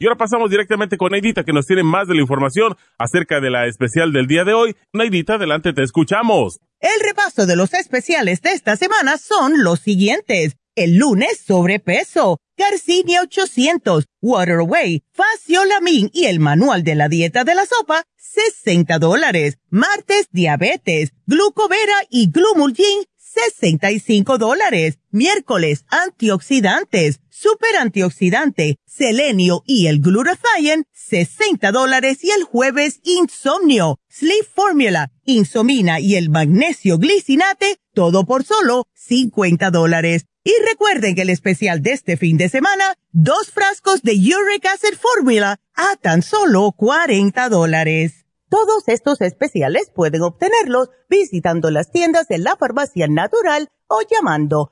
Y 0.01 0.05
ahora 0.05 0.17
pasamos 0.17 0.49
directamente 0.49 0.97
con 0.97 1.11
Neidita, 1.11 1.43
que 1.43 1.51
nos 1.51 1.67
tiene 1.67 1.83
más 1.83 2.07
de 2.07 2.15
la 2.15 2.21
información 2.21 2.77
acerca 2.97 3.41
de 3.41 3.49
la 3.49 3.67
especial 3.67 4.13
del 4.13 4.27
día 4.27 4.45
de 4.45 4.53
hoy. 4.53 4.77
Neidita, 4.93 5.35
adelante, 5.35 5.73
te 5.73 5.83
escuchamos. 5.83 6.61
El 6.79 6.97
repaso 7.05 7.45
de 7.45 7.57
los 7.57 7.73
especiales 7.73 8.41
de 8.41 8.53
esta 8.53 8.77
semana 8.77 9.17
son 9.17 9.63
los 9.63 9.81
siguientes. 9.81 10.55
El 10.75 10.95
lunes, 10.95 11.37
sobrepeso, 11.45 12.39
Garcinia 12.57 13.21
800, 13.21 14.05
Waterway, 14.21 15.03
Faciolamin 15.11 16.09
y 16.13 16.27
el 16.27 16.39
manual 16.39 16.85
de 16.85 16.95
la 16.95 17.09
dieta 17.09 17.43
de 17.43 17.53
la 17.53 17.65
sopa, 17.65 18.05
60 18.15 18.97
dólares. 18.97 19.57
Martes, 19.69 20.27
diabetes, 20.31 21.11
glucovera 21.25 21.95
y 22.09 22.31
glumulgin, 22.31 23.03
65 23.17 24.37
dólares. 24.37 24.99
Miércoles, 25.11 25.83
antioxidantes, 25.89 27.19
super 27.29 27.75
antioxidante, 27.75 28.77
selenio 28.99 29.63
y 29.65 29.87
el 29.87 30.01
glutathione, 30.01 30.83
60 30.91 31.71
dólares. 31.71 32.19
Y 32.21 32.31
el 32.31 32.43
jueves, 32.43 32.99
insomnio, 33.03 33.97
sleep 34.09 34.45
formula, 34.53 35.11
insomina 35.23 35.99
y 35.99 36.15
el 36.15 36.29
magnesio 36.29 36.97
glicinate, 36.97 37.77
todo 37.93 38.25
por 38.25 38.43
solo 38.43 38.87
50 38.93 39.71
dólares. 39.71 40.25
Y 40.43 40.51
recuerden 40.67 41.15
que 41.15 41.21
el 41.23 41.29
especial 41.29 41.81
de 41.81 41.93
este 41.93 42.17
fin 42.17 42.37
de 42.37 42.49
semana, 42.49 42.95
dos 43.11 43.51
frascos 43.51 44.01
de 44.03 44.13
Uric 44.13 44.65
Acid 44.65 44.97
Formula 44.97 45.59
a 45.75 45.95
tan 45.95 46.21
solo 46.21 46.71
40 46.73 47.49
dólares. 47.49 48.25
Todos 48.49 48.83
estos 48.87 49.21
especiales 49.21 49.91
pueden 49.93 50.23
obtenerlos 50.23 50.89
visitando 51.09 51.71
las 51.71 51.91
tiendas 51.91 52.27
de 52.27 52.39
la 52.39 52.55
farmacia 52.57 53.07
natural 53.07 53.69
o 53.87 54.01
llamando 54.09 54.71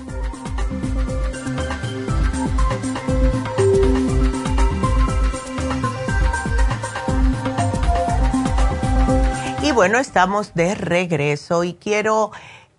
Y 9.71 9.73
bueno, 9.73 9.99
estamos 9.99 10.53
de 10.53 10.75
regreso 10.75 11.63
y 11.63 11.75
quiero, 11.75 12.31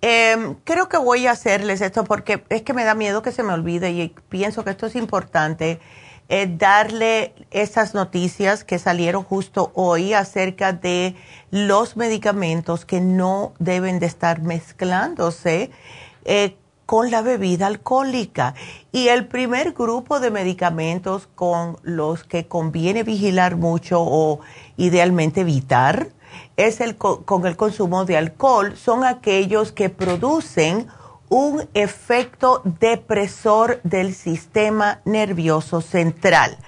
em, 0.03 0.57
creo 0.63 0.91
que 0.91 0.99
voy 0.99 1.27
a 1.27 1.31
hacerles 1.31 1.81
esto 1.81 2.05
porque 2.05 2.45
es 2.51 2.61
que 2.61 2.75
me 2.75 2.85
da 2.85 2.95
miedo 2.95 3.23
que 3.23 3.33
se 3.33 3.43
me 3.43 3.55
olvide 3.55 3.93
y 3.93 4.15
pienso 4.29 4.63
que 4.63 4.71
esto 4.71 4.85
es 4.85 4.95
importante, 4.95 5.81
eh, 6.29 6.55
darle 6.55 7.33
esas 7.51 7.95
noticias 7.95 8.63
que 8.63 8.79
salieron 8.79 9.23
justo 9.23 9.73
hoy 9.75 10.13
acerca 10.13 10.75
de 10.75 11.17
los 11.51 11.97
medicamentos 11.97 12.85
que 12.85 13.01
no 13.01 13.55
deben 13.59 13.99
de 13.99 14.07
estar 14.07 14.43
mezclándose. 14.43 15.71
Eh, 16.27 16.59
con 16.85 17.11
la 17.11 17.23
bebida 17.23 17.69
alcohólica. 17.69 18.55
Y 18.91 19.09
el 19.09 19.27
primer 19.27 19.73
grupo 19.73 20.21
de 20.21 20.31
medicamentos 20.31 21.27
con 21.35 21.79
los 21.83 22.25
que 22.25 22.49
conviene 22.49 23.03
vigilar 23.03 23.57
mucho 23.57 24.03
o 24.03 24.41
idealmente 24.77 25.41
evitar 25.41 26.11
es 26.67 26.81
el 26.81 26.97
con 26.97 27.47
el 27.47 27.57
consumo 27.57 28.05
de 28.05 28.17
alcohol 28.17 28.77
son 28.77 29.05
aquellos 29.05 29.73
que 29.73 29.89
producen 29.89 30.89
un 31.29 31.69
efecto 31.73 32.63
depresor 32.65 33.81
del 33.85 34.15
sistema 34.15 35.01
nervioso 35.05 35.81
central. 35.81 36.59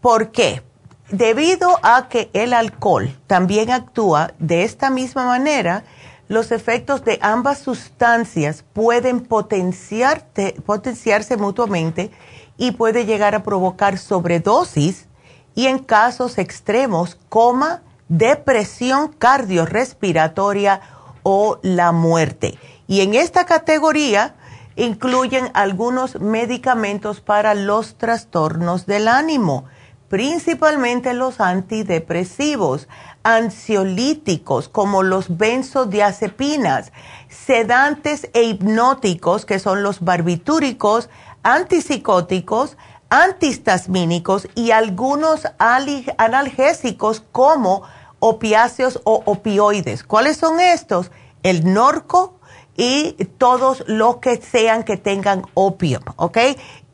¿Por 0.00 0.30
qué? 0.30 0.62
Debido 1.10 1.78
a 1.82 2.08
que 2.08 2.30
el 2.32 2.52
alcohol 2.52 3.18
también 3.26 3.70
actúa 3.70 4.32
de 4.38 4.62
esta 4.62 4.90
misma 4.90 5.24
manera, 5.24 5.84
los 6.28 6.52
efectos 6.52 7.04
de 7.04 7.18
ambas 7.22 7.58
sustancias 7.58 8.64
pueden 8.72 9.20
potenciarse 9.20 11.36
mutuamente 11.38 12.10
y 12.58 12.72
puede 12.72 13.06
llegar 13.06 13.34
a 13.34 13.42
provocar 13.42 13.98
sobredosis 13.98 15.06
y 15.54 15.66
en 15.66 15.78
casos 15.78 16.38
extremos 16.38 17.18
coma, 17.28 17.82
depresión 18.08 19.08
cardiorrespiratoria 19.08 20.80
o 21.22 21.58
la 21.62 21.92
muerte. 21.92 22.58
Y 22.86 23.02
en 23.02 23.14
esta 23.14 23.44
categoría 23.44 24.34
incluyen 24.76 25.50
algunos 25.54 26.20
medicamentos 26.20 27.20
para 27.20 27.54
los 27.54 27.96
trastornos 27.96 28.86
del 28.86 29.08
ánimo, 29.08 29.64
principalmente 30.08 31.12
los 31.12 31.40
antidepresivos, 31.40 32.88
ansiolíticos 33.24 34.68
como 34.68 35.02
los 35.02 35.36
benzodiazepinas, 35.36 36.92
sedantes 37.28 38.30
e 38.32 38.44
hipnóticos 38.44 39.44
que 39.44 39.58
son 39.58 39.82
los 39.82 40.00
barbitúricos, 40.00 41.10
antipsicóticos, 41.42 42.78
antihistamínicos 43.10 44.48
y 44.54 44.70
algunos 44.70 45.46
analgésicos 45.58 47.22
como 47.32 47.82
opiáceos 48.20 49.00
o 49.04 49.22
opioides. 49.24 50.04
¿Cuáles 50.04 50.36
son 50.36 50.60
estos? 50.60 51.10
El 51.42 51.72
norco 51.72 52.38
y 52.76 53.12
todos 53.38 53.84
los 53.86 54.18
que 54.18 54.40
sean 54.40 54.84
que 54.84 54.96
tengan 54.96 55.42
opio, 55.54 56.00
¿ok? 56.16 56.38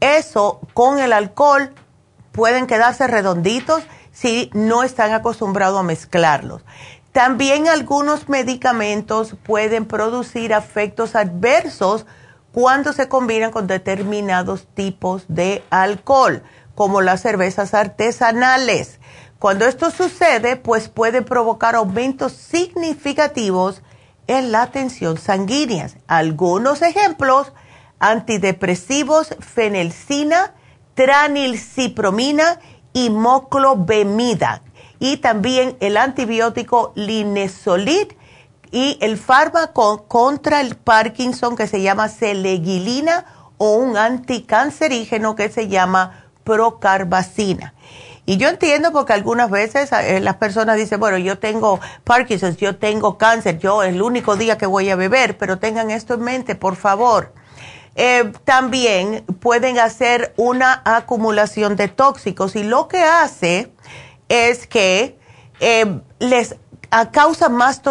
Eso 0.01 0.61
con 0.73 0.99
el 0.99 1.13
alcohol 1.13 1.75
pueden 2.33 2.67
quedarse 2.67 3.07
redonditos 3.07 3.83
si 4.11 4.51
no 4.55 4.83
están 4.83 5.13
acostumbrados 5.13 5.79
a 5.79 5.83
mezclarlos. 5.83 6.63
También 7.13 7.69
algunos 7.69 8.29
medicamentos 8.29 9.37
pueden 9.45 9.87
producir 9.87 10.53
efectos 10.53 11.15
adversos 11.15 12.07
cuando 12.53 12.93
se 12.93 13.09
combinan 13.09 13.51
con 13.51 13.67
determinados 13.67 14.67
tipos 14.75 15.25
de 15.29 15.63
alcohol, 15.71 16.43
como 16.75 17.03
las 17.03 17.21
cervezas 17.21 17.75
artesanales 17.75 19.01
cuando 19.45 19.67
esto 19.67 19.91
sucede, 19.91 20.57
pues 20.57 20.89
puede 20.89 21.21
provocar 21.21 21.75
aumentos 21.75 22.33
significativos 22.33 23.83
en 24.27 24.53
la 24.53 24.69
tensión 24.69 25.19
sanguínea. 25.19 25.91
Algunos 26.07 26.81
ejemplos, 26.81 27.53
antidepresivos, 27.99 29.37
fenelcina, 29.41 30.55
tranilcipromina 30.95 32.59
y 32.95 33.11
moclobemida. 33.11 34.63
Y 34.99 35.19
también 35.19 35.77
el 35.81 35.99
antibiótico 35.99 36.95
linesolid 36.95 38.15
y 38.71 38.97
el 39.03 39.19
fármaco 39.19 40.07
contra 40.09 40.63
el 40.63 40.75
Parkinson 40.75 41.55
que 41.55 41.67
se 41.67 41.83
llama 41.83 42.09
seleguilina 42.09 43.27
o 43.59 43.75
un 43.75 43.99
anticancerígeno 43.99 45.37
que 45.37 45.51
se 45.51 45.69
llama 45.69 46.31
procarbacina. 46.45 47.74
Y 48.27 48.39
yo 48.39 48.49
entiendo 48.49 48.91
porque 48.91 49.13
algunas 49.13 49.51
veces 49.51 49.93
eh, 49.93 50.21
las 50.21 50.37
personas 50.37 50.77
dicen, 50.77 50.99
bueno, 50.99 51.19
yo 51.19 51.39
tengo 51.39 51.81
Parkinson, 52.05 52.57
yo 52.57 52.77
tengo 52.77 53.19
cáncer, 53.19 53.59
yo 53.59 53.83
es 53.83 53.91
el 53.91 54.01
único 54.01 54.37
día 54.37 54.57
que 54.57 54.67
voy 54.67 54.89
a 54.89 54.97
beber, 54.97 55.37
pero 55.37 55.59
tengan 55.59 55.91
esto 55.91 56.15
en 56.15 56.23
mente, 56.23 56.55
por 56.55 56.77
favor. 56.77 57.33
Eh, 57.97 58.33
también 58.45 59.25
pueden 59.41 59.79
hacer 59.79 60.33
una 60.37 60.83
acumulación 60.85 61.77
de 61.77 61.89
tóxicos 61.89 62.57
y 62.57 62.65
lo 62.65 62.89
que 62.89 63.03
hace 63.03 63.71
es 64.29 64.67
que 64.67 65.17
eh, 65.61 66.01
les 66.19 66.57
causa 67.11 67.49
más 67.49 67.83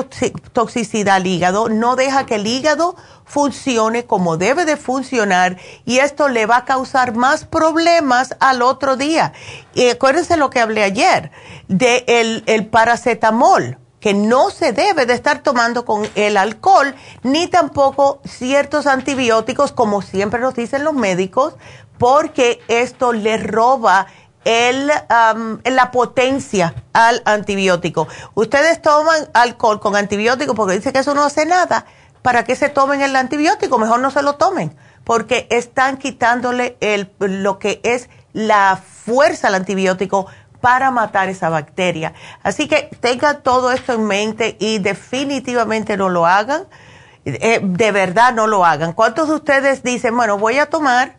toxicidad 0.53 1.15
al 1.15 1.27
hígado, 1.27 1.67
no 1.67 1.95
deja 1.95 2.25
que 2.25 2.35
el 2.35 2.47
hígado 2.47 2.95
funcione 3.25 4.05
como 4.05 4.37
debe 4.37 4.63
de 4.63 4.77
funcionar 4.77 5.57
y 5.85 5.99
esto 5.99 6.29
le 6.29 6.45
va 6.45 6.57
a 6.57 6.65
causar 6.65 7.15
más 7.15 7.45
problemas 7.45 8.35
al 8.39 8.61
otro 8.61 8.95
día. 8.95 9.33
Y 9.73 9.89
acuérdense 9.89 10.37
lo 10.37 10.49
que 10.49 10.61
hablé 10.61 10.83
ayer 10.83 11.31
de 11.67 12.05
el, 12.07 12.67
paracetamol 12.67 13.77
que 13.99 14.13
no 14.13 14.49
se 14.49 14.73
debe 14.73 15.05
de 15.05 15.13
estar 15.13 15.43
tomando 15.43 15.85
con 15.85 16.07
el 16.15 16.35
alcohol, 16.35 16.93
ni 17.23 17.47
tampoco 17.47 18.19
ciertos 18.25 18.85
antibióticos, 18.85 19.71
como 19.71 20.01
siempre 20.01 20.41
nos 20.41 20.55
dicen 20.55 20.83
los 20.83 20.93
médicos, 20.93 21.55
porque 21.97 22.61
esto 22.67 23.13
le 23.13 23.37
roba 23.37 24.07
el, 24.45 24.87
la 24.87 25.91
potencia 25.91 26.75
al 26.93 27.21
antibiótico. 27.25 28.07
Ustedes 28.33 28.81
toman 28.81 29.29
alcohol 29.33 29.79
con 29.79 29.95
antibiótico 29.95 30.55
porque 30.55 30.75
dicen 30.75 30.93
que 30.93 30.99
eso 30.99 31.13
no 31.13 31.23
hace 31.23 31.45
nada. 31.45 31.85
¿Para 32.21 32.43
qué 32.43 32.55
se 32.55 32.69
tomen 32.69 33.01
el 33.01 33.15
antibiótico? 33.15 33.77
Mejor 33.77 33.99
no 33.99 34.09
se 34.09 34.21
lo 34.21 34.35
tomen, 34.35 34.75
porque 35.03 35.47
están 35.51 35.97
quitándole 35.97 36.77
el, 36.79 37.11
lo 37.19 37.59
que 37.59 37.81
es 37.83 38.09
la 38.31 38.81
fuerza 38.81 39.47
al 39.47 39.55
antibiótico 39.55 40.27
para 40.61 40.91
matar 40.91 41.27
esa 41.27 41.49
bacteria. 41.49 42.13
Así 42.41 42.69
que 42.69 42.89
tengan 43.01 43.43
todo 43.43 43.73
esto 43.73 43.93
en 43.93 44.05
mente 44.05 44.55
y 44.59 44.79
definitivamente 44.79 45.97
no 45.97 46.07
lo 46.07 46.25
hagan. 46.25 46.63
Eh, 47.25 47.59
de 47.61 47.91
verdad 47.91 48.33
no 48.33 48.47
lo 48.47 48.65
hagan. 48.65 48.93
¿Cuántos 48.93 49.27
de 49.27 49.35
ustedes 49.35 49.83
dicen, 49.83 50.15
bueno, 50.15 50.37
voy 50.37 50.59
a 50.59 50.69
tomar 50.69 51.17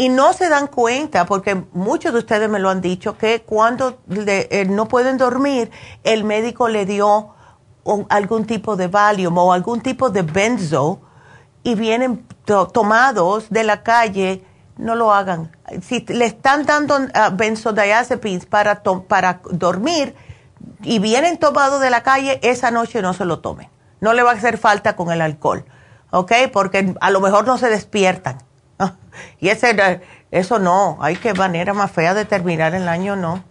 y 0.00 0.08
no 0.08 0.32
se 0.32 0.48
dan 0.48 0.66
cuenta, 0.66 1.26
porque 1.26 1.62
muchos 1.74 2.14
de 2.14 2.20
ustedes 2.20 2.48
me 2.48 2.58
lo 2.58 2.70
han 2.70 2.80
dicho, 2.80 3.18
que 3.18 3.42
cuando 3.42 3.98
eh, 4.08 4.64
no 4.66 4.88
pueden 4.88 5.18
dormir, 5.18 5.70
el 6.04 6.24
médico 6.24 6.68
le 6.68 6.86
dio 6.86 7.34
algún 8.08 8.46
tipo 8.46 8.76
de 8.76 8.88
Valium 8.88 9.36
o 9.36 9.52
algún 9.52 9.82
tipo 9.82 10.08
de 10.08 10.22
benzo 10.22 11.02
y 11.62 11.74
vienen 11.74 12.26
tomados 12.72 13.50
de 13.50 13.62
la 13.62 13.82
calle, 13.82 14.42
no 14.78 14.94
lo 14.94 15.12
hagan. 15.12 15.54
Si 15.82 16.00
le 16.08 16.24
están 16.24 16.64
dando 16.64 16.96
uh, 16.96 17.36
benzodiazepines 17.36 18.46
para, 18.46 18.82
para 18.82 19.42
dormir 19.50 20.14
y 20.82 20.98
vienen 20.98 21.36
tomados 21.36 21.82
de 21.82 21.90
la 21.90 22.02
calle, 22.02 22.40
esa 22.42 22.70
noche 22.70 23.02
no 23.02 23.12
se 23.12 23.26
lo 23.26 23.40
tomen. 23.40 23.68
No 24.00 24.14
le 24.14 24.22
va 24.22 24.30
a 24.30 24.34
hacer 24.36 24.56
falta 24.56 24.96
con 24.96 25.12
el 25.12 25.20
alcohol, 25.20 25.66
¿ok? 26.10 26.32
Porque 26.50 26.94
a 27.02 27.10
lo 27.10 27.20
mejor 27.20 27.46
no 27.46 27.58
se 27.58 27.68
despiertan 27.68 28.38
y 29.40 29.48
ese, 29.48 30.00
eso 30.30 30.58
no, 30.58 30.98
hay 31.00 31.16
que 31.16 31.34
manera 31.34 31.74
más 31.74 31.90
fea 31.90 32.14
de 32.14 32.24
terminar 32.24 32.74
el 32.74 32.88
año, 32.88 33.16
no. 33.16 33.44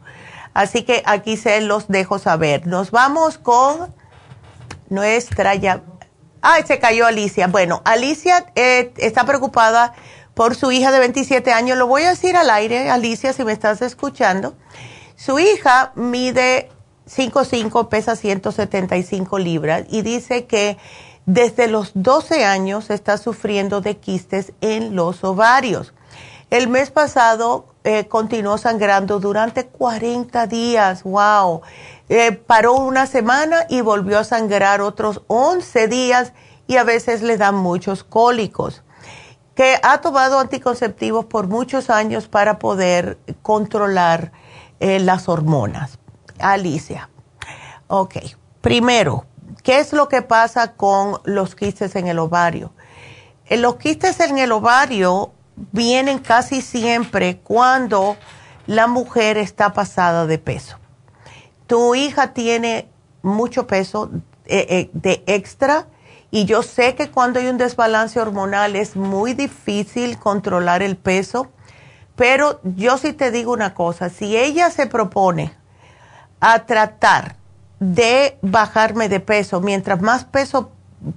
Así 0.53 0.83
que 0.83 1.03
aquí 1.05 1.37
se 1.37 1.61
los 1.61 1.87
dejo 1.87 2.19
saber. 2.19 2.67
Nos 2.67 2.91
vamos 2.91 3.37
con 3.37 3.93
nuestra 4.89 5.55
ya. 5.55 5.83
Ay, 6.41 6.63
se 6.65 6.79
cayó 6.79 7.05
Alicia. 7.05 7.47
Bueno, 7.47 7.81
Alicia 7.85 8.45
eh, 8.55 8.93
está 8.97 9.25
preocupada 9.25 9.93
por 10.33 10.55
su 10.55 10.71
hija 10.71 10.91
de 10.91 10.99
27 10.99 11.51
años. 11.51 11.77
Lo 11.77 11.87
voy 11.87 12.03
a 12.03 12.09
decir 12.09 12.35
al 12.35 12.49
aire, 12.49 12.89
Alicia, 12.89 13.33
si 13.33 13.43
me 13.43 13.51
estás 13.51 13.81
escuchando. 13.81 14.55
Su 15.15 15.37
hija 15.37 15.91
mide 15.95 16.69
5'5, 17.09 17.89
pesa 17.89 18.15
175 18.15 19.37
libras 19.39 19.83
y 19.89 20.01
dice 20.01 20.45
que 20.45 20.77
desde 21.29 21.67
los 21.67 21.91
12 21.93 22.43
años 22.43 22.89
está 22.89 23.19
sufriendo 23.19 23.81
de 23.81 23.97
quistes 23.97 24.51
en 24.61 24.95
los 24.95 25.23
ovarios. 25.23 25.93
El 26.49 26.67
mes 26.67 26.89
pasado 26.89 27.67
eh, 27.83 28.07
continuó 28.07 28.57
sangrando 28.57 29.19
durante 29.19 29.67
40 29.67 30.47
días. 30.47 31.03
¡Wow! 31.03 31.61
Eh, 32.09 32.31
paró 32.31 32.73
una 32.73 33.05
semana 33.05 33.67
y 33.69 33.81
volvió 33.81 34.17
a 34.17 34.23
sangrar 34.23 34.81
otros 34.81 35.21
11 35.27 35.87
días 35.87 36.33
y 36.65 36.77
a 36.77 36.83
veces 36.83 37.21
le 37.21 37.37
dan 37.37 37.53
muchos 37.53 38.03
cólicos. 38.03 38.81
Que 39.53 39.77
ha 39.83 40.01
tomado 40.01 40.39
anticonceptivos 40.39 41.25
por 41.25 41.47
muchos 41.47 41.91
años 41.91 42.27
para 42.27 42.57
poder 42.57 43.19
controlar 43.43 44.31
eh, 44.79 44.97
las 44.97 45.29
hormonas. 45.29 45.99
Alicia. 46.39 47.11
Ok. 47.87 48.15
Primero, 48.61 49.25
¿Qué 49.63 49.79
es 49.79 49.93
lo 49.93 50.07
que 50.07 50.21
pasa 50.21 50.73
con 50.73 51.19
los 51.25 51.55
quistes 51.55 51.95
en 51.95 52.07
el 52.07 52.19
ovario? 52.19 52.71
Eh, 53.47 53.57
los 53.57 53.75
quistes 53.75 54.19
en 54.19 54.37
el 54.37 54.51
ovario 54.51 55.33
vienen 55.71 56.19
casi 56.19 56.61
siempre 56.61 57.39
cuando 57.39 58.15
la 58.67 58.87
mujer 58.87 59.37
está 59.37 59.73
pasada 59.73 60.25
de 60.25 60.37
peso. 60.37 60.77
Tu 61.67 61.95
hija 61.95 62.33
tiene 62.33 62.89
mucho 63.21 63.67
peso 63.67 64.09
eh, 64.45 64.65
eh, 64.69 64.89
de 64.93 65.23
extra 65.27 65.87
y 66.31 66.45
yo 66.45 66.63
sé 66.63 66.95
que 66.95 67.09
cuando 67.09 67.39
hay 67.39 67.47
un 67.47 67.57
desbalance 67.57 68.19
hormonal 68.19 68.75
es 68.75 68.95
muy 68.95 69.33
difícil 69.33 70.19
controlar 70.19 70.83
el 70.83 70.95
peso, 70.95 71.47
pero 72.15 72.61
yo 72.63 72.97
sí 72.97 73.13
te 73.13 73.31
digo 73.31 73.51
una 73.51 73.73
cosa, 73.73 74.09
si 74.09 74.37
ella 74.37 74.69
se 74.69 74.87
propone 74.87 75.53
a 76.39 76.65
tratar 76.65 77.38
de 77.79 78.37
bajarme 78.41 79.09
de 79.09 79.19
peso. 79.19 79.61
Mientras 79.61 80.01
más 80.01 80.25
peso 80.25 80.71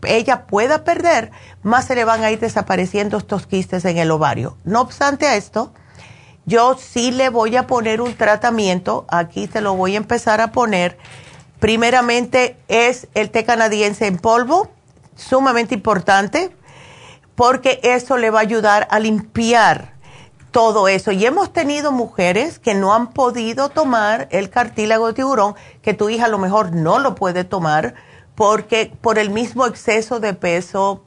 ella 0.05 0.47
pueda 0.47 0.85
perder, 0.85 1.31
más 1.63 1.87
se 1.87 1.95
le 1.95 2.05
van 2.05 2.23
a 2.23 2.31
ir 2.31 2.39
desapareciendo 2.39 3.19
estos 3.19 3.47
quistes 3.47 3.85
en 3.85 3.99
el 3.99 4.11
ovario. 4.11 4.57
No 4.65 4.81
obstante 4.81 5.27
a 5.27 5.37
esto, 5.37 5.73
yo 6.47 6.77
sí 6.79 7.11
le 7.11 7.29
voy 7.29 7.57
a 7.57 7.67
poner 7.67 8.01
un 8.01 8.15
tratamiento, 8.15 9.05
aquí 9.09 9.47
te 9.47 9.61
lo 9.61 9.75
voy 9.75 9.95
a 9.95 9.99
empezar 9.99 10.41
a 10.41 10.53
poner. 10.53 10.99
Primeramente 11.59 12.57
es 12.69 13.09
el 13.15 13.31
té 13.31 13.45
canadiense 13.45 14.07
en 14.07 14.19
polvo, 14.19 14.71
sumamente 15.17 15.75
importante, 15.75 16.55
porque 17.35 17.81
eso 17.83 18.17
le 18.19 18.31
va 18.31 18.41
a 18.41 18.43
ayudar 18.43 18.89
a 18.91 18.99
limpiar 18.99 19.92
todo 20.53 20.87
eso. 20.87 21.11
Y 21.11 21.27
hemos 21.27 21.53
tenido 21.53 21.91
mujeres 21.91 22.59
que 22.59 22.75
no 22.75 22.95
han 22.95 23.09
podido 23.09 23.71
tomar 23.71 24.29
el 24.31 24.51
cartílago 24.51 25.09
de 25.09 25.15
tiburón, 25.15 25.55
que 25.83 25.95
tu 25.95 26.09
hija 26.09 26.27
a 26.27 26.29
lo 26.29 26.39
mejor 26.39 26.73
no 26.73 26.99
lo 26.99 27.15
puede 27.17 27.43
tomar 27.43 27.95
porque 28.35 28.93
por 29.01 29.19
el 29.19 29.31
mismo 29.31 29.67
exceso 29.67 30.21
de 30.21 30.35
peso 30.35 31.05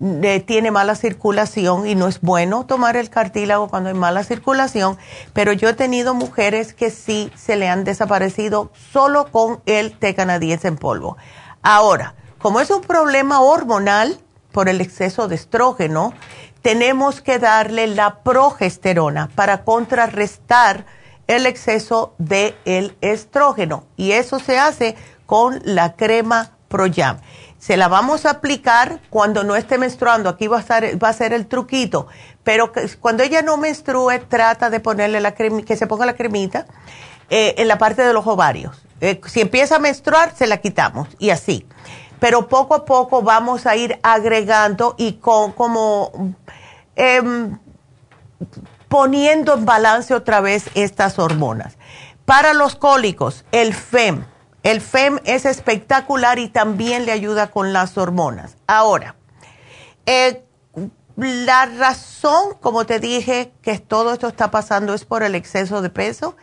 eh, 0.00 0.40
tiene 0.40 0.70
mala 0.70 0.94
circulación 0.94 1.86
y 1.86 1.94
no 1.94 2.06
es 2.06 2.20
bueno 2.20 2.66
tomar 2.66 2.96
el 2.96 3.08
cartílago 3.08 3.68
cuando 3.68 3.88
hay 3.88 3.94
mala 3.94 4.24
circulación, 4.24 4.98
pero 5.32 5.52
yo 5.52 5.70
he 5.70 5.74
tenido 5.74 6.12
mujeres 6.12 6.74
que 6.74 6.90
sí 6.90 7.32
se 7.34 7.56
le 7.56 7.68
han 7.68 7.84
desaparecido 7.84 8.70
solo 8.92 9.30
con 9.30 9.62
el 9.64 9.96
té 9.98 10.14
canadiense 10.14 10.68
en 10.68 10.76
polvo. 10.76 11.16
Ahora, 11.62 12.14
como 12.38 12.60
es 12.60 12.70
un 12.70 12.82
problema 12.82 13.40
hormonal 13.40 14.18
por 14.52 14.68
el 14.68 14.80
exceso 14.80 15.28
de 15.28 15.34
estrógeno, 15.34 16.12
tenemos 16.66 17.20
que 17.20 17.38
darle 17.38 17.86
la 17.86 18.24
progesterona 18.24 19.30
para 19.36 19.62
contrarrestar 19.62 20.84
el 21.28 21.46
exceso 21.46 22.16
del 22.18 22.56
el 22.64 22.96
estrógeno. 23.02 23.84
Y 23.96 24.10
eso 24.10 24.40
se 24.40 24.58
hace 24.58 24.96
con 25.26 25.60
la 25.62 25.94
crema 25.94 26.56
Proyam. 26.66 27.18
Se 27.60 27.76
la 27.76 27.86
vamos 27.86 28.26
a 28.26 28.30
aplicar 28.30 28.98
cuando 29.10 29.44
no 29.44 29.54
esté 29.54 29.78
menstruando. 29.78 30.28
Aquí 30.28 30.48
va 30.48 30.56
a, 30.56 30.60
estar, 30.60 30.84
va 31.00 31.10
a 31.10 31.12
ser 31.12 31.32
el 31.32 31.46
truquito. 31.46 32.08
Pero 32.42 32.72
cuando 32.98 33.22
ella 33.22 33.42
no 33.42 33.58
menstrue, 33.58 34.18
trata 34.18 34.68
de 34.68 34.80
ponerle 34.80 35.20
la 35.20 35.36
crema, 35.36 35.62
que 35.62 35.76
se 35.76 35.86
ponga 35.86 36.04
la 36.04 36.16
cremita 36.16 36.66
eh, 37.30 37.54
en 37.58 37.68
la 37.68 37.78
parte 37.78 38.02
de 38.02 38.12
los 38.12 38.26
ovarios. 38.26 38.76
Eh, 39.00 39.20
si 39.26 39.40
empieza 39.40 39.76
a 39.76 39.78
menstruar, 39.78 40.34
se 40.34 40.48
la 40.48 40.56
quitamos. 40.56 41.06
Y 41.20 41.30
así. 41.30 41.64
Pero 42.18 42.48
poco 42.48 42.74
a 42.74 42.84
poco 42.84 43.22
vamos 43.22 43.66
a 43.66 43.76
ir 43.76 43.98
agregando 44.02 44.94
y 44.98 45.14
con, 45.14 45.52
como 45.52 46.34
Em, 46.96 47.58
poniendo 48.88 49.54
en 49.54 49.66
balance 49.66 50.14
otra 50.14 50.40
vez 50.40 50.70
estas 50.74 51.18
hormonas. 51.18 51.76
Para 52.24 52.54
los 52.54 52.74
cólicos, 52.74 53.44
el 53.52 53.74
FEM. 53.74 54.24
El 54.62 54.80
FEM 54.80 55.20
es 55.24 55.44
espectacular 55.44 56.38
y 56.38 56.48
también 56.48 57.06
le 57.06 57.12
ayuda 57.12 57.50
con 57.50 57.72
las 57.72 57.96
hormonas. 57.98 58.56
Ahora, 58.66 59.14
eh, 60.06 60.42
la 61.16 61.66
razón, 61.66 62.54
como 62.60 62.84
te 62.84 62.98
dije, 62.98 63.52
que 63.62 63.78
todo 63.78 64.12
esto 64.12 64.28
está 64.28 64.50
pasando 64.50 64.92
es 64.92 65.04
por 65.04 65.22
el 65.22 65.34
exceso 65.34 65.82
de 65.82 65.90
peso. 65.90 66.36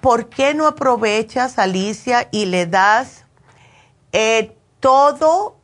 ¿Por 0.00 0.28
qué 0.28 0.54
no 0.54 0.66
aprovechas, 0.66 1.58
Alicia, 1.58 2.28
y 2.30 2.46
le 2.46 2.66
das 2.66 3.24
eh, 4.12 4.56
todo 4.80 5.56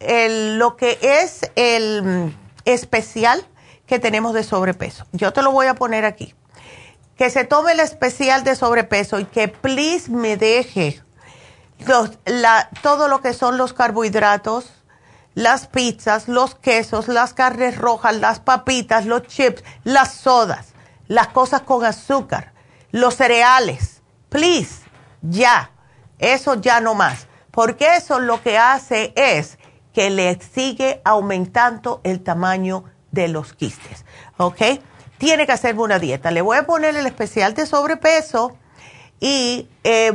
lo 0.00 0.76
que 0.76 0.98
es 1.02 1.50
el 1.56 2.34
especial 2.64 3.46
que 3.86 3.98
tenemos 3.98 4.34
de 4.34 4.44
sobrepeso. 4.44 5.06
Yo 5.12 5.32
te 5.32 5.42
lo 5.42 5.52
voy 5.52 5.66
a 5.66 5.74
poner 5.74 6.04
aquí. 6.04 6.34
Que 7.16 7.30
se 7.30 7.44
tome 7.44 7.72
el 7.72 7.80
especial 7.80 8.44
de 8.44 8.54
sobrepeso 8.56 9.18
y 9.18 9.24
que 9.24 9.48
please 9.48 10.10
me 10.10 10.36
deje 10.36 11.02
todo 12.82 13.08
lo 13.08 13.20
que 13.20 13.34
son 13.34 13.56
los 13.58 13.72
carbohidratos, 13.72 14.72
las 15.34 15.66
pizzas, 15.66 16.28
los 16.28 16.54
quesos, 16.54 17.08
las 17.08 17.34
carnes 17.34 17.78
rojas, 17.78 18.16
las 18.16 18.40
papitas, 18.40 19.06
los 19.06 19.22
chips, 19.22 19.62
las 19.84 20.14
sodas, 20.14 20.68
las 21.08 21.28
cosas 21.28 21.62
con 21.62 21.84
azúcar, 21.84 22.52
los 22.90 23.14
cereales. 23.14 24.02
Please, 24.28 24.82
ya. 25.22 25.70
Eso 26.18 26.54
ya 26.56 26.80
no 26.80 26.94
más, 26.94 27.26
porque 27.50 27.96
eso 27.96 28.18
lo 28.20 28.42
que 28.42 28.58
hace 28.58 29.12
es 29.16 29.58
que 29.92 30.10
le 30.10 30.38
sigue 30.40 31.00
aumentando 31.04 32.00
el 32.04 32.20
tamaño 32.20 32.84
de 33.10 33.28
los 33.28 33.52
quistes, 33.52 34.04
¿ok? 34.36 34.80
Tiene 35.18 35.46
que 35.46 35.52
hacerme 35.52 35.82
una 35.82 35.98
dieta. 35.98 36.30
Le 36.30 36.42
voy 36.42 36.56
a 36.56 36.66
poner 36.66 36.96
el 36.96 37.06
especial 37.06 37.54
de 37.54 37.66
sobrepeso 37.66 38.56
y 39.18 39.68
eh, 39.84 40.12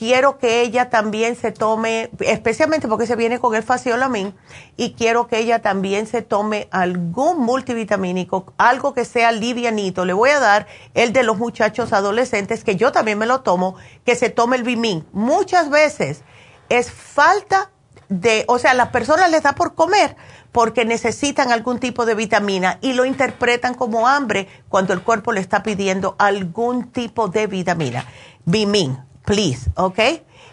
quiero 0.00 0.38
que 0.38 0.62
ella 0.62 0.88
también 0.88 1.36
se 1.36 1.52
tome, 1.52 2.08
especialmente 2.20 2.88
porque 2.88 3.06
se 3.06 3.16
viene 3.16 3.38
con 3.38 3.54
el 3.54 3.62
faciolamin, 3.62 4.34
y 4.78 4.94
quiero 4.94 5.26
que 5.26 5.36
ella 5.36 5.60
también 5.60 6.06
se 6.06 6.22
tome 6.22 6.68
algún 6.70 7.40
multivitamínico, 7.40 8.54
algo 8.56 8.94
que 8.94 9.04
sea 9.04 9.30
livianito. 9.30 10.06
Le 10.06 10.14
voy 10.14 10.30
a 10.30 10.40
dar 10.40 10.66
el 10.94 11.12
de 11.12 11.22
los 11.22 11.36
muchachos 11.36 11.92
adolescentes, 11.92 12.64
que 12.64 12.76
yo 12.76 12.92
también 12.92 13.18
me 13.18 13.26
lo 13.26 13.42
tomo, 13.42 13.76
que 14.06 14.16
se 14.16 14.30
tome 14.30 14.56
el 14.56 14.62
Bimin. 14.62 15.06
Muchas 15.12 15.68
veces 15.68 16.22
es 16.70 16.90
falta 16.90 17.70
de, 18.10 18.44
o 18.48 18.58
sea, 18.58 18.74
las 18.74 18.88
personas 18.88 19.30
les 19.30 19.44
da 19.44 19.54
por 19.54 19.74
comer 19.74 20.16
porque 20.52 20.84
necesitan 20.84 21.52
algún 21.52 21.78
tipo 21.78 22.04
de 22.04 22.14
vitamina 22.14 22.78
y 22.82 22.92
lo 22.92 23.04
interpretan 23.04 23.74
como 23.74 24.06
hambre 24.06 24.48
cuando 24.68 24.92
el 24.92 25.02
cuerpo 25.02 25.32
le 25.32 25.40
está 25.40 25.62
pidiendo 25.62 26.16
algún 26.18 26.90
tipo 26.90 27.28
de 27.28 27.46
vitamina. 27.46 28.04
Bimin 28.44 28.98
please, 29.24 29.70
¿ok? 29.76 29.98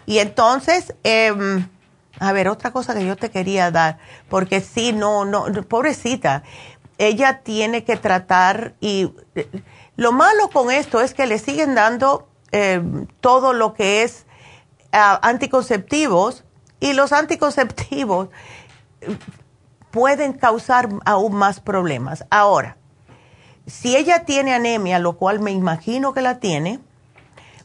Y 0.05 0.19
entonces, 0.19 0.93
em, 1.03 1.67
a 2.19 2.31
ver, 2.31 2.47
otra 2.47 2.71
cosa 2.71 2.93
que 2.93 3.05
yo 3.05 3.15
te 3.15 3.31
quería 3.31 3.71
dar, 3.71 3.97
porque 4.29 4.61
sí, 4.61 4.93
no, 4.93 5.25
no, 5.25 5.45
pobrecita, 5.67 6.43
ella 6.99 7.41
tiene 7.43 7.83
que 7.83 7.97
tratar 7.97 8.75
y 8.79 9.13
eh, 9.33 9.49
lo 9.95 10.11
malo 10.11 10.49
con 10.51 10.69
esto 10.69 11.01
es 11.01 11.15
que 11.15 11.25
le 11.25 11.39
siguen 11.39 11.73
dando 11.73 12.27
em, 12.51 13.07
todo 13.19 13.53
lo 13.53 13.73
que 13.73 14.03
es 14.03 14.27
ah, 14.91 15.19
anticonceptivos 15.23 16.43
y 16.79 16.93
los 16.93 17.13
anticonceptivos 17.13 18.29
pueden 19.91 20.33
causar 20.33 20.89
aún 21.05 21.35
más 21.35 21.59
problemas. 21.59 22.25
Ahora, 22.29 22.77
si 23.65 23.95
ella 23.95 24.25
tiene 24.25 24.53
anemia, 24.53 24.99
lo 24.99 25.17
cual 25.17 25.39
me 25.39 25.51
imagino 25.51 26.13
que 26.13 26.21
la 26.21 26.39
tiene, 26.39 26.79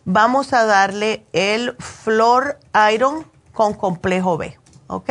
vamos 0.04 0.52
a 0.52 0.64
darle 0.64 1.24
el 1.32 1.76
Flor 1.78 2.58
Iron 2.92 3.26
con 3.52 3.74
complejo 3.74 4.36
B, 4.36 4.58
¿ok? 4.88 5.10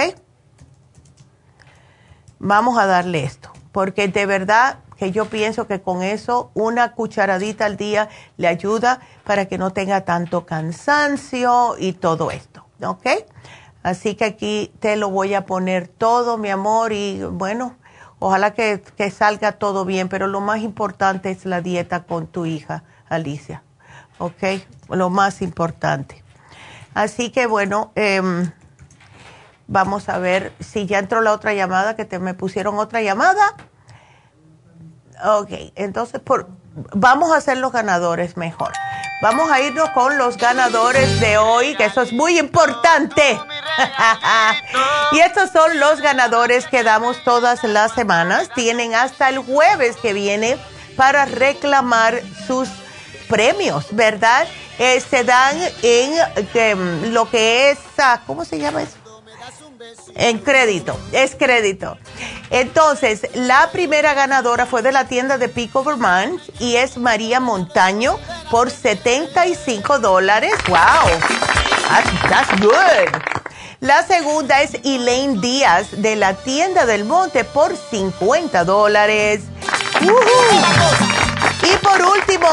Vamos 2.40 2.78
a 2.78 2.88
darle 2.88 3.24
esto, 3.24 3.52
porque 3.72 4.08
de 4.08 4.26
verdad 4.26 4.80
que 4.98 5.12
yo 5.12 5.26
pienso 5.26 5.68
que 5.68 5.82
con 5.82 6.04
eso 6.04 6.52
una 6.54 6.94
cucharadita 6.94 7.66
al 7.66 7.78
día 7.78 8.10
le 8.38 8.48
ayuda 8.48 9.00
para 9.24 9.46
que 9.48 9.58
no 9.58 9.72
tenga 9.72 10.02
tanto 10.06 10.46
cansancio 10.46 11.76
y 11.78 11.94
todo 11.94 12.32
esto, 12.32 12.66
¿ok? 12.84 13.08
Así 13.84 14.16
que 14.16 14.26
aquí 14.26 14.72
te 14.80 14.96
lo 14.96 15.10
voy 15.10 15.34
a 15.34 15.46
poner 15.46 15.88
todo, 15.88 16.38
mi 16.38 16.50
amor, 16.50 16.92
y 16.92 17.24
bueno, 17.24 17.76
ojalá 18.20 18.54
que, 18.54 18.82
salga 19.12 19.54
todo 19.54 19.86
bien, 19.86 20.08
pero 20.08 20.28
lo 20.28 20.42
más 20.42 20.60
importante 20.60 21.32
es 21.32 21.46
la 21.46 21.62
dieta 21.62 22.04
con 22.04 22.28
tu 22.28 22.46
hija, 22.46 22.84
Alicia. 23.10 23.64
¿ok? 24.22 24.62
Lo 24.90 25.10
más 25.10 25.42
importante. 25.42 26.24
Así 26.94 27.32
que 27.32 27.48
bueno, 27.48 27.92
em, 27.96 28.52
vamos 29.68 30.10
a 30.10 30.20
ver 30.20 30.54
si 30.60 30.86
ya 30.86 31.00
entró 31.00 31.22
la 31.22 31.32
otra 31.34 31.54
llamada, 31.54 31.96
que 31.96 32.06
te 32.06 32.20
me 32.20 32.34
pusieron 32.34 32.78
otra 32.78 33.02
llamada. 33.02 33.56
Ok, 35.24 35.50
entonces 35.76 36.20
por, 36.20 36.50
vamos 36.94 37.32
a 37.32 37.38
hacer 37.38 37.58
los 37.58 37.72
ganadores 37.72 38.38
mejor. 38.38 38.74
Vamos 39.22 39.52
a 39.52 39.62
irnos 39.62 39.90
con 39.92 40.18
los 40.18 40.38
ganadores 40.38 41.20
de 41.20 41.38
hoy, 41.38 41.76
que 41.76 41.86
eso 41.86 42.02
es 42.02 42.12
muy 42.12 42.40
importante. 42.40 43.40
y 45.12 45.20
estos 45.20 45.52
son 45.52 45.80
los 45.80 46.02
ganadores 46.02 46.68
que 46.68 46.84
damos 46.84 47.24
todas 47.24 47.64
las 47.64 47.94
semanas. 47.94 48.50
Tienen 48.56 48.96
hasta 48.96 49.30
el 49.30 49.40
jueves 49.40 49.98
que 49.98 50.14
viene 50.14 50.58
para 50.96 51.26
reclamar 51.26 52.22
sus 52.48 52.70
premios, 53.28 53.88
¿verdad? 53.92 54.48
Eh, 54.78 55.00
se 55.00 55.24
dan 55.24 55.58
en 55.84 56.14
em, 56.54 57.14
lo 57.14 57.30
que 57.30 57.72
es, 57.72 57.80
ah, 57.98 58.22
¿cómo 58.26 58.46
se 58.46 58.60
llama 58.60 58.84
eso? 58.84 58.98
En 60.16 60.40
crédito, 60.40 60.98
es 61.12 61.36
crédito. 61.36 61.98
Entonces, 62.50 63.28
la 63.34 63.70
primera 63.72 64.14
ganadora 64.14 64.66
fue 64.66 64.82
de 64.82 64.92
la 64.92 65.06
tienda 65.06 65.38
de 65.38 65.50
Pico 65.50 65.84
Vermont 65.84 66.42
y 66.60 66.76
es 66.76 66.98
María 66.98 67.40
Montaño 67.40 68.18
por 68.50 68.70
75 68.70 70.00
dólares. 70.00 70.54
¡Wow! 70.68 70.78
That's, 72.30 72.62
good. 72.62 73.41
La 73.82 74.04
segunda 74.04 74.62
es 74.62 74.76
Elaine 74.84 75.42
Díaz 75.42 76.04
de 76.04 76.16
la 76.16 76.36
tienda 76.36 76.86
del 76.86 77.04
Monte 77.04 77.44
por 77.44 77.76
50 77.76 78.64
dólares. 78.64 79.42
Y 81.64 81.78
por 81.84 82.00
último, 82.00 82.48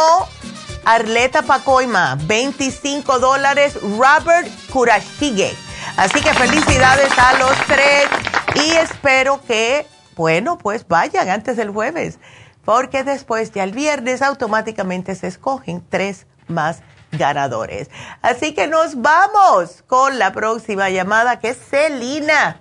Arleta 0.87 1.43
Pacoima, 1.43 2.17
25 2.23 3.19
dólares. 3.19 3.79
Robert 3.83 4.49
Kurashige. 4.73 5.55
Así 5.99 6.19
que 6.23 6.33
felicidades 6.33 7.13
a 7.19 7.35
los 7.35 7.55
tres 7.67 8.07
y 8.55 8.71
espero 8.77 9.39
que, 9.47 9.87
bueno, 10.17 10.57
pues 10.57 10.89
vayan 10.89 11.29
antes 11.29 11.59
del 11.59 11.69
jueves, 11.69 12.19
porque 12.65 13.05
después 13.05 13.53
ya 13.53 13.65
el 13.65 13.73
viernes 13.73 14.23
automáticamente 14.23 15.15
se 15.15 15.27
escogen 15.27 15.85
tres 15.91 16.27
más 16.47 16.81
ganadores. 17.13 17.91
Así 18.23 18.55
que 18.55 18.67
nos 18.67 19.01
vamos 19.01 19.83
con 19.87 20.19
la 20.19 20.33
próxima 20.33 20.91
llamada 20.91 21.39
que 21.39 21.51
es 21.51 21.59
Celina. 21.59 22.57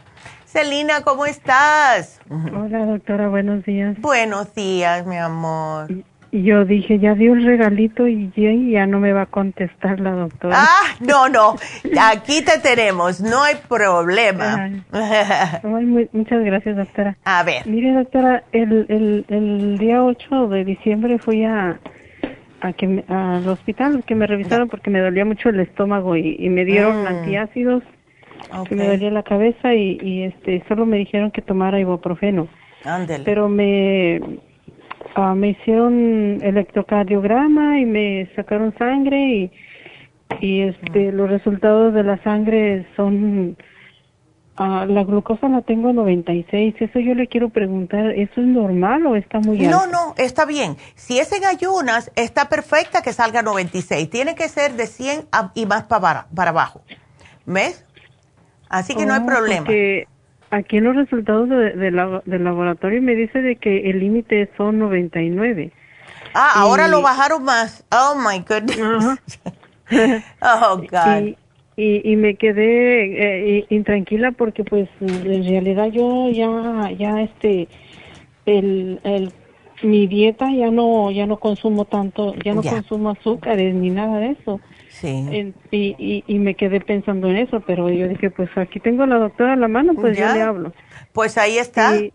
Celina, 0.45 1.01
¿cómo 1.01 1.25
estás? 1.25 2.19
Hola, 2.29 2.85
doctora, 2.85 3.27
buenos 3.27 3.63
días. 3.65 3.99
Buenos 3.99 4.53
días, 4.55 5.05
mi 5.05 5.17
amor. 5.17 5.87
Yo 6.31 6.65
dije, 6.65 6.99
ya 6.99 7.13
dio 7.15 7.31
un 7.31 7.45
regalito 7.45 8.07
y 8.07 8.31
ya, 8.71 8.85
no 8.85 8.99
me 8.99 9.13
va 9.13 9.23
a 9.23 9.25
contestar 9.27 9.99
la 9.99 10.11
doctora. 10.11 10.55
Ah, 10.57 10.95
no, 10.99 11.29
no, 11.29 11.55
aquí 12.01 12.43
te 12.43 12.59
tenemos, 12.59 13.21
no 13.21 13.43
hay 13.43 13.55
problema. 13.67 14.69
muchas 16.11 16.43
gracias, 16.43 16.75
doctora. 16.75 17.17
A 17.23 17.43
ver. 17.43 17.65
Mire, 17.65 17.93
doctora, 17.93 18.43
el, 18.51 18.85
el, 18.89 19.25
el 19.29 19.77
día 19.77 20.03
8 20.03 20.47
de 20.49 20.65
diciembre 20.65 21.17
fui 21.17 21.45
a, 21.45 21.79
a 22.67 22.73
que 22.73 23.03
al 23.07 23.47
hospital 23.47 24.03
que 24.05 24.15
me 24.15 24.27
revisaron 24.27 24.69
porque 24.69 24.89
me 24.89 24.99
dolía 24.99 25.25
mucho 25.25 25.49
el 25.49 25.59
estómago 25.59 26.15
y, 26.15 26.49
me 26.49 26.65
dieron 26.65 27.03
mm. 27.03 27.07
antiácidos, 27.07 27.83
que 28.67 28.75
me 28.75 28.87
dolía 28.87 29.11
la 29.11 29.23
cabeza 29.23 29.73
y, 29.73 29.99
y 30.01 30.23
este 30.23 30.63
solo 30.67 30.85
me 30.85 30.97
dijeron 30.97 31.31
que 31.31 31.41
tomara 31.41 31.79
ibuprofeno. 31.79 32.47
Pero 33.25 33.49
me 33.49 34.21
Ah, 35.19 35.33
me 35.33 35.49
hicieron 35.49 36.37
electrocardiograma 36.43 37.79
y 37.79 37.85
me 37.85 38.29
sacaron 38.35 38.71
sangre 38.77 39.17
y, 39.17 39.51
y 40.41 40.61
este 40.61 41.11
los 41.11 41.27
resultados 41.27 41.91
de 41.95 42.03
la 42.03 42.21
sangre 42.23 42.85
son 42.95 43.57
ah, 44.57 44.85
la 44.87 45.03
glucosa 45.03 45.47
la 45.47 45.61
tengo 45.61 45.89
a 45.89 45.93
96. 45.93 46.75
Eso 46.79 46.99
yo 46.99 47.15
le 47.15 47.27
quiero 47.27 47.49
preguntar, 47.49 48.11
¿eso 48.11 48.41
es 48.41 48.47
normal 48.47 49.05
o 49.05 49.15
está 49.15 49.39
muy 49.39 49.65
alto? 49.65 49.77
No, 49.77 49.87
no, 49.87 50.15
está 50.17 50.45
bien. 50.45 50.77
Si 50.95 51.19
es 51.19 51.31
en 51.31 51.45
ayunas, 51.45 52.11
está 52.15 52.49
perfecta 52.49 53.01
que 53.01 53.13
salga 53.13 53.39
a 53.39 53.43
96. 53.43 54.09
Tiene 54.09 54.35
que 54.35 54.47
ser 54.49 54.73
de 54.73 54.87
100 54.87 55.27
y 55.55 55.65
más 55.65 55.83
para, 55.83 56.27
para 56.35 56.51
abajo. 56.51 56.81
¿Ves? 57.45 57.85
Así 58.69 58.95
que 58.95 59.05
no 59.05 59.13
hay 59.13 59.21
oh, 59.23 59.25
problema. 59.25 59.67
Aquí 60.49 60.77
en 60.77 60.85
los 60.85 60.95
resultados 60.95 61.49
de, 61.49 61.73
del 61.73 62.43
laboratorio 62.43 63.01
me 63.01 63.15
dice 63.15 63.41
de 63.41 63.57
que 63.57 63.89
el 63.89 63.99
límite 63.99 64.49
son 64.57 64.79
99. 64.79 65.73
Ah, 66.33 66.53
ahora 66.55 66.87
lo 66.87 67.01
bajaron 67.01 67.43
más. 67.43 67.83
Oh 67.91 68.15
my 68.15 68.39
goodness. 68.39 69.19
oh 70.41 70.77
God. 70.91 71.21
Y, 71.21 71.37
y, 71.79 72.15
me 72.15 72.35
quedé 72.35 73.59
eh, 73.59 73.65
intranquila 73.69 74.31
porque 74.31 74.63
pues 74.63 74.89
en 74.99 75.45
realidad 75.45 75.87
yo 75.91 76.29
ya 76.31 76.91
ya 76.97 77.21
este 77.21 77.67
el, 78.47 78.99
el 79.03 79.31
mi 79.83 80.07
dieta 80.07 80.51
ya 80.51 80.71
no 80.71 81.11
ya 81.11 81.27
no 81.27 81.37
consumo 81.37 81.85
tanto, 81.85 82.33
ya 82.43 82.55
no 82.55 82.63
consumo 82.63 83.11
azúcares 83.11 83.75
ni 83.75 83.91
nada 83.91 84.19
de 84.19 84.31
eso. 84.31 84.59
Sí. 84.89 85.53
y, 85.69 86.23
y, 86.25 86.39
me 86.39 86.55
quedé 86.55 86.81
pensando 86.81 87.29
en 87.29 87.37
eso, 87.37 87.61
pero 87.67 87.87
yo 87.91 88.07
dije, 88.07 88.31
pues 88.31 88.49
aquí 88.55 88.79
tengo 88.79 89.03
a 89.03 89.07
la 89.07 89.19
doctora 89.19 89.53
a 89.53 89.55
la 89.55 89.67
mano, 89.67 89.93
pues 89.93 90.17
ya, 90.17 90.33
le 90.33 90.41
hablo. 90.41 90.73
Pues 91.13 91.37
ahí 91.37 91.59
está. 91.59 91.95
Y, 91.95 92.11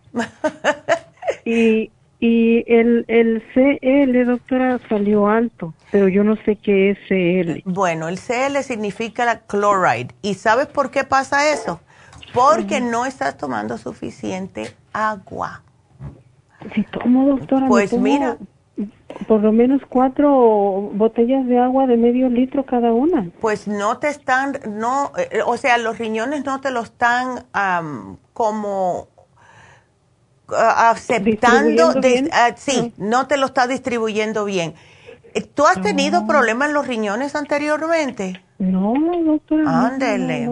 y, 1.45 1.91
el, 2.25 3.05
el 3.07 3.43
CL, 3.53 4.25
doctora, 4.25 4.79
salió 4.87 5.27
alto, 5.27 5.73
pero 5.91 6.07
yo 6.07 6.23
no 6.23 6.37
sé 6.45 6.55
qué 6.55 6.91
es 6.91 6.97
CL. 7.07 7.63
Bueno, 7.65 8.07
el 8.07 8.17
CL 8.17 8.63
significa 8.63 9.25
la 9.25 9.45
chloride. 9.45 10.15
¿Y 10.21 10.35
sabes 10.35 10.67
por 10.67 10.89
qué 10.89 11.03
pasa 11.03 11.51
eso? 11.51 11.81
Porque 12.33 12.81
no 12.81 13.05
estás 13.05 13.37
tomando 13.37 13.77
suficiente 13.77 14.73
agua. 14.93 15.63
Si 16.73 16.83
tomo, 16.83 17.27
doctora. 17.27 17.67
Pues 17.67 17.91
mira, 17.93 18.37
por 19.27 19.41
lo 19.41 19.51
menos 19.51 19.81
cuatro 19.87 20.29
botellas 20.93 21.45
de 21.45 21.59
agua 21.59 21.87
de 21.87 21.97
medio 21.97 22.29
litro 22.29 22.65
cada 22.65 22.93
una. 22.93 23.29
Pues 23.39 23.67
no 23.67 23.97
te 23.99 24.07
están, 24.07 24.59
no, 24.67 25.11
eh, 25.17 25.41
o 25.45 25.57
sea, 25.57 25.77
los 25.77 25.99
riñones 25.99 26.45
no 26.45 26.61
te 26.61 26.71
lo 26.71 26.81
están 26.81 27.45
como 28.33 29.09
aceptando, 30.57 31.93
ah, 32.31 32.51
sí, 32.55 32.93
no 32.97 33.27
te 33.27 33.37
lo 33.37 33.47
está 33.47 33.67
distribuyendo 33.67 34.45
bien. 34.45 34.73
¿Tú 35.55 35.65
has 35.65 35.81
tenido 35.81 36.27
problemas 36.27 36.69
en 36.69 36.75
los 36.75 36.87
riñones 36.87 37.35
anteriormente? 37.35 38.41
No, 38.59 38.93
doctora. 39.25 39.87
Ándele. 39.87 40.47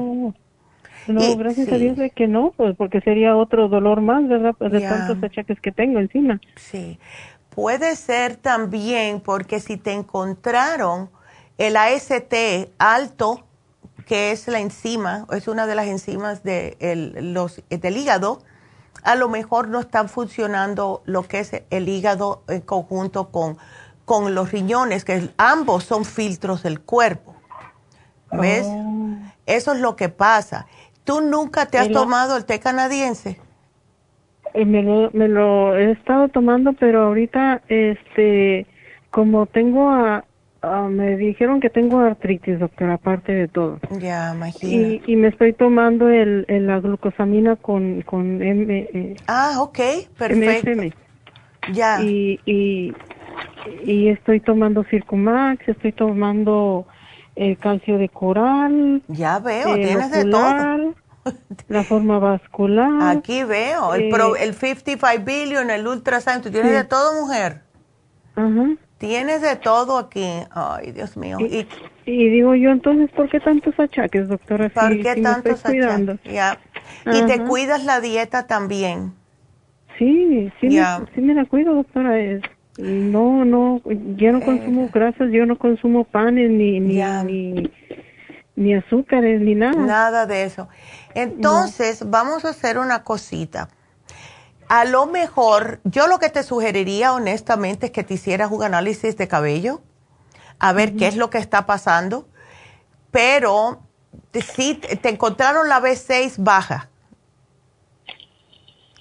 No, 1.08 1.36
gracias 1.36 1.72
a 1.72 1.78
Dios 1.78 1.98
de 1.98 2.10
que 2.10 2.28
no, 2.28 2.54
pues 2.56 2.76
porque 2.76 3.02
sería 3.02 3.36
otro 3.36 3.68
dolor 3.70 4.02
más, 4.02 4.28
¿verdad? 4.28 4.56
De 4.60 4.82
tantos 4.82 5.24
achaques 5.24 5.60
que 5.60 5.72
tengo 5.72 6.00
encima. 6.00 6.40
Sí. 6.56 7.00
Puede 7.50 7.96
ser 7.96 8.38
también 8.38 9.20
porque 9.20 9.60
si 9.60 9.78
te 9.78 9.92
encontraron 9.92 11.10
el 11.58 11.76
AST 11.76 12.34
alto, 12.78 13.44
que 14.06 14.32
es 14.32 14.48
la 14.48 14.60
enzima, 14.60 15.26
es 15.32 15.48
una 15.48 15.68
de 15.68 15.76
las 15.76 15.88
enzimas 15.88 16.44
de 16.44 16.78
los, 17.22 17.62
del 17.70 17.98
hígado, 17.98 18.42
a 19.04 19.16
lo 19.16 19.30
mejor 19.30 19.68
no 19.68 19.80
están 19.80 20.10
funcionando 20.10 21.02
lo 21.06 21.24
que 21.24 21.40
es 21.40 21.64
el 21.70 21.90
hígado 21.90 22.44
en 22.48 22.62
conjunto 22.62 23.30
con, 23.30 23.58
con 24.06 24.36
los 24.36 24.52
riñones, 24.52 25.06
que 25.06 25.30
ambos 25.38 25.84
son 25.84 26.06
filtros 26.06 26.64
del 26.64 26.82
cuerpo. 26.82 27.36
¿Ves? 28.32 28.66
Oh. 28.68 29.18
Eso 29.46 29.74
es 29.74 29.80
lo 29.80 29.96
que 29.96 30.10
pasa. 30.10 30.68
¿Tú 31.04 31.22
nunca 31.22 31.66
te 31.66 31.78
has 31.78 31.92
tomado 31.92 32.38
el 32.38 32.46
té 32.46 32.60
canadiense? 32.60 33.40
Eh, 34.54 34.66
me, 34.66 34.84
lo, 34.84 35.10
me 35.14 35.28
lo 35.28 35.76
he 35.76 35.92
estado 35.92 36.28
tomando, 36.30 36.74
pero 36.74 37.04
ahorita, 37.04 37.62
este, 37.68 38.68
como 39.10 39.46
tengo 39.46 39.90
a, 39.90 40.26
me 40.64 41.18
dijeron 41.18 41.60
que 41.60 41.70
tengo 41.70 42.00
artritis, 42.00 42.60
doctor, 42.60 42.92
aparte 42.92 43.32
de 43.32 43.48
todo. 43.48 43.80
Ya, 44.00 44.34
imagino. 44.34 45.00
Y, 45.06 45.16
me 45.16 45.30
estoy 45.30 45.54
tomando 45.54 46.10
el, 46.10 46.46
la 46.48 46.80
glucosamina 46.80 47.56
con, 47.56 48.02
con 48.02 48.42
M. 48.42 48.90
Eh, 48.94 49.16
ah, 49.28 49.56
ok, 49.60 49.80
perfecto. 50.18 50.98
Ya. 51.74 52.02
Y, 52.04 52.40
y, 52.46 52.94
y 53.84 54.10
estoy 54.10 54.40
tomando 54.40 54.84
Circumax, 54.84 55.68
estoy 55.68 55.94
tomando 55.94 56.86
el 57.36 57.58
calcio 57.58 57.98
de 57.98 58.10
coral. 58.10 59.02
Ya 59.08 59.40
veo, 59.40 59.76
tienes 59.76 60.12
de 60.12 60.26
todo. 60.26 60.96
La 61.68 61.84
forma 61.84 62.18
vascular. 62.18 63.16
Aquí 63.16 63.44
veo, 63.44 63.94
el, 63.94 64.12
el 64.40 64.56
55 64.56 65.24
billion, 65.24 65.70
el 65.70 65.88
ultrasound, 65.88 66.44
tú 66.44 66.50
tienes 66.50 66.72
de 66.72 66.84
todo, 66.84 67.22
mujer. 67.22 67.62
Ajá. 68.36 68.76
Tienes 69.02 69.42
de 69.42 69.56
todo 69.56 69.98
aquí. 69.98 70.28
Ay, 70.52 70.92
Dios 70.92 71.18
mío. 71.18 71.40
Y, 71.40 71.68
y, 72.06 72.30
digo 72.30 72.54
yo, 72.54 72.70
entonces, 72.70 73.10
¿por 73.10 73.28
qué 73.32 73.40
tantos 73.40 73.74
achaques, 73.80 74.28
doctora? 74.28 74.70
¿Por 74.70 75.02
qué 75.02 75.16
tantos 75.16 75.66
achaques? 75.66 76.20
Ya. 76.24 76.60
Y 77.12 77.26
te 77.26 77.40
cuidas 77.40 77.84
la 77.84 78.00
dieta 78.00 78.46
también. 78.46 79.16
Sí, 79.98 80.52
sí, 80.62 80.68
me, 80.68 80.86
sí 81.16 81.22
me 81.22 81.34
la 81.34 81.46
cuido, 81.46 81.74
doctora. 81.74 82.20
Es, 82.20 82.44
no, 82.78 83.44
no, 83.44 83.82
yo 84.18 84.34
no 84.34 84.38
eh. 84.38 84.46
consumo 84.46 84.90
grasas, 84.94 85.32
yo 85.32 85.48
no 85.48 85.58
consumo 85.58 86.04
panes 86.04 86.52
ni, 86.52 86.80
ni, 86.80 87.02
ni, 87.24 87.72
ni 88.56 88.76
azúcares, 88.76 89.42
ni 89.42 89.56
nada. 89.56 89.84
Nada 89.84 90.28
de 90.28 90.44
eso. 90.44 90.70
Entonces, 91.16 92.08
vamos 92.08 92.46
a 92.46 92.50
hacer 92.50 92.78
una 92.78 93.04
cosita. 93.04 93.68
A 94.74 94.86
lo 94.86 95.06
mejor, 95.06 95.82
yo 95.84 96.08
lo 96.08 96.18
que 96.18 96.30
te 96.30 96.44
sugeriría 96.44 97.12
honestamente 97.12 97.88
es 97.88 97.92
que 97.92 98.06
te 98.06 98.14
hicieras 98.14 98.52
un 98.52 98.64
análisis 98.64 99.18
de 99.18 99.28
cabello, 99.28 99.82
a 100.60 100.72
ver 100.72 100.96
qué 100.96 101.08
es 101.08 101.18
lo 101.18 101.30
que 101.30 101.40
está 101.40 101.66
pasando, 101.66 102.30
pero 103.12 103.82
si 104.32 104.76
te 104.76 105.10
encontraron 105.10 105.68
la 105.68 105.82
B6 105.82 106.36
baja. 106.38 106.90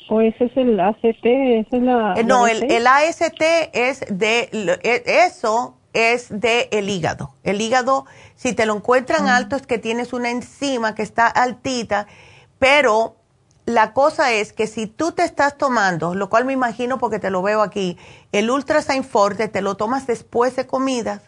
¿O 0.08 0.20
ese 0.20 0.46
es 0.46 0.56
el 0.56 0.80
ACT? 0.80 1.24
es 1.24 1.66
la, 1.70 2.14
eh, 2.16 2.24
no, 2.24 2.48
el, 2.48 2.64
el, 2.68 2.84
AST 2.88 3.40
es 3.72 4.00
de, 4.10 4.50
e, 4.82 5.02
eso 5.24 5.78
es 5.92 6.26
de 6.30 6.68
el 6.72 6.88
hígado. 6.88 7.36
El 7.44 7.60
hígado, 7.60 8.06
si 8.34 8.54
te 8.54 8.66
lo 8.66 8.74
encuentran 8.74 9.28
alto, 9.28 9.54
es 9.54 9.68
que 9.68 9.78
tienes 9.78 10.12
una 10.12 10.30
enzima 10.30 10.96
que 10.96 11.02
está 11.02 11.28
altita, 11.28 12.08
pero 12.58 13.19
la 13.74 13.92
cosa 13.92 14.32
es 14.32 14.52
que 14.52 14.66
si 14.66 14.86
tú 14.86 15.12
te 15.12 15.24
estás 15.24 15.56
tomando, 15.56 16.14
lo 16.14 16.28
cual 16.28 16.44
me 16.44 16.52
imagino 16.52 16.98
porque 16.98 17.18
te 17.18 17.30
lo 17.30 17.42
veo 17.42 17.62
aquí, 17.62 17.96
el 18.32 18.50
Ultrasign 18.50 19.04
Forte, 19.04 19.48
¿te 19.48 19.62
lo 19.62 19.76
tomas 19.76 20.06
después 20.06 20.56
de 20.56 20.66
comida? 20.66 21.22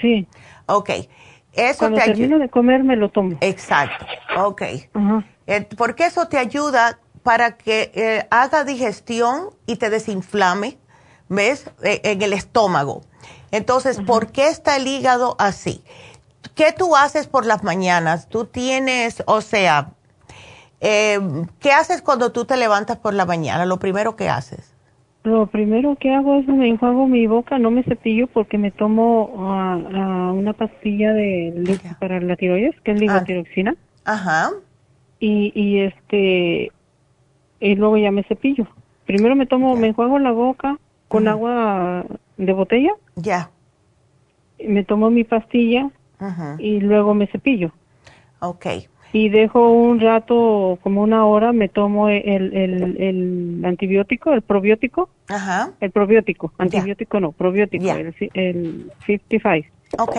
Sí. 0.00 0.26
Ok. 0.66 0.90
Eso 1.52 1.78
Cuando 1.80 1.98
termino 1.98 2.38
de 2.38 2.48
comer 2.48 2.84
me 2.84 2.96
lo 2.96 3.10
tomo. 3.10 3.36
Exacto. 3.40 4.06
Ok. 4.36 4.62
Eh, 5.46 5.68
porque 5.76 6.06
eso 6.06 6.28
te 6.28 6.38
ayuda 6.38 6.98
para 7.22 7.56
que 7.56 7.90
eh, 7.94 8.26
haga 8.30 8.64
digestión 8.64 9.50
y 9.66 9.76
te 9.76 9.90
desinflame, 9.90 10.78
¿ves? 11.28 11.70
Eh, 11.82 12.00
en 12.04 12.22
el 12.22 12.32
estómago. 12.32 13.02
Entonces, 13.50 14.00
¿por 14.00 14.30
qué 14.30 14.48
está 14.48 14.76
el 14.76 14.86
hígado 14.86 15.34
así? 15.38 15.82
¿Qué 16.54 16.72
tú 16.72 16.96
haces 16.96 17.26
por 17.26 17.46
las 17.46 17.64
mañanas? 17.64 18.28
Tú 18.28 18.44
tienes, 18.44 19.22
o 19.26 19.40
sea, 19.40 19.92
eh, 20.80 21.18
¿qué 21.60 21.72
haces 21.72 22.02
cuando 22.02 22.32
tú 22.32 22.44
te 22.44 22.56
levantas 22.56 22.98
por 22.98 23.14
la 23.14 23.26
mañana? 23.26 23.66
Lo 23.66 23.78
primero 23.78 24.16
que 24.16 24.28
haces. 24.28 24.74
Lo 25.24 25.46
primero 25.46 25.96
que 25.96 26.14
hago 26.14 26.36
es 26.36 26.46
me 26.46 26.68
enjuago 26.68 27.08
mi 27.08 27.26
boca, 27.26 27.58
no 27.58 27.70
me 27.70 27.82
cepillo 27.82 28.28
porque 28.28 28.56
me 28.56 28.70
tomo 28.70 29.34
ah, 29.38 29.78
ah, 29.92 30.32
una 30.32 30.52
pastilla 30.52 31.12
de 31.12 31.78
para 31.98 32.20
la 32.20 32.36
tiroides, 32.36 32.80
que 32.82 32.92
es 32.92 33.00
levotiroxina. 33.00 33.74
Ah. 34.04 34.12
Ajá. 34.12 34.50
Y, 35.20 35.52
y 35.54 35.80
este 35.80 36.72
y 37.60 37.74
luego 37.74 37.96
ya 37.98 38.12
me 38.12 38.22
cepillo. 38.22 38.66
Primero 39.06 39.34
me 39.34 39.46
tomo, 39.46 39.74
me 39.74 39.88
enjuago 39.88 40.18
la 40.18 40.30
boca 40.30 40.78
con 41.08 41.26
agua 41.26 42.04
de 42.36 42.52
botella. 42.52 42.92
Ya. 43.16 43.50
Me 44.64 44.84
tomo 44.84 45.10
mi 45.10 45.24
pastilla 45.24 45.90
y 46.58 46.80
luego 46.80 47.14
me 47.14 47.26
cepillo. 47.26 47.72
Okay 48.40 48.88
y 49.12 49.30
dejo 49.30 49.70
un 49.70 50.00
rato, 50.00 50.78
como 50.82 51.02
una 51.02 51.24
hora, 51.24 51.52
me 51.52 51.68
tomo 51.68 52.08
el, 52.08 52.54
el, 52.54 52.96
el 53.00 53.64
antibiótico, 53.64 54.32
el 54.32 54.42
probiótico. 54.42 55.08
Ajá. 55.28 55.72
El 55.80 55.90
probiótico, 55.90 56.52
antibiótico 56.58 57.18
no, 57.20 57.32
probiótico, 57.32 57.90
el, 57.90 58.14
el 58.34 58.92
55. 59.06 59.68
Ok. 59.98 60.16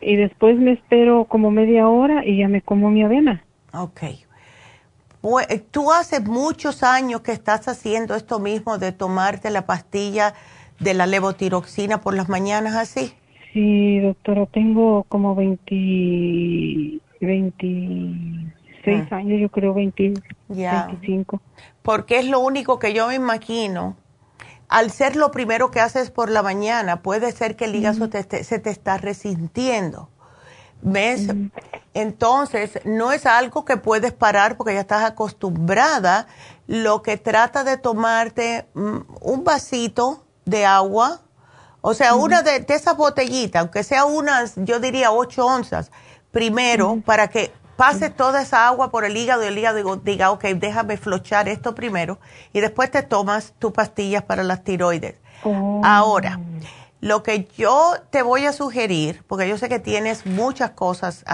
Y 0.00 0.16
después 0.16 0.58
me 0.58 0.72
espero 0.72 1.26
como 1.26 1.50
media 1.50 1.88
hora 1.88 2.24
y 2.24 2.38
ya 2.38 2.48
me 2.48 2.62
como 2.62 2.90
mi 2.90 3.02
avena. 3.02 3.44
Ok. 3.74 4.02
Pues, 5.20 5.46
Tú 5.70 5.92
hace 5.92 6.20
muchos 6.20 6.82
años 6.82 7.20
que 7.20 7.32
estás 7.32 7.68
haciendo 7.68 8.14
esto 8.14 8.40
mismo 8.40 8.78
de 8.78 8.92
tomarte 8.92 9.50
la 9.50 9.66
pastilla 9.66 10.34
de 10.80 10.94
la 10.94 11.06
levotiroxina 11.06 12.00
por 12.00 12.14
las 12.14 12.28
mañanas 12.28 12.74
así. 12.74 13.12
Sí, 13.52 14.00
doctora, 14.00 14.46
tengo 14.46 15.04
como 15.04 15.34
20 15.34 17.01
26 17.26 19.08
ah. 19.10 19.16
años, 19.16 19.40
yo 19.40 19.48
creo 19.48 19.74
20, 19.74 20.14
25. 20.48 21.40
Porque 21.82 22.18
es 22.18 22.26
lo 22.26 22.40
único 22.40 22.78
que 22.78 22.92
yo 22.92 23.08
me 23.08 23.14
imagino. 23.14 23.96
Al 24.68 24.90
ser 24.90 25.16
lo 25.16 25.30
primero 25.30 25.70
que 25.70 25.80
haces 25.80 26.10
por 26.10 26.30
la 26.30 26.42
mañana, 26.42 27.02
puede 27.02 27.32
ser 27.32 27.56
que 27.56 27.66
el 27.66 27.74
hígado 27.74 28.08
se 28.10 28.58
te 28.58 28.70
está 28.70 28.96
resintiendo. 28.96 30.08
¿Ves? 30.82 31.28
Entonces, 31.94 32.80
no 32.84 33.12
es 33.12 33.24
algo 33.26 33.64
que 33.64 33.76
puedes 33.76 34.12
parar 34.12 34.56
porque 34.56 34.74
ya 34.74 34.80
estás 34.80 35.04
acostumbrada. 35.04 36.26
Lo 36.66 37.02
que 37.02 37.16
trata 37.16 37.64
de 37.64 37.76
tomarte 37.76 38.66
mm, 38.74 38.98
un 39.20 39.44
vasito 39.44 40.24
de 40.44 40.66
agua, 40.66 41.20
o 41.82 41.94
sea, 41.94 42.14
una 42.14 42.42
de, 42.42 42.60
de 42.60 42.74
esas 42.74 42.96
botellitas, 42.96 43.60
aunque 43.60 43.84
sea 43.84 44.04
unas, 44.04 44.54
yo 44.56 44.80
diría 44.80 45.12
8 45.12 45.46
onzas, 45.46 45.92
primero 46.32 47.00
para 47.04 47.28
que 47.28 47.52
pase 47.76 48.10
toda 48.10 48.42
esa 48.42 48.66
agua 48.66 48.90
por 48.90 49.04
el 49.04 49.16
hígado 49.16 49.44
y 49.44 49.46
el 49.46 49.58
hígado 49.58 49.96
diga, 49.96 50.30
ok, 50.30 50.44
déjame 50.56 50.96
flochar 50.96 51.48
esto 51.48 51.74
primero 51.74 52.18
y 52.52 52.60
después 52.60 52.90
te 52.90 53.02
tomas 53.02 53.54
tus 53.58 53.72
pastillas 53.72 54.24
para 54.24 54.42
las 54.42 54.64
tiroides. 54.64 55.16
Oh. 55.44 55.80
Ahora, 55.84 56.40
lo 57.00 57.22
que 57.22 57.48
yo 57.56 57.94
te 58.10 58.22
voy 58.22 58.46
a 58.46 58.52
sugerir, 58.52 59.22
porque 59.26 59.48
yo 59.48 59.58
sé 59.58 59.68
que 59.68 59.78
tienes 59.78 60.26
muchas 60.26 60.70
cosas 60.70 61.24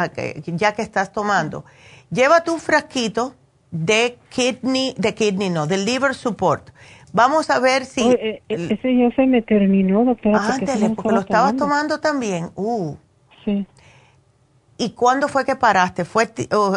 ya 0.46 0.72
que 0.72 0.82
estás 0.82 1.12
tomando, 1.12 1.64
lleva 2.10 2.42
tu 2.42 2.58
frasquito 2.58 3.34
de 3.70 4.18
kidney, 4.30 4.94
de 4.96 5.14
kidney 5.14 5.50
no, 5.50 5.66
de 5.66 5.76
liver 5.76 6.14
support. 6.14 6.70
Vamos 7.12 7.50
a 7.50 7.58
ver 7.58 7.84
si... 7.84 8.02
Eh, 8.02 8.42
ese 8.48 8.96
ya 8.96 9.14
se 9.14 9.26
me 9.26 9.42
terminó, 9.42 10.04
doctora. 10.04 10.54
Ándale, 10.54 10.90
porque, 10.90 11.12
lo 11.12 11.20
estabas 11.20 11.56
tomando 11.56 12.00
también. 12.00 12.50
Uh. 12.54 12.96
Sí. 13.44 13.66
¿Y 14.78 14.90
cuándo 14.90 15.26
fue 15.28 15.44
que 15.44 15.56
paraste? 15.56 16.04
¿Fue 16.04 16.28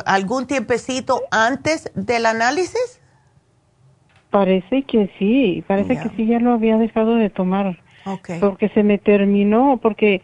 algún 0.05 0.47
tiempecito 0.47 1.21
antes 1.31 1.91
del 1.93 2.25
análisis? 2.25 2.99
Parece 4.31 4.83
que 4.83 5.09
sí, 5.19 5.63
parece 5.67 5.97
que 5.97 6.09
sí 6.15 6.25
ya 6.25 6.39
lo 6.39 6.53
había 6.53 6.77
dejado 6.77 7.15
de 7.15 7.29
tomar. 7.29 7.77
Okay. 8.05 8.39
Porque 8.39 8.69
se 8.69 8.81
me 8.81 8.97
terminó, 8.97 9.77
porque 9.81 10.21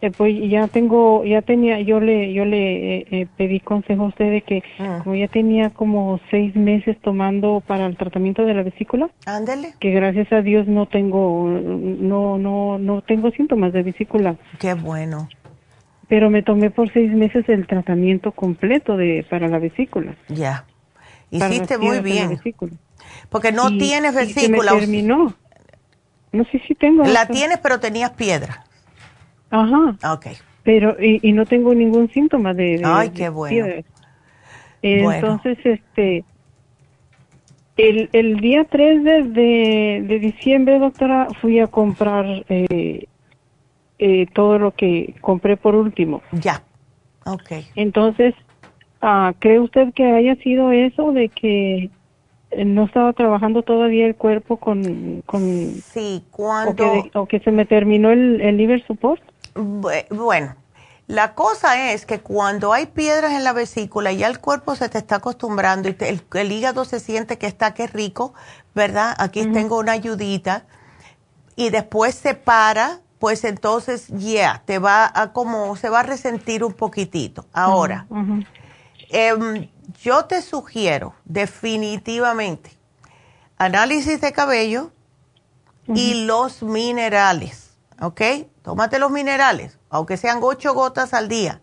eh, 0.00 0.10
pues 0.10 0.34
ya 0.48 0.66
tengo, 0.66 1.24
ya 1.24 1.42
tenía, 1.42 1.78
yo 1.80 2.00
le, 2.00 2.32
yo 2.32 2.44
le 2.46 2.96
eh, 3.00 3.06
eh, 3.10 3.26
pedí 3.36 3.60
consejo 3.60 4.04
a 4.04 4.08
usted 4.08 4.30
de 4.30 4.40
que 4.42 4.62
Ah. 4.78 5.00
como 5.04 5.14
ya 5.14 5.28
tenía 5.28 5.70
como 5.70 6.18
seis 6.30 6.56
meses 6.56 6.96
tomando 7.02 7.62
para 7.66 7.86
el 7.86 7.96
tratamiento 7.96 8.44
de 8.44 8.54
la 8.54 8.62
vesícula, 8.62 9.10
Ándele. 9.26 9.74
que 9.78 9.90
gracias 9.90 10.32
a 10.32 10.40
Dios 10.40 10.66
no 10.66 10.86
tengo, 10.86 11.46
no, 11.48 12.38
no, 12.38 12.78
no 12.78 13.02
tengo 13.02 13.30
síntomas 13.32 13.72
de 13.74 13.82
vesícula. 13.82 14.36
Qué 14.58 14.72
bueno. 14.74 15.28
Pero 16.10 16.28
me 16.28 16.42
tomé 16.42 16.70
por 16.70 16.92
seis 16.92 17.10
meses 17.12 17.48
el 17.48 17.66
tratamiento 17.66 18.32
completo 18.32 18.96
de 18.98 19.24
para 19.30 19.48
la 19.48 19.58
vesícula. 19.58 20.14
Ya. 20.28 20.66
Hiciste 21.30 21.78
muy 21.78 22.00
bien. 22.00 22.38
Porque 23.30 23.52
no 23.52 23.70
Y- 23.70 23.78
tienes 23.78 24.12
y 24.12 24.16
me 24.16 24.24
vesícula. 24.26 24.74
o- 24.74 24.78
terminó. 24.78 25.34
No 26.32 26.44
sé 26.46 26.60
si 26.66 26.74
tengo. 26.74 27.04
La 27.04 27.26
tienes, 27.26 27.58
pero 27.58 27.80
tenías 27.80 28.10
piedra. 28.10 28.64
Ajá. 29.50 29.96
Ok. 30.12 30.26
Pero, 30.64 30.96
y, 31.00 31.20
y 31.22 31.32
no 31.32 31.46
tengo 31.46 31.72
ningún 31.74 32.10
síntoma 32.10 32.52
de. 32.54 32.78
de- 32.78 32.82
Ay, 32.84 33.10
qué 33.10 33.28
bueno. 33.28 33.54
piedras. 33.54 33.84
Bueno. 34.82 35.12
Entonces, 35.12 35.58
este. 35.64 36.24
El, 37.76 38.10
el 38.12 38.40
día 38.40 38.64
3 38.64 39.04
de, 39.04 39.22
de, 39.22 40.04
de 40.06 40.18
diciembre, 40.18 40.78
doctora, 40.78 41.28
fui 41.40 41.60
a 41.60 41.66
comprar 41.68 42.44
eh, 42.48 43.06
eh, 44.00 44.26
todo 44.34 44.58
lo 44.58 44.72
que 44.72 45.14
compré 45.20 45.56
por 45.56 45.74
último. 45.74 46.22
Ya. 46.32 46.62
Ok. 47.26 47.52
Entonces, 47.76 48.34
ah, 49.02 49.32
¿cree 49.38 49.60
usted 49.60 49.92
que 49.94 50.04
haya 50.10 50.34
sido 50.36 50.72
eso 50.72 51.12
de 51.12 51.28
que 51.28 51.90
eh, 52.50 52.64
no 52.64 52.86
estaba 52.86 53.12
trabajando 53.12 53.62
todavía 53.62 54.06
el 54.06 54.16
cuerpo 54.16 54.56
con... 54.56 55.22
con 55.26 55.82
Sí, 55.92 56.22
o, 56.30 56.36
cuando... 56.36 56.74
que 56.74 57.10
o 57.18 57.26
que 57.26 57.40
se 57.40 57.50
me 57.50 57.66
terminó 57.66 58.10
el, 58.10 58.40
el 58.40 58.56
liver 58.56 58.84
support? 58.86 59.22
Bu- 59.54 60.06
Bueno, 60.10 60.56
la 61.06 61.34
cosa 61.34 61.92
es 61.92 62.06
que 62.06 62.20
cuando 62.20 62.72
hay 62.72 62.86
piedras 62.86 63.32
en 63.32 63.44
la 63.44 63.52
vesícula, 63.52 64.12
ya 64.12 64.28
el 64.28 64.38
cuerpo 64.40 64.76
se 64.76 64.88
te 64.88 64.98
está 64.98 65.16
acostumbrando 65.16 65.88
y 65.88 65.92
te- 65.94 66.08
el, 66.08 66.22
el 66.34 66.52
hígado 66.52 66.84
se 66.84 67.00
siente 67.00 67.36
que 67.36 67.46
está, 67.46 67.74
que 67.74 67.86
rico, 67.86 68.32
¿verdad? 68.74 69.14
Aquí 69.18 69.44
tengo 69.46 69.78
una 69.78 69.92
ayudita. 69.92 70.64
Y 71.56 71.70
después 71.70 72.14
se 72.14 72.34
para, 72.34 73.00
pues 73.20 73.44
entonces, 73.44 74.08
ya, 74.08 74.62
te 74.64 74.78
va 74.78 75.12
a 75.14 75.32
como, 75.32 75.76
se 75.76 75.90
va 75.90 76.00
a 76.00 76.02
resentir 76.02 76.64
un 76.64 76.72
poquitito. 76.72 77.46
Ahora. 77.52 78.06
Em, 79.10 79.68
yo 80.02 80.24
te 80.24 80.40
sugiero 80.40 81.14
definitivamente 81.24 82.70
análisis 83.58 84.20
de 84.20 84.32
cabello 84.32 84.90
y 85.86 86.24
los 86.24 86.62
minerales, 86.62 87.72
¿ok? 88.00 88.22
Tómate 88.62 88.98
los 88.98 89.10
minerales, 89.10 89.78
aunque 89.90 90.16
sean 90.16 90.38
ocho 90.40 90.72
gotas 90.72 91.12
al 91.12 91.28
día, 91.28 91.60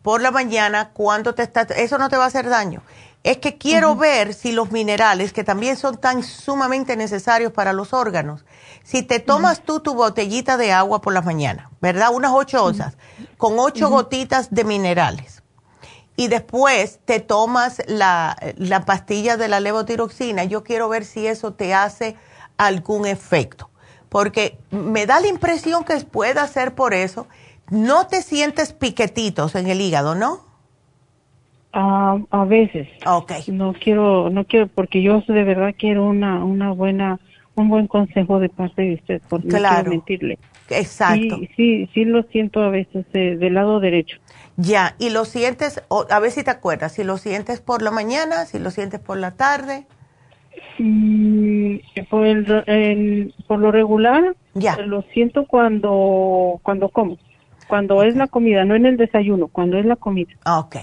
por 0.00 0.22
la 0.22 0.30
mañana, 0.30 0.90
cuando 0.90 1.34
te 1.34 1.42
está, 1.42 1.62
eso 1.62 1.98
no 1.98 2.08
te 2.08 2.16
va 2.16 2.24
a 2.24 2.28
hacer 2.28 2.48
daño. 2.48 2.82
Es 3.24 3.38
que 3.38 3.58
quiero 3.58 3.96
ver 3.96 4.32
si 4.32 4.52
los 4.52 4.70
minerales, 4.70 5.32
que 5.32 5.44
también 5.44 5.76
son 5.76 5.98
tan 5.98 6.22
sumamente 6.22 6.96
necesarios 6.96 7.52
para 7.52 7.72
los 7.72 7.92
órganos, 7.92 8.44
si 8.84 9.02
te 9.02 9.18
tomas 9.18 9.64
tú 9.64 9.80
tu 9.80 9.94
botellita 9.94 10.56
de 10.56 10.70
agua 10.70 11.00
por 11.00 11.12
la 11.12 11.22
mañana, 11.22 11.70
¿verdad? 11.80 12.10
Unas 12.14 12.30
ocho 12.32 12.64
onzas, 12.64 12.96
con 13.36 13.58
ocho 13.58 13.90
gotitas 13.90 14.54
de 14.54 14.62
minerales 14.62 15.42
y 16.16 16.28
después 16.28 17.00
te 17.04 17.20
tomas 17.20 17.82
la, 17.88 18.36
la 18.56 18.84
pastilla 18.84 19.36
de 19.36 19.48
la 19.48 19.60
levotiroxina, 19.60 20.44
yo 20.44 20.62
quiero 20.62 20.88
ver 20.88 21.04
si 21.04 21.26
eso 21.26 21.52
te 21.52 21.74
hace 21.74 22.14
algún 22.56 23.06
efecto. 23.06 23.70
Porque 24.08 24.58
me 24.70 25.06
da 25.06 25.18
la 25.18 25.26
impresión 25.26 25.82
que 25.84 25.96
puede 26.04 26.46
ser 26.46 26.74
por 26.74 26.94
eso. 26.94 27.26
No 27.70 28.06
te 28.06 28.22
sientes 28.22 28.72
piquetitos 28.72 29.56
en 29.56 29.68
el 29.68 29.80
hígado, 29.80 30.14
¿no? 30.14 30.40
Ah, 31.72 32.18
a 32.30 32.44
veces. 32.44 32.86
Ok. 33.04 33.32
No 33.48 33.72
quiero, 33.72 34.30
no 34.30 34.44
quiero, 34.44 34.68
porque 34.68 35.02
yo 35.02 35.20
de 35.26 35.42
verdad 35.42 35.74
quiero 35.76 36.04
una, 36.04 36.44
una 36.44 36.70
buena, 36.70 37.18
un 37.56 37.68
buen 37.68 37.86
consejo 37.86 38.38
de 38.40 38.48
parte 38.48 38.82
de 38.82 38.94
usted, 38.94 39.22
por 39.28 39.44
no 39.44 39.48
Claro. 39.50 39.76
quiero 39.76 39.90
mentirle. 39.90 40.38
Exacto. 40.70 41.36
Sí, 41.38 41.48
sí, 41.56 41.90
sí 41.94 42.04
lo 42.04 42.22
siento 42.24 42.60
a 42.62 42.70
veces 42.70 43.04
eh, 43.12 43.36
del 43.38 43.54
lado 43.54 43.80
derecho. 43.80 44.18
Ya, 44.56 44.94
y 44.98 45.10
lo 45.10 45.24
sientes, 45.24 45.82
o- 45.88 46.06
a 46.10 46.18
ver 46.20 46.30
si 46.30 46.42
te 46.42 46.50
acuerdas, 46.50 46.92
si 46.92 47.04
lo 47.04 47.16
sientes 47.18 47.60
por 47.60 47.82
la 47.82 47.90
mañana, 47.90 48.46
si 48.46 48.58
lo 48.58 48.70
sientes 48.70 49.00
por 49.00 49.18
la 49.18 49.32
tarde. 49.32 49.86
Mm, 50.78 51.76
por, 52.10 52.26
el, 52.26 52.62
el- 52.66 53.34
por 53.46 53.58
lo 53.60 53.70
regular, 53.70 54.34
Ya. 54.54 54.76
lo 54.78 55.02
siento 55.12 55.46
cuando, 55.46 56.60
cuando 56.62 56.88
como. 56.88 57.18
Cuando 57.68 58.02
es 58.02 58.14
la 58.16 58.26
comida, 58.26 58.64
no 58.64 58.74
en 58.74 58.84
el 58.86 58.96
desayuno, 58.96 59.48
cuando 59.48 59.78
es 59.78 59.86
la 59.86 59.96
comida. 59.96 60.30
Ok. 60.46 60.76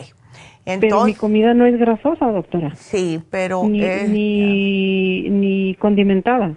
Pero 0.64 0.80
mi 0.80 0.86
Entonces, 0.86 1.18
comida 1.18 1.54
no 1.54 1.66
es 1.66 1.78
grasosa, 1.80 2.28
doctora. 2.28 2.76
sí, 2.76 3.22
pero... 3.30 3.64
Ni, 3.68 3.84
es- 3.84 4.10
ni, 4.10 5.30
ni 5.30 5.76
condimentada. 5.76 6.56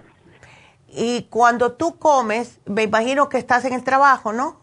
y 0.87 1.23
cuando 1.29 1.73
tú 1.73 1.97
comes, 1.97 2.61
me 2.65 2.83
imagino 2.83 3.27
que 3.29 3.37
estás 3.37 3.65
en 3.65 3.73
el 3.73 3.83
trabajo, 3.83 4.31
¿no? 4.31 4.57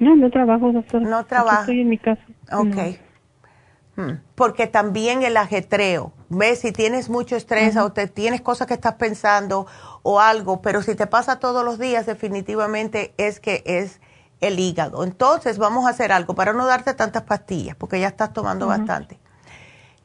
No, 0.00 0.16
no 0.16 0.30
trabajo, 0.30 0.72
doctora. 0.72 1.04
No 1.08 1.18
Aquí 1.18 1.28
trabaja. 1.28 1.60
Estoy 1.60 1.80
en 1.82 1.88
mi 1.88 1.98
casa. 1.98 2.22
Ok. 2.52 2.96
Hmm. 3.96 4.12
Porque 4.36 4.66
también 4.68 5.22
el 5.24 5.36
ajetreo, 5.36 6.12
ves, 6.28 6.60
si 6.60 6.70
tienes 6.72 7.10
mucho 7.10 7.34
estrés 7.36 7.76
o 7.76 7.92
te 7.92 8.06
tienes 8.06 8.40
cosas 8.40 8.68
que 8.68 8.74
estás 8.74 8.94
pensando 8.94 9.66
o 10.02 10.20
algo, 10.20 10.62
pero 10.62 10.82
si 10.82 10.94
te 10.94 11.06
pasa 11.08 11.40
todos 11.40 11.64
los 11.64 11.78
días, 11.80 12.06
definitivamente 12.06 13.12
es 13.18 13.40
que 13.40 13.62
es 13.66 14.00
el 14.40 14.58
hígado. 14.58 15.04
Entonces, 15.04 15.58
vamos 15.58 15.86
a 15.86 15.90
hacer 15.90 16.12
algo 16.12 16.34
para 16.34 16.52
no 16.52 16.66
darte 16.66 16.94
tantas 16.94 17.22
pastillas, 17.22 17.76
porque 17.76 18.00
ya 18.00 18.08
estás 18.08 18.32
tomando 18.32 18.66
bastante. 18.66 19.18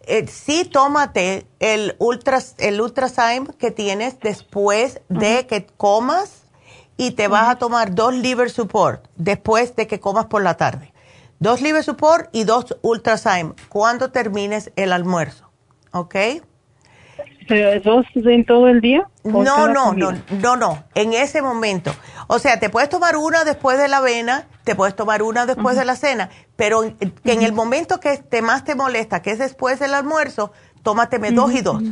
Eh, 0.06 0.28
sí, 0.28 0.66
tómate 0.66 1.48
el 1.60 1.96
ultra, 1.98 2.40
el 2.58 2.82
que 3.58 3.72
tienes 3.72 4.20
después 4.20 5.02
de 5.08 5.48
que 5.48 5.66
comas 5.66 6.44
y 6.98 7.12
te 7.12 7.28
vas 7.28 7.50
a 7.50 7.56
tomar 7.56 7.96
dos 7.96 8.14
liver 8.14 8.50
support 8.50 9.08
después 9.16 9.76
de 9.76 9.88
que 9.88 10.00
comas 10.00 10.26
por 10.26 10.44
la 10.44 10.58
tarde. 10.58 10.94
Dos 11.40 11.62
liver 11.62 11.84
support 11.84 12.30
y 12.34 12.44
dos 12.44 12.78
Ultrazyme 12.82 13.54
cuando 13.70 14.12
termines 14.12 14.72
el 14.76 14.92
almuerzo. 14.92 15.50
¿Ok? 15.92 16.16
¿Dos 17.84 18.06
en 18.16 18.46
todo 18.46 18.68
el 18.68 18.82
día? 18.82 19.08
¿O 19.24 19.44
No, 19.44 19.68
no, 19.68 19.86
comida? 19.86 20.12
no, 20.30 20.38
no, 20.40 20.56
no, 20.56 20.84
en 20.96 21.14
ese 21.14 21.42
momento. 21.42 21.92
O 22.28 22.40
sea, 22.40 22.60
te 22.60 22.70
puedes 22.70 22.90
tomar 22.90 23.16
una 23.18 23.44
después 23.44 23.78
de 23.78 23.88
la 23.88 23.98
avena, 23.98 24.48
te 24.64 24.76
puedes 24.76 24.96
tomar 24.96 25.22
una 25.24 25.46
después 25.46 25.76
de 25.78 25.86
la 25.86 25.96
cena, 25.96 26.30
pero 26.56 26.84
en, 26.84 26.96
que 27.24 27.34
en 27.34 27.42
el 27.42 27.54
momento 27.54 28.00
que 28.00 28.18
te 28.18 28.42
más 28.42 28.64
te 28.64 28.76
molesta, 28.76 29.22
que 29.22 29.32
es 29.32 29.40
después 29.40 29.80
del 29.80 29.94
almuerzo, 29.94 30.52
tómateme 30.84 31.32
dos 31.32 31.54
y 31.54 31.62
dos. 31.62 31.84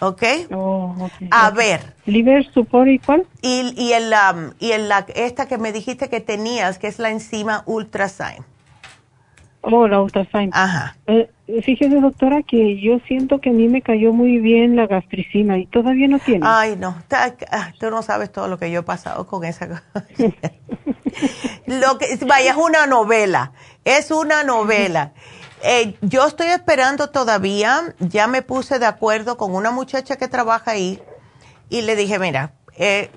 ¿Ok? 0.00 0.22
Oh, 0.52 0.94
ok, 0.98 1.12
A 1.30 1.50
ver. 1.50 1.94
¿Liver 2.06 2.44
support 2.52 2.88
y 2.88 2.98
cuál? 2.98 3.26
Y, 3.42 3.72
y, 3.76 3.92
el, 3.92 4.12
um, 4.12 4.50
y 4.58 4.72
el, 4.72 4.88
la, 4.88 5.06
esta 5.14 5.46
que 5.46 5.56
me 5.56 5.72
dijiste 5.72 6.08
que 6.08 6.20
tenías, 6.20 6.78
que 6.78 6.88
es 6.88 6.98
la 6.98 7.10
enzima 7.10 7.62
Ultrasign. 7.66 8.44
Oh, 9.66 9.88
la 9.88 10.00
ultrasign. 10.02 10.50
Ajá. 10.52 10.96
Eh, 11.06 11.30
fíjese, 11.62 11.98
doctora, 12.00 12.42
que 12.42 12.80
yo 12.80 12.98
siento 13.06 13.40
que 13.40 13.48
a 13.48 13.52
mí 13.52 13.66
me 13.68 13.80
cayó 13.80 14.12
muy 14.12 14.38
bien 14.38 14.76
la 14.76 14.86
gastricina 14.86 15.56
y 15.56 15.66
todavía 15.66 16.06
no 16.06 16.18
tiene. 16.18 16.46
Ay, 16.46 16.76
no, 16.76 16.94
ah, 17.10 17.72
tú 17.80 17.90
no 17.90 18.02
sabes 18.02 18.30
todo 18.30 18.46
lo 18.48 18.58
que 18.58 18.70
yo 18.70 18.80
he 18.80 18.82
pasado 18.82 19.26
con 19.26 19.42
esa 19.44 19.66
lo 21.66 21.98
que, 21.98 22.18
vaya, 22.26 22.50
es 22.50 22.56
una 22.56 22.86
novela, 22.86 23.52
es 23.84 24.10
una 24.10 24.44
novela. 24.44 25.12
Eh, 25.62 25.96
yo 26.02 26.26
estoy 26.26 26.48
esperando 26.48 27.08
todavía, 27.08 27.94
ya 28.00 28.26
me 28.26 28.42
puse 28.42 28.78
de 28.78 28.84
acuerdo 28.86 29.38
con 29.38 29.54
una 29.54 29.70
muchacha 29.70 30.16
que 30.16 30.28
trabaja 30.28 30.72
ahí 30.72 31.00
y 31.70 31.80
le 31.82 31.96
dije, 31.96 32.18
mira, 32.18 32.52
eh, 32.76 33.10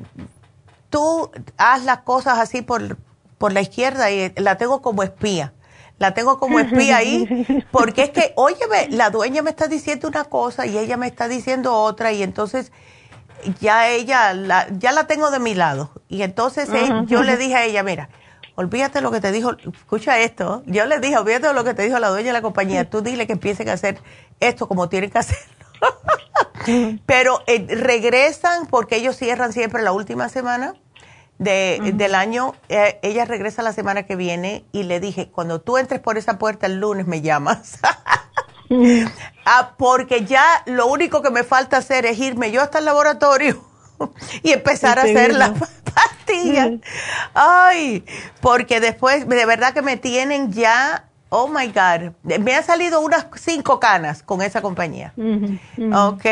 tú 0.90 1.30
haz 1.57 1.84
las 1.84 1.99
cosas 1.99 2.40
así 2.40 2.61
por, 2.61 2.98
por 3.38 3.52
la 3.52 3.60
izquierda 3.60 4.11
y 4.11 4.32
la 4.38 4.56
tengo 4.56 4.82
como 4.82 5.03
espía. 5.03 5.52
La 5.99 6.14
tengo 6.14 6.38
como 6.38 6.60
espía 6.60 6.98
ahí, 6.98 7.45
porque 7.72 8.03
es 8.03 8.10
que, 8.11 8.34
óyeme, 8.36 8.88
la 8.90 9.10
dueña 9.10 9.41
me 9.41 9.49
está 9.49 9.68
diciendo 9.68 10.07
una 10.07 10.26
cosa 10.26 10.65
y 10.65 10.78
ella 10.78 10.98
me 10.98 11.07
está 11.07 11.28
diciendo 11.28 11.74
otra, 11.74 12.11
y 12.11 12.24
entonces 12.24 12.72
ya 13.60 13.90
ella, 13.90 14.34
la, 14.34 14.68
ya 14.78 14.91
la 14.91 15.07
tengo 15.07 15.32
de 15.32 15.40
mi 15.40 15.56
lado. 15.56 15.91
Y 16.07 16.22
entonces 16.22 16.69
eh, 16.69 16.90
yo 17.06 17.24
le 17.24 17.38
dije 17.38 17.56
a 17.56 17.64
ella, 17.64 17.84
mira, 17.84 18.10
olvídate 18.56 19.02
lo 19.02 19.11
que 19.11 19.22
te 19.22 19.32
dijo, 19.32 19.52
escucha 19.74 20.19
esto, 20.19 20.64
yo 20.65 20.86
le 20.86 20.99
dije, 20.99 21.18
olvídate 21.18 21.53
lo 21.53 21.64
que 21.64 21.74
te 21.74 21.84
dijo 21.84 21.99
la 21.99 22.10
dueña 22.10 22.28
de 22.28 22.34
la 22.34 22.41
compañía, 22.41 22.90
tú 22.90 23.02
dile 23.02 23.28
que 23.28 23.34
empiecen 23.34 23.69
a 23.69 23.74
hacer 23.74 23.99
esto 24.40 24.68
como 24.68 24.90
tienen 24.90 25.11
que 25.11 25.19
hacerlo. 25.19 25.56
Pero 27.06 27.41
eh, 27.48 27.65
regresan 27.69 28.68
porque 28.68 28.98
ellos 28.98 29.15
cierran 29.15 29.53
siempre 29.53 29.84
la 29.84 29.91
última 29.91 30.28
semana 30.28 30.74
de, 31.39 31.91
del 31.93 32.15
año. 32.15 32.55
Eh, 32.69 32.99
ella 33.01 33.26
regresa 33.26 33.61
la 33.61 33.73
semana 33.73 34.03
que 34.03 34.15
viene 34.15 34.65
y 34.72 34.84
le 34.84 34.99
dije, 34.99 35.30
cuando 35.30 35.61
tú 35.61 35.77
entres 35.77 35.99
por 35.99 36.18
esa 36.18 36.38
puerta 36.38 36.68
el 36.68 36.80
lunes 36.80 37.07
me 37.07 37.22
llamas. 37.22 37.80
ah, 39.45 39.76
porque 39.77 40.26
ya 40.26 40.43
lo 40.65 40.88
único 40.88 41.22
que 41.22 41.30
me 41.30 41.43
falta 41.43 41.77
hacer 41.77 42.05
es 42.05 42.19
irme 42.19 42.51
yo 42.51 42.61
hasta 42.61 42.80
el 42.80 42.85
laboratorio 42.85 43.64
y 44.43 44.51
empezar 44.51 44.99
a 44.99 45.03
hacer 45.03 45.34
la 45.34 45.53
pastilla. 45.93 46.72
Ay, 47.34 48.03
porque 48.41 48.80
después 48.80 49.27
de 49.27 49.45
verdad 49.45 49.73
que 49.73 49.81
me 49.81 49.97
tienen 49.97 50.51
ya, 50.51 51.05
oh 51.30 51.47
my 51.47 51.68
God, 51.68 52.14
me 52.23 52.55
han 52.55 52.64
salido 52.64 52.99
unas 53.01 53.27
cinco 53.35 53.80
canas 53.80 54.23
con 54.23 54.41
esa 54.41 54.61
compañía. 54.61 55.14
Ok. 55.93 56.26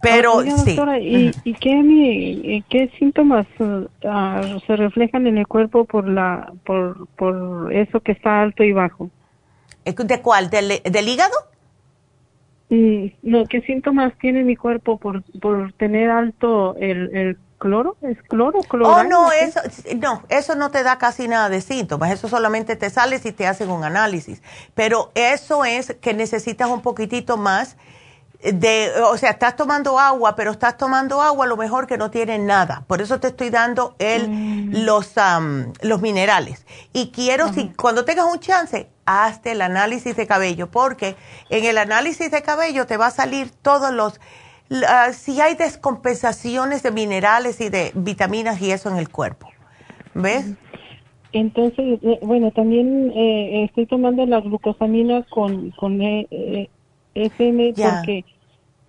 Pero 0.00 0.42
sí. 0.42 0.76
¿y, 1.00 1.30
y 1.44 1.54
qué, 1.54 2.64
qué 2.68 2.90
síntomas 2.98 3.46
uh, 3.58 3.86
ah, 4.04 4.58
se 4.66 4.76
reflejan 4.76 5.26
en 5.26 5.38
el 5.38 5.46
cuerpo 5.46 5.84
por 5.84 6.08
la 6.08 6.52
por, 6.64 7.06
por 7.16 7.72
eso 7.72 8.00
que 8.00 8.12
está 8.12 8.40
alto 8.42 8.64
y 8.64 8.72
bajo? 8.72 9.10
¿De 9.84 10.20
cuál? 10.20 10.50
¿Del, 10.50 10.80
del 10.84 11.08
hígado? 11.08 11.34
Mm, 12.70 13.06
no, 13.22 13.46
¿qué 13.46 13.60
síntomas 13.62 14.16
tiene 14.18 14.44
mi 14.44 14.56
cuerpo 14.56 14.98
por, 14.98 15.22
por 15.40 15.72
tener 15.72 16.08
alto 16.08 16.76
el, 16.76 17.14
el 17.14 17.38
cloro? 17.58 17.96
¿Es 18.00 18.20
cloro? 18.22 18.60
cloro 18.60 18.90
oh, 18.90 19.02
no, 19.04 19.30
eso, 19.32 19.60
no, 19.96 20.22
eso 20.28 20.54
no 20.54 20.70
te 20.70 20.82
da 20.82 20.96
casi 20.98 21.26
nada 21.26 21.48
de 21.48 21.60
síntomas. 21.60 22.12
Eso 22.12 22.28
solamente 22.28 22.76
te 22.76 22.88
sale 22.90 23.18
si 23.18 23.32
te 23.32 23.46
hacen 23.46 23.70
un 23.70 23.82
análisis. 23.82 24.42
Pero 24.74 25.10
eso 25.14 25.64
es 25.64 25.96
que 26.00 26.14
necesitas 26.14 26.68
un 26.68 26.80
poquitito 26.80 27.36
más 27.36 27.76
de, 28.42 28.90
o 29.04 29.16
sea, 29.16 29.30
estás 29.30 29.56
tomando 29.56 29.98
agua, 29.98 30.34
pero 30.34 30.50
estás 30.50 30.76
tomando 30.76 31.20
agua 31.20 31.44
a 31.44 31.48
lo 31.48 31.56
mejor 31.56 31.86
que 31.86 31.98
no 31.98 32.10
tiene 32.10 32.38
nada. 32.38 32.84
Por 32.86 33.02
eso 33.02 33.20
te 33.20 33.28
estoy 33.28 33.50
dando 33.50 33.94
el, 33.98 34.28
mm. 34.28 34.84
los, 34.84 35.14
los 35.82 36.00
minerales. 36.00 36.66
Y 36.92 37.10
quiero, 37.10 37.52
si 37.52 37.68
cuando 37.70 38.04
tengas 38.04 38.26
un 38.26 38.40
chance, 38.40 38.88
hazte 39.04 39.52
el 39.52 39.62
análisis 39.62 40.16
de 40.16 40.26
cabello, 40.26 40.70
porque 40.70 41.16
en 41.50 41.64
el 41.64 41.76
análisis 41.76 42.30
de 42.30 42.42
cabello 42.42 42.86
te 42.86 42.96
va 42.96 43.06
a 43.06 43.10
salir 43.10 43.50
todos 43.50 43.92
los, 43.92 44.20
si 45.12 45.40
hay 45.40 45.54
descompensaciones 45.54 46.82
de 46.82 46.90
minerales 46.92 47.60
y 47.60 47.68
de 47.68 47.92
vitaminas 47.94 48.60
y 48.62 48.70
eso 48.70 48.88
en 48.88 48.96
el 48.96 49.08
cuerpo. 49.10 49.48
¿Ves? 50.14 50.54
Entonces, 51.32 52.00
eh, 52.02 52.18
bueno, 52.22 52.50
también 52.50 53.12
eh, 53.14 53.64
estoy 53.64 53.86
tomando 53.86 54.26
la 54.26 54.40
glucosamina 54.40 55.24
con, 55.30 55.70
con 55.72 56.00
eh, 56.02 56.68
FM 57.14 57.74
porque 57.74 58.24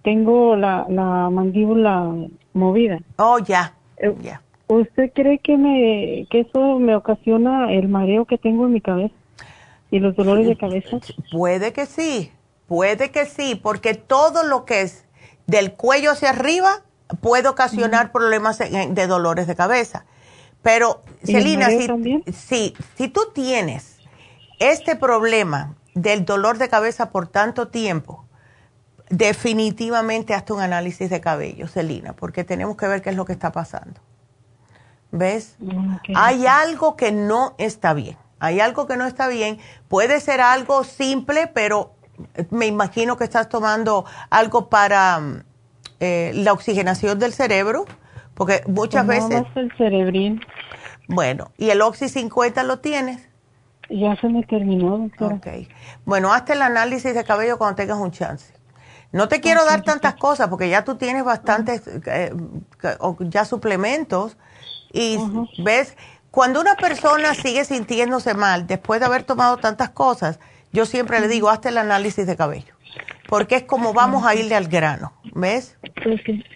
tengo 0.04 0.56
la, 0.56 0.86
la 0.90 1.30
mandíbula 1.30 2.14
movida. 2.54 3.00
Oh, 3.18 3.40
ya. 3.40 3.74
ya. 4.22 4.42
¿Usted 4.68 5.12
cree 5.14 5.40
que 5.40 5.58
me 5.58 6.28
que 6.30 6.42
eso 6.42 6.80
me 6.80 6.96
ocasiona 6.96 7.72
el 7.74 7.90
mareo 7.90 8.26
que 8.26 8.38
tengo 8.38 8.66
en 8.66 8.74
mi 8.74 8.82
cabeza 8.82 9.14
y 9.90 10.00
los 10.00 10.16
dolores 10.16 10.48
de 10.48 10.58
cabeza? 10.58 11.00
Puede 11.32 11.74
que 11.74 11.86
sí, 11.86 12.32
puede 12.68 13.12
que 13.12 13.26
sí, 13.26 13.60
porque 13.62 13.94
todo 13.94 14.44
lo 14.44 14.66
que 14.66 14.82
es 14.82 15.06
del 15.46 15.74
cuello 15.74 16.12
hacia 16.12 16.30
arriba 16.30 16.84
puede 17.20 17.50
ocasionar 17.50 18.12
problemas 18.12 18.60
de 18.60 19.08
dolores 19.08 19.48
de 19.48 19.56
cabeza. 19.56 20.06
Pero, 20.62 21.02
Celina, 21.24 21.70
si, 21.70 22.24
si, 22.32 22.74
si 22.96 23.08
tú 23.08 23.22
tienes 23.34 23.98
este 24.60 24.96
problema 24.96 25.76
del 25.94 26.26
dolor 26.26 26.58
de 26.58 26.70
cabeza 26.70 27.10
por 27.12 27.28
tanto 27.28 27.68
tiempo, 27.68 28.26
definitivamente 29.10 30.34
hazte 30.34 30.54
un 30.54 30.62
análisis 30.62 31.10
de 31.10 31.22
cabello, 31.22 31.68
Celina, 31.68 32.14
porque 32.14 32.44
tenemos 32.44 32.78
que 32.78 32.88
ver 32.88 33.02
qué 33.02 33.10
es 33.10 33.16
lo 33.16 33.26
que 33.26 33.34
está 33.34 33.52
pasando. 33.52 34.00
¿Ves? 35.12 35.58
Hay 36.16 36.48
algo 36.48 36.96
que 36.96 37.12
no 37.12 37.54
está 37.58 37.94
bien. 37.94 38.18
Hay 38.40 38.60
algo 38.62 38.88
que 38.88 38.96
no 38.96 39.06
está 39.06 39.28
bien. 39.28 39.60
Puede 39.90 40.20
ser 40.22 40.40
algo 40.40 40.84
simple, 40.84 41.48
pero 41.48 41.94
me 42.50 42.66
imagino 42.66 43.18
que 43.18 43.26
estás 43.26 43.50
tomando 43.50 44.06
algo 44.30 44.70
para 44.70 45.44
eh, 46.00 46.32
la 46.34 46.54
oxigenación 46.54 47.20
del 47.20 47.34
cerebro, 47.34 47.86
porque 48.34 48.64
muchas 48.68 49.06
pues 49.06 49.28
veces... 49.28 49.46
el 49.56 49.72
cerebrín. 49.78 50.42
Bueno, 51.08 51.52
¿y 51.58 51.70
el 51.72 51.82
Oxy 51.82 52.08
50 52.08 52.64
lo 52.64 52.80
tienes? 52.80 53.28
Ya 53.92 54.16
se 54.16 54.28
me 54.30 54.44
terminó, 54.44 54.98
doctora. 54.98 55.36
Ok. 55.36 55.48
Bueno, 56.06 56.34
hazte 56.34 56.54
el 56.54 56.62
análisis 56.62 57.14
de 57.14 57.24
cabello 57.24 57.58
cuando 57.58 57.76
tengas 57.76 57.98
un 57.98 58.12
chance. 58.12 58.54
No 59.12 59.28
te 59.28 59.42
quiero 59.42 59.66
dar 59.66 59.82
tantas 59.82 60.16
cosas 60.16 60.48
porque 60.48 60.70
ya 60.70 60.86
tú 60.86 60.96
tienes 60.96 61.26
bastantes, 61.26 61.84
eh, 62.06 62.34
ya 63.20 63.44
suplementos 63.44 64.38
y 64.94 65.18
ves, 65.64 65.98
cuando 66.32 66.62
una 66.62 66.76
persona 66.76 67.34
sigue 67.34 67.66
sintiéndose 67.66 68.34
mal 68.34 68.68
después 68.68 69.02
de 69.02 69.08
haber 69.08 69.24
tomado 69.24 69.58
tantas 69.58 69.90
cosas, 69.90 70.40
yo 70.72 70.86
siempre 70.86 71.20
le 71.20 71.28
digo, 71.28 71.50
hazte 71.50 71.70
el 71.70 71.78
análisis 71.78 72.26
de 72.26 72.38
cabello 72.38 72.74
porque 73.32 73.56
es 73.56 73.64
como 73.64 73.94
vamos 73.94 74.26
a 74.26 74.36
irle 74.36 74.56
al 74.56 74.68
grano, 74.68 75.14
¿ves? 75.34 75.78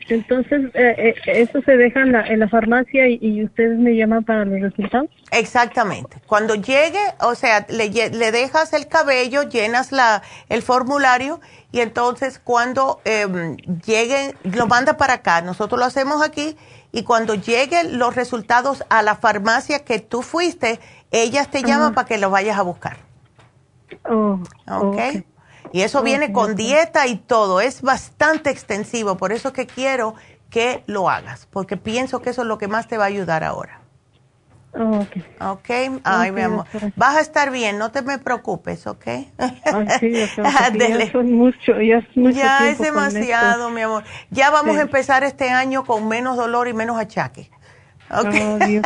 Entonces, 0.10 0.66
eh, 0.74 0.96
eh, 0.98 1.16
¿eso 1.26 1.62
se 1.62 1.78
deja 1.78 2.02
en 2.02 2.12
la, 2.12 2.28
en 2.28 2.42
la 2.42 2.50
farmacia 2.50 3.08
y, 3.08 3.46
ustedes 3.46 3.80
me 3.80 3.96
llaman 3.96 4.26
para 4.26 4.44
los 4.44 4.60
resultados? 4.60 5.10
Exactamente. 5.32 6.18
Cuando 6.28 6.56
llegue, 6.56 7.00
o 7.22 7.34
sea, 7.36 7.66
le, 7.70 7.90
le 8.10 8.32
dejas 8.34 8.74
el 8.74 8.90
cabello, 8.90 9.44
llenas 9.44 9.94
la, 9.94 10.22
el 10.50 10.62
formulario 10.62 11.40
y 11.72 11.80
entonces 11.80 12.40
cuando 12.44 13.00
eh, 13.06 13.56
llegue, 13.86 14.36
lo 14.44 14.68
manda 14.68 14.98
para 14.98 15.14
acá. 15.14 15.40
Nosotros 15.40 15.80
lo 15.80 15.86
hacemos 15.86 16.22
aquí 16.22 16.58
y 16.92 17.04
cuando 17.04 17.36
lleguen 17.36 18.00
los 18.00 18.16
resultados 18.16 18.84
a 18.90 19.02
la 19.02 19.16
farmacia 19.16 19.86
que 19.86 20.00
tú 20.00 20.24
fuiste, 20.24 20.82
ellas 21.12 21.50
te 21.50 21.64
llaman 21.64 21.94
para 21.94 22.06
que 22.06 22.18
lo 22.18 22.30
vayas 22.32 22.60
a 22.60 22.64
buscar. 22.64 22.98
Oh, 24.10 24.42
¿Ok? 24.68 25.24
Y 25.72 25.82
eso 25.82 26.04
viene 26.04 26.32
con 26.32 26.56
dieta 26.56 27.08
y 27.08 27.18
todo. 27.18 27.62
Es 27.62 27.82
bastante 27.82 28.50
extensivo. 28.50 29.18
Por 29.18 29.32
eso 29.32 29.54
que 29.54 29.68
quiero 29.68 30.16
que 30.50 30.84
lo 30.88 31.10
hagas. 31.10 31.48
Porque 31.52 31.78
pienso 31.78 32.22
que 32.22 32.30
eso 32.30 32.42
es 32.44 32.48
lo 32.48 32.58
que 32.58 32.68
más 32.68 32.88
te 32.88 32.98
va 32.98 33.06
a 33.06 33.08
ayudar 33.08 33.44
ahora. 33.44 33.82
ok. 34.74 35.18
Ok. 35.42 35.70
Ay, 36.04 36.32
mi 36.32 36.42
amor. 36.42 36.66
Vas 36.96 37.18
a 37.18 37.22
estar 37.22 37.52
bien. 37.52 37.78
No 37.78 37.92
te 37.92 38.02
me 38.02 38.20
preocupes, 38.20 38.88
¿ok? 38.88 39.06
Ay, 39.08 39.28
sí, 40.00 40.12
ya, 40.14 40.28
son 41.12 41.34
mucho, 41.34 41.82
ya 41.82 41.98
es 41.98 42.18
mucho 42.18 42.38
Ya 42.38 42.70
es 42.70 42.80
demasiado, 42.80 43.70
mi 43.70 43.82
amor. 43.82 44.04
Ya 44.32 44.52
vamos 44.52 44.78
a 44.78 44.82
empezar 44.82 45.24
este 45.24 45.50
año 45.50 45.84
con 45.84 46.08
menos 46.08 46.38
dolor 46.38 46.68
y 46.68 46.74
menos 46.74 46.98
achaque. 46.98 47.50
Okay. 48.10 48.60
Dios 48.68 48.86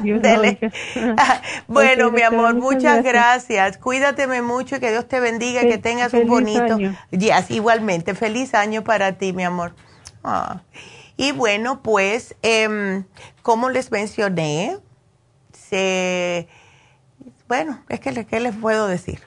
Dios 0.00 0.20
bueno, 1.68 2.10
mi 2.10 2.22
amor, 2.22 2.54
muchas 2.54 3.04
gracias. 3.04 3.78
Cuídateme 3.78 4.42
mucho 4.42 4.76
y 4.76 4.80
que 4.80 4.90
Dios 4.90 5.06
te 5.06 5.20
bendiga 5.20 5.62
que 5.62 5.78
tengas 5.78 6.12
un 6.12 6.26
bonito. 6.26 6.78
Yes, 7.10 7.50
igualmente, 7.50 8.14
feliz 8.14 8.54
año 8.54 8.82
para 8.82 9.18
ti, 9.18 9.32
mi 9.32 9.44
amor. 9.44 9.74
Ah. 10.24 10.62
Y 11.16 11.32
bueno, 11.32 11.82
pues, 11.82 12.34
eh, 12.42 13.04
como 13.42 13.70
les 13.70 13.90
mencioné, 13.90 14.78
se, 15.52 16.48
bueno, 17.48 17.82
es 17.88 18.00
que 18.00 18.26
¿qué 18.26 18.40
les 18.40 18.54
puedo 18.54 18.88
decir? 18.88 19.22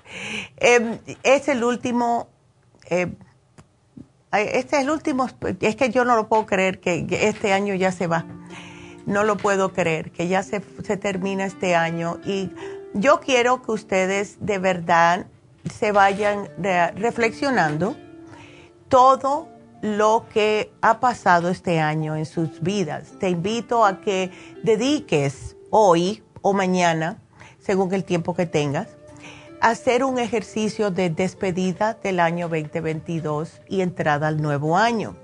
Em, 0.57 0.99
es 1.23 1.47
el 1.47 1.63
último, 1.63 2.27
eh, 2.89 3.07
este 4.33 4.75
es 4.75 4.83
el 4.83 4.91
último, 4.91 5.27
es 5.61 5.75
que 5.75 5.89
yo 5.89 6.05
no 6.05 6.15
lo 6.15 6.27
puedo 6.27 6.45
creer 6.45 6.79
que 6.79 7.07
este 7.09 7.53
año 7.53 7.73
ya 7.73 7.91
se 7.91 8.05
va 8.05 8.25
no 9.09 9.23
lo 9.23 9.37
puedo 9.37 9.73
creer, 9.73 10.11
que 10.11 10.27
ya 10.27 10.43
se, 10.43 10.59
termina 10.59 11.45
este 11.45 11.75
año 11.75 12.19
y 12.25 12.51
yo 12.93 13.19
quiero 13.19 13.63
que 13.63 13.71
ustedes 13.71 14.37
de 14.39 14.59
verdad 14.59 15.25
se 15.73 15.91
vayan 15.91 16.47
reflexionando 16.95 17.97
todo 18.87 19.49
lo 19.81 20.27
que 20.31 20.71
ha 20.81 20.99
pasado 20.99 21.49
este 21.49 21.79
año 21.79 22.15
en 22.15 22.25
sus 22.25 22.61
vidas. 22.61 23.13
Te 23.19 23.29
invito 23.29 23.83
a 23.83 23.99
que 23.99 24.31
dediques 24.63 25.57
hoy 25.71 26.23
o 26.41 26.53
mañana, 26.53 27.19
según 27.59 27.93
el 27.93 28.03
tiempo 28.03 28.35
que 28.35 28.45
tengas, 28.45 28.89
a 29.59 29.69
hacer 29.69 30.03
un 30.03 30.19
ejercicio 30.19 30.91
de 30.91 31.09
despedida 31.09 31.95
del 31.95 32.19
año 32.19 32.47
2022 32.47 33.61
y 33.67 33.81
entrada 33.81 34.27
al 34.27 34.39
nuevo 34.39 34.77
año. 34.77 35.15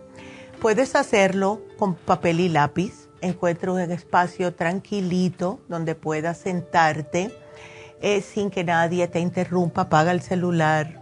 Puedes 0.59 0.95
hacerlo 0.95 1.61
con 1.77 1.93
papel 1.93 2.39
y 2.39 2.49
lápiz 2.49 3.04
encuentre 3.21 3.71
un 3.71 3.79
espacio 3.79 4.53
tranquilito 4.53 5.59
donde 5.67 5.95
puedas 5.95 6.37
sentarte 6.37 7.31
eh, 8.01 8.21
sin 8.21 8.49
que 8.49 8.63
nadie 8.63 9.07
te 9.07 9.19
interrumpa. 9.19 9.81
Apaga 9.81 10.11
el 10.11 10.21
celular, 10.21 11.01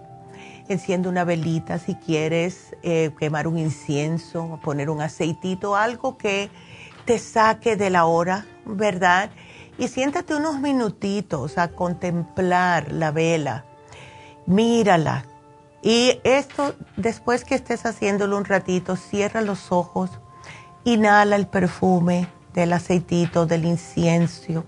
enciende 0.68 1.10
una 1.10 1.24
velita 1.24 1.80
si 1.80 1.96
quieres, 1.96 2.76
eh, 2.84 3.12
quemar 3.20 3.48
un 3.48 3.58
incienso, 3.58 4.60
poner 4.64 4.90
un 4.90 5.02
aceitito, 5.02 5.76
algo 5.76 6.18
que 6.18 6.50
te 7.06 7.20
saque 7.20 7.76
de 7.76 7.90
la 7.90 8.06
hora, 8.06 8.46
¿verdad? 8.66 9.30
Y 9.78 9.88
siéntate 9.88 10.36
unos 10.36 10.60
minutitos 10.60 11.58
a 11.58 11.70
contemplar 11.70 12.92
la 12.92 13.12
vela. 13.12 13.66
Mírala. 14.46 15.26
Y 15.82 16.20
esto, 16.24 16.76
después 16.96 17.44
que 17.44 17.56
estés 17.56 17.86
haciéndolo 17.86 18.38
un 18.38 18.46
ratito, 18.46 18.96
cierra 18.96 19.42
los 19.42 19.72
ojos 19.72 20.12
Inhala 20.86 21.36
el 21.36 21.48
perfume 21.48 22.28
del 22.54 22.74
aceitito, 22.74 23.46
del 23.46 23.66
incienso 23.66 24.66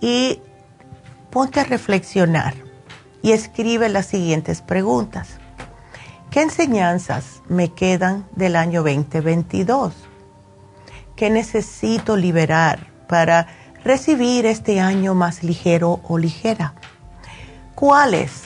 y 0.00 0.40
ponte 1.30 1.60
a 1.60 1.64
reflexionar 1.64 2.54
y 3.22 3.32
escribe 3.32 3.88
las 3.88 4.06
siguientes 4.06 4.62
preguntas. 4.62 5.38
¿Qué 6.30 6.42
enseñanzas 6.42 7.42
me 7.48 7.72
quedan 7.72 8.26
del 8.34 8.56
año 8.56 8.82
2022? 8.82 9.94
¿Qué 11.14 11.30
necesito 11.30 12.16
liberar 12.16 12.86
para 13.08 13.46
recibir 13.84 14.46
este 14.46 14.80
año 14.80 15.14
más 15.14 15.42
ligero 15.42 16.00
o 16.08 16.18
ligera? 16.18 16.74
¿Cuáles 17.74 18.42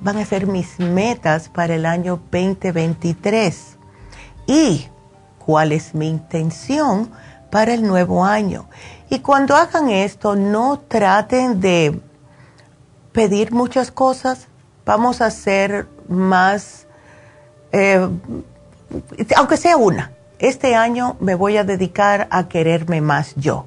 van 0.00 0.18
a 0.18 0.24
ser 0.24 0.46
mis 0.46 0.78
metas 0.78 1.48
para 1.48 1.74
el 1.74 1.86
año 1.86 2.20
2023? 2.30 3.76
¿Y 4.46 4.88
cuál 5.44 5.72
es 5.72 5.94
mi 5.94 6.08
intención 6.08 7.10
para 7.50 7.74
el 7.74 7.82
nuevo 7.86 8.24
año? 8.24 8.66
Y 9.10 9.20
cuando 9.20 9.54
hagan 9.54 9.90
esto, 9.90 10.36
no 10.36 10.80
traten 10.88 11.60
de 11.60 12.00
pedir 13.12 13.52
muchas 13.52 13.90
cosas. 13.90 14.48
Vamos 14.84 15.20
a 15.20 15.26
hacer 15.26 15.86
más, 16.08 16.86
eh, 17.72 18.08
aunque 19.36 19.56
sea 19.56 19.76
una. 19.76 20.12
Este 20.38 20.74
año 20.74 21.16
me 21.20 21.34
voy 21.34 21.56
a 21.56 21.64
dedicar 21.64 22.26
a 22.30 22.48
quererme 22.48 23.00
más 23.00 23.34
yo. 23.36 23.66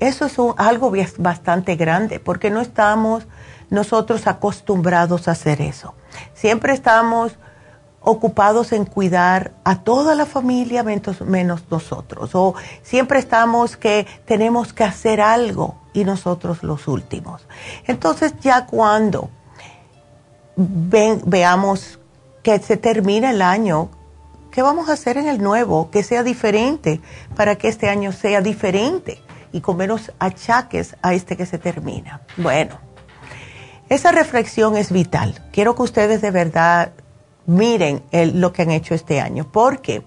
Eso 0.00 0.26
es 0.26 0.36
algo 0.56 0.92
bastante 1.18 1.76
grande 1.76 2.20
porque 2.20 2.50
no 2.50 2.60
estamos 2.60 3.26
nosotros 3.68 4.26
acostumbrados 4.26 5.28
a 5.28 5.32
hacer 5.32 5.60
eso. 5.60 5.94
Siempre 6.34 6.72
estamos 6.72 7.36
ocupados 8.00 8.72
en 8.72 8.86
cuidar 8.86 9.52
a 9.64 9.82
toda 9.82 10.14
la 10.14 10.26
familia 10.26 10.82
menos, 10.82 11.20
menos, 11.20 11.64
nosotros. 11.70 12.34
O 12.34 12.54
siempre 12.82 13.18
estamos 13.18 13.76
que 13.76 14.06
tenemos 14.24 14.72
que 14.72 14.84
hacer 14.84 15.20
algo 15.20 15.76
y 15.92 16.04
nosotros 16.04 16.62
los 16.62 16.88
últimos. 16.88 17.46
Entonces 17.86 18.34
ya 18.40 18.66
cuando 18.66 19.30
veamos 20.56 21.98
que 22.42 22.58
se 22.58 22.76
termina 22.76 23.30
el 23.30 23.42
año, 23.42 23.90
¿qué 24.50 24.62
vamos 24.62 24.88
a 24.88 24.94
hacer 24.94 25.18
en 25.18 25.28
el 25.28 25.42
nuevo? 25.42 25.90
Que 25.90 26.02
sea 26.02 26.22
diferente 26.22 27.00
para 27.36 27.56
que 27.56 27.68
este 27.68 27.88
año 27.88 28.12
sea 28.12 28.40
diferente 28.40 29.22
y 29.52 29.60
con 29.60 29.76
menos 29.76 30.12
achaques 30.18 30.96
a 31.02 31.12
este 31.12 31.36
que 31.36 31.46
se 31.46 31.58
termina. 31.58 32.22
Bueno, 32.36 32.78
esa 33.88 34.12
reflexión 34.12 34.76
es 34.76 34.92
vital. 34.92 35.42
Quiero 35.52 35.74
que 35.74 35.82
ustedes 35.82 36.22
de 36.22 36.30
verdad 36.30 36.92
miren 37.50 38.02
lo 38.12 38.52
que 38.52 38.62
han 38.62 38.70
hecho 38.70 38.94
este 38.94 39.20
año, 39.20 39.46
porque 39.50 40.04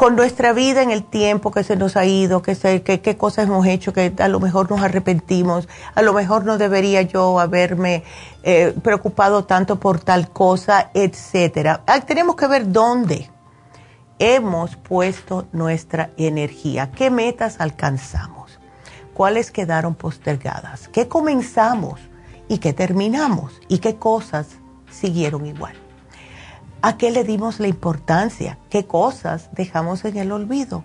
con 0.00 0.16
nuestra 0.16 0.52
vida 0.52 0.82
en 0.82 0.90
el 0.90 1.04
tiempo 1.04 1.50
que 1.50 1.62
se 1.62 1.76
nos 1.76 1.96
ha 1.96 2.06
ido, 2.06 2.42
que, 2.42 2.82
qué 2.82 3.16
cosas 3.18 3.46
hemos 3.46 3.66
hecho, 3.66 3.92
que 3.92 4.14
a 4.18 4.28
lo 4.28 4.40
mejor 4.40 4.70
nos 4.70 4.80
arrepentimos, 4.80 5.68
a 5.94 6.02
lo 6.02 6.14
mejor 6.14 6.44
no 6.44 6.56
debería 6.58 7.02
yo 7.02 7.38
haberme 7.38 8.02
eh, 8.42 8.74
preocupado 8.82 9.44
tanto 9.44 9.78
por 9.78 10.00
tal 10.00 10.30
cosa, 10.30 10.90
etcétera. 10.94 11.82
Ah, 11.86 12.00
tenemos 12.00 12.34
que 12.34 12.46
ver 12.46 12.72
dónde 12.72 13.30
hemos 14.18 14.74
puesto 14.76 15.46
nuestra 15.52 16.10
energía, 16.16 16.90
qué 16.90 17.10
metas 17.10 17.60
alcanzamos, 17.60 18.58
cuáles 19.12 19.50
quedaron 19.50 19.94
postergadas, 19.94 20.88
qué 20.88 21.08
comenzamos 21.08 22.00
y 22.48 22.58
qué 22.58 22.72
terminamos 22.72 23.60
y 23.68 23.78
qué 23.78 23.96
cosas 23.96 24.48
siguieron 24.90 25.46
igual. 25.46 25.74
¿A 26.82 26.96
qué 26.96 27.10
le 27.10 27.24
dimos 27.24 27.60
la 27.60 27.68
importancia? 27.68 28.56
¿Qué 28.70 28.86
cosas 28.86 29.50
dejamos 29.52 30.02
en 30.06 30.16
el 30.16 30.32
olvido? 30.32 30.82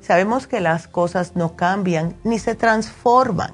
Sabemos 0.00 0.48
que 0.48 0.60
las 0.60 0.88
cosas 0.88 1.36
no 1.36 1.54
cambian 1.54 2.16
ni 2.24 2.40
se 2.40 2.56
transforman 2.56 3.52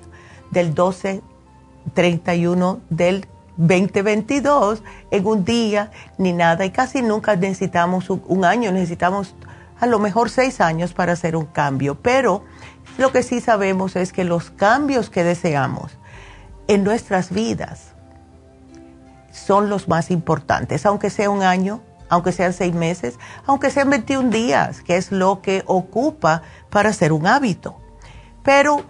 del 0.51 0.75
12-31 0.75 2.81
del 2.89 3.27
2022 3.59 4.83
en 5.11 5.27
un 5.27 5.45
día 5.45 5.91
ni 6.17 6.33
nada 6.33 6.65
y 6.65 6.71
casi 6.71 7.03
nunca 7.03 7.37
necesitamos 7.37 8.09
un, 8.09 8.47
año, 8.47 8.73
necesitamos 8.73 9.35
a 9.79 9.87
lo 9.87 9.99
mejor 9.99 10.31
seis 10.31 10.63
años 10.63 10.95
para 10.95 11.13
hacer 11.13 11.37
un 11.37 11.45
cambio, 11.45 11.99
pero 12.01 12.45
lo 12.97 13.13
que 13.13 13.23
sí 13.23 13.43
sabemos 13.43 13.95
es 13.95 14.15
que 14.15 14.25
los 14.25 14.51
cambios 14.51 15.11
que 15.11 15.23
deseamos 15.23 15.99
en 16.67 16.83
nuestras 16.83 17.31
vidas 17.31 17.88
son 19.39 19.71
los 19.71 19.89
más 19.89 20.11
importantes, 20.11 20.85
aunque 20.85 21.11
sea 21.11 21.31
un 21.31 21.43
año, 21.43 21.81
aunque 22.09 22.33
sean 22.33 22.53
seis 22.53 22.75
meses, 22.75 23.19
aunque 23.47 23.71
sean 23.71 23.91
21 23.91 24.31
días, 24.31 24.83
que 24.83 24.97
es 24.97 25.13
lo 25.13 25.43
que 25.43 25.63
ocupa 25.67 26.43
para 26.71 26.91
hacer 26.91 27.13
un 27.13 27.27
hábito. 27.27 27.77
Pero 28.43 28.85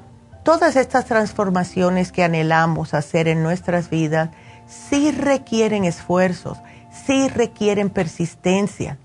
todas 0.45 0.77
estas 0.77 1.07
transformaciones 1.07 2.12
que 2.12 2.25
anhelamos 2.25 2.95
hacer 2.95 3.29
en 3.29 3.43
nuestras 3.43 3.91
vidas 3.91 4.31
sí 4.66 5.11
requieren 5.11 5.85
esfuerzos, 5.85 6.59
sí 7.07 7.29
requieren 7.29 7.91
persistencia, 7.91 8.99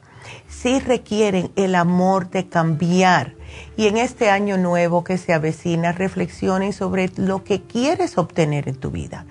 sí 0.48 0.80
requieren 0.80 1.52
el 1.56 1.76
amor 1.76 2.30
de 2.30 2.48
cambiar. 2.48 3.36
Y 3.78 3.88
en 3.88 3.98
este 3.98 4.30
año 4.30 4.58
nuevo 4.58 5.04
que 5.04 5.18
se 5.18 5.34
avecina, 5.34 5.92
reflexionen 5.92 6.74
sobre 6.74 7.12
lo 7.16 7.44
que 7.44 7.62
quieres 7.62 8.18
obtener 8.18 8.68
en 8.68 8.76
tu 8.76 8.92
vida 8.92 9.26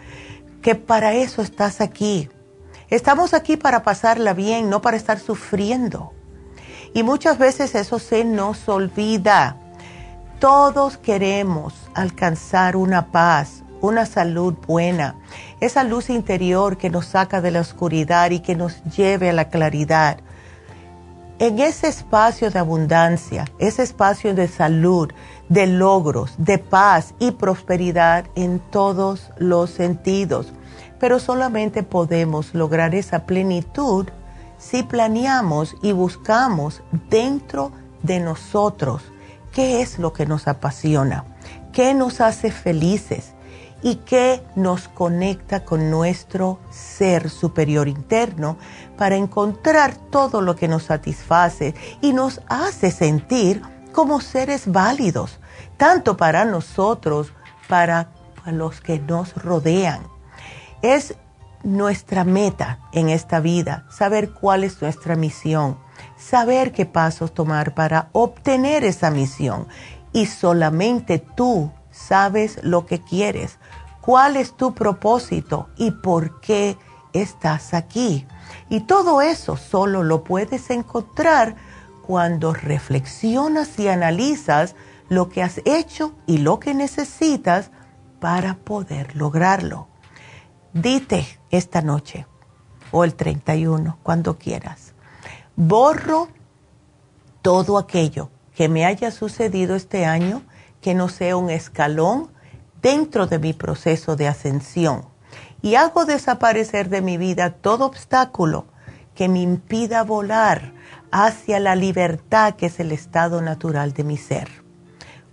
que 0.63 0.75
para 0.77 1.13
eso 1.13 1.43
estás 1.43 1.81
aquí. 1.81 2.31
Estamos 2.89 3.35
aquí 3.35 3.57
para 3.57 3.83
pasarla 3.83 4.33
bien, 4.33 4.71
no 4.71 4.81
para 4.81 4.97
estar 4.97 5.19
sufriendo. 5.19 6.13
Y 6.95 7.03
muchas 7.03 7.39
veces 7.39 7.75
eso 7.75 7.99
se 7.99 8.25
nos 8.25 8.69
olvida. 8.69 9.57
Todos 10.39 10.99
queremos 10.99 11.75
alcanzar 11.95 12.77
una 12.77 13.11
paz, 13.11 13.63
una 13.81 14.07
salud 14.07 14.55
buena, 14.67 15.17
esa 15.61 15.85
luz 15.85 16.11
interior 16.11 16.77
que 16.77 16.91
nos 16.91 17.07
saca 17.07 17.41
de 17.41 17.51
la 17.51 17.61
oscuridad 17.61 18.31
y 18.31 18.41
que 18.41 18.55
nos 18.55 18.83
lleve 18.85 19.31
a 19.31 19.33
la 19.33 19.49
claridad. 19.49 20.19
En 21.39 21.59
ese 21.59 21.89
espacio 21.89 22.51
de 22.51 22.61
abundancia, 22.61 23.47
ese 23.59 23.83
espacio 23.83 24.35
de 24.35 24.47
salud, 24.47 25.11
de 25.53 25.67
logros, 25.67 26.33
de 26.39 26.57
paz 26.57 27.13
y 27.19 27.33
prosperidad 27.33 28.25
en 28.37 28.59
todos 28.59 29.31
los 29.37 29.69
sentidos. 29.69 30.47
Pero 30.99 31.19
solamente 31.19 31.83
podemos 31.83 32.55
lograr 32.55 32.95
esa 32.95 33.27
plenitud 33.27 34.09
si 34.57 34.83
planeamos 34.83 35.77
y 35.83 35.93
buscamos 35.93 36.83
dentro 37.11 37.71
de 38.03 38.21
nosotros 38.21 39.03
qué 39.53 39.83
es 39.83 39.99
lo 39.99 40.15
que 40.15 40.25
nos 40.25 40.49
apasiona, 40.49 41.27
qué 41.71 41.93
nos 41.93 42.23
hace 42.23 42.51
felices 42.51 43.35
y 43.83 43.97
qué 43.97 44.43
nos 44.57 44.89
conecta 44.89 45.67
con 45.67 45.91
nuestro 45.91 46.61
ser 46.71 47.29
superior 47.29 47.89
interno 47.89 48.57
para 48.97 49.17
encontrar 49.17 49.97
todo 49.97 50.41
lo 50.41 50.57
que 50.57 50.69
nos 50.69 50.85
satisface 50.85 51.75
y 52.01 52.15
nos 52.15 52.41
hace 52.49 52.91
sentir 52.91 53.61
como 53.93 54.21
seres 54.21 54.71
válidos, 54.71 55.39
tanto 55.83 56.17
para 56.17 56.45
nosotros, 56.45 57.33
para, 57.67 58.13
los 58.47 58.81
que 58.81 59.01
nos 59.01 59.35
rodean. 59.35 60.01
Es 60.81 61.17
nuestra 61.65 62.23
meta 62.23 62.79
en 62.93 63.09
esta 63.09 63.41
vida, 63.41 63.85
saber 63.91 64.31
cuál 64.31 64.63
es 64.63 64.81
nuestra 64.81 65.17
misión, 65.17 65.77
saber 66.17 66.71
qué 66.71 66.87
pasos 66.87 67.35
tomar 67.35 67.75
para 67.75 68.11
obtener 68.13 68.85
esa 68.85 69.11
misión. 69.11 69.67
Y 70.13 70.27
solamente 70.27 71.19
tú 71.19 71.73
sabes 71.91 72.61
lo 72.63 72.87
que 72.87 73.01
quieres, 73.01 73.59
cuál 74.03 74.37
es 74.37 74.57
tu 74.57 74.75
propósito 74.75 75.69
y 75.77 75.91
por 75.91 76.41
qué 76.41 76.79
estás 77.13 77.75
aquí. 77.75 78.25
Y 78.69 78.83
todo 78.83 79.21
eso 79.21 79.57
solo 79.57 80.05
lo 80.05 80.23
puedes 80.23 80.71
encontrar 80.71 81.57
cuando 82.07 82.55
reflexionas 82.55 83.81
y 83.81 83.89
analizas 83.89 84.77
lo 85.13 85.29
que 85.29 85.43
has 85.43 85.61
hecho 85.67 86.15
y 86.27 86.39
lo 86.39 86.59
que 86.59 86.73
necesitas 86.73 87.71
para 88.19 88.55
poder 88.55 89.15
lograrlo. 89.15 89.89
Dite 90.73 91.39
esta 91.51 91.83
noche 91.83 92.27
o 92.93 93.05
el 93.05 93.15
31, 93.15 93.99
cuando 94.03 94.39
quieras, 94.39 94.95
borro 95.55 96.29
todo 97.43 97.77
aquello 97.77 98.31
que 98.55 98.71
me 98.71 98.87
haya 98.87 99.11
sucedido 99.11 99.75
este 99.75 100.07
año 100.07 100.43
que 100.81 100.95
no 100.95 101.11
sea 101.11 101.37
un 101.37 101.51
escalón 101.51 102.31
dentro 102.81 103.27
de 103.27 103.39
mi 103.39 103.53
proceso 103.53 104.17
de 104.17 104.29
ascensión 104.29 105.05
y 105.61 105.75
hago 105.75 106.07
desaparecer 106.07 106.89
de 106.89 107.03
mi 107.03 107.19
vida 107.19 107.51
todo 107.51 107.85
obstáculo 107.85 108.65
que 109.15 109.29
me 109.29 109.43
impida 109.43 110.05
volar 110.05 110.73
hacia 111.11 111.61
la 111.61 111.77
libertad 111.77 112.55
que 112.55 112.67
es 112.67 112.81
el 112.81 112.93
estado 112.93 113.43
natural 113.43 113.93
de 113.93 114.05
mi 114.05 114.17
ser. 114.17 114.62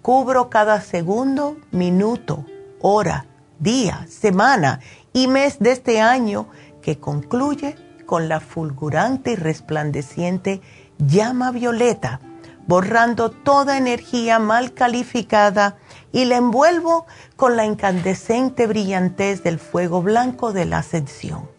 Cubro 0.02 0.50
cada 0.50 0.80
segundo, 0.80 1.58
minuto, 1.72 2.46
hora, 2.80 3.26
día, 3.60 4.06
semana 4.08 4.80
y 5.12 5.28
mes 5.28 5.60
de 5.60 5.72
este 5.72 6.00
año 6.00 6.48
que 6.82 7.00
concluye 7.00 7.76
con 8.06 8.30
la 8.30 8.40
fulgurante 8.40 9.34
y 9.34 9.36
resplandeciente 9.36 10.62
llama 11.00 11.52
violeta, 11.52 12.22
borrando 12.66 13.30
toda 13.30 13.78
energía 13.78 14.40
mal 14.40 14.74
calificada 14.74 15.76
y 16.14 16.24
la 16.26 16.38
envuelvo 16.38 17.06
con 17.36 17.58
la 17.58 17.66
incandescente 17.66 18.68
brillantez 18.68 19.44
del 19.44 19.60
fuego 19.60 20.02
blanco 20.02 20.54
de 20.54 20.64
la 20.64 20.78
ascensión. 20.78 21.50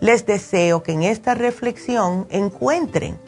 Les 0.00 0.26
deseo 0.26 0.84
que 0.84 0.92
en 0.92 1.02
esta 1.02 1.34
reflexión 1.34 2.28
encuentren 2.30 3.18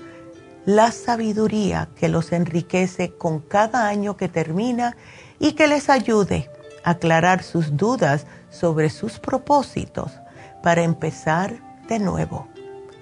la 0.67 0.93
sabiduría 0.93 1.89
que 1.97 2.09
los 2.09 2.33
enriquece 2.33 3.13
con 3.17 3.41
cada 3.41 3.89
año 3.89 4.17
que 4.17 4.29
termina 4.29 4.97
y 5.39 5.53
que 5.53 5.67
les 5.67 5.89
ayude 5.89 6.51
a 6.85 6.91
aclarar 6.91 7.43
sus 7.43 7.77
dudas 7.77 8.27
sobre 8.51 8.91
sus 8.91 9.19
propósitos 9.19 10.13
para 10.63 10.83
empezar 10.83 11.61
de 11.89 11.99
nuevo. 11.99 12.49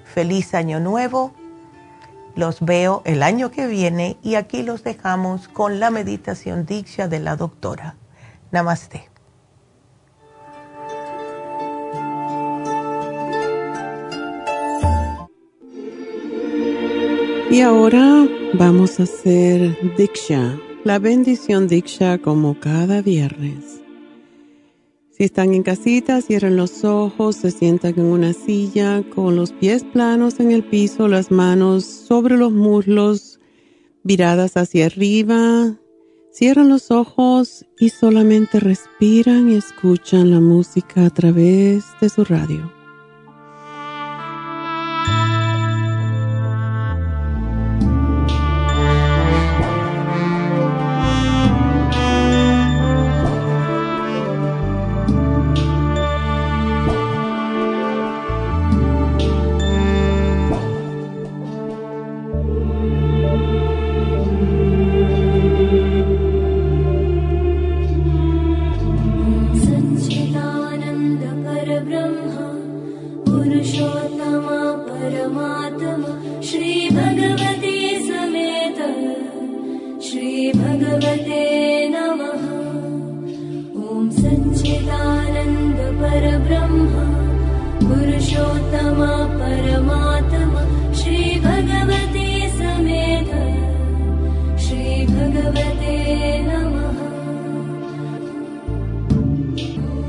Feliz 0.05 0.55
año 0.55 0.81
nuevo. 0.81 1.35
Los 2.35 2.61
veo 2.61 3.03
el 3.05 3.23
año 3.23 3.51
que 3.51 3.67
viene 3.67 4.17
y 4.23 4.37
aquí 4.37 4.63
los 4.63 4.85
dejamos 4.85 5.49
con 5.49 5.81
la 5.81 5.91
meditación 5.91 6.65
dicha 6.65 7.09
de 7.09 7.19
la 7.19 7.37
doctora. 7.37 7.97
Namaste. 8.53 9.08
Y 17.51 17.63
ahora 17.63 18.29
vamos 18.53 19.01
a 19.01 19.05
hacer 19.05 19.75
Diksha, 19.97 20.61
la 20.85 20.99
bendición 20.99 21.67
Diksha 21.67 22.19
como 22.19 22.61
cada 22.61 23.01
viernes. 23.01 23.81
Si 25.11 25.25
están 25.25 25.55
en 25.55 25.63
casita, 25.63 26.21
cierren 26.21 26.57
los 26.57 26.85
ojos, 26.85 27.37
se 27.37 27.51
sientan 27.51 27.95
en 27.97 28.05
una 28.05 28.35
silla 28.35 29.03
con 29.15 29.35
los 29.35 29.53
pies 29.53 29.83
planos 29.83 30.41
en 30.41 30.53
el 30.53 30.63
piso, 30.63 31.09
las 31.09 31.31
manos 31.31 31.85
sobre 31.85 32.37
los 32.37 32.53
muslos, 32.53 33.41
viradas 34.05 34.59
hacia 34.59 34.85
arriba. 34.85 35.75
Cierran 36.31 36.69
los 36.69 36.91
ojos 36.91 37.65
y 37.81 37.89
solamente 37.89 38.61
respiran 38.61 39.51
y 39.51 39.55
escuchan 39.55 40.31
la 40.31 40.41
música 40.41 41.07
a 41.07 41.11
través 41.11 41.85
de 42.03 42.11
su 42.11 42.25
radio. 42.25 42.78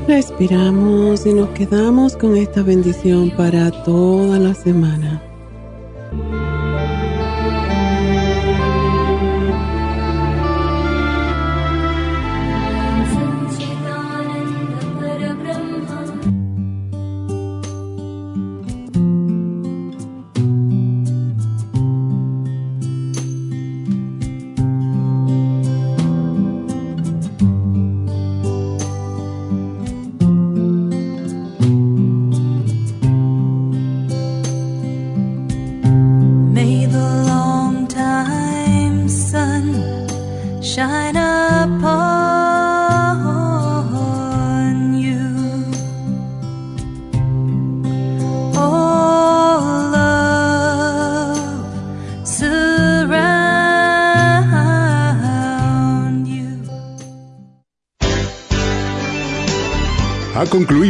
Respiramos 0.09 1.27
y 1.27 1.35
nos 1.35 1.49
quedamos 1.49 2.17
con 2.17 2.35
esta 2.35 2.63
bendición 2.63 3.29
para 3.37 3.69
toda 3.83 4.39
la 4.39 4.55
semana. 4.55 5.28